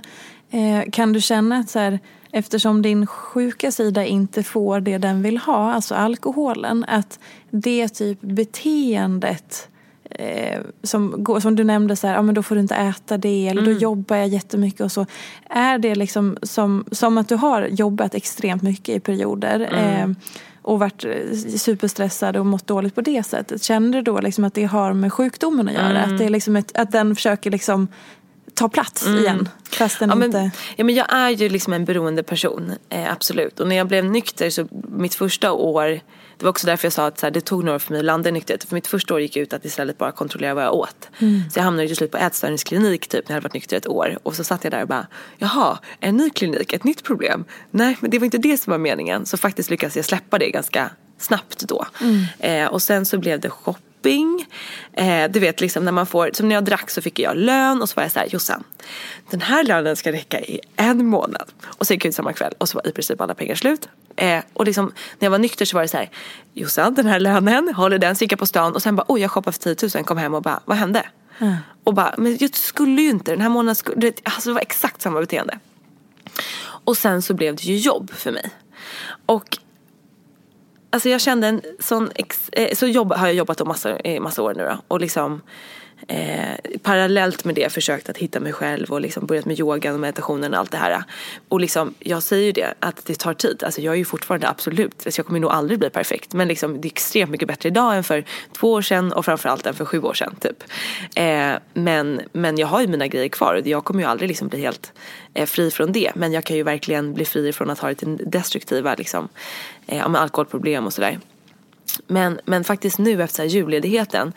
Eh, 0.52 0.90
Kan 0.92 1.14
du 1.14 1.22
känna 1.22 1.58
att 1.58 1.70
så 1.70 1.80
här, 1.80 2.00
eftersom 2.32 2.82
din 2.82 3.08
sjuka 3.08 3.72
sida 3.72 4.06
inte 4.06 4.44
får 4.44 4.80
det 4.80 4.98
den 4.98 5.22
vill 5.22 5.38
ha, 5.38 5.72
alltså 5.74 5.96
alkoholen, 5.96 6.86
att 6.88 7.20
det 7.52 7.88
typ 7.88 8.22
beteendet 8.22 9.70
eh, 10.10 10.62
som, 10.84 11.24
går, 11.24 11.40
som 11.40 11.56
du 11.56 11.64
nämnde, 11.64 11.96
så 11.96 12.08
här, 12.08 12.16
ja, 12.16 12.22
men 12.22 12.36
då 12.36 12.44
får 12.44 12.56
du 12.56 12.62
inte 12.62 12.76
äta 12.76 13.18
det 13.18 13.48
eller 13.48 13.62
då 13.62 13.72
jobbar 13.72 14.16
jag 14.16 14.28
jättemycket 14.28 14.82
och 14.82 14.92
så. 14.92 15.06
Är 15.50 15.78
det 15.78 15.96
liksom 15.96 16.38
som, 16.42 16.86
som 16.92 17.18
att 17.18 17.30
du 17.30 17.36
har 17.36 17.68
jobbat 17.68 18.16
extremt 18.16 18.62
mycket 18.62 18.96
i 18.96 19.00
perioder 19.00 19.70
eh, 19.74 20.10
och 20.62 20.80
varit 20.80 21.06
eh, 21.06 21.38
superstressad 21.58 22.38
och 22.38 22.46
mått 22.46 22.68
dåligt 22.68 22.96
på 22.96 23.02
det 23.02 23.24
sättet. 23.24 23.64
Känner 23.64 23.92
du 23.92 24.02
då 24.02 24.20
liksom 24.20 24.44
att 24.44 24.54
det 24.54 24.66
har 24.66 24.94
med 24.94 25.14
sjukdomen 25.14 25.68
att 25.68 25.74
göra? 25.74 26.04
Mm. 26.04 26.14
Att, 26.14 26.18
det 26.18 26.26
är 26.26 26.30
liksom 26.30 26.56
ett, 26.56 26.78
att 26.78 26.92
den 26.92 27.16
försöker 27.16 27.52
liksom 27.52 27.88
ta 28.58 28.70
plats 28.70 29.06
Mm. 29.06 29.20
igen? 29.20 29.50
Fast 29.72 30.00
den 30.00 30.10
Ja 30.10 30.16
men, 30.16 30.26
inte... 30.26 30.52
ja 30.76 30.84
men 30.84 30.96
jag 30.96 31.14
är 31.14 31.30
ju 31.30 31.50
liksom 31.50 31.74
en 31.74 31.86
beroende 31.86 32.24
person, 32.24 32.74
eh, 32.90 33.12
absolut. 33.12 33.60
Och 33.60 33.68
när 33.68 33.76
jag 33.76 33.88
blev 33.88 34.06
nykter 34.06 34.50
så 34.50 34.68
mitt 34.88 35.16
första 35.16 35.52
år, 35.52 35.88
det 36.38 36.46
var 36.46 36.50
också 36.50 36.68
därför 36.68 36.86
jag 36.86 36.94
sa 36.94 37.06
att 37.08 37.20
så 37.20 37.26
här, 37.26 37.32
det 37.32 37.42
tog 37.42 37.64
några 37.64 37.76
år 37.76 37.80
för 37.80 37.92
mig 37.92 38.00
att 38.00 38.06
landa 38.06 38.30
i 38.30 38.32
nykterhet. 38.32 38.64
För 38.64 38.76
mitt 38.76 38.88
första 38.88 39.14
år 39.14 39.22
gick 39.22 39.38
ut 39.38 39.54
att 39.54 39.66
istället 39.66 39.98
bara 39.98 40.12
kontrollera 40.12 40.54
vad 40.54 40.64
jag 40.64 40.74
åt. 40.74 41.10
Så 41.52 41.60
jag 41.60 41.64
hamnade 41.64 41.88
till 41.88 41.98
slut 41.98 42.12
på 42.12 42.18
ätstörningsklinik 42.18 43.08
typ 43.08 43.30
när 43.30 43.34
jag 43.34 43.36
hade 43.36 43.44
varit 43.44 43.54
nykter 43.54 43.78
ett 43.78 43.88
år. 43.88 44.20
Och 44.24 44.36
så 44.36 44.44
satt 44.44 44.64
jag 44.64 44.74
där 44.74 44.82
och 44.82 44.88
bara, 44.88 45.08
jaha, 45.38 45.80
en 46.00 46.18
ny 46.18 46.30
klinik, 46.30 46.74
ett 46.74 46.84
nytt 46.84 47.04
problem. 47.04 47.46
Nej 47.72 47.98
men 48.00 48.10
det 48.12 48.20
var 48.20 48.26
inte 48.26 48.38
det 48.38 48.58
som 48.58 48.72
var 48.72 48.78
meningen. 48.78 49.26
Så 49.26 49.38
faktiskt 49.38 49.70
lyckades 49.70 49.96
jag 49.96 50.06
släppa 50.06 50.38
det 50.38 50.50
ganska 50.52 50.90
snabbt 51.20 51.60
då. 51.68 51.86
Eh, 52.40 52.68
och 52.68 52.82
sen 52.82 53.06
så 53.06 53.18
blev 53.18 53.40
det 53.40 53.50
shopping. 53.50 53.84
Eh, 54.94 55.32
du 55.32 55.40
vet 55.40 55.62
liksom 55.62 55.86
när 55.86 55.92
man 55.92 56.06
får, 56.06 56.30
som 56.34 56.48
när 56.48 56.56
jag 56.56 56.66
drack 56.66 56.90
så 56.90 57.02
fick 57.02 57.20
jag 57.20 57.38
lön 57.38 57.82
och 57.82 57.90
så 57.90 57.96
var 57.96 58.04
jag 58.04 58.12
så 58.12 58.20
här, 58.20 58.28
Jossan, 58.28 58.64
den 59.30 59.42
här 59.42 59.64
lönen 59.64 59.96
ska 59.96 60.12
räcka 60.12 60.42
i 60.42 60.60
en 60.76 61.06
månad. 61.06 61.52
Och 61.66 61.88
så 61.88 61.94
gick 61.94 62.06
jag 62.06 62.10
ut 62.10 62.16
samma 62.16 62.34
kväll 62.34 62.54
och 62.58 62.70
så 62.70 62.78
var 62.78 62.88
i 62.88 62.92
princip 62.92 63.22
alla 63.22 63.36
pengar 63.36 63.56
slut. 63.56 63.90
Eh, 64.16 64.44
och 64.54 64.66
liksom 64.66 64.86
när 65.20 65.26
jag 65.26 65.32
var 65.32 65.40
nykter 65.40 65.66
så 65.66 65.78
var 65.78 65.82
det 65.82 65.88
så 65.88 65.98
här, 65.98 66.10
Jossan 66.54 66.94
den 66.94 67.06
här 67.06 67.20
lönen, 67.20 67.74
håller 67.74 68.00
den, 68.00 68.16
så 68.16 68.24
gick 68.24 68.32
jag 68.32 68.40
på 68.40 68.46
stan 68.46 68.74
och 68.74 68.82
sen 68.82 68.96
bara, 68.96 69.06
oj 69.08 69.22
jag 69.22 69.32
shoppade 69.32 69.58
för 69.58 69.76
10 69.76 69.90
000, 69.96 70.06
kom 70.06 70.18
hem 70.18 70.34
och 70.34 70.42
bara, 70.42 70.60
vad 70.66 70.78
hände? 70.78 71.06
Och 71.84 71.94
bara, 71.94 72.16
men 72.18 72.38
jag 72.40 72.56
skulle 72.56 73.02
ju 73.02 73.10
inte, 73.10 73.32
den 73.32 73.42
här 73.42 73.50
månaden 73.50 73.76
skulle, 73.76 74.14
alltså 74.24 74.50
det 74.50 74.54
var 74.54 74.62
exakt 74.62 75.02
samma 75.02 75.20
beteende. 75.20 75.60
Och 76.60 76.98
sen 76.98 77.22
så 77.22 77.34
blev 77.34 77.56
det 77.56 77.64
ju 77.64 77.78
jobb 77.78 78.12
för 78.14 78.32
mig. 78.32 78.52
Och 79.26 79.58
Alltså 80.98 81.10
jag 81.10 81.22
kände 81.22 81.48
en 81.48 81.62
sån, 81.80 82.12
ex, 82.16 82.50
eh, 82.50 82.76
så 82.76 82.88
jobb, 82.88 83.14
har 83.14 83.28
jag 83.28 83.36
jobbat 83.36 83.58
då 83.58 83.66
massa, 83.66 84.00
eh, 84.00 84.22
massa 84.22 84.42
år 84.42 84.54
nu 84.54 84.64
då. 84.64 84.78
Och 84.88 85.02
liksom 85.02 85.42
eh, 86.08 86.80
parallellt 86.82 87.46
med 87.46 87.56
det 87.56 87.74
försökt 87.74 88.10
att 88.10 88.18
hitta 88.18 88.40
mig 88.40 88.54
själv 88.54 88.92
och 88.92 89.02
liksom 89.02 89.26
börjat 89.26 89.46
med 89.46 89.60
yogan 89.60 89.94
och 89.94 90.00
meditationen 90.00 90.54
och 90.54 90.60
allt 90.60 90.72
det 90.72 90.78
här. 90.78 91.04
Och 91.48 91.60
liksom, 91.60 91.94
jag 92.00 92.24
säger 92.24 92.46
ju 92.46 92.52
det 92.52 92.74
att 92.80 93.06
det 93.06 93.20
tar 93.20 93.34
tid. 93.34 93.64
Alltså 93.64 93.82
jag 93.82 93.94
är 93.94 93.98
ju 93.98 94.06
fortfarande 94.06 94.50
absolut, 94.50 94.94
alltså 95.06 95.20
jag 95.20 95.26
kommer 95.26 95.40
nog 95.40 95.52
aldrig 95.52 95.80
bli 95.80 95.90
perfekt. 95.90 96.34
Men 96.34 96.48
liksom, 96.48 96.82
det 96.82 96.88
är 96.88 96.92
extremt 96.92 97.32
mycket 97.32 97.48
bättre 97.48 97.70
idag 97.70 97.98
än 97.98 98.04
för 98.04 98.24
två 98.54 98.72
år 98.72 98.82
sedan 98.82 99.14
och 99.14 99.26
framförallt 99.26 99.66
än 99.66 99.74
för 99.74 99.86
sju 99.86 100.02
år 100.02 100.14
sedan 100.14 100.36
typ. 100.40 100.64
Eh, 101.16 101.54
men, 101.74 102.22
men 102.32 102.58
jag 102.58 102.68
har 102.68 102.82
ju 102.82 102.88
mina 102.88 103.08
grejer 103.08 103.30
kvar 103.30 103.56
och 103.56 103.68
jag 103.68 103.84
kommer 103.84 104.02
ju 104.02 104.08
aldrig 104.08 104.28
liksom 104.28 104.48
bli 104.48 104.62
helt 104.62 104.94
eh, 105.34 105.46
fri 105.46 105.72
från 105.72 105.92
det. 105.92 106.12
Men 106.16 106.34
jag 106.34 106.44
kan 106.44 106.58
ju 106.58 106.64
verkligen 106.64 107.14
bli 107.14 107.26
fri 107.26 107.54
från 107.54 107.70
att 107.70 107.80
ha 107.80 107.90
lite 107.90 108.06
destruktiva 108.06 108.96
liksom, 108.96 109.30
eh, 109.88 110.10
med 110.10 110.22
alkoholproblem 110.22 110.86
och 110.86 110.94
sådär. 110.94 111.20
Men, 112.08 112.40
men 112.46 112.64
faktiskt 112.64 113.00
nu 113.00 113.24
efter 113.24 113.36
så 113.36 113.42
här 113.42 113.50
julledigheten 113.50 114.34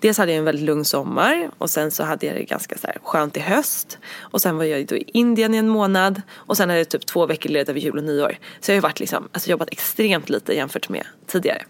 Dels 0.00 0.18
hade 0.18 0.32
jag 0.32 0.38
en 0.38 0.44
väldigt 0.44 0.64
lugn 0.64 0.84
sommar 0.84 1.50
och 1.58 1.70
sen 1.70 1.90
så 1.90 2.02
hade 2.02 2.26
jag 2.26 2.36
det 2.36 2.44
ganska 2.44 2.78
så 2.78 2.86
här 2.86 2.98
skönt 3.02 3.36
i 3.36 3.40
höst. 3.40 3.98
Och 4.18 4.42
sen 4.42 4.56
var 4.56 4.64
jag 4.64 4.86
då 4.86 4.96
i 4.96 5.04
Indien 5.06 5.54
i 5.54 5.56
en 5.56 5.68
månad 5.68 6.22
och 6.32 6.56
sen 6.56 6.68
hade 6.68 6.80
jag 6.80 6.88
typ 6.88 7.06
två 7.06 7.26
veckor 7.26 7.50
ledigt 7.50 7.68
över 7.68 7.80
jul 7.80 7.98
och 7.98 8.04
nyår. 8.04 8.38
Så 8.60 8.70
jag 8.70 8.74
har 8.74 8.76
ju 8.76 8.80
varit 8.80 9.00
liksom, 9.00 9.28
alltså 9.32 9.50
jobbat 9.50 9.68
extremt 9.72 10.28
lite 10.28 10.54
jämfört 10.54 10.88
med 10.88 11.06
tidigare. 11.26 11.62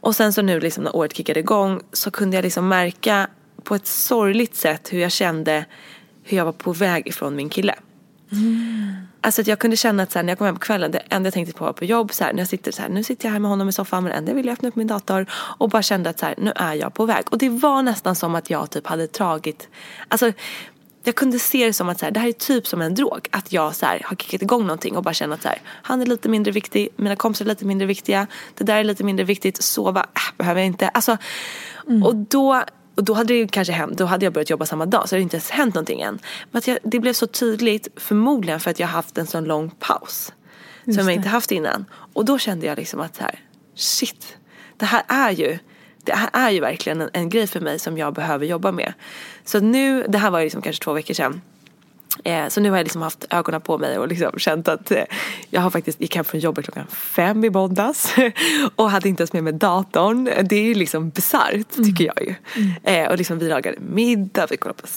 Och 0.00 0.16
sen 0.16 0.32
så 0.32 0.42
nu 0.42 0.60
liksom 0.60 0.84
när 0.84 0.96
året 0.96 1.16
kickade 1.16 1.40
igång 1.40 1.80
så 1.92 2.10
kunde 2.10 2.36
jag 2.36 2.42
liksom 2.42 2.68
märka 2.68 3.28
på 3.62 3.74
ett 3.74 3.86
sorgligt 3.86 4.54
sätt 4.54 4.92
hur 4.92 5.00
jag 5.00 5.12
kände 5.12 5.64
hur 6.22 6.36
jag 6.36 6.44
var 6.44 6.52
på 6.52 6.72
väg 6.72 7.06
ifrån 7.06 7.36
min 7.36 7.48
kille. 7.48 7.74
Mm. 8.32 8.94
Alltså 9.24 9.42
jag 9.42 9.58
kunde 9.58 9.76
känna 9.76 10.02
att 10.02 10.12
så 10.12 10.18
här, 10.18 10.24
när 10.24 10.30
jag 10.30 10.38
kom 10.38 10.44
hem 10.46 10.54
på 10.54 10.60
kvällen, 10.60 10.90
det 10.90 10.98
enda 10.98 11.26
jag 11.26 11.34
tänkte 11.34 11.54
på 11.54 11.64
var 11.64 11.72
på 11.72 11.84
jobb. 11.84 12.12
Så 12.12 12.24
här, 12.24 12.32
när 12.32 12.40
jag 12.40 12.48
sitter 12.48 12.72
så 12.72 12.82
här, 12.82 12.88
nu 12.88 13.04
sitter 13.04 13.26
jag 13.26 13.32
här 13.32 13.38
med 13.38 13.50
honom 13.50 13.68
i 13.68 13.72
soffan 13.72 14.04
men 14.04 14.10
det 14.10 14.18
enda 14.18 14.30
jag 14.30 14.36
ville 14.36 14.52
öppna 14.52 14.68
upp 14.68 14.76
min 14.76 14.86
dator. 14.86 15.26
Och 15.32 15.68
bara 15.68 15.82
kände 15.82 16.10
att 16.10 16.18
så 16.18 16.26
här, 16.26 16.34
nu 16.38 16.52
är 16.56 16.74
jag 16.74 16.94
på 16.94 17.06
väg. 17.06 17.24
Och 17.30 17.38
det 17.38 17.48
var 17.48 17.82
nästan 17.82 18.14
som 18.14 18.34
att 18.34 18.50
jag 18.50 18.70
typ 18.70 18.86
hade 18.86 19.06
dragit, 19.06 19.68
alltså 20.08 20.32
jag 21.04 21.14
kunde 21.14 21.38
se 21.38 21.66
det 21.66 21.72
som 21.72 21.88
att 21.88 21.98
så 21.98 22.04
här, 22.04 22.12
det 22.12 22.20
här 22.20 22.28
är 22.28 22.32
typ 22.32 22.66
som 22.66 22.80
en 22.80 22.94
drog. 22.94 23.28
Att 23.30 23.52
jag 23.52 23.74
så 23.74 23.86
har 23.86 24.16
kickat 24.16 24.42
igång 24.42 24.62
någonting 24.62 24.96
och 24.96 25.02
bara 25.02 25.14
känner 25.14 25.34
att 25.34 25.42
så 25.42 25.48
här, 25.48 25.60
han 25.66 26.02
är 26.02 26.06
lite 26.06 26.28
mindre 26.28 26.52
viktig, 26.52 26.88
mina 26.96 27.16
kompisar 27.16 27.44
är 27.44 27.48
lite 27.48 27.64
mindre 27.64 27.86
viktiga, 27.86 28.26
det 28.54 28.64
där 28.64 28.76
är 28.76 28.84
lite 28.84 29.04
mindre 29.04 29.24
viktigt, 29.24 29.62
sova 29.62 30.00
äh, 30.00 30.36
behöver 30.36 30.60
jag 30.60 30.66
inte. 30.66 30.88
Alltså, 30.88 31.16
Och 32.04 32.16
då 32.16 32.64
och 32.94 33.04
då 33.04 33.14
hade 33.14 33.34
det 33.34 33.38
ju 33.38 33.48
kanske 33.48 33.72
hänt, 33.72 33.98
då 33.98 34.04
hade 34.04 34.26
jag 34.26 34.32
börjat 34.32 34.50
jobba 34.50 34.66
samma 34.66 34.86
dag 34.86 35.08
så 35.08 35.14
det 35.14 35.16
hade 35.16 35.22
inte 35.22 35.36
ens 35.36 35.50
hänt 35.50 35.74
någonting 35.74 36.00
än. 36.00 36.18
Men 36.50 36.62
jag, 36.66 36.78
det 36.82 37.00
blev 37.00 37.12
så 37.12 37.26
tydligt, 37.26 37.88
förmodligen 37.96 38.60
för 38.60 38.70
att 38.70 38.78
jag 38.78 38.86
haft 38.86 39.18
en 39.18 39.26
sån 39.26 39.44
lång 39.44 39.70
paus. 39.70 40.32
som 40.84 40.94
jag 40.94 41.12
inte 41.14 41.28
haft 41.28 41.52
innan. 41.52 41.84
Och 42.12 42.24
då 42.24 42.38
kände 42.38 42.66
jag 42.66 42.78
liksom 42.78 43.00
att 43.00 43.16
så 43.16 43.22
här, 43.22 43.40
shit, 43.74 44.36
det 44.76 44.84
här 44.84 45.02
är 45.08 45.30
ju 45.30 45.58
det 46.04 46.14
här 46.14 46.30
är 46.32 46.50
ju 46.50 46.60
verkligen 46.60 47.00
en, 47.00 47.10
en 47.12 47.28
grej 47.28 47.46
för 47.46 47.60
mig 47.60 47.78
som 47.78 47.98
jag 47.98 48.14
behöver 48.14 48.46
jobba 48.46 48.72
med. 48.72 48.92
Så 49.44 49.60
nu, 49.60 50.06
det 50.08 50.18
här 50.18 50.30
var 50.30 50.38
ju 50.38 50.44
liksom 50.44 50.62
kanske 50.62 50.84
två 50.84 50.92
veckor 50.92 51.14
sedan. 51.14 51.40
Eh, 52.24 52.48
så 52.48 52.60
nu 52.60 52.70
har 52.70 52.76
jag 52.76 52.84
liksom 52.84 53.02
haft 53.02 53.24
ögonen 53.30 53.60
på 53.60 53.78
mig 53.78 53.98
och 53.98 54.08
liksom 54.08 54.38
känt 54.38 54.68
att 54.68 54.90
eh, 54.90 55.02
jag 55.50 55.60
har 55.60 55.70
faktiskt 55.70 56.00
gick 56.00 56.16
hem 56.16 56.24
från 56.24 56.40
jobbet 56.40 56.64
klockan 56.64 56.86
fem 56.86 57.44
i 57.44 57.50
måndags 57.50 58.14
och 58.76 58.90
hade 58.90 59.08
inte 59.08 59.22
ens 59.22 59.32
med 59.32 59.44
mig 59.44 59.52
datorn. 59.52 60.24
Det 60.24 60.56
är 60.56 60.62
ju 60.62 60.74
liksom 60.74 61.10
bisarrt 61.10 61.74
tycker 61.74 62.04
jag 62.04 62.22
ju. 62.22 62.34
Eh, 62.82 63.10
och 63.10 63.18
liksom 63.18 63.38
vi 63.38 63.48
lagade 63.48 63.78
middag, 63.80 64.46
vi 64.50 64.56
kollade 64.56 64.82
på 64.82 64.88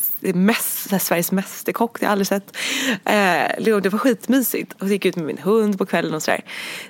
här 0.91 0.99
Sveriges 0.99 1.31
Mästerkock, 1.31 1.99
det 1.99 2.05
har 2.05 2.09
jag 2.09 2.11
aldrig 2.11 2.27
sett. 2.27 2.57
Det 3.83 3.89
var 3.89 3.97
skitmysigt 3.97 4.73
och 4.81 4.87
gick 4.87 5.05
ut 5.05 5.15
med 5.15 5.25
min 5.25 5.37
hund 5.37 5.77
på 5.77 5.85
kvällen 5.85 6.13
och 6.13 6.23
sådär. 6.23 6.41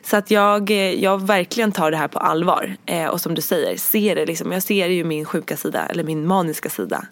Så 0.04 0.18
att 0.18 0.32
jag, 0.32 0.72
jag 0.72 1.28
verkligen 1.28 1.72
tar 1.72 1.92
det 1.92 1.98
här 1.98 2.08
på 2.08 2.20
allvar. 2.20 2.76
Och 3.12 3.22
som 3.22 3.36
du 3.36 3.42
säger, 3.42 3.78
ser 3.78 4.16
det 4.16 4.26
liksom. 4.26 4.52
Jag 4.52 4.64
ser 4.64 4.88
ju 4.88 5.04
min 5.04 5.26
sjuka 5.26 5.58
sida, 5.58 5.86
eller 5.86 6.04
min 6.04 6.28
maniska 6.28 6.70
sida. 6.70 7.06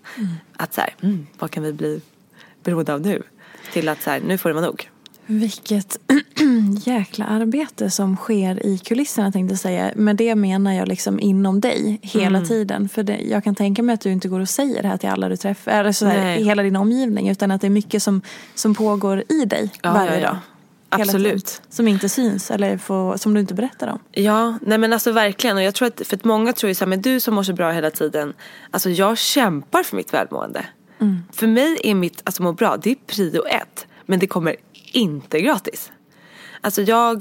Att 0.57 0.73
så 0.73 0.81
här, 0.81 0.95
mm, 1.01 1.27
vad 1.39 1.51
kan 1.51 1.63
vi 1.63 1.73
bli 1.73 2.01
beroende 2.65 2.93
av 2.93 3.01
nu? 3.01 3.23
Till 3.73 3.89
att 3.89 4.01
så 4.01 4.09
här, 4.09 4.19
nu 4.27 4.37
får 4.37 4.49
det 4.49 4.53
vara 4.53 4.65
nog. 4.65 4.89
Vilket 5.27 5.97
jäkla 6.85 7.25
arbete 7.25 7.89
som 7.89 8.15
sker 8.17 8.65
i 8.65 8.77
kulisserna 8.77 9.31
tänkte 9.31 9.53
jag 9.53 9.59
säga. 9.59 9.91
Med 9.95 10.15
det 10.15 10.35
menar 10.35 10.73
jag 10.73 10.87
liksom 10.87 11.19
inom 11.19 11.61
dig 11.61 11.99
hela 12.01 12.37
Mm. 12.37 12.47
tiden. 12.47 12.89
För 12.89 13.03
det, 13.03 13.17
jag 13.17 13.43
kan 13.43 13.55
tänka 13.55 13.83
mig 13.83 13.93
att 13.93 14.01
du 14.01 14.11
inte 14.11 14.27
går 14.27 14.39
och 14.39 14.49
säger 14.49 14.81
det 14.81 14.87
här 14.87 14.97
till 14.97 15.09
alla 15.09 15.29
du 15.29 15.37
träffar. 15.37 15.71
Eller 15.71 15.91
så 15.91 16.05
här, 16.05 16.35
hela 16.35 16.63
din 16.63 16.75
omgivning. 16.75 17.29
Utan 17.29 17.51
att 17.51 17.61
det 17.61 17.67
är 17.67 17.71
mycket 17.71 18.03
som, 18.03 18.21
som 18.55 18.75
pågår 18.75 19.23
i 19.29 19.45
dig 19.45 19.71
Ja, 19.83 19.93
varje 19.93 20.19
ja, 20.19 20.27
dag. 20.27 20.37
Absolut. 20.89 21.45
tiden. 21.45 21.65
Som 21.69 21.87
inte 21.87 22.09
syns 22.09 22.51
eller 22.51 22.77
får, 22.77 23.17
som 23.17 23.33
du 23.33 23.39
inte 23.39 23.53
berättar 23.53 23.87
om. 23.87 23.99
Ja, 24.11 24.57
nej 24.61 24.77
men 24.77 24.93
alltså 24.93 25.11
verkligen. 25.11 25.57
Och 25.57 25.63
jag 25.63 25.73
tror 25.75 25.87
att, 25.87 26.01
för 26.07 26.15
att 26.15 26.23
många 26.23 26.53
tror 26.53 26.67
ju 26.67 26.75
så 26.75 26.85
här, 26.85 26.89
men 26.89 27.01
du 27.01 27.19
som 27.19 27.33
mår 27.35 27.43
så 27.43 27.53
bra 27.53 27.71
hela 27.71 27.91
tiden. 27.91 28.33
Alltså 28.71 28.89
jag 28.89 29.17
kämpar 29.17 29.83
för 29.83 29.95
mitt 29.95 30.13
välmående. 30.13 30.65
För 31.33 31.47
mig 31.47 31.79
är 31.83 31.95
mitt, 31.95 32.21
alltså 32.23 32.43
må 32.43 32.53
bra, 32.53 32.77
det 32.77 32.91
är 32.91 32.95
prio 32.95 33.45
ett. 33.45 33.87
Men 34.05 34.19
det 34.19 34.27
kommer 34.27 34.55
inte 34.91 35.41
gratis. 35.41 35.91
Alltså 36.61 36.81
jag, 36.81 37.19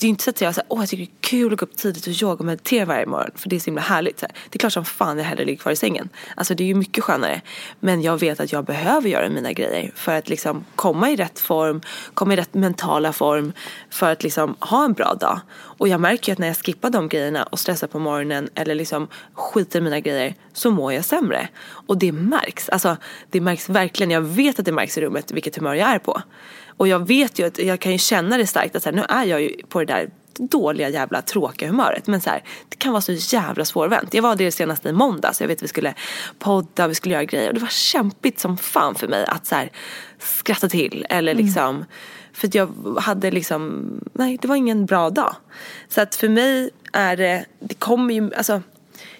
det 0.00 0.04
är 0.04 0.08
ju 0.08 0.10
inte 0.10 0.24
så 0.24 0.30
att 0.30 0.40
jag 0.40 0.54
säger, 0.54 0.66
åh 0.68 0.80
jag 0.80 0.88
tycker 0.88 1.04
det 1.04 1.10
är 1.10 1.20
kul 1.20 1.52
att 1.52 1.58
gå 1.58 1.64
upp 1.66 1.76
tidigt 1.76 2.06
och 2.06 2.22
yoga 2.22 2.38
och 2.38 2.44
meditera 2.44 2.84
varje 2.84 3.06
morgon. 3.06 3.30
För 3.34 3.48
det 3.48 3.56
är 3.56 3.60
så 3.60 3.64
himla 3.64 3.80
härligt. 3.80 4.20
Så 4.20 4.26
här. 4.26 4.36
Det 4.50 4.56
är 4.56 4.58
klart 4.58 4.72
som 4.72 4.84
fan 4.84 5.18
jag 5.18 5.24
hellre 5.24 5.44
ligger 5.44 5.58
kvar 5.58 5.72
i 5.72 5.76
sängen. 5.76 6.08
Alltså 6.36 6.54
det 6.54 6.64
är 6.64 6.68
ju 6.68 6.74
mycket 6.74 7.04
skönare. 7.04 7.40
Men 7.80 8.02
jag 8.02 8.20
vet 8.20 8.40
att 8.40 8.52
jag 8.52 8.64
behöver 8.64 9.08
göra 9.08 9.28
mina 9.28 9.52
grejer. 9.52 9.92
För 9.94 10.12
att 10.12 10.28
liksom 10.28 10.64
komma 10.74 11.10
i 11.10 11.16
rätt 11.16 11.38
form, 11.38 11.80
komma 12.14 12.32
i 12.32 12.36
rätt 12.36 12.54
mentala 12.54 13.12
form. 13.12 13.52
För 13.90 14.12
att 14.12 14.22
liksom 14.22 14.56
ha 14.60 14.84
en 14.84 14.92
bra 14.92 15.14
dag. 15.14 15.40
Och 15.80 15.88
jag 15.88 16.00
märker 16.00 16.28
ju 16.28 16.32
att 16.32 16.38
när 16.38 16.46
jag 16.46 16.56
skippar 16.56 16.90
de 16.90 17.08
grejerna 17.08 17.42
och 17.42 17.58
stressar 17.58 17.86
på 17.86 17.98
morgonen 17.98 18.48
eller 18.54 18.74
liksom 18.74 19.08
skiter 19.34 19.78
i 19.78 19.82
mina 19.82 20.00
grejer 20.00 20.34
så 20.52 20.70
mår 20.70 20.92
jag 20.92 21.04
sämre. 21.04 21.48
Och 21.86 21.98
det 21.98 22.12
märks. 22.12 22.68
Alltså 22.68 22.96
det 23.30 23.40
märks 23.40 23.68
verkligen. 23.68 24.10
Jag 24.10 24.20
vet 24.20 24.58
att 24.58 24.64
det 24.64 24.72
märks 24.72 24.98
i 24.98 25.00
rummet 25.00 25.32
vilket 25.32 25.56
humör 25.56 25.74
jag 25.74 25.88
är 25.88 25.98
på. 25.98 26.22
Och 26.66 26.88
jag 26.88 27.06
vet 27.06 27.38
ju 27.38 27.46
att 27.46 27.58
jag 27.58 27.80
kan 27.80 27.92
ju 27.92 27.98
känna 27.98 28.36
det 28.36 28.46
starkt 28.46 28.76
att 28.76 28.82
så 28.82 28.88
här, 28.88 28.96
nu 28.96 29.04
är 29.08 29.24
jag 29.24 29.42
ju 29.42 29.56
på 29.68 29.78
det 29.80 29.86
där 29.86 30.10
dåliga 30.38 30.88
jävla 30.88 31.22
tråkiga 31.22 31.68
humöret. 31.68 32.06
Men 32.06 32.20
så 32.20 32.30
här, 32.30 32.42
det 32.68 32.76
kan 32.76 32.92
vara 32.92 33.02
så 33.02 33.12
jävla 33.12 33.64
svårvänt. 33.64 34.14
Jag 34.14 34.22
var 34.22 34.36
det 34.36 34.52
senaste 34.52 34.88
i 34.88 34.92
måndags. 34.92 35.40
Jag 35.40 35.48
vet 35.48 35.58
att 35.58 35.62
vi 35.62 35.68
skulle 35.68 35.94
podda, 36.38 36.88
vi 36.88 36.94
skulle 36.94 37.14
göra 37.14 37.24
grejer. 37.24 37.48
Och 37.48 37.54
det 37.54 37.60
var 37.60 37.68
kämpigt 37.68 38.40
som 38.40 38.56
fan 38.56 38.94
för 38.94 39.08
mig 39.08 39.24
att 39.24 39.46
så 39.46 39.54
här, 39.54 39.70
skratta 40.18 40.68
till. 40.68 41.06
Eller 41.10 41.34
liksom, 41.34 41.84
för 42.32 42.48
att 42.48 42.54
jag 42.54 42.68
hade 43.00 43.30
liksom, 43.30 43.84
nej 44.12 44.38
det 44.42 44.48
var 44.48 44.56
ingen 44.56 44.86
bra 44.86 45.10
dag. 45.10 45.36
Så 45.88 46.00
att 46.00 46.14
för 46.14 46.28
mig 46.28 46.70
är 46.92 47.16
det, 47.16 47.44
det 47.60 47.74
kommer 47.74 48.14
ju, 48.14 48.34
alltså 48.34 48.62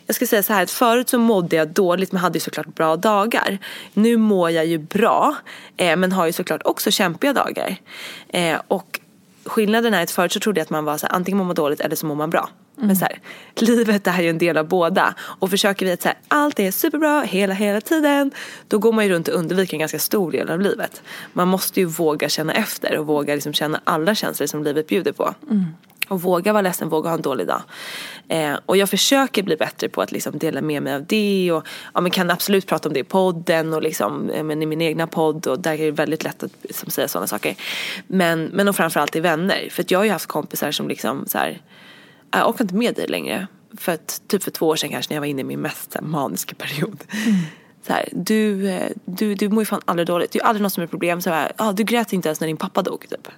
jag 0.06 0.14
ska 0.14 0.26
säga 0.26 0.42
så 0.42 0.52
här 0.52 0.62
att 0.62 0.70
förut 0.70 1.08
så 1.08 1.18
mådde 1.18 1.56
jag 1.56 1.68
dåligt 1.68 2.12
men 2.12 2.20
hade 2.22 2.36
ju 2.36 2.40
såklart 2.40 2.74
bra 2.74 2.96
dagar. 2.96 3.58
Nu 3.92 4.16
mår 4.16 4.50
jag 4.50 4.66
ju 4.66 4.78
bra 4.78 5.36
eh, 5.76 5.96
men 5.96 6.12
har 6.12 6.26
ju 6.26 6.32
såklart 6.32 6.62
också 6.64 6.90
kämpiga 6.90 7.32
dagar. 7.32 7.76
Eh, 8.28 8.60
och 8.68 9.00
skillnaden 9.44 9.94
är 9.94 10.02
att 10.02 10.10
förut 10.10 10.32
så 10.32 10.40
trodde 10.40 10.60
jag 10.60 10.64
att 10.64 10.70
man 10.70 10.84
var 10.84 10.98
så 10.98 11.06
här, 11.06 11.14
antingen 11.14 11.38
mår 11.38 11.44
man 11.44 11.54
dåligt 11.54 11.80
eller 11.80 11.96
så 11.96 12.06
mår 12.06 12.14
man 12.14 12.30
bra. 12.30 12.48
Men 12.80 12.96
så 12.96 13.04
här, 13.04 13.18
livet 13.54 14.06
är 14.06 14.22
ju 14.22 14.30
en 14.30 14.38
del 14.38 14.56
av 14.56 14.68
båda. 14.68 15.14
Och 15.20 15.50
försöker 15.50 15.86
vi 15.86 15.92
att 15.92 16.02
så 16.02 16.08
här, 16.08 16.18
allt 16.28 16.60
är 16.60 16.70
superbra 16.70 17.22
hela, 17.22 17.54
hela 17.54 17.80
tiden. 17.80 18.30
Då 18.68 18.78
går 18.78 18.92
man 18.92 19.04
ju 19.04 19.10
runt 19.10 19.28
och 19.28 19.34
undviker 19.34 19.74
en 19.74 19.80
ganska 19.80 19.98
stor 19.98 20.32
del 20.32 20.50
av 20.50 20.60
livet. 20.60 21.02
Man 21.32 21.48
måste 21.48 21.80
ju 21.80 21.86
våga 21.86 22.28
känna 22.28 22.52
efter 22.52 22.98
och 22.98 23.06
våga 23.06 23.34
liksom 23.34 23.52
känna 23.52 23.80
alla 23.84 24.14
känslor 24.14 24.46
som 24.46 24.64
livet 24.64 24.86
bjuder 24.86 25.12
på. 25.12 25.34
Och 26.08 26.22
våga 26.22 26.52
vara 26.52 26.62
ledsen, 26.62 26.88
våga 26.88 27.08
ha 27.10 27.16
en 27.16 27.22
dålig 27.22 27.46
dag. 27.46 27.62
Eh, 28.28 28.58
och 28.66 28.76
jag 28.76 28.90
försöker 28.90 29.42
bli 29.42 29.56
bättre 29.56 29.88
på 29.88 30.02
att 30.02 30.12
liksom 30.12 30.38
dela 30.38 30.60
med 30.60 30.82
mig 30.82 30.94
av 30.94 31.04
det. 31.06 31.52
Och 31.52 31.66
ja, 31.94 32.00
men 32.00 32.10
kan 32.10 32.30
absolut 32.30 32.66
prata 32.66 32.88
om 32.88 32.92
det 32.92 33.00
i 33.00 33.04
podden 33.04 33.74
och 33.74 33.82
liksom, 33.82 34.30
eh, 34.30 34.44
men 34.44 34.62
i 34.62 34.66
min 34.66 34.80
egna 34.80 35.06
podd. 35.06 35.46
Och 35.46 35.60
där 35.60 35.72
är 35.72 35.84
det 35.84 35.90
väldigt 35.90 36.24
lätt 36.24 36.42
att 36.42 36.52
liksom, 36.62 36.90
säga 36.90 37.08
sådana 37.08 37.26
saker. 37.26 37.54
Men, 38.06 38.44
men 38.44 38.68
och 38.68 38.76
framförallt 38.76 39.16
i 39.16 39.20
vänner. 39.20 39.68
För 39.70 39.84
jag 39.88 39.98
har 39.98 40.04
ju 40.04 40.10
haft 40.10 40.26
kompisar 40.26 40.70
som 40.70 40.88
liksom 40.88 41.26
så 41.26 41.38
här, 41.38 41.60
jag 42.30 42.48
orkar 42.48 42.64
inte 42.64 42.74
med 42.74 42.94
dig 42.94 43.06
längre. 43.06 43.46
För 43.76 43.92
att, 43.92 44.22
typ 44.26 44.42
för 44.42 44.50
två 44.50 44.68
år 44.68 44.76
sedan 44.76 44.90
kanske 44.90 45.12
när 45.12 45.16
jag 45.16 45.20
var 45.20 45.26
inne 45.26 45.40
i 45.40 45.44
min 45.44 45.60
mest 45.60 45.94
här, 45.94 46.02
maniska 46.02 46.54
period. 46.54 47.04
Mm. 47.26 47.40
Så 47.86 47.92
här, 47.92 48.08
du, 48.12 48.68
eh, 48.68 48.90
du, 49.04 49.34
du 49.34 49.48
mår 49.48 49.62
ju 49.62 49.66
fan 49.66 49.80
aldrig 49.84 50.06
dåligt. 50.06 50.32
Det 50.32 50.38
är 50.38 50.44
aldrig 50.44 50.62
något 50.62 50.72
som 50.72 50.82
är 50.82 50.86
problem. 50.86 51.20
Så 51.20 51.30
här, 51.30 51.52
ah, 51.56 51.72
du 51.72 51.84
grät 51.84 52.12
inte 52.12 52.28
ens 52.28 52.40
när 52.40 52.46
din 52.46 52.56
pappa 52.56 52.82
dog. 52.82 53.06
Typ. 53.10 53.28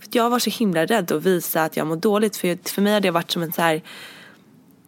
För 0.00 0.08
jag 0.12 0.30
var 0.30 0.38
så 0.38 0.50
himla 0.50 0.86
rädd 0.86 1.12
att 1.12 1.22
visa 1.22 1.64
att 1.64 1.76
jag 1.76 1.86
mår 1.86 1.96
dåligt. 1.96 2.36
För, 2.36 2.68
för 2.70 2.82
mig 2.82 2.92
har 2.92 3.00
det 3.00 3.10
varit 3.10 3.30
som 3.30 3.42
en 3.42 3.52
så 3.52 3.62
här, 3.62 3.82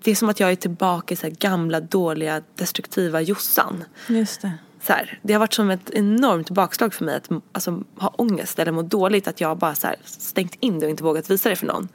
det 0.02 0.10
är 0.10 0.14
som 0.14 0.28
att 0.28 0.40
jag 0.40 0.50
är 0.50 0.56
tillbaka 0.56 1.14
i 1.14 1.16
så 1.16 1.28
gamla 1.38 1.80
dåliga 1.80 2.42
destruktiva 2.54 3.20
Jossan. 3.20 3.84
Just 4.08 4.40
det. 4.40 4.52
Så 4.82 4.94
det 5.22 5.32
har 5.32 5.40
varit 5.40 5.54
som 5.54 5.70
ett 5.70 5.90
enormt 5.90 6.50
bakslag 6.50 6.94
för 6.94 7.04
mig 7.04 7.16
att 7.16 7.28
alltså, 7.52 7.82
ha 7.98 8.08
ångest 8.08 8.58
eller 8.58 8.72
må 8.72 8.82
dåligt. 8.82 9.28
Att 9.28 9.40
jag 9.40 9.58
bara 9.58 9.74
så 9.74 9.88
stängt 10.04 10.54
in 10.60 10.78
det 10.78 10.86
och 10.86 10.90
inte 10.90 11.02
vågat 11.02 11.30
visa 11.30 11.48
det 11.48 11.56
för 11.56 11.66
någon. 11.66 11.88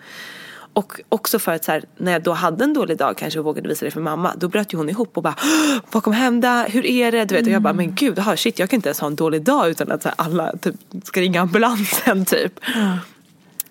Och 0.74 1.02
också 1.10 1.40
för 1.40 1.52
att 1.52 1.64
så 1.64 1.72
här, 1.72 1.84
när 1.98 2.12
jag 2.12 2.24
då 2.24 2.32
hade 2.32 2.64
en 2.64 2.74
dålig 2.74 2.98
dag 2.98 3.18
kanske 3.18 3.40
och 3.40 3.46
vågade 3.46 3.70
visa 3.70 3.86
det 3.86 3.92
för 3.92 4.02
mamma. 4.02 4.34
Då 4.38 4.48
bröt 4.48 4.74
ju 4.74 4.78
hon 4.78 4.90
ihop 4.90 5.18
och 5.18 5.24
bara 5.24 5.36
Vad 5.92 6.04
kommer 6.04 6.18
hända? 6.18 6.66
Hur 6.70 6.86
är 6.86 7.12
det? 7.12 7.26
Du 7.26 7.36
vet, 7.36 7.46
och 7.46 7.52
jag 7.52 7.62
bara 7.62 7.74
men 7.74 7.96
gud, 7.96 8.20
aha, 8.20 8.38
shit 8.38 8.60
jag 8.60 8.70
kan 8.70 8.78
inte 8.78 8.90
ens 8.90 9.00
ha 9.00 9.08
en 9.08 9.16
dålig 9.16 9.42
dag 9.42 9.70
utan 9.70 9.92
att 9.92 10.04
så 10.04 10.10
här, 10.10 10.16
alla 10.18 10.58
typ, 10.58 10.76
ska 11.04 11.22
ringa 11.22 11.42
ambulansen 11.42 12.26
typ. 12.26 12.60
Mm. 12.76 12.98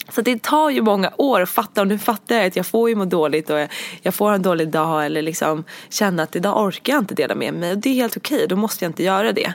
Så 0.09 0.22
det 0.22 0.42
tar 0.42 0.70
ju 0.70 0.82
många 0.82 1.12
år 1.16 1.40
att 1.40 1.51
fatta 1.51 1.80
och 1.80 1.86
nu 1.86 1.98
fattar 1.98 2.36
jag 2.36 2.46
att 2.46 2.57
jag 2.57 2.66
får 2.66 2.88
ju 2.88 2.94
må 2.94 3.05
dåligt 3.05 3.51
och 3.51 3.59
jag 4.03 4.14
får 4.14 4.32
en 4.32 4.42
dålig 4.42 4.68
dag 4.68 5.07
eller 5.07 5.22
liksom 5.22 5.64
känna 5.88 6.22
att 6.22 6.36
idag 6.36 6.66
orkar 6.66 6.92
jag 6.92 7.03
inte 7.03 7.14
dela 7.14 7.34
med 7.34 7.55
mig 7.55 7.72
och 7.72 7.78
det 7.78 7.90
är 7.90 7.94
helt 7.94 8.16
okej, 8.16 8.46
då 8.48 8.57
måste 8.57 8.84
jag 8.84 8.90
inte 8.90 9.03
göra 9.03 9.32
det. 9.32 9.55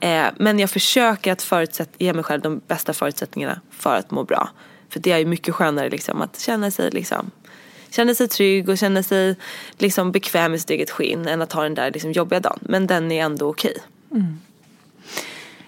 Eh, 0.00 0.26
men 0.36 0.58
jag 0.58 0.70
försöker 0.70 1.32
att 1.32 1.42
förutsätt, 1.42 1.90
ge 1.98 2.12
mig 2.12 2.24
själv 2.24 2.42
de 2.42 2.60
bästa 2.66 2.92
förutsättningarna 2.92 3.60
för 3.70 3.96
att 3.96 4.10
må 4.10 4.24
bra. 4.24 4.48
För 4.90 5.00
det 5.00 5.12
är 5.12 5.18
ju 5.18 5.26
mycket 5.26 5.54
skönare 5.54 5.90
liksom 5.90 6.22
att 6.22 6.40
känna 6.40 6.70
sig 6.70 6.90
liksom 6.90 7.30
känna 7.90 8.14
sig 8.14 8.28
trygg 8.28 8.68
och 8.68 8.78
känna 8.78 9.02
sig 9.02 9.36
liksom 9.78 10.12
bekväm 10.12 10.54
i 10.54 10.58
sitt 10.58 10.70
eget 10.70 10.90
skinn 10.90 11.28
än 11.28 11.42
att 11.42 11.52
ha 11.52 11.62
den 11.62 11.74
där 11.74 11.90
liksom 11.90 12.12
jobbiga 12.12 12.40
dagen. 12.40 12.58
Men 12.60 12.86
den 12.86 13.12
är 13.12 13.24
ändå 13.24 13.48
okej. 13.48 13.76
Mm. 14.12 14.38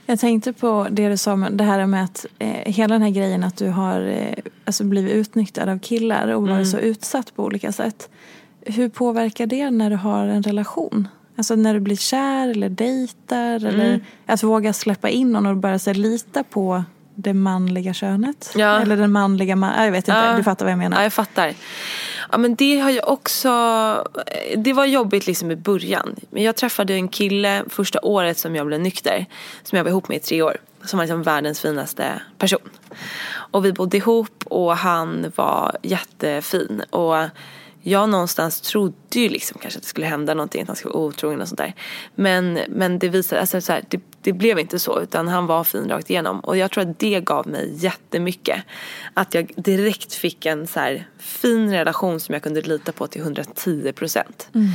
Jag 0.07 0.21
tänkte 0.21 0.53
på 0.53 0.87
det 0.91 1.09
du 1.09 1.17
sa, 1.17 1.37
det 1.37 1.65
här 1.65 1.87
med 1.87 2.05
att 2.05 2.27
eh, 2.39 2.73
hela 2.73 2.95
den 2.95 3.03
här 3.03 3.11
grejen 3.11 3.45
att 3.45 3.57
du 3.57 3.69
har 3.69 4.01
eh, 4.01 4.45
alltså 4.65 4.85
blivit 4.85 5.13
utnyttjad 5.13 5.69
av 5.69 5.79
killar 5.79 6.29
och 6.29 6.43
varit 6.43 6.53
mm. 6.53 6.65
så 6.65 6.79
utsatt 6.79 7.37
på 7.37 7.45
olika 7.45 7.73
sätt. 7.73 8.09
Hur 8.61 8.89
påverkar 8.89 9.47
det 9.47 9.71
när 9.71 9.91
du 9.91 9.97
har 9.97 10.27
en 10.27 10.43
relation? 10.43 11.09
Alltså 11.37 11.55
när 11.57 11.75
du 11.75 11.81
blir 11.81 11.97
kär 11.97 12.49
eller 12.49 12.69
dejtar 12.69 13.57
mm. 13.57 13.67
eller 13.67 14.01
att 14.27 14.43
våga 14.43 14.73
släppa 14.73 15.09
in 15.09 15.33
någon 15.33 15.65
och 15.65 15.81
så, 15.81 15.93
lita 15.93 16.45
på 16.45 16.85
det 17.15 17.35
manliga 17.35 17.95
könet. 17.95 18.53
Ja. 18.57 18.81
Eller 18.81 18.97
den 18.97 19.13
manliga 19.13 19.57
man 19.57 19.85
Jag 19.85 19.93
vet 19.93 20.09
inte, 20.09 20.21
ja. 20.21 20.37
du 20.37 20.43
fattar 20.43 20.65
vad 20.65 20.73
jag 20.73 20.79
menar. 20.79 20.97
Ja, 20.97 21.03
jag 21.03 21.13
fattar. 21.13 21.55
Ja, 22.31 22.39
men 22.39 22.55
det 22.55 22.79
har 22.79 22.91
jag 22.91 23.09
också... 23.09 23.51
Det 24.57 24.73
var 24.73 24.87
jobbigt 24.87 25.27
liksom 25.27 25.51
i 25.51 25.57
början. 25.57 26.17
Men 26.31 26.43
jag 26.43 26.57
träffade 26.57 26.95
en 26.95 27.09
kille 27.09 27.65
första 27.69 28.01
året 28.03 28.39
som 28.39 28.57
jag 28.57 28.67
blev 28.67 28.81
nykter. 28.81 29.27
Som 29.63 29.77
jag 29.77 29.85
var 29.85 29.91
ihop 29.91 30.09
med 30.09 30.17
i 30.17 30.21
tre 30.21 30.43
år. 30.43 30.57
Som 30.85 30.97
var 30.97 31.05
liksom 31.05 31.23
världens 31.23 31.61
finaste 31.61 32.23
person. 32.39 32.69
Och 33.35 33.65
vi 33.65 33.73
bodde 33.73 33.97
ihop 33.97 34.45
och 34.45 34.77
han 34.77 35.33
var 35.37 35.77
jättefin. 35.83 36.83
Och 36.91 37.17
jag 37.83 38.09
någonstans 38.09 38.61
trodde 38.61 39.21
ju 39.21 39.29
liksom 39.29 39.59
kanske 39.61 39.79
att 39.79 39.83
det 39.83 39.89
skulle 39.89 40.07
hända 40.07 40.35
någonting, 40.35 40.63
att 40.63 40.69
han 40.69 40.77
skulle 40.77 40.95
vara 40.95 41.05
otrogen 41.05 41.41
och 41.41 41.49
sånt 41.49 41.59
där. 41.59 41.75
Men, 42.15 42.59
men 42.69 42.99
det 42.99 43.09
visade 43.09 43.41
alltså 43.41 43.61
så 43.61 43.73
här, 43.73 43.85
det, 43.89 44.01
det, 44.23 44.33
blev 44.33 44.59
inte 44.59 44.79
så 44.79 45.01
utan 45.01 45.29
han 45.29 45.47
var 45.47 45.65
fin 45.65 45.89
rakt 45.89 46.11
igenom. 46.11 46.41
Och 46.41 46.57
jag 46.57 46.71
tror 46.71 46.91
att 46.91 46.99
det 46.99 47.21
gav 47.21 47.49
mig 47.49 47.75
jättemycket. 47.75 48.63
Att 49.15 49.35
jag 49.35 49.53
direkt 49.57 50.15
fick 50.15 50.47
en 50.47 50.67
så 50.67 50.81
här 50.81 51.09
fin 51.19 51.71
relation 51.71 52.21
som 52.21 52.33
jag 52.33 52.43
kunde 52.43 52.61
lita 52.61 52.93
på 52.93 53.07
till 53.07 53.21
110 53.21 53.93
procent. 53.93 54.49
Mm. 54.55 54.69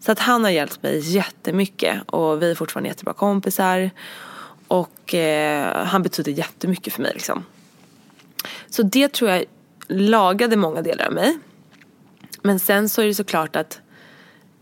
Så 0.00 0.12
att 0.12 0.18
han 0.18 0.44
har 0.44 0.50
hjälpt 0.50 0.82
mig 0.82 0.98
jättemycket 0.98 2.02
och 2.06 2.42
vi 2.42 2.50
är 2.50 2.54
fortfarande 2.54 2.88
jättebra 2.88 3.14
kompisar. 3.14 3.90
Och 4.68 5.14
eh, 5.14 5.86
han 5.86 6.02
betyder 6.02 6.32
jättemycket 6.32 6.92
för 6.92 7.02
mig 7.02 7.12
liksom. 7.14 7.44
Så 8.70 8.82
det 8.82 9.12
tror 9.12 9.30
jag 9.30 9.44
lagade 9.88 10.56
många 10.56 10.82
delar 10.82 11.06
av 11.06 11.12
mig. 11.12 11.38
Men 12.42 12.58
sen 12.58 12.88
så 12.88 13.02
är 13.02 13.06
det 13.06 13.14
såklart 13.14 13.56
att 13.56 13.80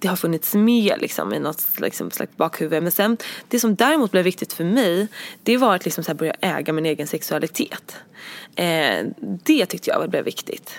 det 0.04 0.08
har 0.08 0.16
funnits 0.16 0.54
med 0.54 0.94
liksom, 1.00 1.34
i 1.34 1.38
något 1.38 1.66
liksom, 1.76 2.10
slags 2.10 2.36
bakhuvud. 2.36 2.82
Men 2.82 2.92
sen, 2.92 3.16
det 3.48 3.60
som 3.60 3.74
däremot 3.74 4.10
blev 4.10 4.24
viktigt 4.24 4.52
för 4.52 4.64
mig, 4.64 5.08
det 5.42 5.56
var 5.56 5.74
att 5.74 5.84
liksom, 5.84 6.04
så 6.04 6.10
här, 6.10 6.14
börja 6.14 6.34
äga 6.40 6.72
min 6.72 6.86
egen 6.86 7.06
sexualitet. 7.06 7.96
Eh, 8.56 9.06
det 9.20 9.66
tyckte 9.66 9.90
jag 9.90 10.10
blev 10.10 10.24
viktigt. 10.24 10.70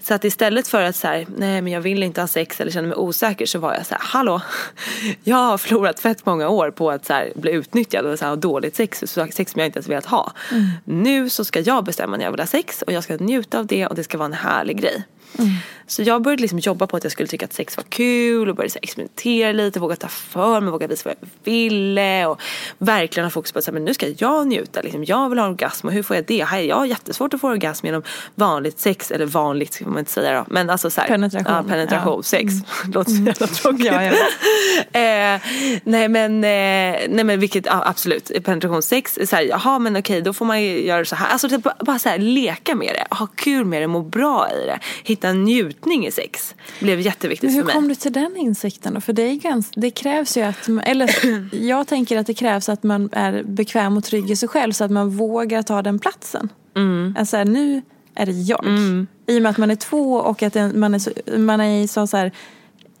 Så 0.00 0.14
att 0.14 0.24
istället 0.24 0.68
för 0.68 0.82
att 0.82 0.96
så 0.96 1.06
här, 1.06 1.26
nej 1.36 1.62
men 1.62 1.72
jag 1.72 1.80
vill 1.80 2.02
inte 2.02 2.20
ha 2.20 2.28
sex 2.28 2.60
eller 2.60 2.72
känna 2.72 2.88
mig 2.88 2.96
osäker 2.96 3.46
så 3.46 3.58
var 3.58 3.74
jag 3.74 3.86
så 3.86 3.94
här, 3.94 4.02
hallå, 4.04 4.40
jag 5.24 5.36
har 5.36 5.58
förlorat 5.58 6.00
fett 6.00 6.26
många 6.26 6.48
år 6.48 6.70
på 6.70 6.90
att 6.90 7.06
så 7.06 7.12
här, 7.12 7.32
bli 7.36 7.52
utnyttjad 7.52 8.06
och 8.06 8.18
så 8.18 8.24
här, 8.24 8.30
ha 8.30 8.36
dåligt 8.36 8.76
sex, 8.76 9.04
sex 9.32 9.52
som 9.52 9.58
jag 9.60 9.66
inte 9.66 9.78
ens 9.78 9.88
velat 9.88 10.06
ha. 10.06 10.32
Mm. 10.52 10.70
Nu 10.84 11.30
så 11.30 11.44
ska 11.44 11.60
jag 11.60 11.84
bestämma 11.84 12.16
när 12.16 12.24
jag 12.24 12.30
vill 12.30 12.40
ha 12.40 12.46
sex 12.46 12.82
och 12.82 12.92
jag 12.92 13.04
ska 13.04 13.16
njuta 13.16 13.58
av 13.58 13.66
det 13.66 13.86
och 13.86 13.94
det 13.94 14.04
ska 14.04 14.18
vara 14.18 14.26
en 14.26 14.32
härlig 14.32 14.80
grej. 14.80 15.04
Mm. 15.38 15.50
Så 15.86 16.02
jag 16.02 16.22
började 16.22 16.42
liksom 16.42 16.58
jobba 16.58 16.86
på 16.86 16.96
att 16.96 17.04
jag 17.04 17.12
skulle 17.12 17.28
tycka 17.28 17.44
att 17.44 17.52
sex 17.52 17.76
var 17.76 17.84
kul 17.84 18.48
och 18.48 18.56
började 18.56 18.78
experimentera 18.82 19.52
lite, 19.52 19.80
våga 19.80 19.96
ta 19.96 20.08
för 20.08 20.60
mig, 20.60 20.70
våga 20.70 20.86
visa 20.86 21.08
vad 21.08 21.16
jag 21.20 21.52
ville 21.52 22.26
och 22.26 22.40
verkligen 22.78 23.24
ha 23.24 23.30
fokus 23.30 23.52
på 23.52 23.58
att 23.58 23.72
men 23.72 23.84
nu 23.84 23.94
ska 23.94 24.08
jag 24.18 24.46
njuta, 24.46 24.80
liksom, 24.80 25.04
jag 25.04 25.28
vill 25.28 25.38
ha 25.38 25.46
orgasm 25.46 25.86
och 25.86 25.92
hur 25.92 26.02
får 26.02 26.16
jag 26.16 26.24
det? 26.24 26.64
Jag 26.64 26.76
har 26.76 26.86
jättesvårt 26.86 27.34
att 27.34 27.40
få 27.40 27.48
orgasm 27.48 27.86
genom 27.86 28.02
vanligt 28.34 28.80
sex, 28.80 29.10
eller 29.10 29.26
vanligt 29.26 29.72
ska 29.72 29.88
man 29.88 29.98
inte 29.98 30.10
säga 30.10 30.38
då, 30.38 30.44
men 30.48 30.70
alltså 30.70 30.90
så 30.90 31.00
här, 31.00 31.08
penetration, 31.08 31.52
ja, 31.52 31.64
penetration 31.68 32.16
ja. 32.16 32.22
sex, 32.22 32.52
mm. 32.52 32.64
låter 32.92 33.10
så 33.10 33.22
jävla 33.22 33.46
tråkigt. 33.46 33.86
ja, 33.86 34.02
eh, 35.00 35.40
nej 35.84 36.08
men, 36.08 36.44
eh, 36.44 37.08
nej 37.08 37.24
men 37.24 37.40
vilket, 37.40 37.66
ja, 37.66 37.82
absolut, 37.86 38.44
penetration 38.44 38.82
sex, 38.82 39.18
så 39.24 39.36
här, 39.36 39.42
jaha 39.42 39.78
men 39.78 39.96
okej 39.96 40.22
då 40.22 40.32
får 40.32 40.44
man 40.44 40.62
göra 40.62 41.04
så 41.04 41.16
här, 41.16 41.28
alltså 41.28 41.48
typ, 41.48 41.62
bara 41.80 41.98
så 41.98 42.08
här, 42.08 42.18
leka 42.18 42.74
med 42.74 42.94
det, 42.94 43.16
ha 43.16 43.26
kul 43.26 43.64
med 43.64 43.82
det, 43.82 43.86
må 43.86 44.02
bra 44.02 44.48
i 44.50 44.66
det, 44.66 44.78
hitta 45.04 45.25
njutning 45.32 46.06
i 46.06 46.10
sex 46.10 46.54
blev 46.80 47.00
jätteviktigt 47.00 47.50
för 47.50 47.64
mig. 47.64 47.74
Hur 47.74 47.80
kom 47.80 47.88
du 47.88 47.94
till 47.94 48.12
den 48.12 48.36
insikten 48.36 48.94
då? 48.94 49.00
För 49.00 49.12
det, 49.12 49.22
är 49.22 49.34
ganska, 49.34 49.80
det 49.80 49.90
krävs 49.90 50.36
ju 50.36 50.42
att, 50.42 50.68
eller 50.84 51.10
jag 51.66 51.86
tänker 51.86 52.18
att 52.18 52.26
det 52.26 52.34
krävs 52.34 52.68
att 52.68 52.82
man 52.82 53.08
är 53.12 53.42
bekväm 53.42 53.96
och 53.96 54.04
trygg 54.04 54.30
i 54.30 54.36
sig 54.36 54.48
själv 54.48 54.72
så 54.72 54.84
att 54.84 54.90
man 54.90 55.10
vågar 55.10 55.62
ta 55.62 55.82
den 55.82 55.98
platsen. 55.98 56.48
Mm. 56.76 57.16
Alltså 57.18 57.44
nu 57.44 57.82
är 58.14 58.26
det 58.26 58.32
jag. 58.32 58.66
Mm. 58.66 59.06
I 59.26 59.38
och 59.38 59.42
med 59.42 59.50
att 59.50 59.58
man 59.58 59.70
är 59.70 59.76
två 59.76 60.14
och 60.14 60.42
att 60.42 60.54
man 60.74 60.94
är, 60.94 60.98
så, 60.98 61.10
man 61.38 61.60
är 61.60 61.86
så, 61.86 62.06
så 62.06 62.16
här, 62.16 62.32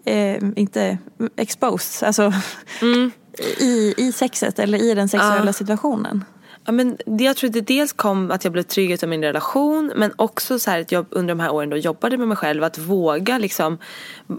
eh, 0.04 0.42
inte 0.56 0.98
exposed, 1.36 2.06
alltså 2.06 2.32
mm. 2.82 3.10
i, 3.58 3.94
i 3.96 4.12
sexet 4.12 4.58
eller 4.58 4.82
i 4.82 4.94
den 4.94 5.08
sexuella 5.08 5.46
ja. 5.46 5.52
situationen. 5.52 6.24
Ja, 6.66 6.72
men 6.72 6.96
det, 7.06 7.24
jag 7.24 7.36
tror 7.36 7.48
att 7.48 7.54
det 7.54 7.60
dels 7.60 7.92
kom 7.92 8.30
att 8.30 8.44
jag 8.44 8.52
blev 8.52 8.62
trygg 8.62 9.04
av 9.04 9.08
min 9.08 9.22
relation 9.22 9.92
men 9.96 10.12
också 10.16 10.58
så 10.58 10.70
att 10.70 10.92
jag 10.92 11.06
under 11.10 11.34
de 11.34 11.40
här 11.40 11.50
åren 11.50 11.70
då 11.70 11.76
jobbade 11.76 12.18
med 12.18 12.28
mig 12.28 12.36
själv 12.36 12.64
att 12.64 12.78
våga 12.78 13.38
liksom, 13.38 13.78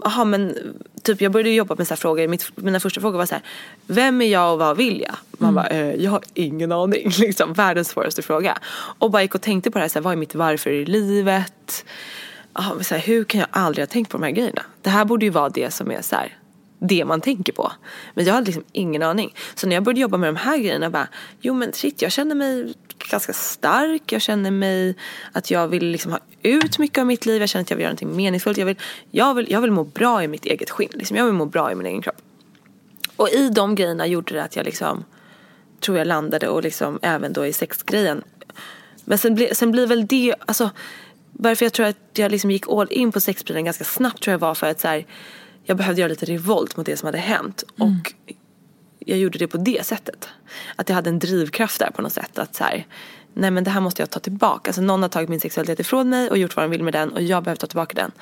aha, 0.04 0.24
men 0.24 0.54
typ 1.02 1.20
jag 1.20 1.32
började 1.32 1.50
jobba 1.50 1.74
med 1.78 1.86
så 1.86 1.94
här 1.94 1.96
frågor, 1.96 2.28
Mitt, 2.28 2.50
mina 2.54 2.80
första 2.80 3.00
frågor 3.00 3.18
var 3.18 3.26
så 3.26 3.34
här, 3.34 3.42
vem 3.86 4.22
är 4.22 4.26
jag 4.26 4.52
och 4.52 4.58
vad 4.58 4.76
vill 4.76 5.00
jag? 5.00 5.14
Man 5.30 5.50
mm. 5.50 5.54
bara, 5.54 5.68
eh, 5.68 5.94
jag 5.94 6.10
har 6.10 6.22
ingen 6.34 6.72
aning, 6.72 7.10
liksom 7.18 7.52
världens 7.52 7.88
svåraste 7.88 8.22
fråga. 8.22 8.58
Och 8.98 9.10
bara 9.10 9.22
gick 9.22 9.34
och 9.34 9.42
tänkte 9.42 9.70
på 9.70 9.78
det 9.78 9.82
här, 9.82 9.88
så 9.88 9.98
här 9.98 10.04
vad 10.04 10.12
är 10.12 10.16
mitt 10.16 10.34
varför 10.34 10.70
i 10.70 10.84
livet? 10.84 11.84
Aha, 12.52 12.82
så 12.82 12.94
här, 12.94 13.02
hur 13.02 13.24
kan 13.24 13.40
jag 13.40 13.48
aldrig 13.50 13.82
ha 13.82 13.92
tänkt 13.92 14.10
på 14.10 14.18
de 14.18 14.24
här 14.24 14.30
grejerna? 14.30 14.62
Det 14.82 14.90
här 14.90 15.04
borde 15.04 15.24
ju 15.24 15.30
vara 15.30 15.48
det 15.48 15.70
som 15.70 15.90
är 15.90 16.02
så 16.02 16.16
här, 16.16 16.37
det 16.78 17.04
man 17.04 17.20
tänker 17.20 17.52
på. 17.52 17.72
Men 18.14 18.24
jag 18.24 18.34
hade 18.34 18.46
liksom 18.46 18.64
ingen 18.72 19.02
aning. 19.02 19.34
Så 19.54 19.66
när 19.66 19.76
jag 19.76 19.82
började 19.82 20.00
jobba 20.00 20.16
med 20.16 20.28
de 20.28 20.36
här 20.36 20.58
grejerna 20.58 20.90
bara, 20.90 21.08
jo 21.40 21.54
men 21.54 21.72
shit 21.72 22.02
jag 22.02 22.12
känner 22.12 22.34
mig 22.34 22.74
ganska 23.10 23.32
stark. 23.32 24.12
Jag 24.12 24.22
känner 24.22 24.50
mig 24.50 24.96
att 25.32 25.50
jag 25.50 25.68
vill 25.68 25.86
liksom 25.86 26.12
ha 26.12 26.20
ut 26.42 26.78
mycket 26.78 26.98
av 26.98 27.06
mitt 27.06 27.26
liv. 27.26 27.42
Jag 27.42 27.48
känner 27.48 27.62
att 27.62 27.70
jag 27.70 27.76
vill 27.76 27.82
göra 27.82 27.90
någonting 27.90 28.16
meningsfullt. 28.16 28.58
Jag 28.58 28.66
vill, 28.66 28.76
jag 29.10 29.34
vill, 29.34 29.50
jag 29.50 29.60
vill 29.60 29.70
må 29.70 29.84
bra 29.84 30.22
i 30.24 30.28
mitt 30.28 30.44
eget 30.44 30.70
skinn. 30.70 30.90
Liksom, 30.92 31.16
jag 31.16 31.24
vill 31.24 31.34
må 31.34 31.44
bra 31.46 31.72
i 31.72 31.74
min 31.74 31.86
egen 31.86 32.02
kropp. 32.02 32.22
Och 33.16 33.28
i 33.28 33.48
de 33.48 33.74
grejerna 33.74 34.06
gjorde 34.06 34.34
det 34.34 34.42
att 34.42 34.56
jag 34.56 34.64
liksom, 34.64 35.04
tror 35.80 35.98
jag 35.98 36.06
landade 36.06 36.48
och 36.48 36.62
liksom 36.62 36.98
även 37.02 37.32
då 37.32 37.46
i 37.46 37.52
sexgrejen. 37.52 38.22
Men 39.04 39.18
sen, 39.18 39.34
ble, 39.34 39.54
sen 39.54 39.70
blir 39.70 39.86
väl 39.86 40.06
det, 40.06 40.34
alltså 40.46 40.70
varför 41.32 41.64
jag 41.64 41.72
tror 41.72 41.86
att 41.86 41.96
jag 42.12 42.32
liksom 42.32 42.50
gick 42.50 42.68
all 42.68 42.86
in 42.90 43.12
på 43.12 43.20
sexbilen 43.20 43.64
ganska 43.64 43.84
snabbt 43.84 44.22
tror 44.22 44.32
jag 44.32 44.38
var 44.38 44.54
för 44.54 44.66
att 44.66 44.80
så 44.80 44.88
här, 44.88 45.06
jag 45.68 45.76
behövde 45.76 46.00
göra 46.00 46.08
lite 46.08 46.26
revolt 46.26 46.76
mot 46.76 46.86
det 46.86 46.96
som 46.96 47.06
hade 47.06 47.18
hänt. 47.18 47.64
Mm. 47.80 47.92
Och 47.92 48.12
jag 48.98 49.18
gjorde 49.18 49.38
det 49.38 49.46
på 49.46 49.56
det 49.56 49.86
sättet. 49.86 50.28
Att 50.76 50.88
jag 50.88 50.96
hade 50.96 51.10
en 51.10 51.18
drivkraft 51.18 51.78
där 51.80 51.90
på 51.90 52.02
något 52.02 52.12
sätt. 52.12 52.38
Att 52.38 52.54
så 52.54 52.64
här, 52.64 52.86
nej 53.34 53.50
men 53.50 53.64
det 53.64 53.70
här 53.70 53.80
måste 53.80 54.02
jag 54.02 54.10
ta 54.10 54.20
tillbaka. 54.20 54.68
Alltså 54.70 54.82
någon 54.82 55.02
har 55.02 55.08
tagit 55.08 55.28
min 55.28 55.40
sexualitet 55.40 55.80
ifrån 55.80 56.08
mig 56.08 56.30
och 56.30 56.38
gjort 56.38 56.56
vad 56.56 56.64
de 56.64 56.70
vill 56.70 56.82
med 56.82 56.92
den 56.92 57.12
och 57.12 57.22
jag 57.22 57.42
behöver 57.44 57.60
ta 57.60 57.66
tillbaka 57.66 57.94
den. 57.94 58.12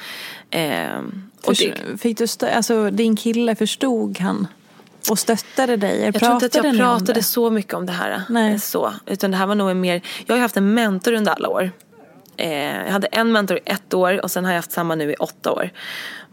Ehm, 0.50 1.30
och 1.44 1.54
det, 1.54 1.98
Fick 2.00 2.18
du 2.18 2.24
stö- 2.24 2.56
alltså, 2.56 2.90
din 2.90 3.16
kille, 3.16 3.54
förstod 3.54 4.18
han 4.18 4.46
och 5.10 5.18
stöttade 5.18 5.76
dig? 5.76 6.00
jag 6.02 6.14
tror 6.14 6.32
inte 6.32 6.46
att 6.46 6.54
jag 6.54 6.76
pratade 6.76 7.22
så 7.22 7.50
mycket 7.50 7.74
om 7.74 7.86
det 7.86 7.92
här. 7.92 8.22
Nej. 8.28 8.52
eh, 8.52 8.58
Så, 8.58 8.92
utan 9.06 9.30
det 9.30 9.36
här 9.36 9.46
var 9.46 9.54
nog 9.54 9.70
en 9.70 9.80
mer, 9.80 10.02
jag 10.26 10.34
har 10.34 10.36
ju 10.38 10.42
haft 10.42 10.56
en 10.56 10.74
mentor 10.74 11.12
under 11.12 11.32
alla 11.32 11.48
år. 11.48 11.70
Eh, 12.36 12.84
jag 12.84 12.92
hade 12.92 13.06
en 13.06 13.32
mentor 13.32 13.56
i 13.56 13.60
ett 13.64 13.94
år 13.94 14.20
och 14.22 14.30
sen 14.30 14.44
har 14.44 14.52
jag 14.52 14.58
haft 14.58 14.72
samma 14.72 14.94
nu 14.94 15.12
i 15.12 15.14
åtta 15.14 15.52
år. 15.52 15.70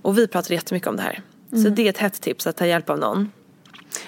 Och 0.04 0.18
vi 0.18 0.28
pratade 0.28 0.54
jättemycket 0.54 0.88
om 0.90 0.96
det 0.96 1.02
här. 1.04 1.22
Så 1.50 1.56
Mm. 1.58 1.76
det 1.76 1.86
är 1.86 1.90
ett 1.90 1.98
hett 1.98 2.22
tips 2.22 2.48
att 2.48 2.58
ta 2.58 2.66
hjälp 2.66 2.90
av 2.90 3.00
någon. 3.00 3.32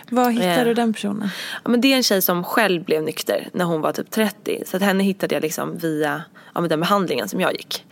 Var 0.10 0.30
hittade 0.30 0.52
Eh. 0.54 0.66
du 0.66 0.74
den 0.74 0.94
personen? 0.94 1.30
Ja, 1.64 1.70
men 1.70 1.82
det 1.82 1.88
är 1.94 1.96
en 1.98 2.04
tjej 2.04 2.22
som 2.22 2.44
själv 2.44 2.84
blev 2.84 3.04
nykter 3.04 3.50
när 3.54 3.66
hon 3.66 3.82
var 3.82 3.92
typ 3.94 4.12
30. 4.12 4.64
Så 4.66 4.78
att 4.78 4.84
henne 4.84 5.04
hittade 5.04 5.36
jag 5.36 5.42
liksom 5.42 5.78
via 5.78 6.22
ja, 6.56 6.62
den 6.62 6.80
behandlingen 6.80 7.30
som 7.30 7.42
jag 7.42 7.54
gick. 7.54 7.86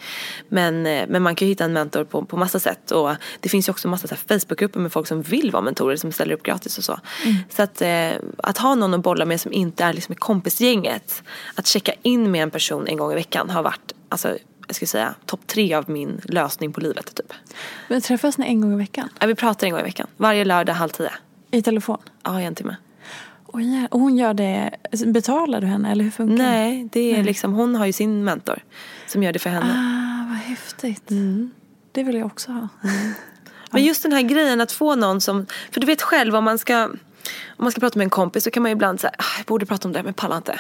Men, 0.50 0.86
eh, 0.86 1.06
men 1.08 1.22
man 1.22 1.36
kan 1.36 1.48
ju 1.48 1.52
hitta 1.52 1.64
en 1.66 1.74
mentor 1.74 2.04
på, 2.04 2.26
på 2.26 2.38
massa 2.38 2.60
sätt. 2.60 2.92
Och 2.92 3.12
det 3.40 3.50
finns 3.50 3.68
ju 3.68 3.72
också 3.72 3.88
massa 3.88 4.08
så 4.08 4.16
Facebookgrupper 4.16 4.80
med 4.80 4.92
folk 4.92 5.08
som 5.08 5.22
vill 5.22 5.52
vara 5.52 5.64
mentorer 5.64 5.96
som 5.96 6.12
ställer 6.12 6.34
upp 6.36 6.44
gratis 6.44 6.78
och 6.78 6.84
så. 6.84 7.00
Så 7.50 7.64
att, 7.64 7.82
eh, 7.82 8.12
att 8.38 8.58
ha 8.58 8.76
någon 8.76 8.94
att 8.94 9.02
bolla 9.04 9.26
med 9.26 9.42
som 9.42 9.54
inte 9.54 9.84
är 9.84 9.94
liksom 9.94 10.14
i 10.14 10.16
kompisgänget. 10.16 11.24
Att 11.56 11.68
checka 11.68 11.94
in 12.02 12.32
med 12.32 12.44
en 12.44 12.52
person 12.52 12.88
en 12.88 12.98
gång 12.98 13.12
i 13.12 13.16
veckan 13.16 13.50
har 13.50 13.64
varit 13.64 13.94
alltså, 14.10 14.38
jag 14.68 14.76
skulle 14.76 14.88
säga 14.88 15.16
topp 15.26 15.48
tre 15.48 15.74
av 15.74 15.90
min 15.90 16.22
lösning 16.24 16.74
på 16.74 16.82
livet 16.82 17.16
typ. 17.16 17.34
Men 17.88 18.02
träffas 18.02 18.38
ni 18.38 18.46
en 18.46 18.62
gång 18.62 18.74
i 18.74 18.78
veckan? 18.78 19.10
Ja, 19.20 19.28
vi 19.28 19.36
pratar 19.36 19.68
en 19.68 19.74
gång 19.74 19.82
i 19.82 19.84
veckan. 19.84 20.08
Varje 20.18 20.46
lördag 20.46 20.74
halv 20.74 20.90
tio. 20.90 21.12
I 21.52 21.62
telefon? 21.62 21.98
Ja, 22.24 22.42
i 22.42 22.46
en 22.46 22.56
timme. 22.56 22.76
Och, 23.46 23.60
hon 24.00 24.18
gör 24.18 24.34
det, 24.34 24.72
betalar 25.06 25.62
du 25.62 25.68
henne 25.68 25.92
eller 25.92 26.04
hur 26.04 26.12
funkar 26.12 26.36
det? 26.38 26.44
Nej, 26.44 26.90
det 26.92 27.16
är 27.16 27.24
liksom, 27.24 27.54
hon 27.54 27.76
har 27.76 27.86
ju 27.86 27.94
sin 27.94 28.24
mentor 28.24 28.60
som 29.08 29.24
gör 29.24 29.34
det 29.34 29.40
för 29.40 29.50
henne. 29.50 29.74
Ah, 29.74 30.30
vad 30.30 30.38
häftigt. 30.38 31.10
Det 31.92 32.04
vill 32.04 32.16
jag 32.16 32.26
också 32.26 32.52
ha. 32.52 32.68
Men 33.72 33.84
just 33.84 34.04
den 34.04 34.12
här 34.12 34.22
grejen 34.22 34.62
att 34.62 34.72
få 34.72 34.96
någon 34.96 35.22
som, 35.22 35.46
för 35.72 35.82
du 35.82 35.88
vet 35.88 36.02
själv 36.02 36.36
om 36.36 36.44
man 36.44 36.60
ska, 36.60 36.86
om 36.86 36.98
man 37.58 37.72
ska 37.72 37.80
prata 37.80 38.00
med 38.00 38.06
en 38.06 38.10
kompis 38.10 38.44
så 38.44 38.52
kan 38.52 38.64
man 38.64 38.70
ju 38.70 38.74
ibland 38.74 39.00
säga, 39.00 39.14
ah, 39.18 39.38
jag 39.38 39.46
borde 39.46 39.66
prata 39.66 39.88
om 39.88 39.92
det 39.92 40.04
men 40.04 40.14
pallar 40.14 40.38
inte. 40.38 40.60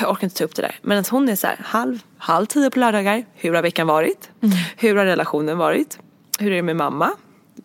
Jag 0.00 0.10
orkar 0.10 0.24
inte 0.24 0.36
ta 0.38 0.44
upp 0.44 0.54
det 0.54 0.62
där. 0.62 0.76
Men 0.82 1.04
hon 1.10 1.28
är 1.28 1.36
så 1.36 1.46
här, 1.46 1.56
halv, 1.64 2.02
halv 2.18 2.46
tio 2.46 2.70
på 2.70 2.78
lördagar. 2.78 3.24
Hur 3.34 3.54
har 3.54 3.62
veckan 3.62 3.86
varit? 3.86 4.30
Hur 4.76 4.96
har 4.96 5.04
relationen 5.04 5.58
varit? 5.58 5.98
Hur 6.38 6.52
är 6.52 6.56
det 6.56 6.62
med 6.62 6.76
mamma? 6.76 7.10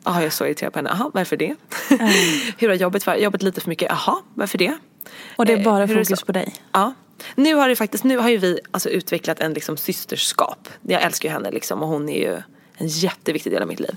Ah, 0.04 0.16
jag 0.16 0.24
är 0.24 0.30
så 0.30 0.46
irriterad 0.46 0.74
på 0.74 0.80
henne. 0.80 0.90
Jaha, 0.94 1.12
varför 1.14 1.38
det? 1.38 1.56
Hur 2.58 2.68
har 2.68 2.76
jobbet 2.76 3.08
varit? 3.08 3.24
Jobbat 3.24 3.42
lite 3.44 3.62
för 3.62 3.70
mycket. 3.70 3.88
Jaha, 3.90 4.18
varför 4.34 4.58
det? 4.58 4.78
Och 5.36 5.46
det 5.46 5.54
är 5.54 5.58
Eh, 5.58 5.64
bara 5.64 5.84
är 5.84 5.88
det 5.88 5.94
fokus 5.94 6.20
så? 6.20 6.26
på 6.26 6.32
dig? 6.32 6.56
Ja. 6.72 6.94
Nu 7.36 7.56
har 7.56 7.70
det 7.70 7.76
faktiskt, 7.76 8.04
nu 8.04 8.18
har 8.18 8.30
ju 8.30 8.38
vi 8.38 8.60
alltså 8.72 8.90
utvecklat 8.90 9.40
en 9.40 9.54
liksom 9.54 9.78
systerskap. 9.78 10.70
Jag 10.82 11.02
älskar 11.02 11.30
ju 11.30 11.34
henne 11.34 11.52
liksom 11.52 11.84
och 11.84 11.88
hon 11.90 12.10
är 12.10 12.20
ju 12.20 12.42
en 12.78 12.88
jätteviktig 12.88 13.52
del 13.52 13.62
av 13.62 13.68
mitt 13.68 13.80
liv. 13.80 13.96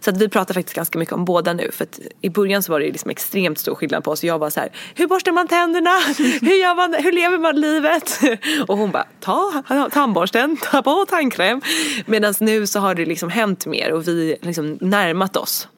Så 0.00 0.10
att 0.10 0.16
vi 0.16 0.28
pratar 0.28 0.54
faktiskt 0.54 0.76
ganska 0.76 0.98
mycket 0.98 1.14
om 1.14 1.24
båda 1.24 1.52
nu. 1.52 1.70
För 1.72 1.84
att 1.84 2.00
i 2.20 2.30
början 2.30 2.62
så 2.62 2.72
var 2.72 2.80
det 2.80 2.86
liksom 2.86 3.10
extremt 3.10 3.58
stor 3.58 3.74
skillnad 3.74 4.04
på 4.04 4.10
oss. 4.10 4.24
Jag 4.24 4.38
var 4.38 4.50
så 4.50 4.60
här, 4.60 4.70
hur 4.94 5.06
borstar 5.06 5.32
man 5.32 5.48
tänderna? 5.48 5.90
Hur, 6.40 6.62
gör 6.62 6.74
man, 6.74 6.94
hur 6.94 7.12
lever 7.12 7.38
man 7.38 7.60
livet? 7.60 8.20
Och 8.68 8.78
hon 8.78 8.90
bara, 8.90 9.06
ta 9.20 9.62
tandborsten, 9.92 10.56
ta 10.56 10.82
på 10.82 11.06
tandkräm. 11.08 11.60
Medan 12.06 12.34
nu 12.40 12.66
så 12.66 12.80
har 12.80 12.94
det 12.94 13.04
liksom 13.04 13.30
hänt 13.30 13.66
mer 13.66 13.92
och 13.92 14.08
vi 14.08 14.36
liksom 14.42 14.78
närmat 14.80 15.36
oss 15.36 15.68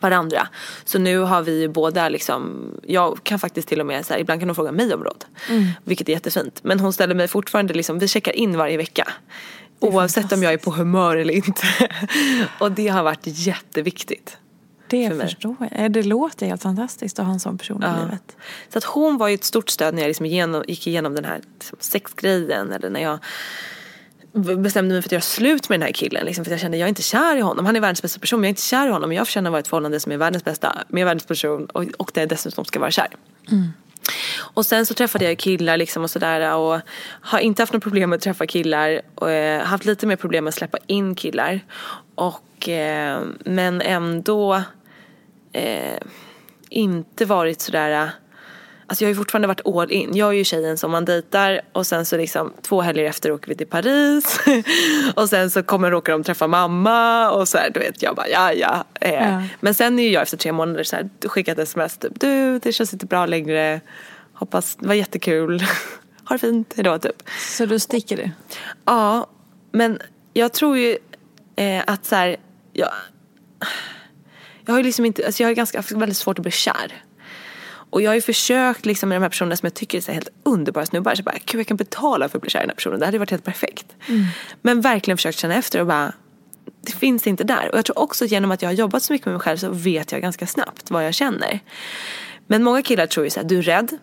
varandra. 0.00 0.48
Så 0.84 0.98
nu 0.98 1.18
har 1.18 1.42
vi 1.42 1.68
båda 1.68 2.08
liksom, 2.08 2.70
jag 2.82 3.18
kan 3.22 3.38
faktiskt 3.38 3.68
till 3.68 3.80
och 3.80 3.86
med 3.86 4.06
så 4.06 4.12
här, 4.12 4.20
ibland 4.20 4.40
kan 4.40 4.48
hon 4.48 4.54
fråga 4.54 4.72
mig 4.72 4.94
om 4.94 5.04
råd. 5.04 5.24
Vilket 5.84 6.08
är 6.08 6.12
jättefint. 6.12 6.60
Men 6.62 6.80
hon 6.80 6.92
ställer 6.92 7.14
mig 7.14 7.28
fortfarande 7.28 7.74
liksom, 7.74 7.98
vi 7.98 8.08
checkar 8.08 8.32
in 8.32 8.56
varje 8.56 8.76
vecka. 8.76 9.08
Oavsett 9.80 10.32
om 10.32 10.42
jag 10.42 10.52
är 10.52 10.58
på 10.58 10.70
humör 10.70 11.16
eller 11.16 11.34
inte. 11.34 11.62
och 12.60 12.72
det 12.72 12.88
har 12.88 13.02
varit 13.02 13.20
jätteviktigt. 13.24 14.38
Det 14.88 15.10
för 15.10 15.20
förstår 15.20 15.56
jag. 15.60 15.80
Eh, 15.84 15.90
Det 15.90 16.02
låter 16.02 16.46
helt 16.46 16.62
fantastiskt 16.62 17.18
att 17.18 17.26
ha 17.26 17.32
en 17.32 17.40
sån 17.40 17.58
person 17.58 17.82
i 17.82 18.02
livet. 18.02 18.36
Så 18.72 18.78
att 18.78 18.84
hon 18.84 19.16
var 19.18 19.28
ju 19.28 19.34
ett 19.34 19.44
stort 19.44 19.68
stöd 19.68 19.94
när 19.94 20.02
jag 20.02 20.08
liksom 20.08 20.26
igenom, 20.26 20.64
gick 20.68 20.86
igenom 20.86 21.14
den 21.14 21.24
här 21.24 21.40
liksom 21.58 21.78
sexgrejen. 21.80 22.72
Eller 22.72 22.90
när 22.90 23.00
jag 23.02 23.18
bestämde 24.58 24.94
mig 24.94 25.02
för 25.02 25.08
att 25.08 25.12
göra 25.12 25.22
slut 25.22 25.68
med 25.68 25.80
den 25.80 25.86
här 25.86 25.92
killen. 25.92 26.26
Liksom, 26.26 26.44
för 26.44 26.50
att 26.50 26.52
jag 26.52 26.60
kände 26.60 26.76
jag 26.76 26.86
är 26.86 26.88
inte 26.88 27.02
kär 27.02 27.36
i 27.36 27.40
honom. 27.40 27.66
Han 27.66 27.76
är 27.76 27.80
världens 27.80 28.02
bästa 28.02 28.20
person 28.20 28.40
men 28.40 28.44
jag 28.44 28.48
är 28.48 28.52
inte 28.52 28.62
kär 28.62 28.86
i 28.86 28.90
honom. 28.90 29.12
Jag 29.12 29.26
förtjänar 29.26 29.50
att 29.50 29.52
vara 29.52 29.58
i 29.58 29.60
ett 29.60 29.68
förhållande 29.68 30.00
som 30.00 30.12
är 30.12 30.16
världens 30.16 30.44
bästa 30.44 30.84
med 30.88 31.04
världens 31.04 31.26
person 31.26 31.66
och, 31.66 31.84
och 31.98 32.10
där 32.14 32.22
jag 32.22 32.28
dessutom 32.28 32.64
ska 32.64 32.80
vara 32.80 32.90
kär. 32.90 33.08
Och 34.38 34.66
sen 34.66 34.86
så 34.86 34.94
träffade 34.94 35.24
jag 35.24 35.38
killar 35.38 35.76
liksom 35.76 36.02
och 36.02 36.10
sådär 36.10 36.56
och 36.56 36.80
har 37.20 37.38
inte 37.38 37.62
haft 37.62 37.72
något 37.72 37.82
problem 37.82 38.10
med 38.10 38.16
att 38.16 38.22
träffa 38.22 38.46
killar 38.46 39.00
och 39.14 39.30
eh, 39.30 39.62
haft 39.62 39.84
lite 39.84 40.06
mer 40.06 40.16
problem 40.16 40.44
med 40.44 40.48
att 40.48 40.54
släppa 40.54 40.78
in 40.86 41.14
killar. 41.14 41.60
Och, 42.14 42.68
eh, 42.68 43.20
men 43.44 43.80
ändå 43.80 44.62
eh, 45.52 45.98
inte 46.70 47.24
varit 47.24 47.60
sådär 47.60 48.10
Alltså 48.88 49.04
jag 49.04 49.08
har 49.08 49.10
ju 49.10 49.16
fortfarande 49.16 49.48
varit 49.48 49.66
all 49.66 49.92
in. 49.92 50.16
Jag 50.16 50.28
är 50.28 50.32
ju 50.32 50.44
tjejen 50.44 50.78
som 50.78 50.90
man 50.90 51.04
dejtar 51.04 51.60
och 51.72 51.86
sen 51.86 52.06
så 52.06 52.16
liksom 52.16 52.52
två 52.62 52.80
helger 52.80 53.04
efter 53.04 53.32
åker 53.32 53.48
vi 53.48 53.54
till 53.54 53.66
Paris. 53.66 54.40
och 55.14 55.28
sen 55.28 55.50
så 55.50 55.62
kommer 55.62 55.90
råkar 55.90 56.12
de 56.12 56.24
träffa 56.24 56.46
mamma 56.46 57.30
och 57.30 57.48
så 57.48 57.58
här, 57.58 57.70
du 57.70 57.80
vet 57.80 58.02
jag 58.02 58.16
bara 58.16 58.28
ja 58.28 58.52
ja. 58.52 58.84
Eh. 59.00 59.12
Ja. 59.12 59.42
Men 59.60 59.74
sen 59.74 59.98
är 59.98 60.02
ju 60.02 60.10
jag 60.10 60.22
efter 60.22 60.36
tre 60.36 60.52
månader 60.52 60.84
så 60.84 60.96
här, 60.96 61.08
skickat 61.28 61.58
sms 61.58 61.98
typ 61.98 62.20
du 62.20 62.58
det 62.58 62.72
känns 62.72 62.92
inte 62.92 63.06
bra 63.06 63.26
längre. 63.26 63.80
Hoppas 64.32 64.76
det 64.76 64.86
var 64.86 64.94
jättekul. 64.94 65.62
ha 66.28 66.34
det 66.34 66.38
fint, 66.38 66.72
hejdå 66.76 66.98
typ. 66.98 67.22
Så 67.38 67.66
då 67.66 67.78
sticker 67.78 68.16
du? 68.16 68.30
Ja, 68.84 69.26
men 69.72 69.98
jag 70.32 70.52
tror 70.52 70.78
ju 70.78 70.98
eh, 71.56 71.82
att 71.86 72.04
så 72.04 72.16
här, 72.16 72.36
jag, 72.72 72.90
jag 74.66 74.72
har 74.72 74.78
ju 74.78 74.84
liksom 74.84 75.04
inte, 75.04 75.26
alltså 75.26 75.42
jag 75.42 75.48
har 75.48 75.54
ganska 75.54 75.78
haft 75.78 75.92
väldigt 75.92 76.16
svårt 76.16 76.38
att 76.38 76.42
bli 76.42 76.52
kär. 76.52 76.92
Och 77.96 78.02
jag 78.02 78.10
har 78.10 78.14
ju 78.14 78.20
försökt 78.20 78.86
liksom 78.86 79.08
med 79.08 79.16
de 79.16 79.22
här 79.22 79.28
personerna 79.28 79.56
som 79.56 79.66
jag 79.66 79.74
tycker 79.74 79.98
är 79.98 80.02
så 80.02 80.12
helt 80.12 80.28
underbara 80.42 80.86
snubbar. 80.86 81.14
Så 81.14 81.22
bara, 81.22 81.36
gud 81.46 81.60
jag 81.60 81.66
kan 81.66 81.76
betala 81.76 82.28
för 82.28 82.38
att 82.38 82.42
bli 82.42 82.50
kär 82.50 82.58
i 82.58 82.62
den 82.62 82.70
här 82.70 82.74
personen. 82.74 83.00
Det 83.00 83.06
hade 83.06 83.18
varit 83.18 83.30
helt 83.30 83.44
perfekt. 83.44 83.86
Men 84.62 84.80
verkligen 84.80 85.16
försökt 85.16 85.38
känna 85.38 85.54
efter 85.54 85.80
och 85.80 85.86
bara, 85.86 86.12
det 86.86 86.92
finns 86.92 87.26
inte 87.26 87.44
där. 87.44 87.68
Och 87.72 87.78
jag 87.78 87.84
tror 87.84 87.98
också 87.98 88.24
genom 88.24 88.50
att 88.50 88.62
jag 88.62 88.68
har 88.68 88.74
jobbat 88.74 89.02
så 89.02 89.12
mycket 89.12 89.26
med 89.26 89.32
mig 89.32 89.40
själv 89.40 89.56
så 89.56 89.70
vet 89.70 90.12
jag 90.12 90.20
ganska 90.20 90.46
snabbt 90.46 90.90
vad 90.90 91.06
jag 91.06 91.14
känner. 91.14 91.60
Men 92.46 92.62
många 92.62 92.82
killar 92.82 93.06
tror 93.06 93.26
ju 93.26 93.30
så 93.30 93.40
här, 93.40 93.48
du 93.48 93.58
är 93.58 93.62
rädd. 93.62 93.98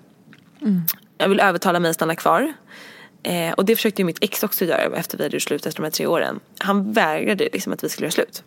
Jag 1.17 1.29
vill 1.29 1.39
övertala 1.39 1.79
mig 1.79 1.89
att 1.89 1.95
stanna 1.95 2.15
kvar. 2.15 2.53
Eh, 3.23 3.53
och 3.53 3.65
det 3.65 3.75
försökte 3.75 4.01
ju 4.01 4.05
mitt 4.05 4.23
ex 4.23 4.43
också 4.43 4.65
göra 4.65 4.97
efter 4.97 5.17
vi 5.17 5.23
hade 5.23 5.35
gjort 5.35 5.43
slut 5.43 5.65
efter 5.65 5.81
de 5.81 5.83
här 5.83 5.91
tre 5.91 6.07
åren. 6.07 6.39
Han 6.57 6.93
vägrade 6.93 7.49
liksom 7.53 7.73
att 7.73 7.83
vi 7.83 7.89
skulle 7.89 8.05
göra 8.05 8.11
slut. 8.11 8.43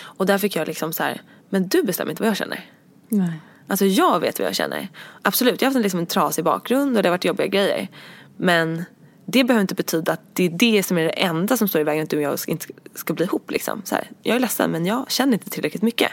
Och 0.00 0.26
där 0.26 0.38
fick 0.38 0.56
jag 0.56 0.66
liksom 0.66 0.92
så 0.92 1.02
här, 1.02 1.22
men 1.50 1.68
du 1.68 1.82
bestämmer 1.82 2.10
inte 2.10 2.22
vad 2.22 2.30
jag 2.30 2.36
känner. 2.36 2.66
Nej. 3.08 3.40
Alltså 3.72 3.84
jag 3.86 4.20
vet 4.20 4.38
vad 4.38 4.48
jag 4.48 4.54
känner. 4.54 4.88
Absolut, 5.22 5.62
jag 5.62 5.66
har 5.66 5.70
haft 5.70 5.76
en, 5.76 5.82
liksom 5.82 6.00
en 6.00 6.06
trasig 6.06 6.44
bakgrund 6.44 6.96
och 6.96 7.02
det 7.02 7.08
har 7.08 7.12
varit 7.12 7.24
jobbiga 7.24 7.46
grejer. 7.46 7.88
Men 8.36 8.84
det 9.26 9.44
behöver 9.44 9.60
inte 9.60 9.74
betyda 9.74 10.12
att 10.12 10.20
det 10.32 10.44
är 10.44 10.48
det 10.48 10.82
som 10.82 10.98
är 10.98 11.02
det 11.02 11.10
enda 11.10 11.56
som 11.56 11.68
står 11.68 11.80
i 11.80 11.84
vägen 11.84 12.04
att 12.04 12.10
du 12.10 12.16
och 12.16 12.22
jag 12.22 12.38
ska, 12.38 12.52
inte 12.52 12.66
ska 12.94 13.14
bli 13.14 13.24
ihop. 13.24 13.50
Liksom. 13.50 13.82
Så 13.84 13.94
här, 13.94 14.10
jag 14.22 14.36
är 14.36 14.40
ledsen 14.40 14.70
men 14.70 14.86
jag 14.86 15.10
känner 15.10 15.32
inte 15.32 15.50
tillräckligt 15.50 15.82
mycket. 15.82 16.12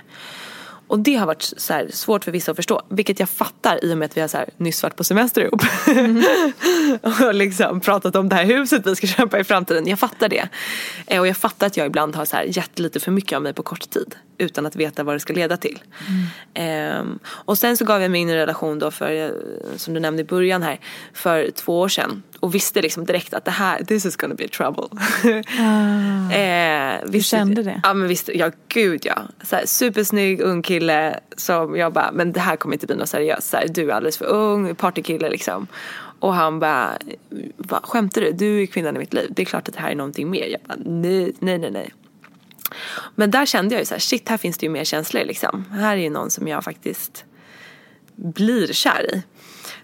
Och 0.88 0.99
det 0.99 1.16
har 1.16 1.26
varit 1.26 1.41
så 1.57 1.74
här, 1.74 1.88
svårt 1.91 2.24
för 2.24 2.32
vissa 2.32 2.51
att 2.51 2.55
förstå. 2.55 2.82
Vilket 2.89 3.20
jag 3.20 3.30
fattar 3.30 3.86
i 3.86 3.93
och 3.93 3.97
med 3.97 4.05
att 4.05 4.18
vi 4.18 4.22
har 4.22 4.28
så 4.28 4.38
här, 4.38 4.49
nyss 4.57 4.84
varit 4.84 4.95
på 4.95 5.03
semester 5.03 5.41
ihop. 5.41 5.62
och 7.28 7.34
liksom 7.34 7.80
pratat 7.82 8.16
om 8.16 8.30
det 8.30 8.36
här 8.36 8.45
huset 8.45 8.88
vi 8.88 8.95
ska 8.95 9.07
köpa 9.07 9.39
i 9.39 9.43
framtiden. 9.43 9.88
Jag 9.88 9.99
fattar 9.99 10.30
det. 10.30 10.49
Eh, 11.07 11.20
Och 11.20 11.28
jag 11.28 11.38
fattar 11.38 11.68
att 11.68 11.78
jag 11.78 11.88
ibland 11.88 12.16
har 12.16 12.26
så 12.26 12.36
här, 12.36 12.43
gett 12.43 12.80
lite 12.80 12.99
för 12.99 13.12
mycket 13.12 13.36
av 13.36 13.41
mig 13.41 13.53
på 13.53 13.64
kort 13.64 13.89
tid. 13.89 14.16
Utan 14.40 14.66
att 14.66 14.76
veta 14.76 15.04
vad 15.04 15.16
det 15.16 15.20
ska 15.20 15.34
leda 15.34 15.58
till. 15.58 15.80
Ehm, 16.54 17.20
och 17.28 17.58
sen 17.58 17.78
så 17.78 17.86
gav 17.86 18.02
jag 18.02 18.12
mig 18.12 18.22
in 18.22 18.30
i 18.30 18.32
en 18.32 18.38
relation 18.38 18.80
då 18.80 18.92
för, 18.92 19.12
eh, 19.26 19.30
som 19.78 19.94
du 19.94 20.00
nämnde 20.00 20.22
i 20.22 20.26
början 20.26 20.62
här, 20.64 20.80
för 21.14 21.52
två 21.52 21.80
år 21.80 21.88
sedan. 21.88 22.24
Och 22.40 22.56
visste 22.56 22.82
liksom 22.82 23.06
direkt 23.06 23.34
att 23.34 23.46
det 23.46 23.52
här, 23.52 23.84
this 23.84 24.06
is 24.06 24.16
gonna 24.16 24.36
be 24.36 24.48
trouble. 24.48 24.84
eh, 26.32 27.02
Du 27.06 27.12
visste- 27.12 27.36
kände 27.38 27.64
det? 27.64 27.82
Ja 27.84 27.94
men 27.94 28.08
visst, 28.08 28.30
ja 28.34 28.52
gud 28.68 29.02
ja. 29.06 29.22
Så 29.44 29.56
här, 29.56 29.66
supersnygg 29.66 30.42
ung 30.42 30.62
kille 30.62 31.20
som 31.38 31.76
jag 31.78 31.94
bara, 31.94 32.12
men 32.12 32.32
det 32.32 32.40
här 32.40 32.56
kommer 32.56 32.76
inte 32.76 32.88
bli 32.88 32.96
något 32.96 33.10
seriöst. 33.10 33.50
Så 33.50 33.58
här, 33.58 33.68
du 33.68 33.90
är 33.92 33.94
alldeles 33.96 34.18
för 34.18 34.26
ung, 34.26 34.76
partykille 34.76 35.30
liksom. 35.30 35.68
Och 36.22 36.34
han 36.34 36.60
bara, 36.60 36.98
"Va, 37.58 37.80
skämtar 37.84 38.22
du? 38.22 38.32
Du 38.32 38.62
är 38.62 38.66
kvinnan 38.66 38.96
i 38.96 39.00
mitt 39.00 39.14
liv. 39.14 39.28
Det 39.30 39.42
är 39.42 39.46
klart 39.46 39.68
att 39.68 39.74
det 39.74 39.80
här 39.82 39.92
är 39.92 39.96
någonting 39.96 40.30
mer. 40.30 40.46
Jag 40.46 40.62
bara, 40.68 40.78
nej, 40.86 41.34
nej, 41.40 41.58
nej, 41.58 41.72
nej. 41.72 41.94
Men 43.16 43.32
där 43.32 43.45
kände 43.45 43.76
jag 43.76 43.82
ju 43.82 43.86
så 43.86 43.93
här, 43.93 44.00
shit 44.00 44.30
här 44.30 44.38
finns 44.38 44.58
det 44.58 44.66
ju 44.66 44.70
mer 44.70 44.84
känslor 44.84 45.26
liksom. 45.26 45.66
Här 45.72 45.97
är 45.97 46.02
ju 46.02 46.10
någon 46.10 46.32
som 46.32 46.47
jag 46.47 46.64
faktiskt 46.64 47.26
blir 48.16 48.74
kär 48.74 49.16
i. 49.16 49.24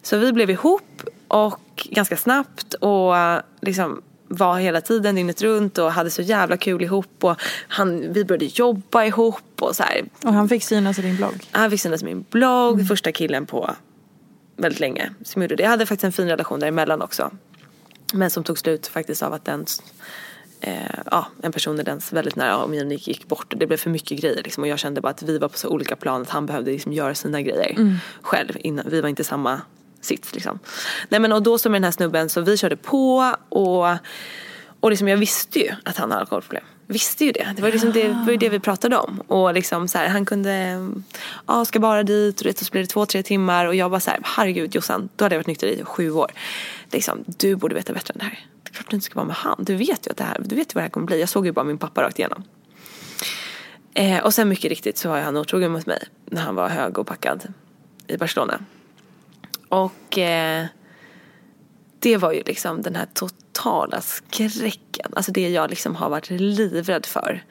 Så 0.01 0.17
vi 0.17 0.33
blev 0.33 0.49
ihop 0.49 1.03
och 1.27 1.87
ganska 1.91 2.17
snabbt 2.17 2.73
och 2.73 3.13
liksom 3.61 4.01
var 4.27 4.59
hela 4.59 4.81
tiden 4.81 5.15
dygnet 5.15 5.41
runt 5.41 5.77
och 5.77 5.91
hade 5.91 6.09
så 6.09 6.21
jävla 6.21 6.57
kul 6.57 6.81
ihop 6.81 7.23
och 7.23 7.41
han, 7.67 8.13
vi 8.13 8.25
började 8.25 8.45
jobba 8.45 9.05
ihop 9.05 9.61
och 9.61 9.75
så 9.75 9.83
här. 9.83 10.05
Och 10.23 10.33
han 10.33 10.49
fick 10.49 10.63
synas 10.63 10.99
i 10.99 11.01
din 11.01 11.15
blogg? 11.15 11.47
Han 11.51 11.71
fick 11.71 11.81
synas 11.81 12.01
i 12.01 12.05
min 12.05 12.25
blogg, 12.29 12.87
första 12.87 13.11
killen 13.11 13.45
på 13.45 13.75
väldigt 14.57 14.79
länge 14.79 15.09
som 15.23 15.41
gjorde 15.41 15.55
det. 15.55 15.63
Jag 15.63 15.69
hade 15.69 15.85
faktiskt 15.85 16.03
en 16.03 16.11
fin 16.11 16.27
relation 16.27 16.59
däremellan 16.59 17.01
också. 17.01 17.31
Men 18.13 18.29
som 18.29 18.43
tog 18.43 18.59
slut 18.59 18.87
faktiskt 18.87 19.23
av 19.23 19.33
att 19.33 19.45
den 19.45 19.65
eh, 20.61 20.73
ja, 21.11 21.27
en 21.43 21.51
person 21.51 21.79
i 21.79 21.83
dens 21.83 22.13
väldigt 22.13 22.35
nära 22.35 22.57
omgivning 22.57 22.97
gick 23.01 23.27
bort 23.27 23.53
och 23.53 23.59
det 23.59 23.67
blev 23.67 23.77
för 23.77 23.89
mycket 23.89 24.21
grejer 24.21 24.43
liksom, 24.43 24.63
och 24.63 24.67
jag 24.67 24.79
kände 24.79 25.01
bara 25.01 25.09
att 25.09 25.23
vi 25.23 25.37
var 25.37 25.49
på 25.49 25.57
så 25.57 25.69
olika 25.69 25.95
plan 25.95 26.21
att 26.21 26.29
han 26.29 26.45
behövde 26.45 26.71
liksom 26.71 26.93
göra 26.93 27.15
sina 27.15 27.41
grejer 27.41 27.99
själv 28.21 28.57
innan, 28.59 28.85
vi 28.89 29.01
var 29.01 29.09
inte 29.09 29.23
samma 29.23 29.61
sits 30.01 30.35
liksom. 30.35 30.59
Nej 31.09 31.19
men 31.19 31.31
och 31.31 31.43
då 31.43 31.57
så 31.57 31.69
med 31.69 31.75
den 31.75 31.83
här 31.83 31.91
snubben 31.91 32.29
så 32.29 32.41
vi 32.41 32.57
körde 32.57 32.77
på 32.77 33.35
och, 33.49 33.87
och 34.79 34.89
liksom 34.89 35.07
jag 35.07 35.17
visste 35.17 35.59
ju 35.59 35.71
att 35.83 35.97
han 35.97 36.11
hade 36.11 36.21
alkoholproblem. 36.21 36.63
Visste 36.87 37.25
ju 37.25 37.31
det. 37.31 37.53
Det 37.55 37.61
var, 37.61 37.71
liksom 37.71 37.91
det, 37.91 38.07
var 38.07 38.31
ju 38.31 38.37
det 38.37 38.49
vi 38.49 38.59
pratade 38.59 38.97
om. 38.97 39.21
Och 39.27 39.53
liksom 39.53 39.87
så 39.87 39.97
här, 39.97 40.07
han 40.07 40.25
kunde, 40.25 40.87
ja 41.47 41.65
ska 41.65 41.79
bara 41.79 42.03
dit 42.03 42.41
och 42.41 42.57
så 42.57 42.71
blir 42.71 42.81
det 42.81 42.87
två, 42.87 43.05
tre 43.05 43.23
timmar 43.23 43.65
och 43.65 43.75
jag 43.75 43.91
bara 43.91 43.99
så 43.99 44.11
här, 44.11 44.19
herregud 44.23 44.75
Jossan, 44.75 45.09
då 45.15 45.25
hade 45.25 45.35
jag 45.35 45.39
varit 45.39 45.47
nykter 45.47 45.67
i 45.67 45.83
sju 45.83 46.11
år. 46.11 46.31
Liksom, 46.91 47.23
du 47.27 47.55
borde 47.55 47.75
veta 47.75 47.93
bättre 47.93 48.11
än 48.11 48.17
det 48.17 48.25
här. 48.25 48.47
Det 48.63 48.69
är 48.69 48.73
klart 48.73 48.89
du 48.89 48.95
inte 48.95 49.05
ska 49.05 49.15
vara 49.15 49.27
med 49.27 49.35
han. 49.35 49.55
Du 49.59 49.75
vet 49.75 50.07
ju 50.07 50.11
att 50.11 50.17
det 50.17 50.23
här, 50.23 50.41
du 50.45 50.55
vet 50.55 50.75
vad 50.75 50.81
det 50.81 50.85
här 50.85 50.89
kommer 50.89 51.07
bli. 51.07 51.19
Jag 51.19 51.29
såg 51.29 51.45
ju 51.45 51.51
bara 51.51 51.65
min 51.65 51.77
pappa 51.77 52.03
rakt 52.03 52.19
igenom. 52.19 52.43
Eh, 53.93 54.23
och 54.23 54.33
sen 54.33 54.49
mycket 54.49 54.69
riktigt 54.69 54.97
så 54.97 55.09
var 55.09 55.21
han 55.21 55.37
otrogen 55.37 55.71
mot 55.71 55.85
mig 55.85 56.07
när 56.25 56.41
han 56.41 56.55
var 56.55 56.69
hög 56.69 56.97
och 56.97 57.07
packad 57.07 57.53
i 58.07 58.17
Barcelona. 58.17 58.59
Och 59.69 60.17
eh, 60.17 60.65
det 61.99 62.17
var 62.17 62.31
ju 62.31 62.43
liksom 62.45 62.81
den 62.81 62.95
här 62.95 63.07
totala 63.13 64.01
skräcken. 64.01 65.11
Alltså 65.15 65.31
det 65.31 65.49
jag 65.49 65.69
liksom 65.69 65.95
har 65.95 66.09
varit 66.09 66.29
livrädd 66.29 67.05
för. 67.05 67.43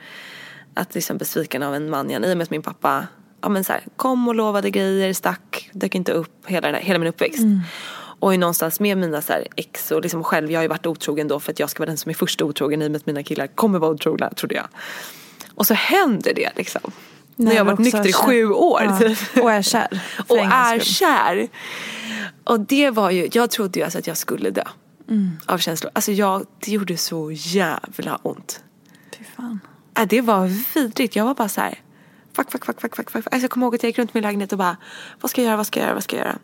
Att 0.75 0.95
liksom 0.95 1.19
besviken 1.19 1.63
av 1.63 1.75
en 1.75 1.91
man 1.91 2.11
igen. 2.11 2.25
I 2.25 2.33
och 2.33 2.37
med 2.37 2.45
att 2.45 2.51
min 2.51 2.63
pappa 2.63 3.07
ja, 3.45 3.49
men 3.49 3.65
så 3.65 3.73
här, 3.73 3.83
kom 3.97 4.29
och 4.29 4.35
lovade 4.35 4.71
grejer, 4.71 5.13
stack, 5.13 5.71
dök 5.73 5.95
inte 5.95 6.13
upp 6.13 6.47
hela, 6.47 6.67
den 6.67 6.75
här, 6.75 6.83
hela 6.83 6.99
min 6.99 7.09
uppväxt. 7.09 7.39
Mm. 7.39 7.61
Och 8.19 8.35
är 8.35 8.39
någonstans 8.39 8.81
med 8.81 8.99
mina 8.99 9.23
så 9.23 9.33
här, 9.33 9.47
ex 9.57 9.91
och 9.91 10.03
liksom 10.03 10.25
själv, 10.25 10.51
jag 10.51 10.59
har 10.59 10.63
ju 10.63 10.69
varit 10.69 10.87
otrogen 10.87 11.29
då 11.29 11.41
för 11.41 11.53
att 11.53 11.59
jag 11.59 11.71
ska 11.71 11.81
vara 11.81 11.89
den 11.89 11.97
som 11.97 12.11
är 12.11 12.15
först 12.15 12.43
otrogen 12.43 12.83
i 12.83 12.87
och 12.87 12.91
med 12.91 12.99
att 12.99 13.07
mina 13.07 13.23
killar 13.23 13.47
kommer 13.47 13.79
vara 13.79 13.91
otrogna, 13.91 14.31
trodde 14.31 14.55
jag. 14.55 14.67
Och 15.55 15.67
så 15.67 15.75
händer 15.75 16.35
det 16.35 16.51
liksom. 16.57 16.93
När 17.37 17.53
jag 17.53 17.65
har 17.65 17.65
varit 17.65 17.79
nykter 17.79 18.09
i 18.09 18.13
sju 18.13 18.47
år. 18.47 18.83
Ja. 18.83 18.99
typ. 18.99 19.19
Och 19.43 19.53
är 19.53 19.63
kär. 19.73 20.01
Och 20.29 20.39
är 20.39 20.79
kär. 20.79 21.49
Och 22.45 22.61
det 22.61 22.91
var 22.91 23.11
ju, 23.11 23.29
jag 23.33 23.51
trodde 23.51 23.79
ju 23.79 23.85
alltså 23.85 23.99
att 23.99 24.07
jag 24.07 24.17
skulle 24.17 24.51
dö. 24.51 24.65
Av 25.47 25.59
känslor. 25.59 25.91
Alltså 25.95 26.13
jag, 26.13 26.47
det 26.61 26.71
gjorde 26.71 26.97
så 26.97 27.31
jävla 27.33 28.17
ont. 28.23 28.63
Fy 29.19 29.25
fan. 29.37 29.61
Äh, 29.99 30.07
det 30.07 30.21
var 30.21 30.47
vidrigt. 30.75 31.17
Jag 31.17 31.25
var 31.25 31.35
bara 31.35 31.49
så 31.49 31.61
här. 31.61 31.81
Fuck, 32.33 32.51
fuck, 32.51 32.65
fuck, 32.65 32.81
fuck, 32.81 32.97
fuck, 32.97 33.11
fuck. 33.11 33.27
Alltså 33.27 33.45
jag 33.45 33.51
kommer 33.51 33.67
ihåg 33.67 33.75
att 33.75 33.83
jag 33.83 33.89
gick 33.89 33.99
runt 33.99 34.11
i 34.11 34.13
min 34.15 34.23
lägenhet 34.23 34.53
och 34.53 34.59
bara. 34.59 34.77
Vad 35.21 35.31
ska 35.31 35.41
jag 35.41 35.47
göra, 35.47 35.57
vad 35.57 35.67
ska 35.67 35.81
jag 35.81 35.87
göra, 35.87 35.95
vad 35.95 36.05
ska 36.05 36.17
jag 36.17 36.27
göra? 36.27 36.39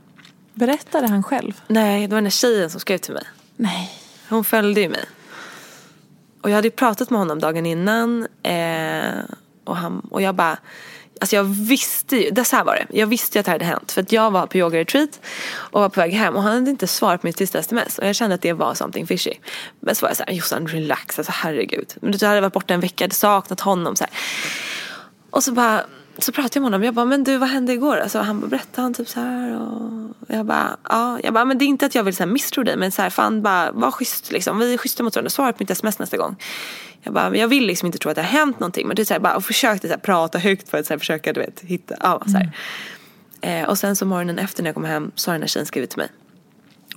Berättade 0.55 1.09
han 1.09 1.23
själv? 1.23 1.61
Nej, 1.67 2.01
det 2.01 2.09
var 2.09 2.17
den 2.17 2.25
där 2.25 2.31
tjejen 2.31 2.71
som 2.71 2.81
skrev 2.81 2.99
till 2.99 3.15
mig. 3.15 3.25
Nej. 3.57 3.91
Hon 4.29 4.45
följde 4.45 4.81
ju 4.81 4.89
mig. 4.89 5.05
Och 6.43 6.51
jag 6.51 6.55
hade 6.55 6.69
ju 6.69 6.73
pratat 6.73 7.11
med 7.11 7.19
honom 7.19 7.39
dagen 7.39 7.67
innan. 7.67 8.27
Eh, 8.43 9.21
och, 9.65 9.77
han, 9.77 10.01
och 10.11 10.23
jag 10.23 10.35
bara. 10.35 10.59
Alltså 11.21 11.37
jag 11.37 11.45
visste 11.45 12.17
ju, 12.17 12.31
det 12.31 12.45
så 12.45 12.57
här 12.57 12.65
var 12.65 12.75
det. 12.75 12.99
Jag 12.99 13.07
visste 13.07 13.39
ju 13.39 13.41
att 13.41 13.47
det 13.47 13.51
här 13.51 13.59
hade 13.59 13.65
hänt. 13.65 13.93
För 13.93 14.03
att 14.03 14.13
jag 14.13 14.31
var 14.31 14.47
på 14.47 14.59
yoga-retreat 14.59 15.21
och 15.53 15.81
var 15.81 15.89
på 15.89 16.01
väg 16.01 16.13
hem 16.13 16.37
och 16.37 16.43
han 16.43 16.53
hade 16.53 16.71
inte 16.71 16.87
svarat 16.87 17.21
på 17.21 17.27
mitt 17.27 17.39
sista 17.39 17.59
sms. 17.59 17.99
Och 17.99 18.07
jag 18.07 18.17
kände 18.17 18.35
att 18.35 18.43
det 18.43 18.53
var 18.53 18.75
something 18.75 19.07
fishy. 19.07 19.33
Men 19.81 19.95
så 19.95 20.05
var 20.05 20.11
jag 20.11 20.17
såhär, 20.17 20.33
Jossan 20.33 20.67
relax, 20.67 21.19
alltså 21.19 21.33
herregud. 21.35 21.95
Men 22.03 22.13
du 22.13 22.27
hade 22.27 22.41
varit 22.41 22.53
borta 22.53 22.75
en 22.75 22.81
vecka, 22.81 22.95
jag 22.97 23.05
hade 23.05 23.15
saknat 23.15 23.61
honom 23.61 23.97
så 23.97 24.05
här. 24.05 24.13
Och 25.31 25.45
så 25.45 25.53
bara, 25.53 25.85
så 26.19 26.33
pratade 26.33 26.51
jag 26.55 26.61
med 26.63 26.67
honom. 26.67 26.85
Jag 26.85 26.95
bara, 26.95 27.07
men 27.07 27.25
du 27.25 27.37
vad 27.37 27.49
hände 27.49 27.73
igår? 27.73 27.97
Alltså, 27.97 28.19
han 28.19 28.41
bara, 28.41 28.47
berättade 28.47 28.83
han 28.83 28.95
typ 28.95 29.09
så 29.09 29.21
här. 29.21 29.61
Och 29.61 30.15
jag 30.29 30.47
bara, 30.47 30.77
ja. 30.89 31.21
Jag 31.23 31.35
bara, 31.35 31.45
men 31.45 31.59
det 31.59 31.65
är 31.65 31.67
inte 31.67 31.87
att 31.87 31.95
jag 31.95 32.05
vill 32.05 32.17
så 32.17 32.23
här, 32.23 32.31
misstro 32.31 32.63
dig. 32.63 32.77
Men 32.77 32.93
så 32.93 33.03
här, 33.03 33.11
fan 33.11 33.43
bara, 33.43 33.73
var 33.73 33.91
schysst 33.91 34.33
liksom. 34.33 34.59
Vi 34.59 34.75
är 34.75 34.79
schyssta 34.79 35.03
mot 35.03 35.17
varandra. 35.17 35.31
Svara 35.31 35.53
på 35.53 35.57
mitt 35.61 35.71
sms 35.71 35.99
nästa 35.99 36.17
gång. 36.17 36.37
Jag 37.03 37.15
bara, 37.15 37.31
men 37.31 37.41
jag 37.41 37.49
vill 37.49 37.67
liksom 37.67 37.87
inte 37.87 37.99
tro 37.99 38.11
att 38.11 38.17
det 38.17 38.23
har 38.23 38.29
hänt 38.29 38.61
någonting. 38.61 38.89
Men 38.89 39.01
är 39.01 39.05
så 39.05 39.15
här, 39.15 39.21
bara, 39.21 39.37
och 39.37 39.45
försökte 39.45 39.89
så 39.89 39.95
här, 39.95 40.01
prata 40.01 40.39
högt 40.39 40.69
för 40.69 40.79
att 40.79 40.87
så 40.87 40.93
här, 40.93 40.99
försöka, 40.99 41.33
du 41.33 41.41
vet, 41.41 41.61
hitta, 41.61 41.97
ja 42.01 42.23
så 42.27 42.37
här. 42.37 42.53
Eh, 43.41 43.69
och 43.69 43.79
sen 43.79 43.97
så 43.97 44.07
morgonen 44.07 44.39
efter 44.39 44.63
när 44.63 44.69
jag 44.69 44.75
kom 44.75 44.85
hem 44.85 45.11
så 45.15 45.31
har 45.31 45.35
den 45.35 45.43
här 45.43 45.49
tjejen 45.49 45.67
skrivit 45.67 45.91
till 45.91 45.99
mig. 45.99 46.09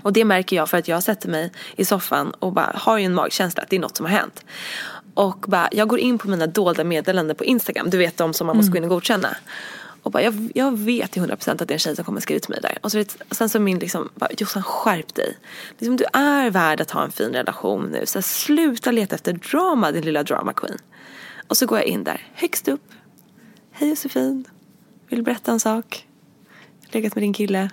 Och 0.01 0.13
det 0.13 0.25
märker 0.25 0.55
jag 0.55 0.69
för 0.69 0.77
att 0.77 0.87
jag 0.87 1.03
sätter 1.03 1.29
mig 1.29 1.51
i 1.75 1.85
soffan 1.85 2.31
och 2.39 2.53
bara 2.53 2.71
har 2.75 2.97
ju 2.97 3.05
en 3.05 3.13
magkänsla 3.13 3.63
att 3.63 3.69
det 3.69 3.75
är 3.75 3.79
något 3.79 3.97
som 3.97 4.05
har 4.05 4.13
hänt. 4.13 4.45
Och 5.13 5.45
bara, 5.47 5.69
jag 5.71 5.87
går 5.87 5.99
in 5.99 6.17
på 6.17 6.27
mina 6.27 6.47
dolda 6.47 6.83
meddelanden 6.83 7.35
på 7.35 7.43
Instagram. 7.45 7.89
Du 7.89 7.97
vet 7.97 8.17
de 8.17 8.33
som 8.33 8.47
man 8.47 8.57
måste 8.57 8.71
gå 8.71 8.77
in 8.77 8.83
och 8.83 8.89
godkänna. 8.89 9.37
Och 10.03 10.11
bara, 10.11 10.23
jag, 10.23 10.51
jag 10.55 10.77
vet 10.77 11.11
till 11.11 11.21
100% 11.21 11.51
att 11.51 11.57
det 11.57 11.71
är 11.71 11.73
en 11.73 11.79
tjej 11.79 11.95
som 11.95 12.05
kommer 12.05 12.21
skriva 12.21 12.39
till 12.39 12.49
mig 12.49 12.59
där. 12.61 12.77
Och 12.81 12.91
så 12.91 12.97
vet, 12.97 13.17
sen 13.31 13.49
så 13.49 13.59
min 13.59 13.79
liksom, 13.79 14.09
bara, 14.15 14.29
Jossan 14.37 14.63
skärp 14.63 15.15
dig. 15.15 15.37
Liksom, 15.79 15.97
du 15.97 16.05
är 16.13 16.49
värd 16.49 16.81
att 16.81 16.91
ha 16.91 17.03
en 17.03 17.11
fin 17.11 17.33
relation 17.33 17.89
nu. 17.91 18.05
Så 18.05 18.17
här, 18.17 18.23
sluta 18.23 18.91
leta 18.91 19.15
efter 19.15 19.33
drama 19.33 19.91
din 19.91 20.05
lilla 20.05 20.23
drama 20.23 20.53
queen. 20.53 20.77
Och 21.47 21.57
så 21.57 21.65
går 21.65 21.77
jag 21.77 21.87
in 21.87 22.03
där, 22.03 22.27
högst 22.33 22.67
upp. 22.67 22.91
Hej 23.71 23.89
Josefin, 23.89 24.45
vill 25.07 25.19
du 25.19 25.23
berätta 25.23 25.51
en 25.51 25.59
sak? 25.59 26.07
Legat 26.91 27.15
med 27.15 27.23
din 27.23 27.33
kille. 27.33 27.69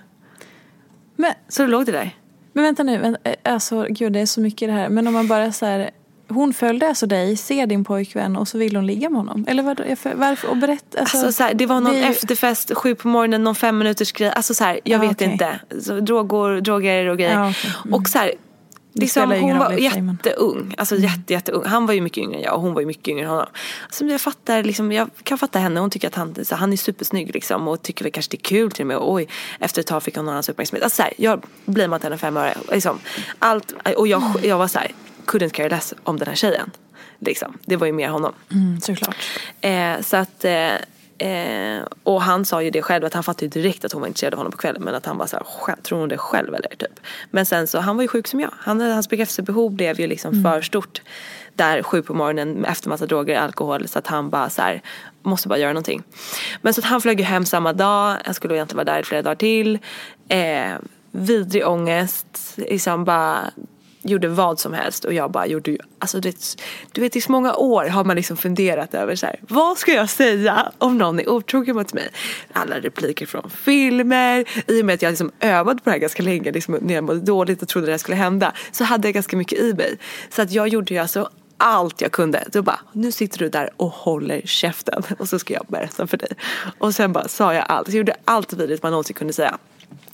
Men, 1.15 1.33
Så 1.47 1.65
låg 1.65 1.85
det 1.85 1.91
där. 1.91 2.15
men 2.53 2.63
vänta 2.63 2.83
nu, 2.83 2.97
vänta, 2.97 3.19
eh, 3.23 3.35
alltså 3.53 3.85
gud 3.89 4.13
det 4.13 4.19
är 4.19 4.25
så 4.25 4.41
mycket 4.41 4.61
i 4.61 4.65
det 4.65 4.71
här. 4.71 4.89
Men 4.89 5.07
om 5.07 5.13
man 5.13 5.27
bara 5.27 5.51
så 5.51 5.65
här, 5.65 5.91
hon 6.33 6.53
följde 6.53 6.87
alltså 6.87 7.05
dig, 7.05 7.37
ser 7.37 7.65
din 7.67 7.83
pojkvän 7.83 8.35
och 8.35 8.47
så 8.47 8.57
vill 8.57 8.75
hon 8.75 8.87
ligga 8.87 9.09
med 9.09 9.17
honom? 9.19 9.45
Eller 9.47 9.63
vad, 9.63 9.79
varför? 10.15 10.49
Och 10.49 10.57
berätta. 10.57 10.99
Alltså, 10.99 11.17
Alltså, 11.17 11.31
så 11.31 11.43
här, 11.43 11.53
det 11.53 11.65
var 11.65 11.79
någon 11.79 11.95
ju- 11.95 12.03
efterfest, 12.03 12.71
sju 12.75 12.95
på 12.95 13.07
morgonen, 13.07 13.43
någon 13.43 13.55
fem 13.55 13.77
minuters 13.77 14.11
grej. 14.11 14.29
Alltså 14.29 14.53
så 14.53 14.63
här, 14.63 14.79
jag 14.83 15.03
Ja, 15.03 15.07
vet 15.07 15.11
okej. 15.17 15.31
inte. 15.31 15.59
Så, 15.81 15.99
droger, 15.99 16.61
droger 16.61 17.05
och 17.07 17.17
grejer. 17.17 17.33
Ja, 17.33 17.49
okej. 17.49 17.71
Mm. 17.85 17.93
Och 17.93 18.07
så 18.07 18.17
här, 18.17 18.31
liksom, 18.93 19.31
hon 19.31 19.57
var 19.57 19.71
jätteung. 19.71 20.75
Alltså 20.77 20.95
jätte, 20.95 21.33
jätteung. 21.33 21.63
Han 21.65 21.85
var 21.85 21.93
ju 21.93 22.01
mycket 22.01 22.17
yngre 22.23 22.35
än 22.37 22.41
jag 22.43 22.55
och 22.55 22.61
hon 22.61 22.73
var 22.73 22.81
ju 22.81 22.87
mycket 22.87 23.07
yngre 23.07 23.23
än 23.23 23.29
honom. 23.29 23.45
Alltså, 23.85 24.05
jag 24.05 24.21
fattar, 24.21 24.63
liksom, 24.63 24.91
jag 24.91 25.09
kan 25.23 25.37
fatta 25.37 25.59
henne. 25.59 25.79
Hon 25.79 25.89
tycker 25.89 26.07
att 26.07 26.15
han, 26.15 26.35
så, 26.45 26.55
han 26.55 26.73
är 26.73 26.77
supersnygg 26.77 27.33
liksom, 27.33 27.67
och 27.67 27.81
tycker 27.81 28.03
väl 28.03 28.11
kanske 28.11 28.31
det 28.31 28.37
är 28.37 28.43
kul 28.43 28.71
till 28.71 28.83
och 28.83 28.87
med. 28.87 28.97
Och, 28.97 29.13
oj, 29.13 29.27
efter 29.59 29.79
ett 29.81 29.87
tag 29.87 30.03
fick 30.03 30.15
hon 30.15 30.25
någon 30.25 30.31
annans 30.33 30.49
uppmärksamhet. 30.49 30.83
Alltså, 30.83 30.95
så 30.95 31.03
här, 31.03 31.13
jag 31.17 31.43
blameat 31.65 32.03
henne 32.03 32.17
fem 32.17 32.37
öre. 32.37 32.53
Liksom, 32.71 32.99
allt, 33.39 33.73
och 33.97 34.07
jag, 34.07 34.23
jag 34.43 34.57
var 34.57 34.67
så 34.67 34.79
här, 34.79 34.91
couldn't 35.31 35.49
care 35.49 35.69
less 35.69 35.93
om 36.03 36.17
den 36.17 36.27
här 36.27 36.35
tjejen. 36.35 36.71
Liksom. 37.19 37.57
Det 37.65 37.75
var 37.75 37.87
ju 37.87 37.93
mer 37.93 38.09
honom. 38.09 38.33
Mm, 38.51 38.81
såklart. 38.81 39.15
Eh, 39.61 40.01
så 40.01 40.17
att, 40.17 40.45
eh, 40.45 40.75
eh, 41.17 41.83
och 42.03 42.21
han 42.21 42.45
sa 42.45 42.61
ju 42.63 42.69
det 42.69 42.81
själv 42.81 43.05
att 43.05 43.13
han 43.13 43.23
fattade 43.23 43.45
ju 43.45 43.61
direkt 43.61 43.85
att 43.85 43.91
hon 43.91 44.01
var 44.01 44.07
intresserad 44.07 44.33
av 44.33 44.37
honom 44.37 44.51
på 44.51 44.57
kvällen 44.57 44.83
men 44.83 44.95
att 44.95 45.05
han 45.05 45.17
var 45.17 45.27
så 45.27 45.37
här, 45.37 45.43
"Skämt, 45.43 45.83
tror 45.83 45.99
hon 45.99 46.09
det 46.09 46.17
själv 46.17 46.55
eller 46.55 46.69
typ. 46.69 46.99
Men 47.31 47.45
sen 47.45 47.67
så, 47.67 47.79
han 47.79 47.95
var 47.95 48.01
ju 48.01 48.07
sjuk 48.07 48.27
som 48.27 48.39
jag. 48.39 48.51
Han, 48.57 48.81
hans 48.81 49.09
bekräftelsebehov 49.09 49.71
blev 49.71 49.99
ju 49.99 50.07
liksom 50.07 50.43
för 50.43 50.61
stort. 50.61 51.01
Där 51.55 51.83
sju 51.83 52.01
på 52.01 52.13
morgonen 52.13 52.65
efter 52.65 52.89
massa 52.89 53.05
droger, 53.05 53.39
alkohol 53.39 53.87
så 53.87 53.99
att 53.99 54.07
han 54.07 54.29
bara 54.29 54.49
så 54.49 54.61
här, 54.61 54.81
måste 55.23 55.47
bara 55.47 55.59
göra 55.59 55.73
någonting. 55.73 56.03
Men 56.61 56.73
så 56.73 56.81
att 56.81 56.85
han 56.85 57.01
flög 57.01 57.19
ju 57.19 57.25
hem 57.25 57.45
samma 57.45 57.73
dag, 57.73 58.17
jag 58.25 58.35
skulle 58.35 58.55
egentligen 58.55 58.85
vara 58.85 58.95
där 58.95 59.01
i 59.01 59.03
flera 59.03 59.21
dagar 59.21 59.35
till. 59.35 59.79
Eh, 60.27 60.73
vidrig 61.11 61.67
ångest, 61.67 62.53
liksom 62.55 63.05
bara 63.05 63.51
gjorde 64.03 64.27
vad 64.27 64.59
som 64.59 64.73
helst 64.73 65.05
och 65.05 65.13
jag 65.13 65.31
bara 65.31 65.45
gjorde 65.45 65.71
ju, 65.71 65.77
alltså 65.99 66.19
du 66.19 66.29
vet, 66.29 66.61
du 66.91 67.01
vet 67.01 67.15
i 67.15 67.21
så 67.21 67.31
många 67.31 67.55
år 67.55 67.85
har 67.85 68.03
man 68.03 68.15
liksom 68.15 68.37
funderat 68.37 68.93
över 68.93 69.15
så 69.15 69.25
här, 69.25 69.39
vad 69.41 69.77
ska 69.77 69.93
jag 69.93 70.09
säga 70.09 70.71
om 70.77 70.97
någon 70.97 71.19
är 71.19 71.29
otrogen 71.29 71.75
mot 71.75 71.93
mig? 71.93 72.09
Alla 72.53 72.79
repliker 72.79 73.25
från 73.25 73.49
filmer, 73.49 74.45
i 74.67 74.81
och 74.81 74.85
med 74.85 74.93
att 74.93 75.01
jag 75.01 75.09
liksom 75.09 75.31
övade 75.39 75.79
på 75.81 75.89
det 75.89 75.91
här 75.91 75.97
ganska 75.97 76.23
länge, 76.23 76.51
liksom, 76.51 76.77
när 76.81 76.93
jag 76.93 77.03
mådde 77.03 77.19
dåligt 77.19 77.61
och 77.61 77.67
trodde 77.67 77.87
det 77.87 77.93
här 77.93 77.97
skulle 77.97 78.17
hända, 78.17 78.53
så 78.71 78.83
hade 78.83 79.07
jag 79.07 79.13
ganska 79.13 79.37
mycket 79.37 79.59
i 79.59 79.73
mig. 79.73 79.97
Så 80.29 80.41
att 80.41 80.51
jag 80.51 80.67
gjorde 80.67 80.93
ju 80.93 80.99
alltså 80.99 81.29
allt 81.57 82.01
jag 82.01 82.11
kunde. 82.11 82.43
Då 82.51 82.61
bara, 82.61 82.79
nu 82.91 83.11
sitter 83.11 83.39
du 83.39 83.49
där 83.49 83.69
och 83.77 83.89
håller 83.89 84.41
käften 84.41 85.03
och 85.19 85.29
så 85.29 85.39
ska 85.39 85.53
jag 85.53 85.65
berätta 85.67 86.07
för 86.07 86.17
dig. 86.17 86.29
Och 86.77 86.95
sen 86.95 87.13
bara 87.13 87.27
sa 87.27 87.53
jag 87.53 87.65
allt, 87.67 87.87
jag 87.87 87.97
gjorde 87.97 88.15
allt 88.25 88.53
vidrigt 88.53 88.83
man 88.83 88.91
någonsin 88.91 89.15
kunde 89.15 89.33
säga. 89.33 89.57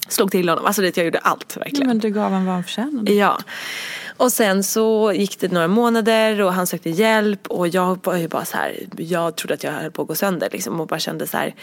Slog 0.10 0.32
till 0.32 0.50
honom, 0.50 0.66
alltså 0.66 0.82
det, 0.82 0.98
jag 0.98 1.06
gjorde 1.06 1.20
allt 1.20 1.58
verkligen. 1.58 1.82
Ja, 1.82 1.88
men 1.88 2.00
du 2.00 2.10
gav 2.10 2.24
honom 2.24 2.46
vad 2.46 2.54
han 2.54 2.64
förtjänade. 2.64 3.14
Ja. 3.14 3.40
Och 4.18 4.32
sen 4.32 4.64
så 4.64 5.12
gick 5.16 5.40
det 5.40 5.52
några 5.52 5.68
månader 5.68 6.42
och 6.42 6.54
han 6.54 6.68
sökte 6.68 6.90
hjälp 6.90 7.48
och 7.48 7.68
jag 7.68 8.00
var 8.04 8.18
ju 8.18 8.28
bara 8.28 8.46
så 8.46 8.58
här, 8.58 8.88
jag 8.98 9.36
trodde 9.36 9.54
att 9.54 9.64
jag 9.64 9.72
höll 9.72 9.92
på 9.92 10.02
att 10.02 10.08
gå 10.08 10.16
sönder 10.16 10.50
liksom 10.52 10.82
och 10.82 10.88
bara 10.88 11.00
kände 11.00 11.28
så 11.28 11.38
här, 11.38 11.56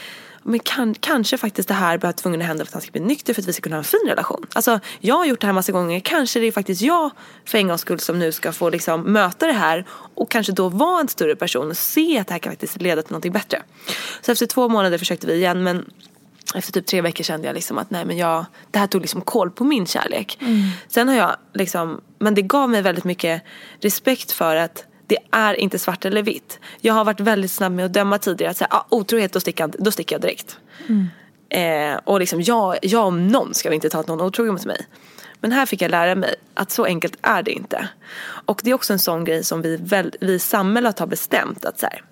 men 0.42 0.60
kan, 0.60 0.94
kanske 0.94 1.38
faktiskt 1.38 1.68
det 1.68 1.74
här 1.74 1.98
behöver 1.98 2.16
tvungen 2.16 2.40
att 2.40 2.46
hända 2.46 2.64
för 2.64 2.70
att 2.70 2.74
han 2.74 2.82
ska 2.82 2.90
bli 2.92 3.00
nykter 3.00 3.34
för 3.34 3.42
att 3.42 3.48
vi 3.48 3.52
ska 3.52 3.62
kunna 3.62 3.76
ha 3.76 3.78
en 3.78 3.84
fin 3.84 4.08
relation. 4.08 4.46
Alltså 4.52 4.80
jag 5.00 5.14
har 5.14 5.26
gjort 5.26 5.40
det 5.40 5.46
här 5.46 5.54
massa 5.54 5.72
gånger, 5.72 6.00
kanske 6.00 6.40
det 6.40 6.46
är 6.46 6.52
faktiskt 6.52 6.82
jag 6.82 7.10
för 7.44 7.58
en 7.58 7.68
gångs 7.68 7.80
skull 7.80 8.00
som 8.00 8.18
nu 8.18 8.32
ska 8.32 8.52
få 8.52 8.70
liksom 8.70 9.12
möta 9.12 9.46
det 9.46 9.52
här 9.52 9.84
och 10.14 10.30
kanske 10.30 10.52
då 10.52 10.68
vara 10.68 11.00
en 11.00 11.08
större 11.08 11.36
person 11.36 11.70
och 11.70 11.76
se 11.76 12.18
att 12.18 12.26
det 12.26 12.32
här 12.32 12.38
kan 12.38 12.52
faktiskt 12.52 12.82
leda 12.82 13.02
till 13.02 13.12
någonting 13.12 13.32
bättre. 13.32 13.62
Så 14.20 14.32
efter 14.32 14.46
två 14.46 14.68
månader 14.68 14.98
försökte 14.98 15.26
vi 15.26 15.34
igen 15.34 15.62
men 15.62 15.84
efter 16.54 16.72
typ 16.72 16.86
tre 16.86 17.00
veckor 17.00 17.24
kände 17.24 17.46
jag 17.46 17.54
liksom 17.54 17.78
att 17.78 17.90
nej 17.90 18.04
men 18.04 18.16
jag, 18.16 18.44
det 18.70 18.78
här 18.78 18.86
tog 18.86 19.00
liksom 19.00 19.20
koll 19.20 19.50
på 19.50 19.64
min 19.64 19.86
kärlek. 19.86 20.38
Sen 20.88 21.08
har 21.08 21.14
jag 21.14 21.36
liksom, 21.52 22.00
men 22.18 22.34
det 22.34 22.42
gav 22.42 22.70
mig 22.70 22.82
väldigt 22.82 23.04
mycket 23.04 23.42
respekt 23.80 24.32
för 24.32 24.56
att 24.56 24.84
det 25.06 25.18
är 25.30 25.54
inte 25.54 25.78
svart 25.78 26.04
eller 26.04 26.22
vitt. 26.22 26.60
Jag 26.80 26.94
har 26.94 27.04
varit 27.04 27.20
väldigt 27.20 27.50
snabb 27.50 27.72
med 27.72 27.84
att 27.84 27.92
döma 27.92 28.18
tidigare. 28.18 28.50
Att 28.50 28.56
säga, 28.56 28.68
ah, 28.70 28.86
otrohet, 28.88 29.32
då 29.32 29.40
sticker, 29.40 29.64
jag, 29.64 29.74
då 29.78 29.90
sticker 29.90 30.14
jag 30.14 30.22
direkt. 30.22 30.58
Eh, 31.48 31.94
och 32.04 32.20
liksom, 32.20 32.42
jag, 32.42 32.76
jag 32.82 33.06
om 33.06 33.28
någon 33.28 33.54
ska 33.54 33.72
inte 33.72 33.90
ta 33.90 34.00
att 34.00 34.08
någon 34.08 34.20
är 34.20 34.24
otrogen 34.24 34.52
mot 34.52 34.64
mig. 34.64 34.86
Men 35.40 35.52
här 35.52 35.66
fick 35.66 35.82
jag 35.82 35.90
lära 35.90 36.14
mig 36.14 36.34
att 36.54 36.70
så 36.70 36.84
enkelt 36.84 37.16
är 37.22 37.42
det 37.42 37.52
inte. 37.52 37.88
Och 38.24 38.60
det 38.64 38.70
är 38.70 38.74
också 38.74 38.92
en 38.92 38.98
sån 38.98 39.24
grej 39.24 39.44
som 39.44 39.62
vi, 39.62 39.76
väl, 39.76 40.14
vi 40.20 40.34
i 40.34 40.38
samhället 40.38 40.98
har 40.98 41.06
bestämt 41.06 41.64
att 41.64 41.78
så 41.78 41.86
här, 41.86 42.02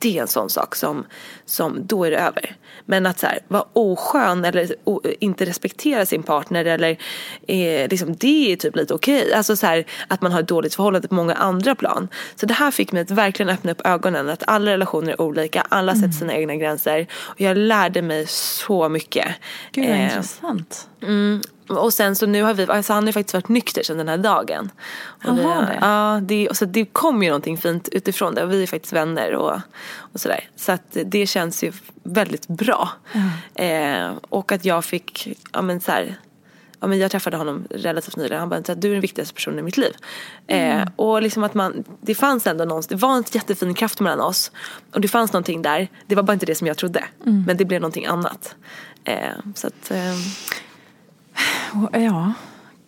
det 0.00 0.18
är 0.18 0.22
en 0.22 0.28
sån 0.28 0.50
sak 0.50 0.74
som, 0.76 1.06
som 1.44 1.86
då 1.86 2.04
är 2.04 2.10
det 2.10 2.18
över. 2.18 2.56
Men 2.86 3.06
att 3.06 3.18
så 3.18 3.26
här, 3.26 3.38
vara 3.48 3.64
oskön 3.72 4.44
eller 4.44 4.74
o, 4.84 5.00
inte 5.20 5.44
respektera 5.44 6.06
sin 6.06 6.22
partner 6.22 6.64
eller 6.64 6.96
eh, 7.48 7.88
liksom, 7.88 8.16
det 8.16 8.52
är 8.52 8.56
typ 8.56 8.76
lite 8.76 8.94
okej. 8.94 9.34
Alltså 9.34 9.56
så 9.56 9.66
här, 9.66 9.84
att 10.08 10.22
man 10.22 10.32
har 10.32 10.40
ett 10.40 10.48
dåligt 10.48 10.74
förhållande 10.74 11.08
på 11.08 11.14
många 11.14 11.34
andra 11.34 11.74
plan. 11.74 12.08
Så 12.34 12.46
det 12.46 12.54
här 12.54 12.70
fick 12.70 12.92
mig 12.92 13.02
att 13.02 13.10
verkligen 13.10 13.50
öppna 13.50 13.72
upp 13.72 13.86
ögonen 13.86 14.28
att 14.28 14.42
alla 14.46 14.70
relationer 14.70 15.12
är 15.12 15.20
olika, 15.20 15.66
alla 15.68 15.94
sätter 15.94 16.12
sina 16.12 16.34
egna 16.34 16.56
gränser. 16.56 17.06
Och 17.12 17.40
jag 17.40 17.56
lärde 17.56 18.02
mig 18.02 18.26
så 18.26 18.88
mycket. 18.88 19.26
Gud 19.72 19.88
vad 19.88 19.96
Eh, 19.96 20.04
intressant. 20.04 20.88
Mm. 21.02 21.40
Och 21.78 21.94
sen 21.94 22.16
så 22.16 22.26
nu 22.26 22.42
har 22.42 22.54
vi, 22.54 22.66
alltså 22.66 22.92
han 22.92 23.02
har 23.02 23.08
ju 23.08 23.12
faktiskt 23.12 23.34
varit 23.34 23.48
nykter 23.48 23.82
sedan 23.82 23.98
den 23.98 24.08
här 24.08 24.18
dagen. 24.18 24.70
Och 25.24 25.38
vi 25.38 25.42
det? 25.42 25.78
Ja, 25.80 26.20
det, 26.22 26.48
och 26.48 26.56
så 26.56 26.64
det 26.64 26.84
kom 26.84 27.22
ju 27.22 27.28
någonting 27.28 27.58
fint 27.58 27.88
utifrån 27.92 28.34
det 28.34 28.42
och 28.42 28.52
vi 28.52 28.62
är 28.62 28.66
faktiskt 28.66 28.92
vänner 28.92 29.34
och, 29.34 29.60
och 30.12 30.20
sådär. 30.20 30.48
Så 30.56 30.72
att 30.72 30.96
det 31.04 31.26
känns 31.26 31.64
ju 31.64 31.72
väldigt 32.02 32.48
bra. 32.48 32.88
Eh, 33.54 34.10
och 34.28 34.52
att 34.52 34.64
jag 34.64 34.84
fick, 34.84 35.38
ja 35.52 35.62
men 35.62 35.80
så 35.80 35.92
här, 35.92 36.16
ja 36.80 36.86
men 36.86 36.98
jag 36.98 37.10
träffade 37.10 37.36
honom 37.36 37.64
relativt 37.70 38.16
nyligen, 38.16 38.40
han 38.40 38.48
bara 38.48 38.60
du 38.60 38.88
är 38.88 38.92
den 38.92 39.00
viktigaste 39.00 39.34
personen 39.34 39.58
i 39.58 39.62
mitt 39.62 39.76
liv. 39.76 39.92
Eh, 40.46 40.88
och 40.96 41.22
liksom 41.22 41.44
att 41.44 41.54
man, 41.54 41.84
det 42.00 42.14
fanns 42.14 42.46
ändå 42.46 42.64
någonstans, 42.64 43.00
det 43.00 43.06
var 43.06 43.16
en 43.16 43.24
jättefin 43.32 43.74
kraft 43.74 44.00
mellan 44.00 44.20
oss. 44.20 44.52
Och 44.94 45.00
det 45.00 45.08
fanns 45.08 45.32
någonting 45.32 45.62
där, 45.62 45.88
det 46.06 46.14
var 46.14 46.22
bara 46.22 46.32
inte 46.32 46.46
det 46.46 46.54
som 46.54 46.66
jag 46.66 46.76
trodde. 46.76 47.04
Men 47.46 47.56
det 47.56 47.64
blev 47.64 47.80
någonting 47.80 48.06
annat. 48.06 48.54
Eh, 49.04 49.14
så 49.54 49.66
att, 49.66 49.90
eh, 49.90 50.14
Ja, 51.92 52.32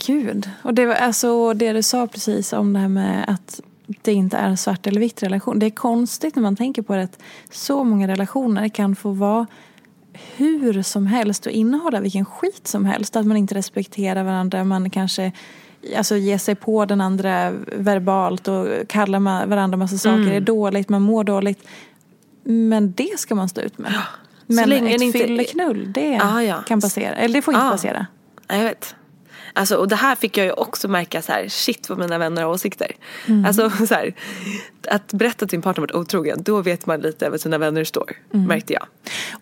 gud. 0.07 0.51
Och 0.63 0.75
det 0.75 0.97
alltså 0.99 1.53
det 1.55 1.73
du 1.73 1.83
sa 1.83 2.07
precis 2.07 2.53
om 2.53 2.73
det 2.73 2.79
här 2.79 2.89
med 2.89 3.25
att 3.29 3.61
det 4.03 4.13
inte 4.13 4.37
är 4.37 4.49
en 4.49 4.57
svart 4.57 4.87
eller 4.87 5.01
vitt 5.01 5.23
relation. 5.23 5.59
Det 5.59 5.67
är 5.67 5.71
konstigt 5.71 6.37
när 6.37 6.43
man 6.43 6.57
tänker 6.57 6.83
på 6.83 6.95
det 6.97 7.03
att 7.03 7.19
så 7.51 7.85
många 7.85 8.09
relationer 8.09 8.69
kan 8.69 8.97
få 8.97 9.11
vara 9.11 9.47
hur 10.37 10.83
som 10.83 11.07
helst 11.07 11.47
och 11.47 11.53
innehålla 11.53 12.01
vilken 12.01 12.25
skit 12.25 12.67
som 12.69 12.85
helst. 12.85 13.17
Att 13.17 13.27
man 13.27 13.37
inte 13.37 13.55
respekterar 13.55 14.25
varandra, 14.25 14.65
man 14.65 14.91
kanske 14.91 15.33
alltså, 15.97 16.17
ger 16.17 16.39
sig 16.39 16.55
på 16.55 16.85
den 16.85 17.01
andra 17.01 17.51
verbalt 17.77 18.49
och 18.49 18.67
kallar 18.89 19.47
varandra 19.47 19.77
massa 19.79 19.99
saker. 19.99 20.17
Mm. 20.17 20.29
Det 20.31 20.37
är 20.37 20.41
dåligt, 20.41 20.89
man 20.89 21.03
mår 21.03 21.25
dåligt. 21.25 21.65
Men 22.45 22.93
det 22.93 23.19
ska 23.19 23.35
man 23.35 23.49
stå 23.49 23.61
ut 23.61 23.79
med. 23.79 23.93
Men 24.47 24.69
länge 24.69 24.95
ett 24.95 25.01
inte- 25.03 25.19
fylleknull, 25.19 25.93
det 25.93 26.21
Ah, 26.23 26.43
ja. 26.43 26.63
kan 26.67 26.81
passera. 26.81 27.15
Eller 27.15 27.35
det 27.35 27.43
får 27.43 27.55
inte 27.55 27.67
Ah. 27.67 27.71
passera. 27.71 28.07
Ja, 28.53 28.59
jag 28.59 28.65
vet. 28.65 28.97
Alltså, 29.53 29.77
och 29.77 29.89
det 29.89 29.97
här 29.97 30.15
fick 30.15 30.37
jag 30.37 30.47
ju 30.47 30.53
också 30.53 30.89
märka 30.89 31.23
så 31.23 31.33
här, 31.33 31.49
shit 31.49 31.89
vad 31.89 31.99
mina 31.99 32.19
vänner 32.19 32.43
har 32.43 32.51
åsikter. 32.51 32.93
Mm. 33.27 33.45
Alltså 33.45 33.71
så 33.89 33.95
här, 33.95 34.15
att 34.89 35.13
berätta 35.13 35.45
att 35.45 35.51
din 35.51 35.63
partner 35.63 35.81
varit 35.81 35.95
otrogen, 35.95 36.43
då 36.43 36.63
vet 36.63 36.87
man 36.87 37.01
lite 37.01 37.31
var 37.31 37.39
sina 37.39 37.59
vänner 37.59 37.85
står. 37.85 38.13
Mm. 38.35 38.47
Märkte 38.47 38.73
jag. 38.73 38.87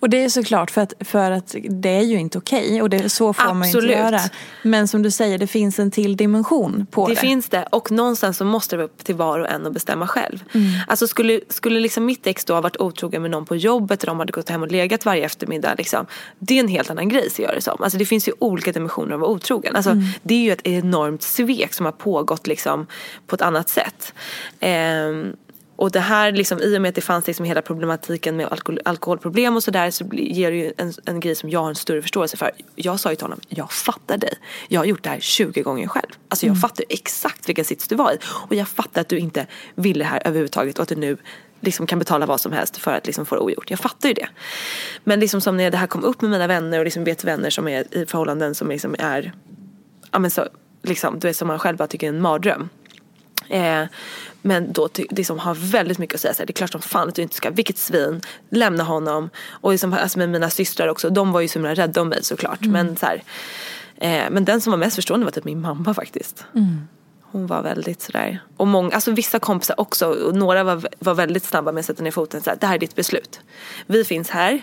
Och 0.01 0.11
det 0.11 0.25
är 0.25 0.29
såklart 0.29 0.71
för 0.71 0.81
att, 0.81 0.93
för 1.01 1.31
att 1.31 1.55
det 1.69 1.89
är 1.89 2.03
ju 2.03 2.19
inte 2.19 2.39
okej 2.39 2.83
och 2.83 2.91
det, 2.91 3.09
så 3.09 3.33
får 3.33 3.45
man 3.45 3.63
Absolut. 3.63 3.91
inte 3.91 4.03
göra. 4.03 4.21
Men 4.63 4.89
som 4.89 5.03
du 5.03 5.11
säger, 5.11 5.39
det 5.39 5.47
finns 5.47 5.79
en 5.79 5.91
till 5.91 6.17
dimension 6.17 6.87
på 6.91 7.09
det. 7.09 7.15
Det 7.15 7.21
finns 7.21 7.49
det 7.49 7.67
och 7.73 7.91
någonstans 7.91 8.37
så 8.37 8.45
måste 8.45 8.77
det 8.77 8.79
vara 8.79 8.87
upp 8.87 9.05
till 9.05 9.15
var 9.15 9.39
och 9.39 9.49
en 9.49 9.67
att 9.67 9.73
bestämma 9.73 10.07
själv. 10.07 10.45
Mm. 10.53 10.67
Alltså 10.87 11.07
skulle, 11.07 11.41
skulle 11.49 11.81
liksom 11.81 12.05
mitt 12.05 12.27
ex 12.27 12.45
då 12.45 12.55
ha 12.55 12.61
varit 12.61 12.77
otrogen 12.77 13.23
med 13.23 13.31
någon 13.31 13.47
på 13.47 13.57
jobbet 13.57 14.03
och 14.03 14.07
de 14.07 14.19
hade 14.19 14.33
gått 14.33 14.49
hem 14.49 14.63
och 14.63 14.73
legat 14.73 15.05
varje 15.05 15.25
eftermiddag. 15.25 15.75
Liksom, 15.79 16.07
det 16.39 16.55
är 16.55 16.61
en 16.61 16.69
helt 16.69 16.91
annan 16.91 17.09
grej 17.09 17.31
ser 17.31 17.43
jag 17.43 17.55
det 17.55 17.63
som. 17.63 17.83
Alltså 17.83 17.99
det 17.99 18.05
finns 18.05 18.29
ju 18.29 18.33
olika 18.39 18.73
dimensioner 18.73 19.13
av 19.13 19.15
att 19.15 19.21
vara 19.21 19.31
otrogen. 19.31 19.77
Alltså, 19.77 19.91
Mm. 19.91 20.00
Det 20.23 20.35
är 20.35 20.39
ju 20.39 20.53
ett 20.53 20.67
enormt 20.67 21.23
svek 21.23 21.75
som 21.75 21.87
har 21.87 21.93
pågått 21.93 22.47
liksom, 22.47 22.87
på 23.27 23.35
ett 23.35 23.43
annat 23.43 23.69
sätt. 23.69 24.15
Ehm, 24.61 25.37
och 25.81 25.91
det 25.91 26.01
här, 26.01 26.33
liksom, 26.33 26.61
i 26.61 26.77
och 26.77 26.83
med 26.83 26.89
att 26.89 26.95
det 26.95 27.01
fanns 27.01 27.27
liksom 27.27 27.47
hela 27.47 27.63
problematiken 27.63 28.37
med 28.37 28.47
alkohol, 28.47 28.81
alkoholproblem 28.85 29.57
och 29.57 29.63
sådär 29.63 29.91
så 29.91 30.05
ger 30.13 30.51
det 30.51 30.57
ju 30.57 30.73
en, 30.77 30.93
en 31.05 31.21
grej 31.21 31.35
som 31.35 31.51
jag 31.51 31.61
har 31.61 31.69
en 31.69 31.75
större 31.75 32.03
förståelse 32.03 32.37
för. 32.37 32.51
Jag 32.75 33.01
sa 33.01 33.11
ju 33.11 33.17
till 33.17 33.25
honom, 33.25 33.41
jag 33.49 33.73
fattar 33.73 34.19
dig. 34.19 34.35
Jag 34.69 34.81
har 34.81 34.85
gjort 34.85 35.03
det 35.03 35.11
här 35.11 35.21
20 35.21 35.63
gånger 35.63 35.89
själv. 35.89 36.09
Alltså 36.29 36.47
jag 36.47 36.61
fattar 36.61 36.85
exakt 36.89 37.49
vilken 37.49 37.65
sits 37.65 37.89
du 37.89 37.95
var 37.95 38.13
i. 38.13 38.19
Och 38.23 38.55
jag 38.55 38.69
fattar 38.69 39.01
att 39.01 39.09
du 39.09 39.19
inte 39.19 39.47
ville 39.75 40.05
det 40.05 40.09
här 40.09 40.23
överhuvudtaget 40.25 40.79
och 40.79 40.83
att 40.83 40.89
du 40.89 40.97
nu 40.97 41.17
liksom 41.61 41.87
kan 41.87 41.99
betala 41.99 42.27
vad 42.27 42.41
som 42.41 42.53
helst 42.53 42.77
för 42.77 42.93
att 42.93 43.07
liksom 43.07 43.27
få 43.27 43.35
det 43.35 43.41
ogjort. 43.41 43.71
Jag 43.71 43.79
fattar 43.79 44.09
ju 44.09 44.15
det. 44.15 44.29
Men 45.05 45.21
liksom 45.21 45.41
som 45.41 45.57
när 45.57 45.71
det 45.71 45.77
här 45.77 45.87
kom 45.87 46.05
upp 46.05 46.23
med 46.23 46.31
mina 46.31 46.47
vänner 46.47 46.79
och 46.79 46.85
liksom 46.85 47.05
vet 47.05 47.25
vänner 47.25 47.51
som 47.51 47.69
är 47.69 47.97
i 47.97 48.07
förhållanden 48.07 48.55
som 48.55 48.69
liksom 48.69 48.97
är 48.99 49.33
ja 50.11 50.19
men 50.19 50.31
så, 50.31 50.49
liksom, 50.83 51.19
du 51.19 51.29
vet 51.29 51.37
som 51.37 51.49
man 51.49 51.59
själv 51.59 51.77
bara 51.77 51.89
tycker 51.89 52.07
är 52.07 52.13
en 52.13 52.23
mardröm. 52.23 52.69
Eh, 53.49 53.85
men 54.43 54.73
då 54.73 54.89
liksom 55.11 55.39
har 55.39 55.55
väldigt 55.55 55.99
mycket 55.99 56.15
att 56.15 56.21
säga. 56.21 56.35
Så 56.35 56.39
här, 56.39 56.47
det 56.47 56.51
är 56.51 56.55
klart 56.55 56.73
som 56.73 56.81
fan 56.81 57.09
att 57.09 57.15
du 57.15 57.23
inte 57.23 57.35
ska, 57.35 57.51
vilket 57.51 57.79
svin, 57.79 58.21
lämna 58.51 58.85
honom. 58.85 59.31
Och 59.51 59.71
liksom, 59.71 59.93
alltså 59.93 60.19
med 60.19 60.29
mina 60.29 60.51
systrar 60.51 60.89
också, 60.89 61.11
de 61.11 61.33
var 61.33 61.41
ju 61.41 61.49
så 61.49 61.59
himla 61.59 61.75
rädda 61.75 62.01
om 62.01 62.09
mig 62.09 62.25
såklart. 62.25 62.61
Men, 62.61 62.97
så 62.97 63.07
här, 63.07 63.23
eh, 63.97 64.31
men 64.31 64.45
den 64.45 64.61
som 64.61 64.71
var 64.71 64.79
mest 64.79 64.97
förstående 64.97 65.25
var 65.25 65.33
typ 65.33 65.45
min 65.45 65.61
mamma 65.61 65.95
faktiskt. 65.95 66.45
Hon 67.23 67.47
var 67.47 67.63
väldigt 67.63 68.03
sådär. 68.03 68.43
Och 68.57 68.67
många, 68.67 68.95
alltså 68.95 69.11
vissa 69.11 69.39
kompisar 69.39 69.81
också, 69.81 70.07
och 70.07 70.35
några 70.35 70.65
var, 70.65 70.89
var 70.99 71.15
väldigt 71.15 71.45
snabba 71.45 71.73
med 71.73 71.81
att 71.81 71.87
sätta 71.87 72.03
ner 72.03 72.11
foten. 72.11 72.41
Så 72.41 72.51
här, 72.51 72.57
det 72.61 72.67
här 72.67 72.75
är 72.75 72.79
ditt 72.79 72.95
beslut. 72.95 73.41
Vi 73.87 74.05
finns 74.05 74.31
här. 74.31 74.63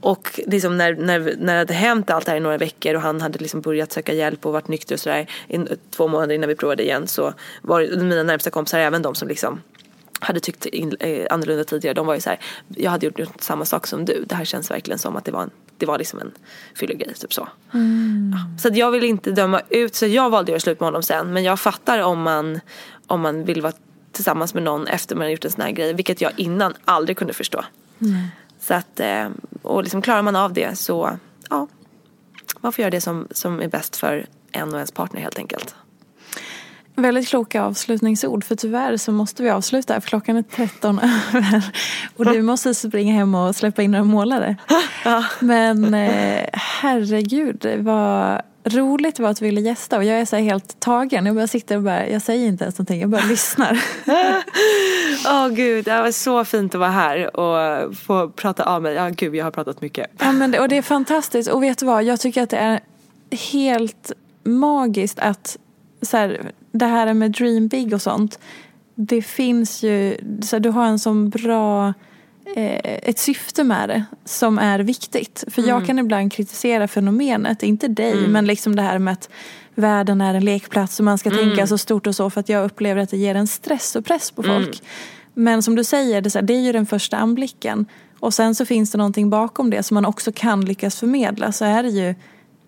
Och 0.00 0.40
liksom 0.46 0.78
när, 0.78 0.94
när, 0.94 1.18
när 1.38 1.52
det 1.52 1.58
hade 1.58 1.74
hänt 1.74 2.10
allt 2.10 2.26
det 2.26 2.30
här 2.30 2.38
i 2.38 2.40
några 2.40 2.58
veckor 2.58 2.94
och 2.94 3.00
han 3.00 3.20
hade 3.20 3.38
liksom 3.38 3.60
börjat 3.60 3.92
söka 3.92 4.12
hjälp 4.12 4.46
och 4.46 4.52
varit 4.52 4.68
nykter 4.68 4.94
och 4.94 5.00
sådär 5.00 5.26
två 5.90 6.08
månader 6.08 6.34
innan 6.34 6.48
vi 6.48 6.54
provade 6.54 6.82
igen 6.82 7.06
så 7.06 7.34
var 7.62 7.96
mina 8.02 8.22
närmsta 8.22 8.50
kompisar, 8.50 8.78
även 8.78 9.02
de 9.02 9.14
som 9.14 9.28
liksom 9.28 9.60
hade 10.20 10.40
tyckt 10.40 10.66
in, 10.66 10.96
eh, 11.00 11.26
annorlunda 11.30 11.64
tidigare. 11.64 11.94
De 11.94 12.06
var 12.06 12.14
ju 12.14 12.20
så 12.20 12.30
här, 12.30 12.38
jag 12.68 12.90
hade 12.90 13.06
gjort 13.06 13.20
samma 13.40 13.64
sak 13.64 13.86
som 13.86 14.04
du. 14.04 14.24
Det 14.28 14.34
här 14.34 14.44
känns 14.44 14.70
verkligen 14.70 14.98
som 14.98 15.16
att 15.16 15.24
det 15.24 15.32
var, 15.32 15.42
en, 15.42 15.50
det 15.78 15.86
var 15.86 15.98
liksom 15.98 16.18
en 16.18 16.32
fyllegrej. 16.74 17.14
Typ 17.14 17.32
så. 17.32 17.48
Ja, 17.72 18.58
så 18.58 18.68
jag 18.72 18.90
vill 18.90 19.04
inte 19.04 19.30
döma 19.30 19.60
ut. 19.70 19.94
Så 19.94 20.06
jag 20.06 20.30
valde 20.30 20.42
att 20.42 20.48
göra 20.48 20.60
slut 20.60 20.80
med 20.80 20.86
honom 20.86 21.02
sen. 21.02 21.32
Men 21.32 21.44
jag 21.44 21.60
fattar 21.60 21.98
om 21.98 22.22
man, 22.22 22.60
om 23.06 23.20
man 23.20 23.44
vill 23.44 23.62
vara 23.62 23.72
tillsammans 24.12 24.54
med 24.54 24.62
någon 24.62 24.86
efter 24.86 25.16
man 25.16 25.24
har 25.24 25.30
gjort 25.30 25.44
en 25.44 25.50
sån 25.50 25.62
här 25.62 25.70
grej. 25.70 25.94
Vilket 25.94 26.20
jag 26.20 26.32
innan 26.36 26.74
aldrig 26.84 27.16
kunde 27.16 27.32
förstå. 27.32 27.64
Så 28.60 28.74
att, 28.74 29.00
eh, 29.00 29.28
och 29.62 29.82
liksom 29.82 30.02
klarar 30.02 30.22
man 30.22 30.36
av 30.36 30.52
det 30.52 30.78
så 30.78 31.18
ja, 31.50 31.66
man 32.60 32.72
får 32.72 32.82
göra 32.82 32.90
det 32.90 33.00
som, 33.00 33.28
som 33.30 33.60
är 33.60 33.68
bäst 33.68 33.96
för 33.96 34.26
en 34.52 34.68
och 34.68 34.74
ens 34.74 34.92
partner 34.92 35.20
helt 35.20 35.38
enkelt. 35.38 35.74
Väldigt 36.94 37.28
kloka 37.28 37.62
avslutningsord 37.62 38.44
för 38.44 38.56
tyvärr 38.56 38.96
så 38.96 39.12
måste 39.12 39.42
vi 39.42 39.50
avsluta 39.50 40.00
för 40.00 40.08
klockan 40.08 40.36
är 40.36 40.42
13 40.42 40.98
över 40.98 41.62
och 42.16 42.24
du 42.24 42.42
måste 42.42 42.74
springa 42.74 43.14
hem 43.14 43.34
och 43.34 43.56
släppa 43.56 43.82
in 43.82 43.90
några 43.90 44.04
målare. 44.04 44.56
Men 45.40 45.94
eh, 45.94 46.46
herregud 46.52 47.66
vad 47.78 48.42
roligt 48.64 49.18
var 49.18 49.30
att 49.30 49.36
du 49.36 49.44
ville 49.44 49.60
gästa 49.60 49.96
och 49.96 50.04
jag 50.04 50.20
är 50.20 50.24
så 50.24 50.36
här 50.36 50.42
helt 50.42 50.80
tagen. 50.80 51.26
Jag 51.26 51.34
bara 51.34 51.46
sitter 51.46 51.76
och 51.76 51.82
bara, 51.82 52.08
jag 52.08 52.22
säger 52.22 52.46
inte 52.46 52.64
ens 52.64 52.78
någonting, 52.78 53.00
jag 53.00 53.10
bara 53.10 53.24
lyssnar. 53.28 53.84
Åh 55.26 55.48
gud, 55.48 55.84
det 55.84 56.02
var 56.02 56.12
så 56.12 56.44
fint 56.44 56.74
att 56.74 56.78
vara 56.78 56.90
här 56.90 57.36
och 57.36 57.96
få 57.96 58.28
prata 58.28 58.64
av 58.64 58.82
mig. 58.82 58.94
Ja 58.94 59.08
gud, 59.08 59.34
jag 59.34 59.44
har 59.44 59.50
pratat 59.50 59.80
mycket. 59.80 60.10
Ja, 60.18 60.32
men 60.32 60.50
det, 60.50 60.60
och 60.60 60.68
det 60.68 60.76
är 60.76 60.82
fantastiskt. 60.82 61.50
Och 61.50 61.62
vet 61.62 61.78
du 61.78 61.86
vad? 61.86 62.04
Jag 62.04 62.20
tycker 62.20 62.42
att 62.42 62.50
det 62.50 62.56
är 62.56 62.80
helt 63.52 64.12
magiskt 64.44 65.18
att 65.18 65.56
så 66.02 66.16
här, 66.16 66.52
det 66.72 66.86
här 66.86 67.14
med 67.14 67.30
dream 67.30 67.68
big 67.68 67.94
och 67.94 68.02
sånt. 68.02 68.38
Det 68.94 69.22
finns 69.22 69.82
ju, 69.82 70.16
så 70.42 70.56
här, 70.56 70.60
du 70.60 70.68
har 70.70 70.86
en 70.86 70.98
sån 70.98 71.30
bra 71.30 71.94
ett 72.56 73.18
syfte 73.18 73.64
med 73.64 73.88
det 73.88 74.04
som 74.24 74.58
är 74.58 74.78
viktigt. 74.78 75.44
För 75.48 75.68
jag 75.68 75.86
kan 75.86 75.98
ibland 75.98 76.32
kritisera 76.32 76.88
fenomenet, 76.88 77.62
inte 77.62 77.88
dig, 77.88 78.28
men 78.28 78.46
liksom 78.46 78.76
det 78.76 78.82
här 78.82 78.98
med 78.98 79.12
att 79.12 79.28
världen 79.74 80.20
är 80.20 80.34
en 80.34 80.44
lekplats 80.44 80.98
och 80.98 81.04
man 81.04 81.18
ska 81.18 81.30
tänka 81.30 81.66
så 81.66 81.78
stort 81.78 82.06
och 82.06 82.16
så 82.16 82.30
för 82.30 82.40
att 82.40 82.48
jag 82.48 82.64
upplever 82.64 83.02
att 83.02 83.10
det 83.10 83.16
ger 83.16 83.34
en 83.34 83.46
stress 83.46 83.96
och 83.96 84.04
press 84.04 84.30
på 84.30 84.42
folk. 84.42 84.82
Men 85.34 85.62
som 85.62 85.76
du 85.76 85.84
säger, 85.84 86.20
det 86.20 86.34
är, 86.34 86.34
här, 86.34 86.42
det 86.42 86.54
är 86.54 86.60
ju 86.60 86.72
den 86.72 86.86
första 86.86 87.16
anblicken. 87.16 87.86
Och 88.20 88.34
sen 88.34 88.54
så 88.54 88.66
finns 88.66 88.90
det 88.90 88.98
någonting 88.98 89.30
bakom 89.30 89.70
det 89.70 89.82
som 89.82 89.94
man 89.94 90.04
också 90.04 90.32
kan 90.32 90.64
lyckas 90.64 90.96
förmedla. 90.96 91.52
Så 91.52 91.64
är 91.64 91.82
det 91.82 91.88
ju 91.88 92.14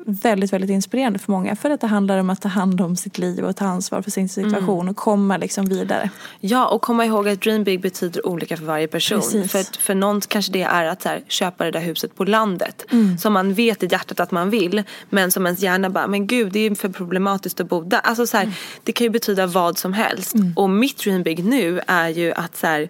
väldigt, 0.06 0.52
väldigt 0.52 0.70
inspirerande 0.70 1.18
för 1.18 1.32
många. 1.32 1.56
För 1.56 1.70
att 1.70 1.80
det 1.80 1.86
handlar 1.86 2.18
om 2.18 2.30
att 2.30 2.40
ta 2.40 2.48
hand 2.48 2.80
om 2.80 2.96
sitt 2.96 3.18
liv 3.18 3.44
och 3.44 3.56
ta 3.56 3.64
ansvar 3.64 4.02
för 4.02 4.10
sin 4.10 4.28
situation 4.28 4.80
Mm. 4.80 4.88
och 4.88 4.96
komma 4.96 5.36
liksom 5.36 5.66
vidare. 5.66 6.10
Ja, 6.40 6.66
och 6.66 6.82
komma 6.82 7.06
ihåg 7.06 7.28
att 7.28 7.40
dream 7.40 7.64
big 7.64 7.80
betyder 7.80 8.26
olika 8.26 8.56
för 8.56 8.64
varje 8.64 8.88
person. 8.88 9.20
Precis. 9.20 9.52
För, 9.52 9.80
för 9.80 9.94
någon 9.94 10.20
kanske 10.20 10.52
det 10.52 10.62
är 10.62 10.84
att 10.84 11.02
så 11.02 11.08
här, 11.08 11.22
köpa 11.28 11.64
det 11.64 11.70
där 11.70 11.80
huset 11.80 12.14
på 12.14 12.24
landet. 12.24 12.84
Mm. 12.90 13.18
Som 13.18 13.32
man 13.32 13.54
vet 13.54 13.82
i 13.82 13.86
hjärtat 13.86 14.20
att 14.20 14.30
man 14.30 14.50
vill. 14.50 14.82
Men 15.10 15.30
som 15.32 15.46
ens 15.46 15.60
hjärna 15.60 15.90
bara, 15.90 16.06
men 16.06 16.26
gud 16.26 16.52
det 16.52 16.60
är 16.66 16.74
för 16.74 16.88
problematiskt 16.88 17.60
att 17.60 17.68
bo 17.68 17.80
där. 17.82 18.00
Alltså 18.04 18.26
så 18.26 18.36
här, 18.36 18.44
Mm. 18.44 18.54
det 18.84 18.92
kan 18.92 19.04
ju 19.04 19.10
betyda 19.10 19.46
vad 19.46 19.78
som 19.78 19.92
helst. 19.92 20.34
Och 20.56 20.70
mitt 20.70 20.98
dream 20.98 21.22
big 21.22 21.44
nu 21.44 21.80
är 21.86 22.08
ju 22.08 22.32
att 22.32 22.56
så 22.56 22.66
här, 22.66 22.88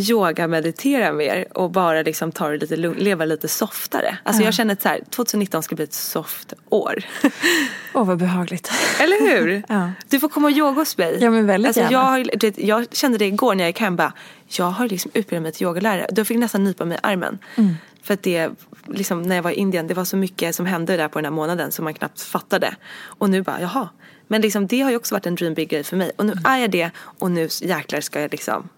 yoga 0.00 0.48
meditera 0.48 1.12
mer 1.12 1.58
och 1.58 1.70
bara 1.70 2.02
liksom 2.02 2.32
ta 2.32 2.48
det 2.48 2.56
lite 2.56 2.76
lugnt, 2.76 2.98
leva 3.00 3.24
lite 3.24 3.48
softare. 3.48 4.18
Alltså 4.22 4.42
Ja. 4.42 4.46
jag 4.46 4.54
känner 4.54 4.72
att 4.72 4.82
så 4.82 4.88
här, 4.88 5.00
2019 5.10 5.62
ska 5.62 5.74
bli 5.74 5.84
ett 5.84 5.92
soft 5.92 6.52
år. 6.68 7.04
Åh 7.94 8.04
vad 8.06 8.18
behagligt. 8.18 8.70
Eller 9.00 9.20
hur? 9.30 9.62
Ja. 9.68 9.92
Du 10.08 10.20
får 10.20 10.28
komma 10.28 10.48
och 10.48 10.52
yoga 10.52 10.80
hos 10.80 10.98
mig. 10.98 11.18
Ja, 11.20 11.30
men 11.30 11.46
väldigt 11.46 11.68
alltså, 11.68 11.92
gärna. 11.92 12.18
jag, 12.18 12.42
vet, 12.42 12.58
jag 12.58 12.86
kände 12.92 13.18
det 13.18 13.26
igår 13.26 13.54
när 13.54 13.64
jag 13.64 13.68
gick 13.68 13.80
hem. 13.80 13.96
Bara, 13.96 14.12
jag 14.48 14.64
har 14.70 14.88
liksom 14.88 15.10
utbildat 15.14 15.42
mig 15.42 15.52
till 15.52 15.62
yogalärare. 15.62 16.06
Då 16.12 16.24
fick 16.24 16.34
jag 16.34 16.40
nästan 16.40 16.64
nypa 16.64 16.84
mig 16.84 16.96
i 16.96 17.00
armen. 17.02 17.38
Mm. 17.56 17.74
För 18.02 18.14
att 18.14 18.22
det, 18.22 18.50
liksom, 18.86 19.22
när 19.22 19.36
jag 19.36 19.42
var 19.42 19.50
i 19.50 19.54
Indien, 19.54 19.86
det 19.86 19.94
var 19.94 20.04
så 20.04 20.16
mycket 20.16 20.54
som 20.54 20.66
hände 20.66 20.96
där 20.96 21.08
på 21.08 21.18
den 21.18 21.24
här 21.24 21.32
månaden 21.32 21.72
som 21.72 21.84
man 21.84 21.94
knappt 21.94 22.22
fattade. 22.22 22.74
Och 23.02 23.30
nu 23.30 23.42
bara, 23.42 23.60
jaha. 23.60 23.88
Men 24.26 24.40
liksom, 24.40 24.66
det 24.66 24.80
har 24.80 24.90
ju 24.90 24.96
också 24.96 25.14
varit 25.14 25.26
en 25.26 25.34
dream 25.34 25.54
big 25.54 25.68
grej 25.68 25.84
för 25.84 25.96
mig. 25.96 26.10
Och 26.16 26.26
nu 26.26 26.34
är 26.44 26.56
jag 26.58 26.70
det 26.70 26.90
och 27.18 27.30
nu 27.30 27.48
jäklar 27.60 28.00
ska 28.00 28.20
jag 28.20 28.30
liksom 28.32 28.68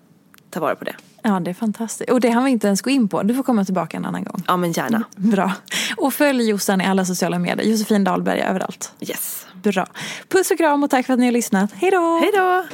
ta 0.50 0.60
vara 0.60 0.74
på 0.74 0.84
det. 0.84 0.94
Ja, 1.22 1.40
det 1.40 1.50
är 1.50 1.54
fantastiskt. 1.54 2.10
Och 2.10 2.20
det 2.20 2.30
hann 2.30 2.44
vi 2.44 2.50
inte 2.50 2.66
ens 2.66 2.82
gå 2.82 2.90
in 2.90 3.08
på. 3.08 3.22
Du 3.22 3.34
får 3.34 3.42
komma 3.42 3.64
tillbaka 3.64 3.96
en 3.96 4.04
annan 4.04 4.24
gång. 4.24 4.42
Ja 4.46 4.56
men 4.56 4.72
gärna. 4.72 5.04
Bra. 5.16 5.52
Och 5.96 6.14
följ 6.14 6.48
Jossan 6.48 6.80
i 6.80 6.86
alla 6.86 7.04
sociala 7.04 7.38
medier. 7.38 7.66
Josefin 7.66 8.04
Dahlberg 8.04 8.40
överallt. 8.40 8.92
Yes. 9.00 9.46
Bra. 9.62 9.86
Puss 10.28 10.50
och 10.50 10.58
kram 10.58 10.82
och 10.82 10.90
tack 10.90 11.06
för 11.06 11.12
att 11.12 11.18
ni 11.18 11.24
har 11.24 11.32
lyssnat. 11.32 11.70
Hej 11.74 11.90
då! 11.90 12.18
Hej 12.20 12.30
då! 12.34 12.64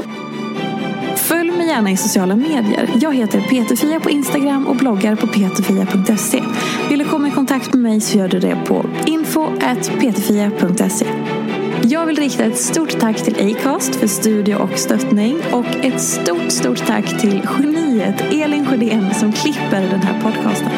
Följ 1.16 1.50
mig 1.50 1.66
gärna 1.66 1.90
i 1.90 1.96
sociala 1.96 2.36
medier. 2.36 2.90
Jag 3.00 3.14
heter 3.14 3.40
Peterfia 3.40 4.00
på 4.00 4.10
Instagram 4.10 4.66
och 4.66 4.76
bloggar 4.76 5.16
på 5.16 5.26
peterfia.se. 5.26 6.42
Vill 6.88 6.98
du 6.98 7.04
komma 7.04 7.28
i 7.28 7.30
kontakt 7.30 7.72
med 7.72 7.82
mig 7.82 8.00
så 8.00 8.18
gör 8.18 8.28
du 8.28 8.40
det 8.40 8.56
på 8.66 8.84
info.peterfia.se. 9.06 11.06
Jag 11.90 12.06
vill 12.06 12.16
rikta 12.16 12.44
ett 12.44 12.58
stort 12.58 13.00
tack 13.00 13.24
till 13.24 13.56
Acast 13.56 13.94
för 13.94 14.06
studie 14.06 14.54
och 14.54 14.78
stöttning 14.78 15.36
och 15.52 15.66
ett 15.66 16.00
stort, 16.00 16.52
stort 16.52 16.86
tack 16.86 17.20
till 17.20 17.48
geniet 17.58 18.20
Elin 18.20 18.66
Sjödén 18.66 19.14
som 19.14 19.32
klipper 19.32 19.80
den 19.80 20.02
här 20.02 20.22
podcasten. 20.22 20.70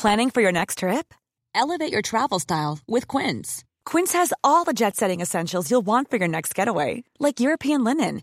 Planning 0.00 0.30
for 0.30 0.42
your 0.42 0.52
next 0.52 0.78
trip? 0.78 1.14
Elevate 1.54 1.92
your 1.92 2.02
travel 2.02 2.40
style 2.40 2.78
with 2.86 3.06
Quince. 3.08 3.64
Quince 3.84 4.18
has 4.18 4.32
all 4.42 4.64
the 4.64 4.72
jet 4.72 4.96
setting 4.96 5.22
essentials 5.22 5.70
you'll 5.70 5.86
want 5.86 6.10
for 6.10 6.16
your 6.16 6.28
next 6.28 6.58
getaway, 6.58 7.04
like 7.18 7.40
European 7.40 7.84
linen, 7.84 8.22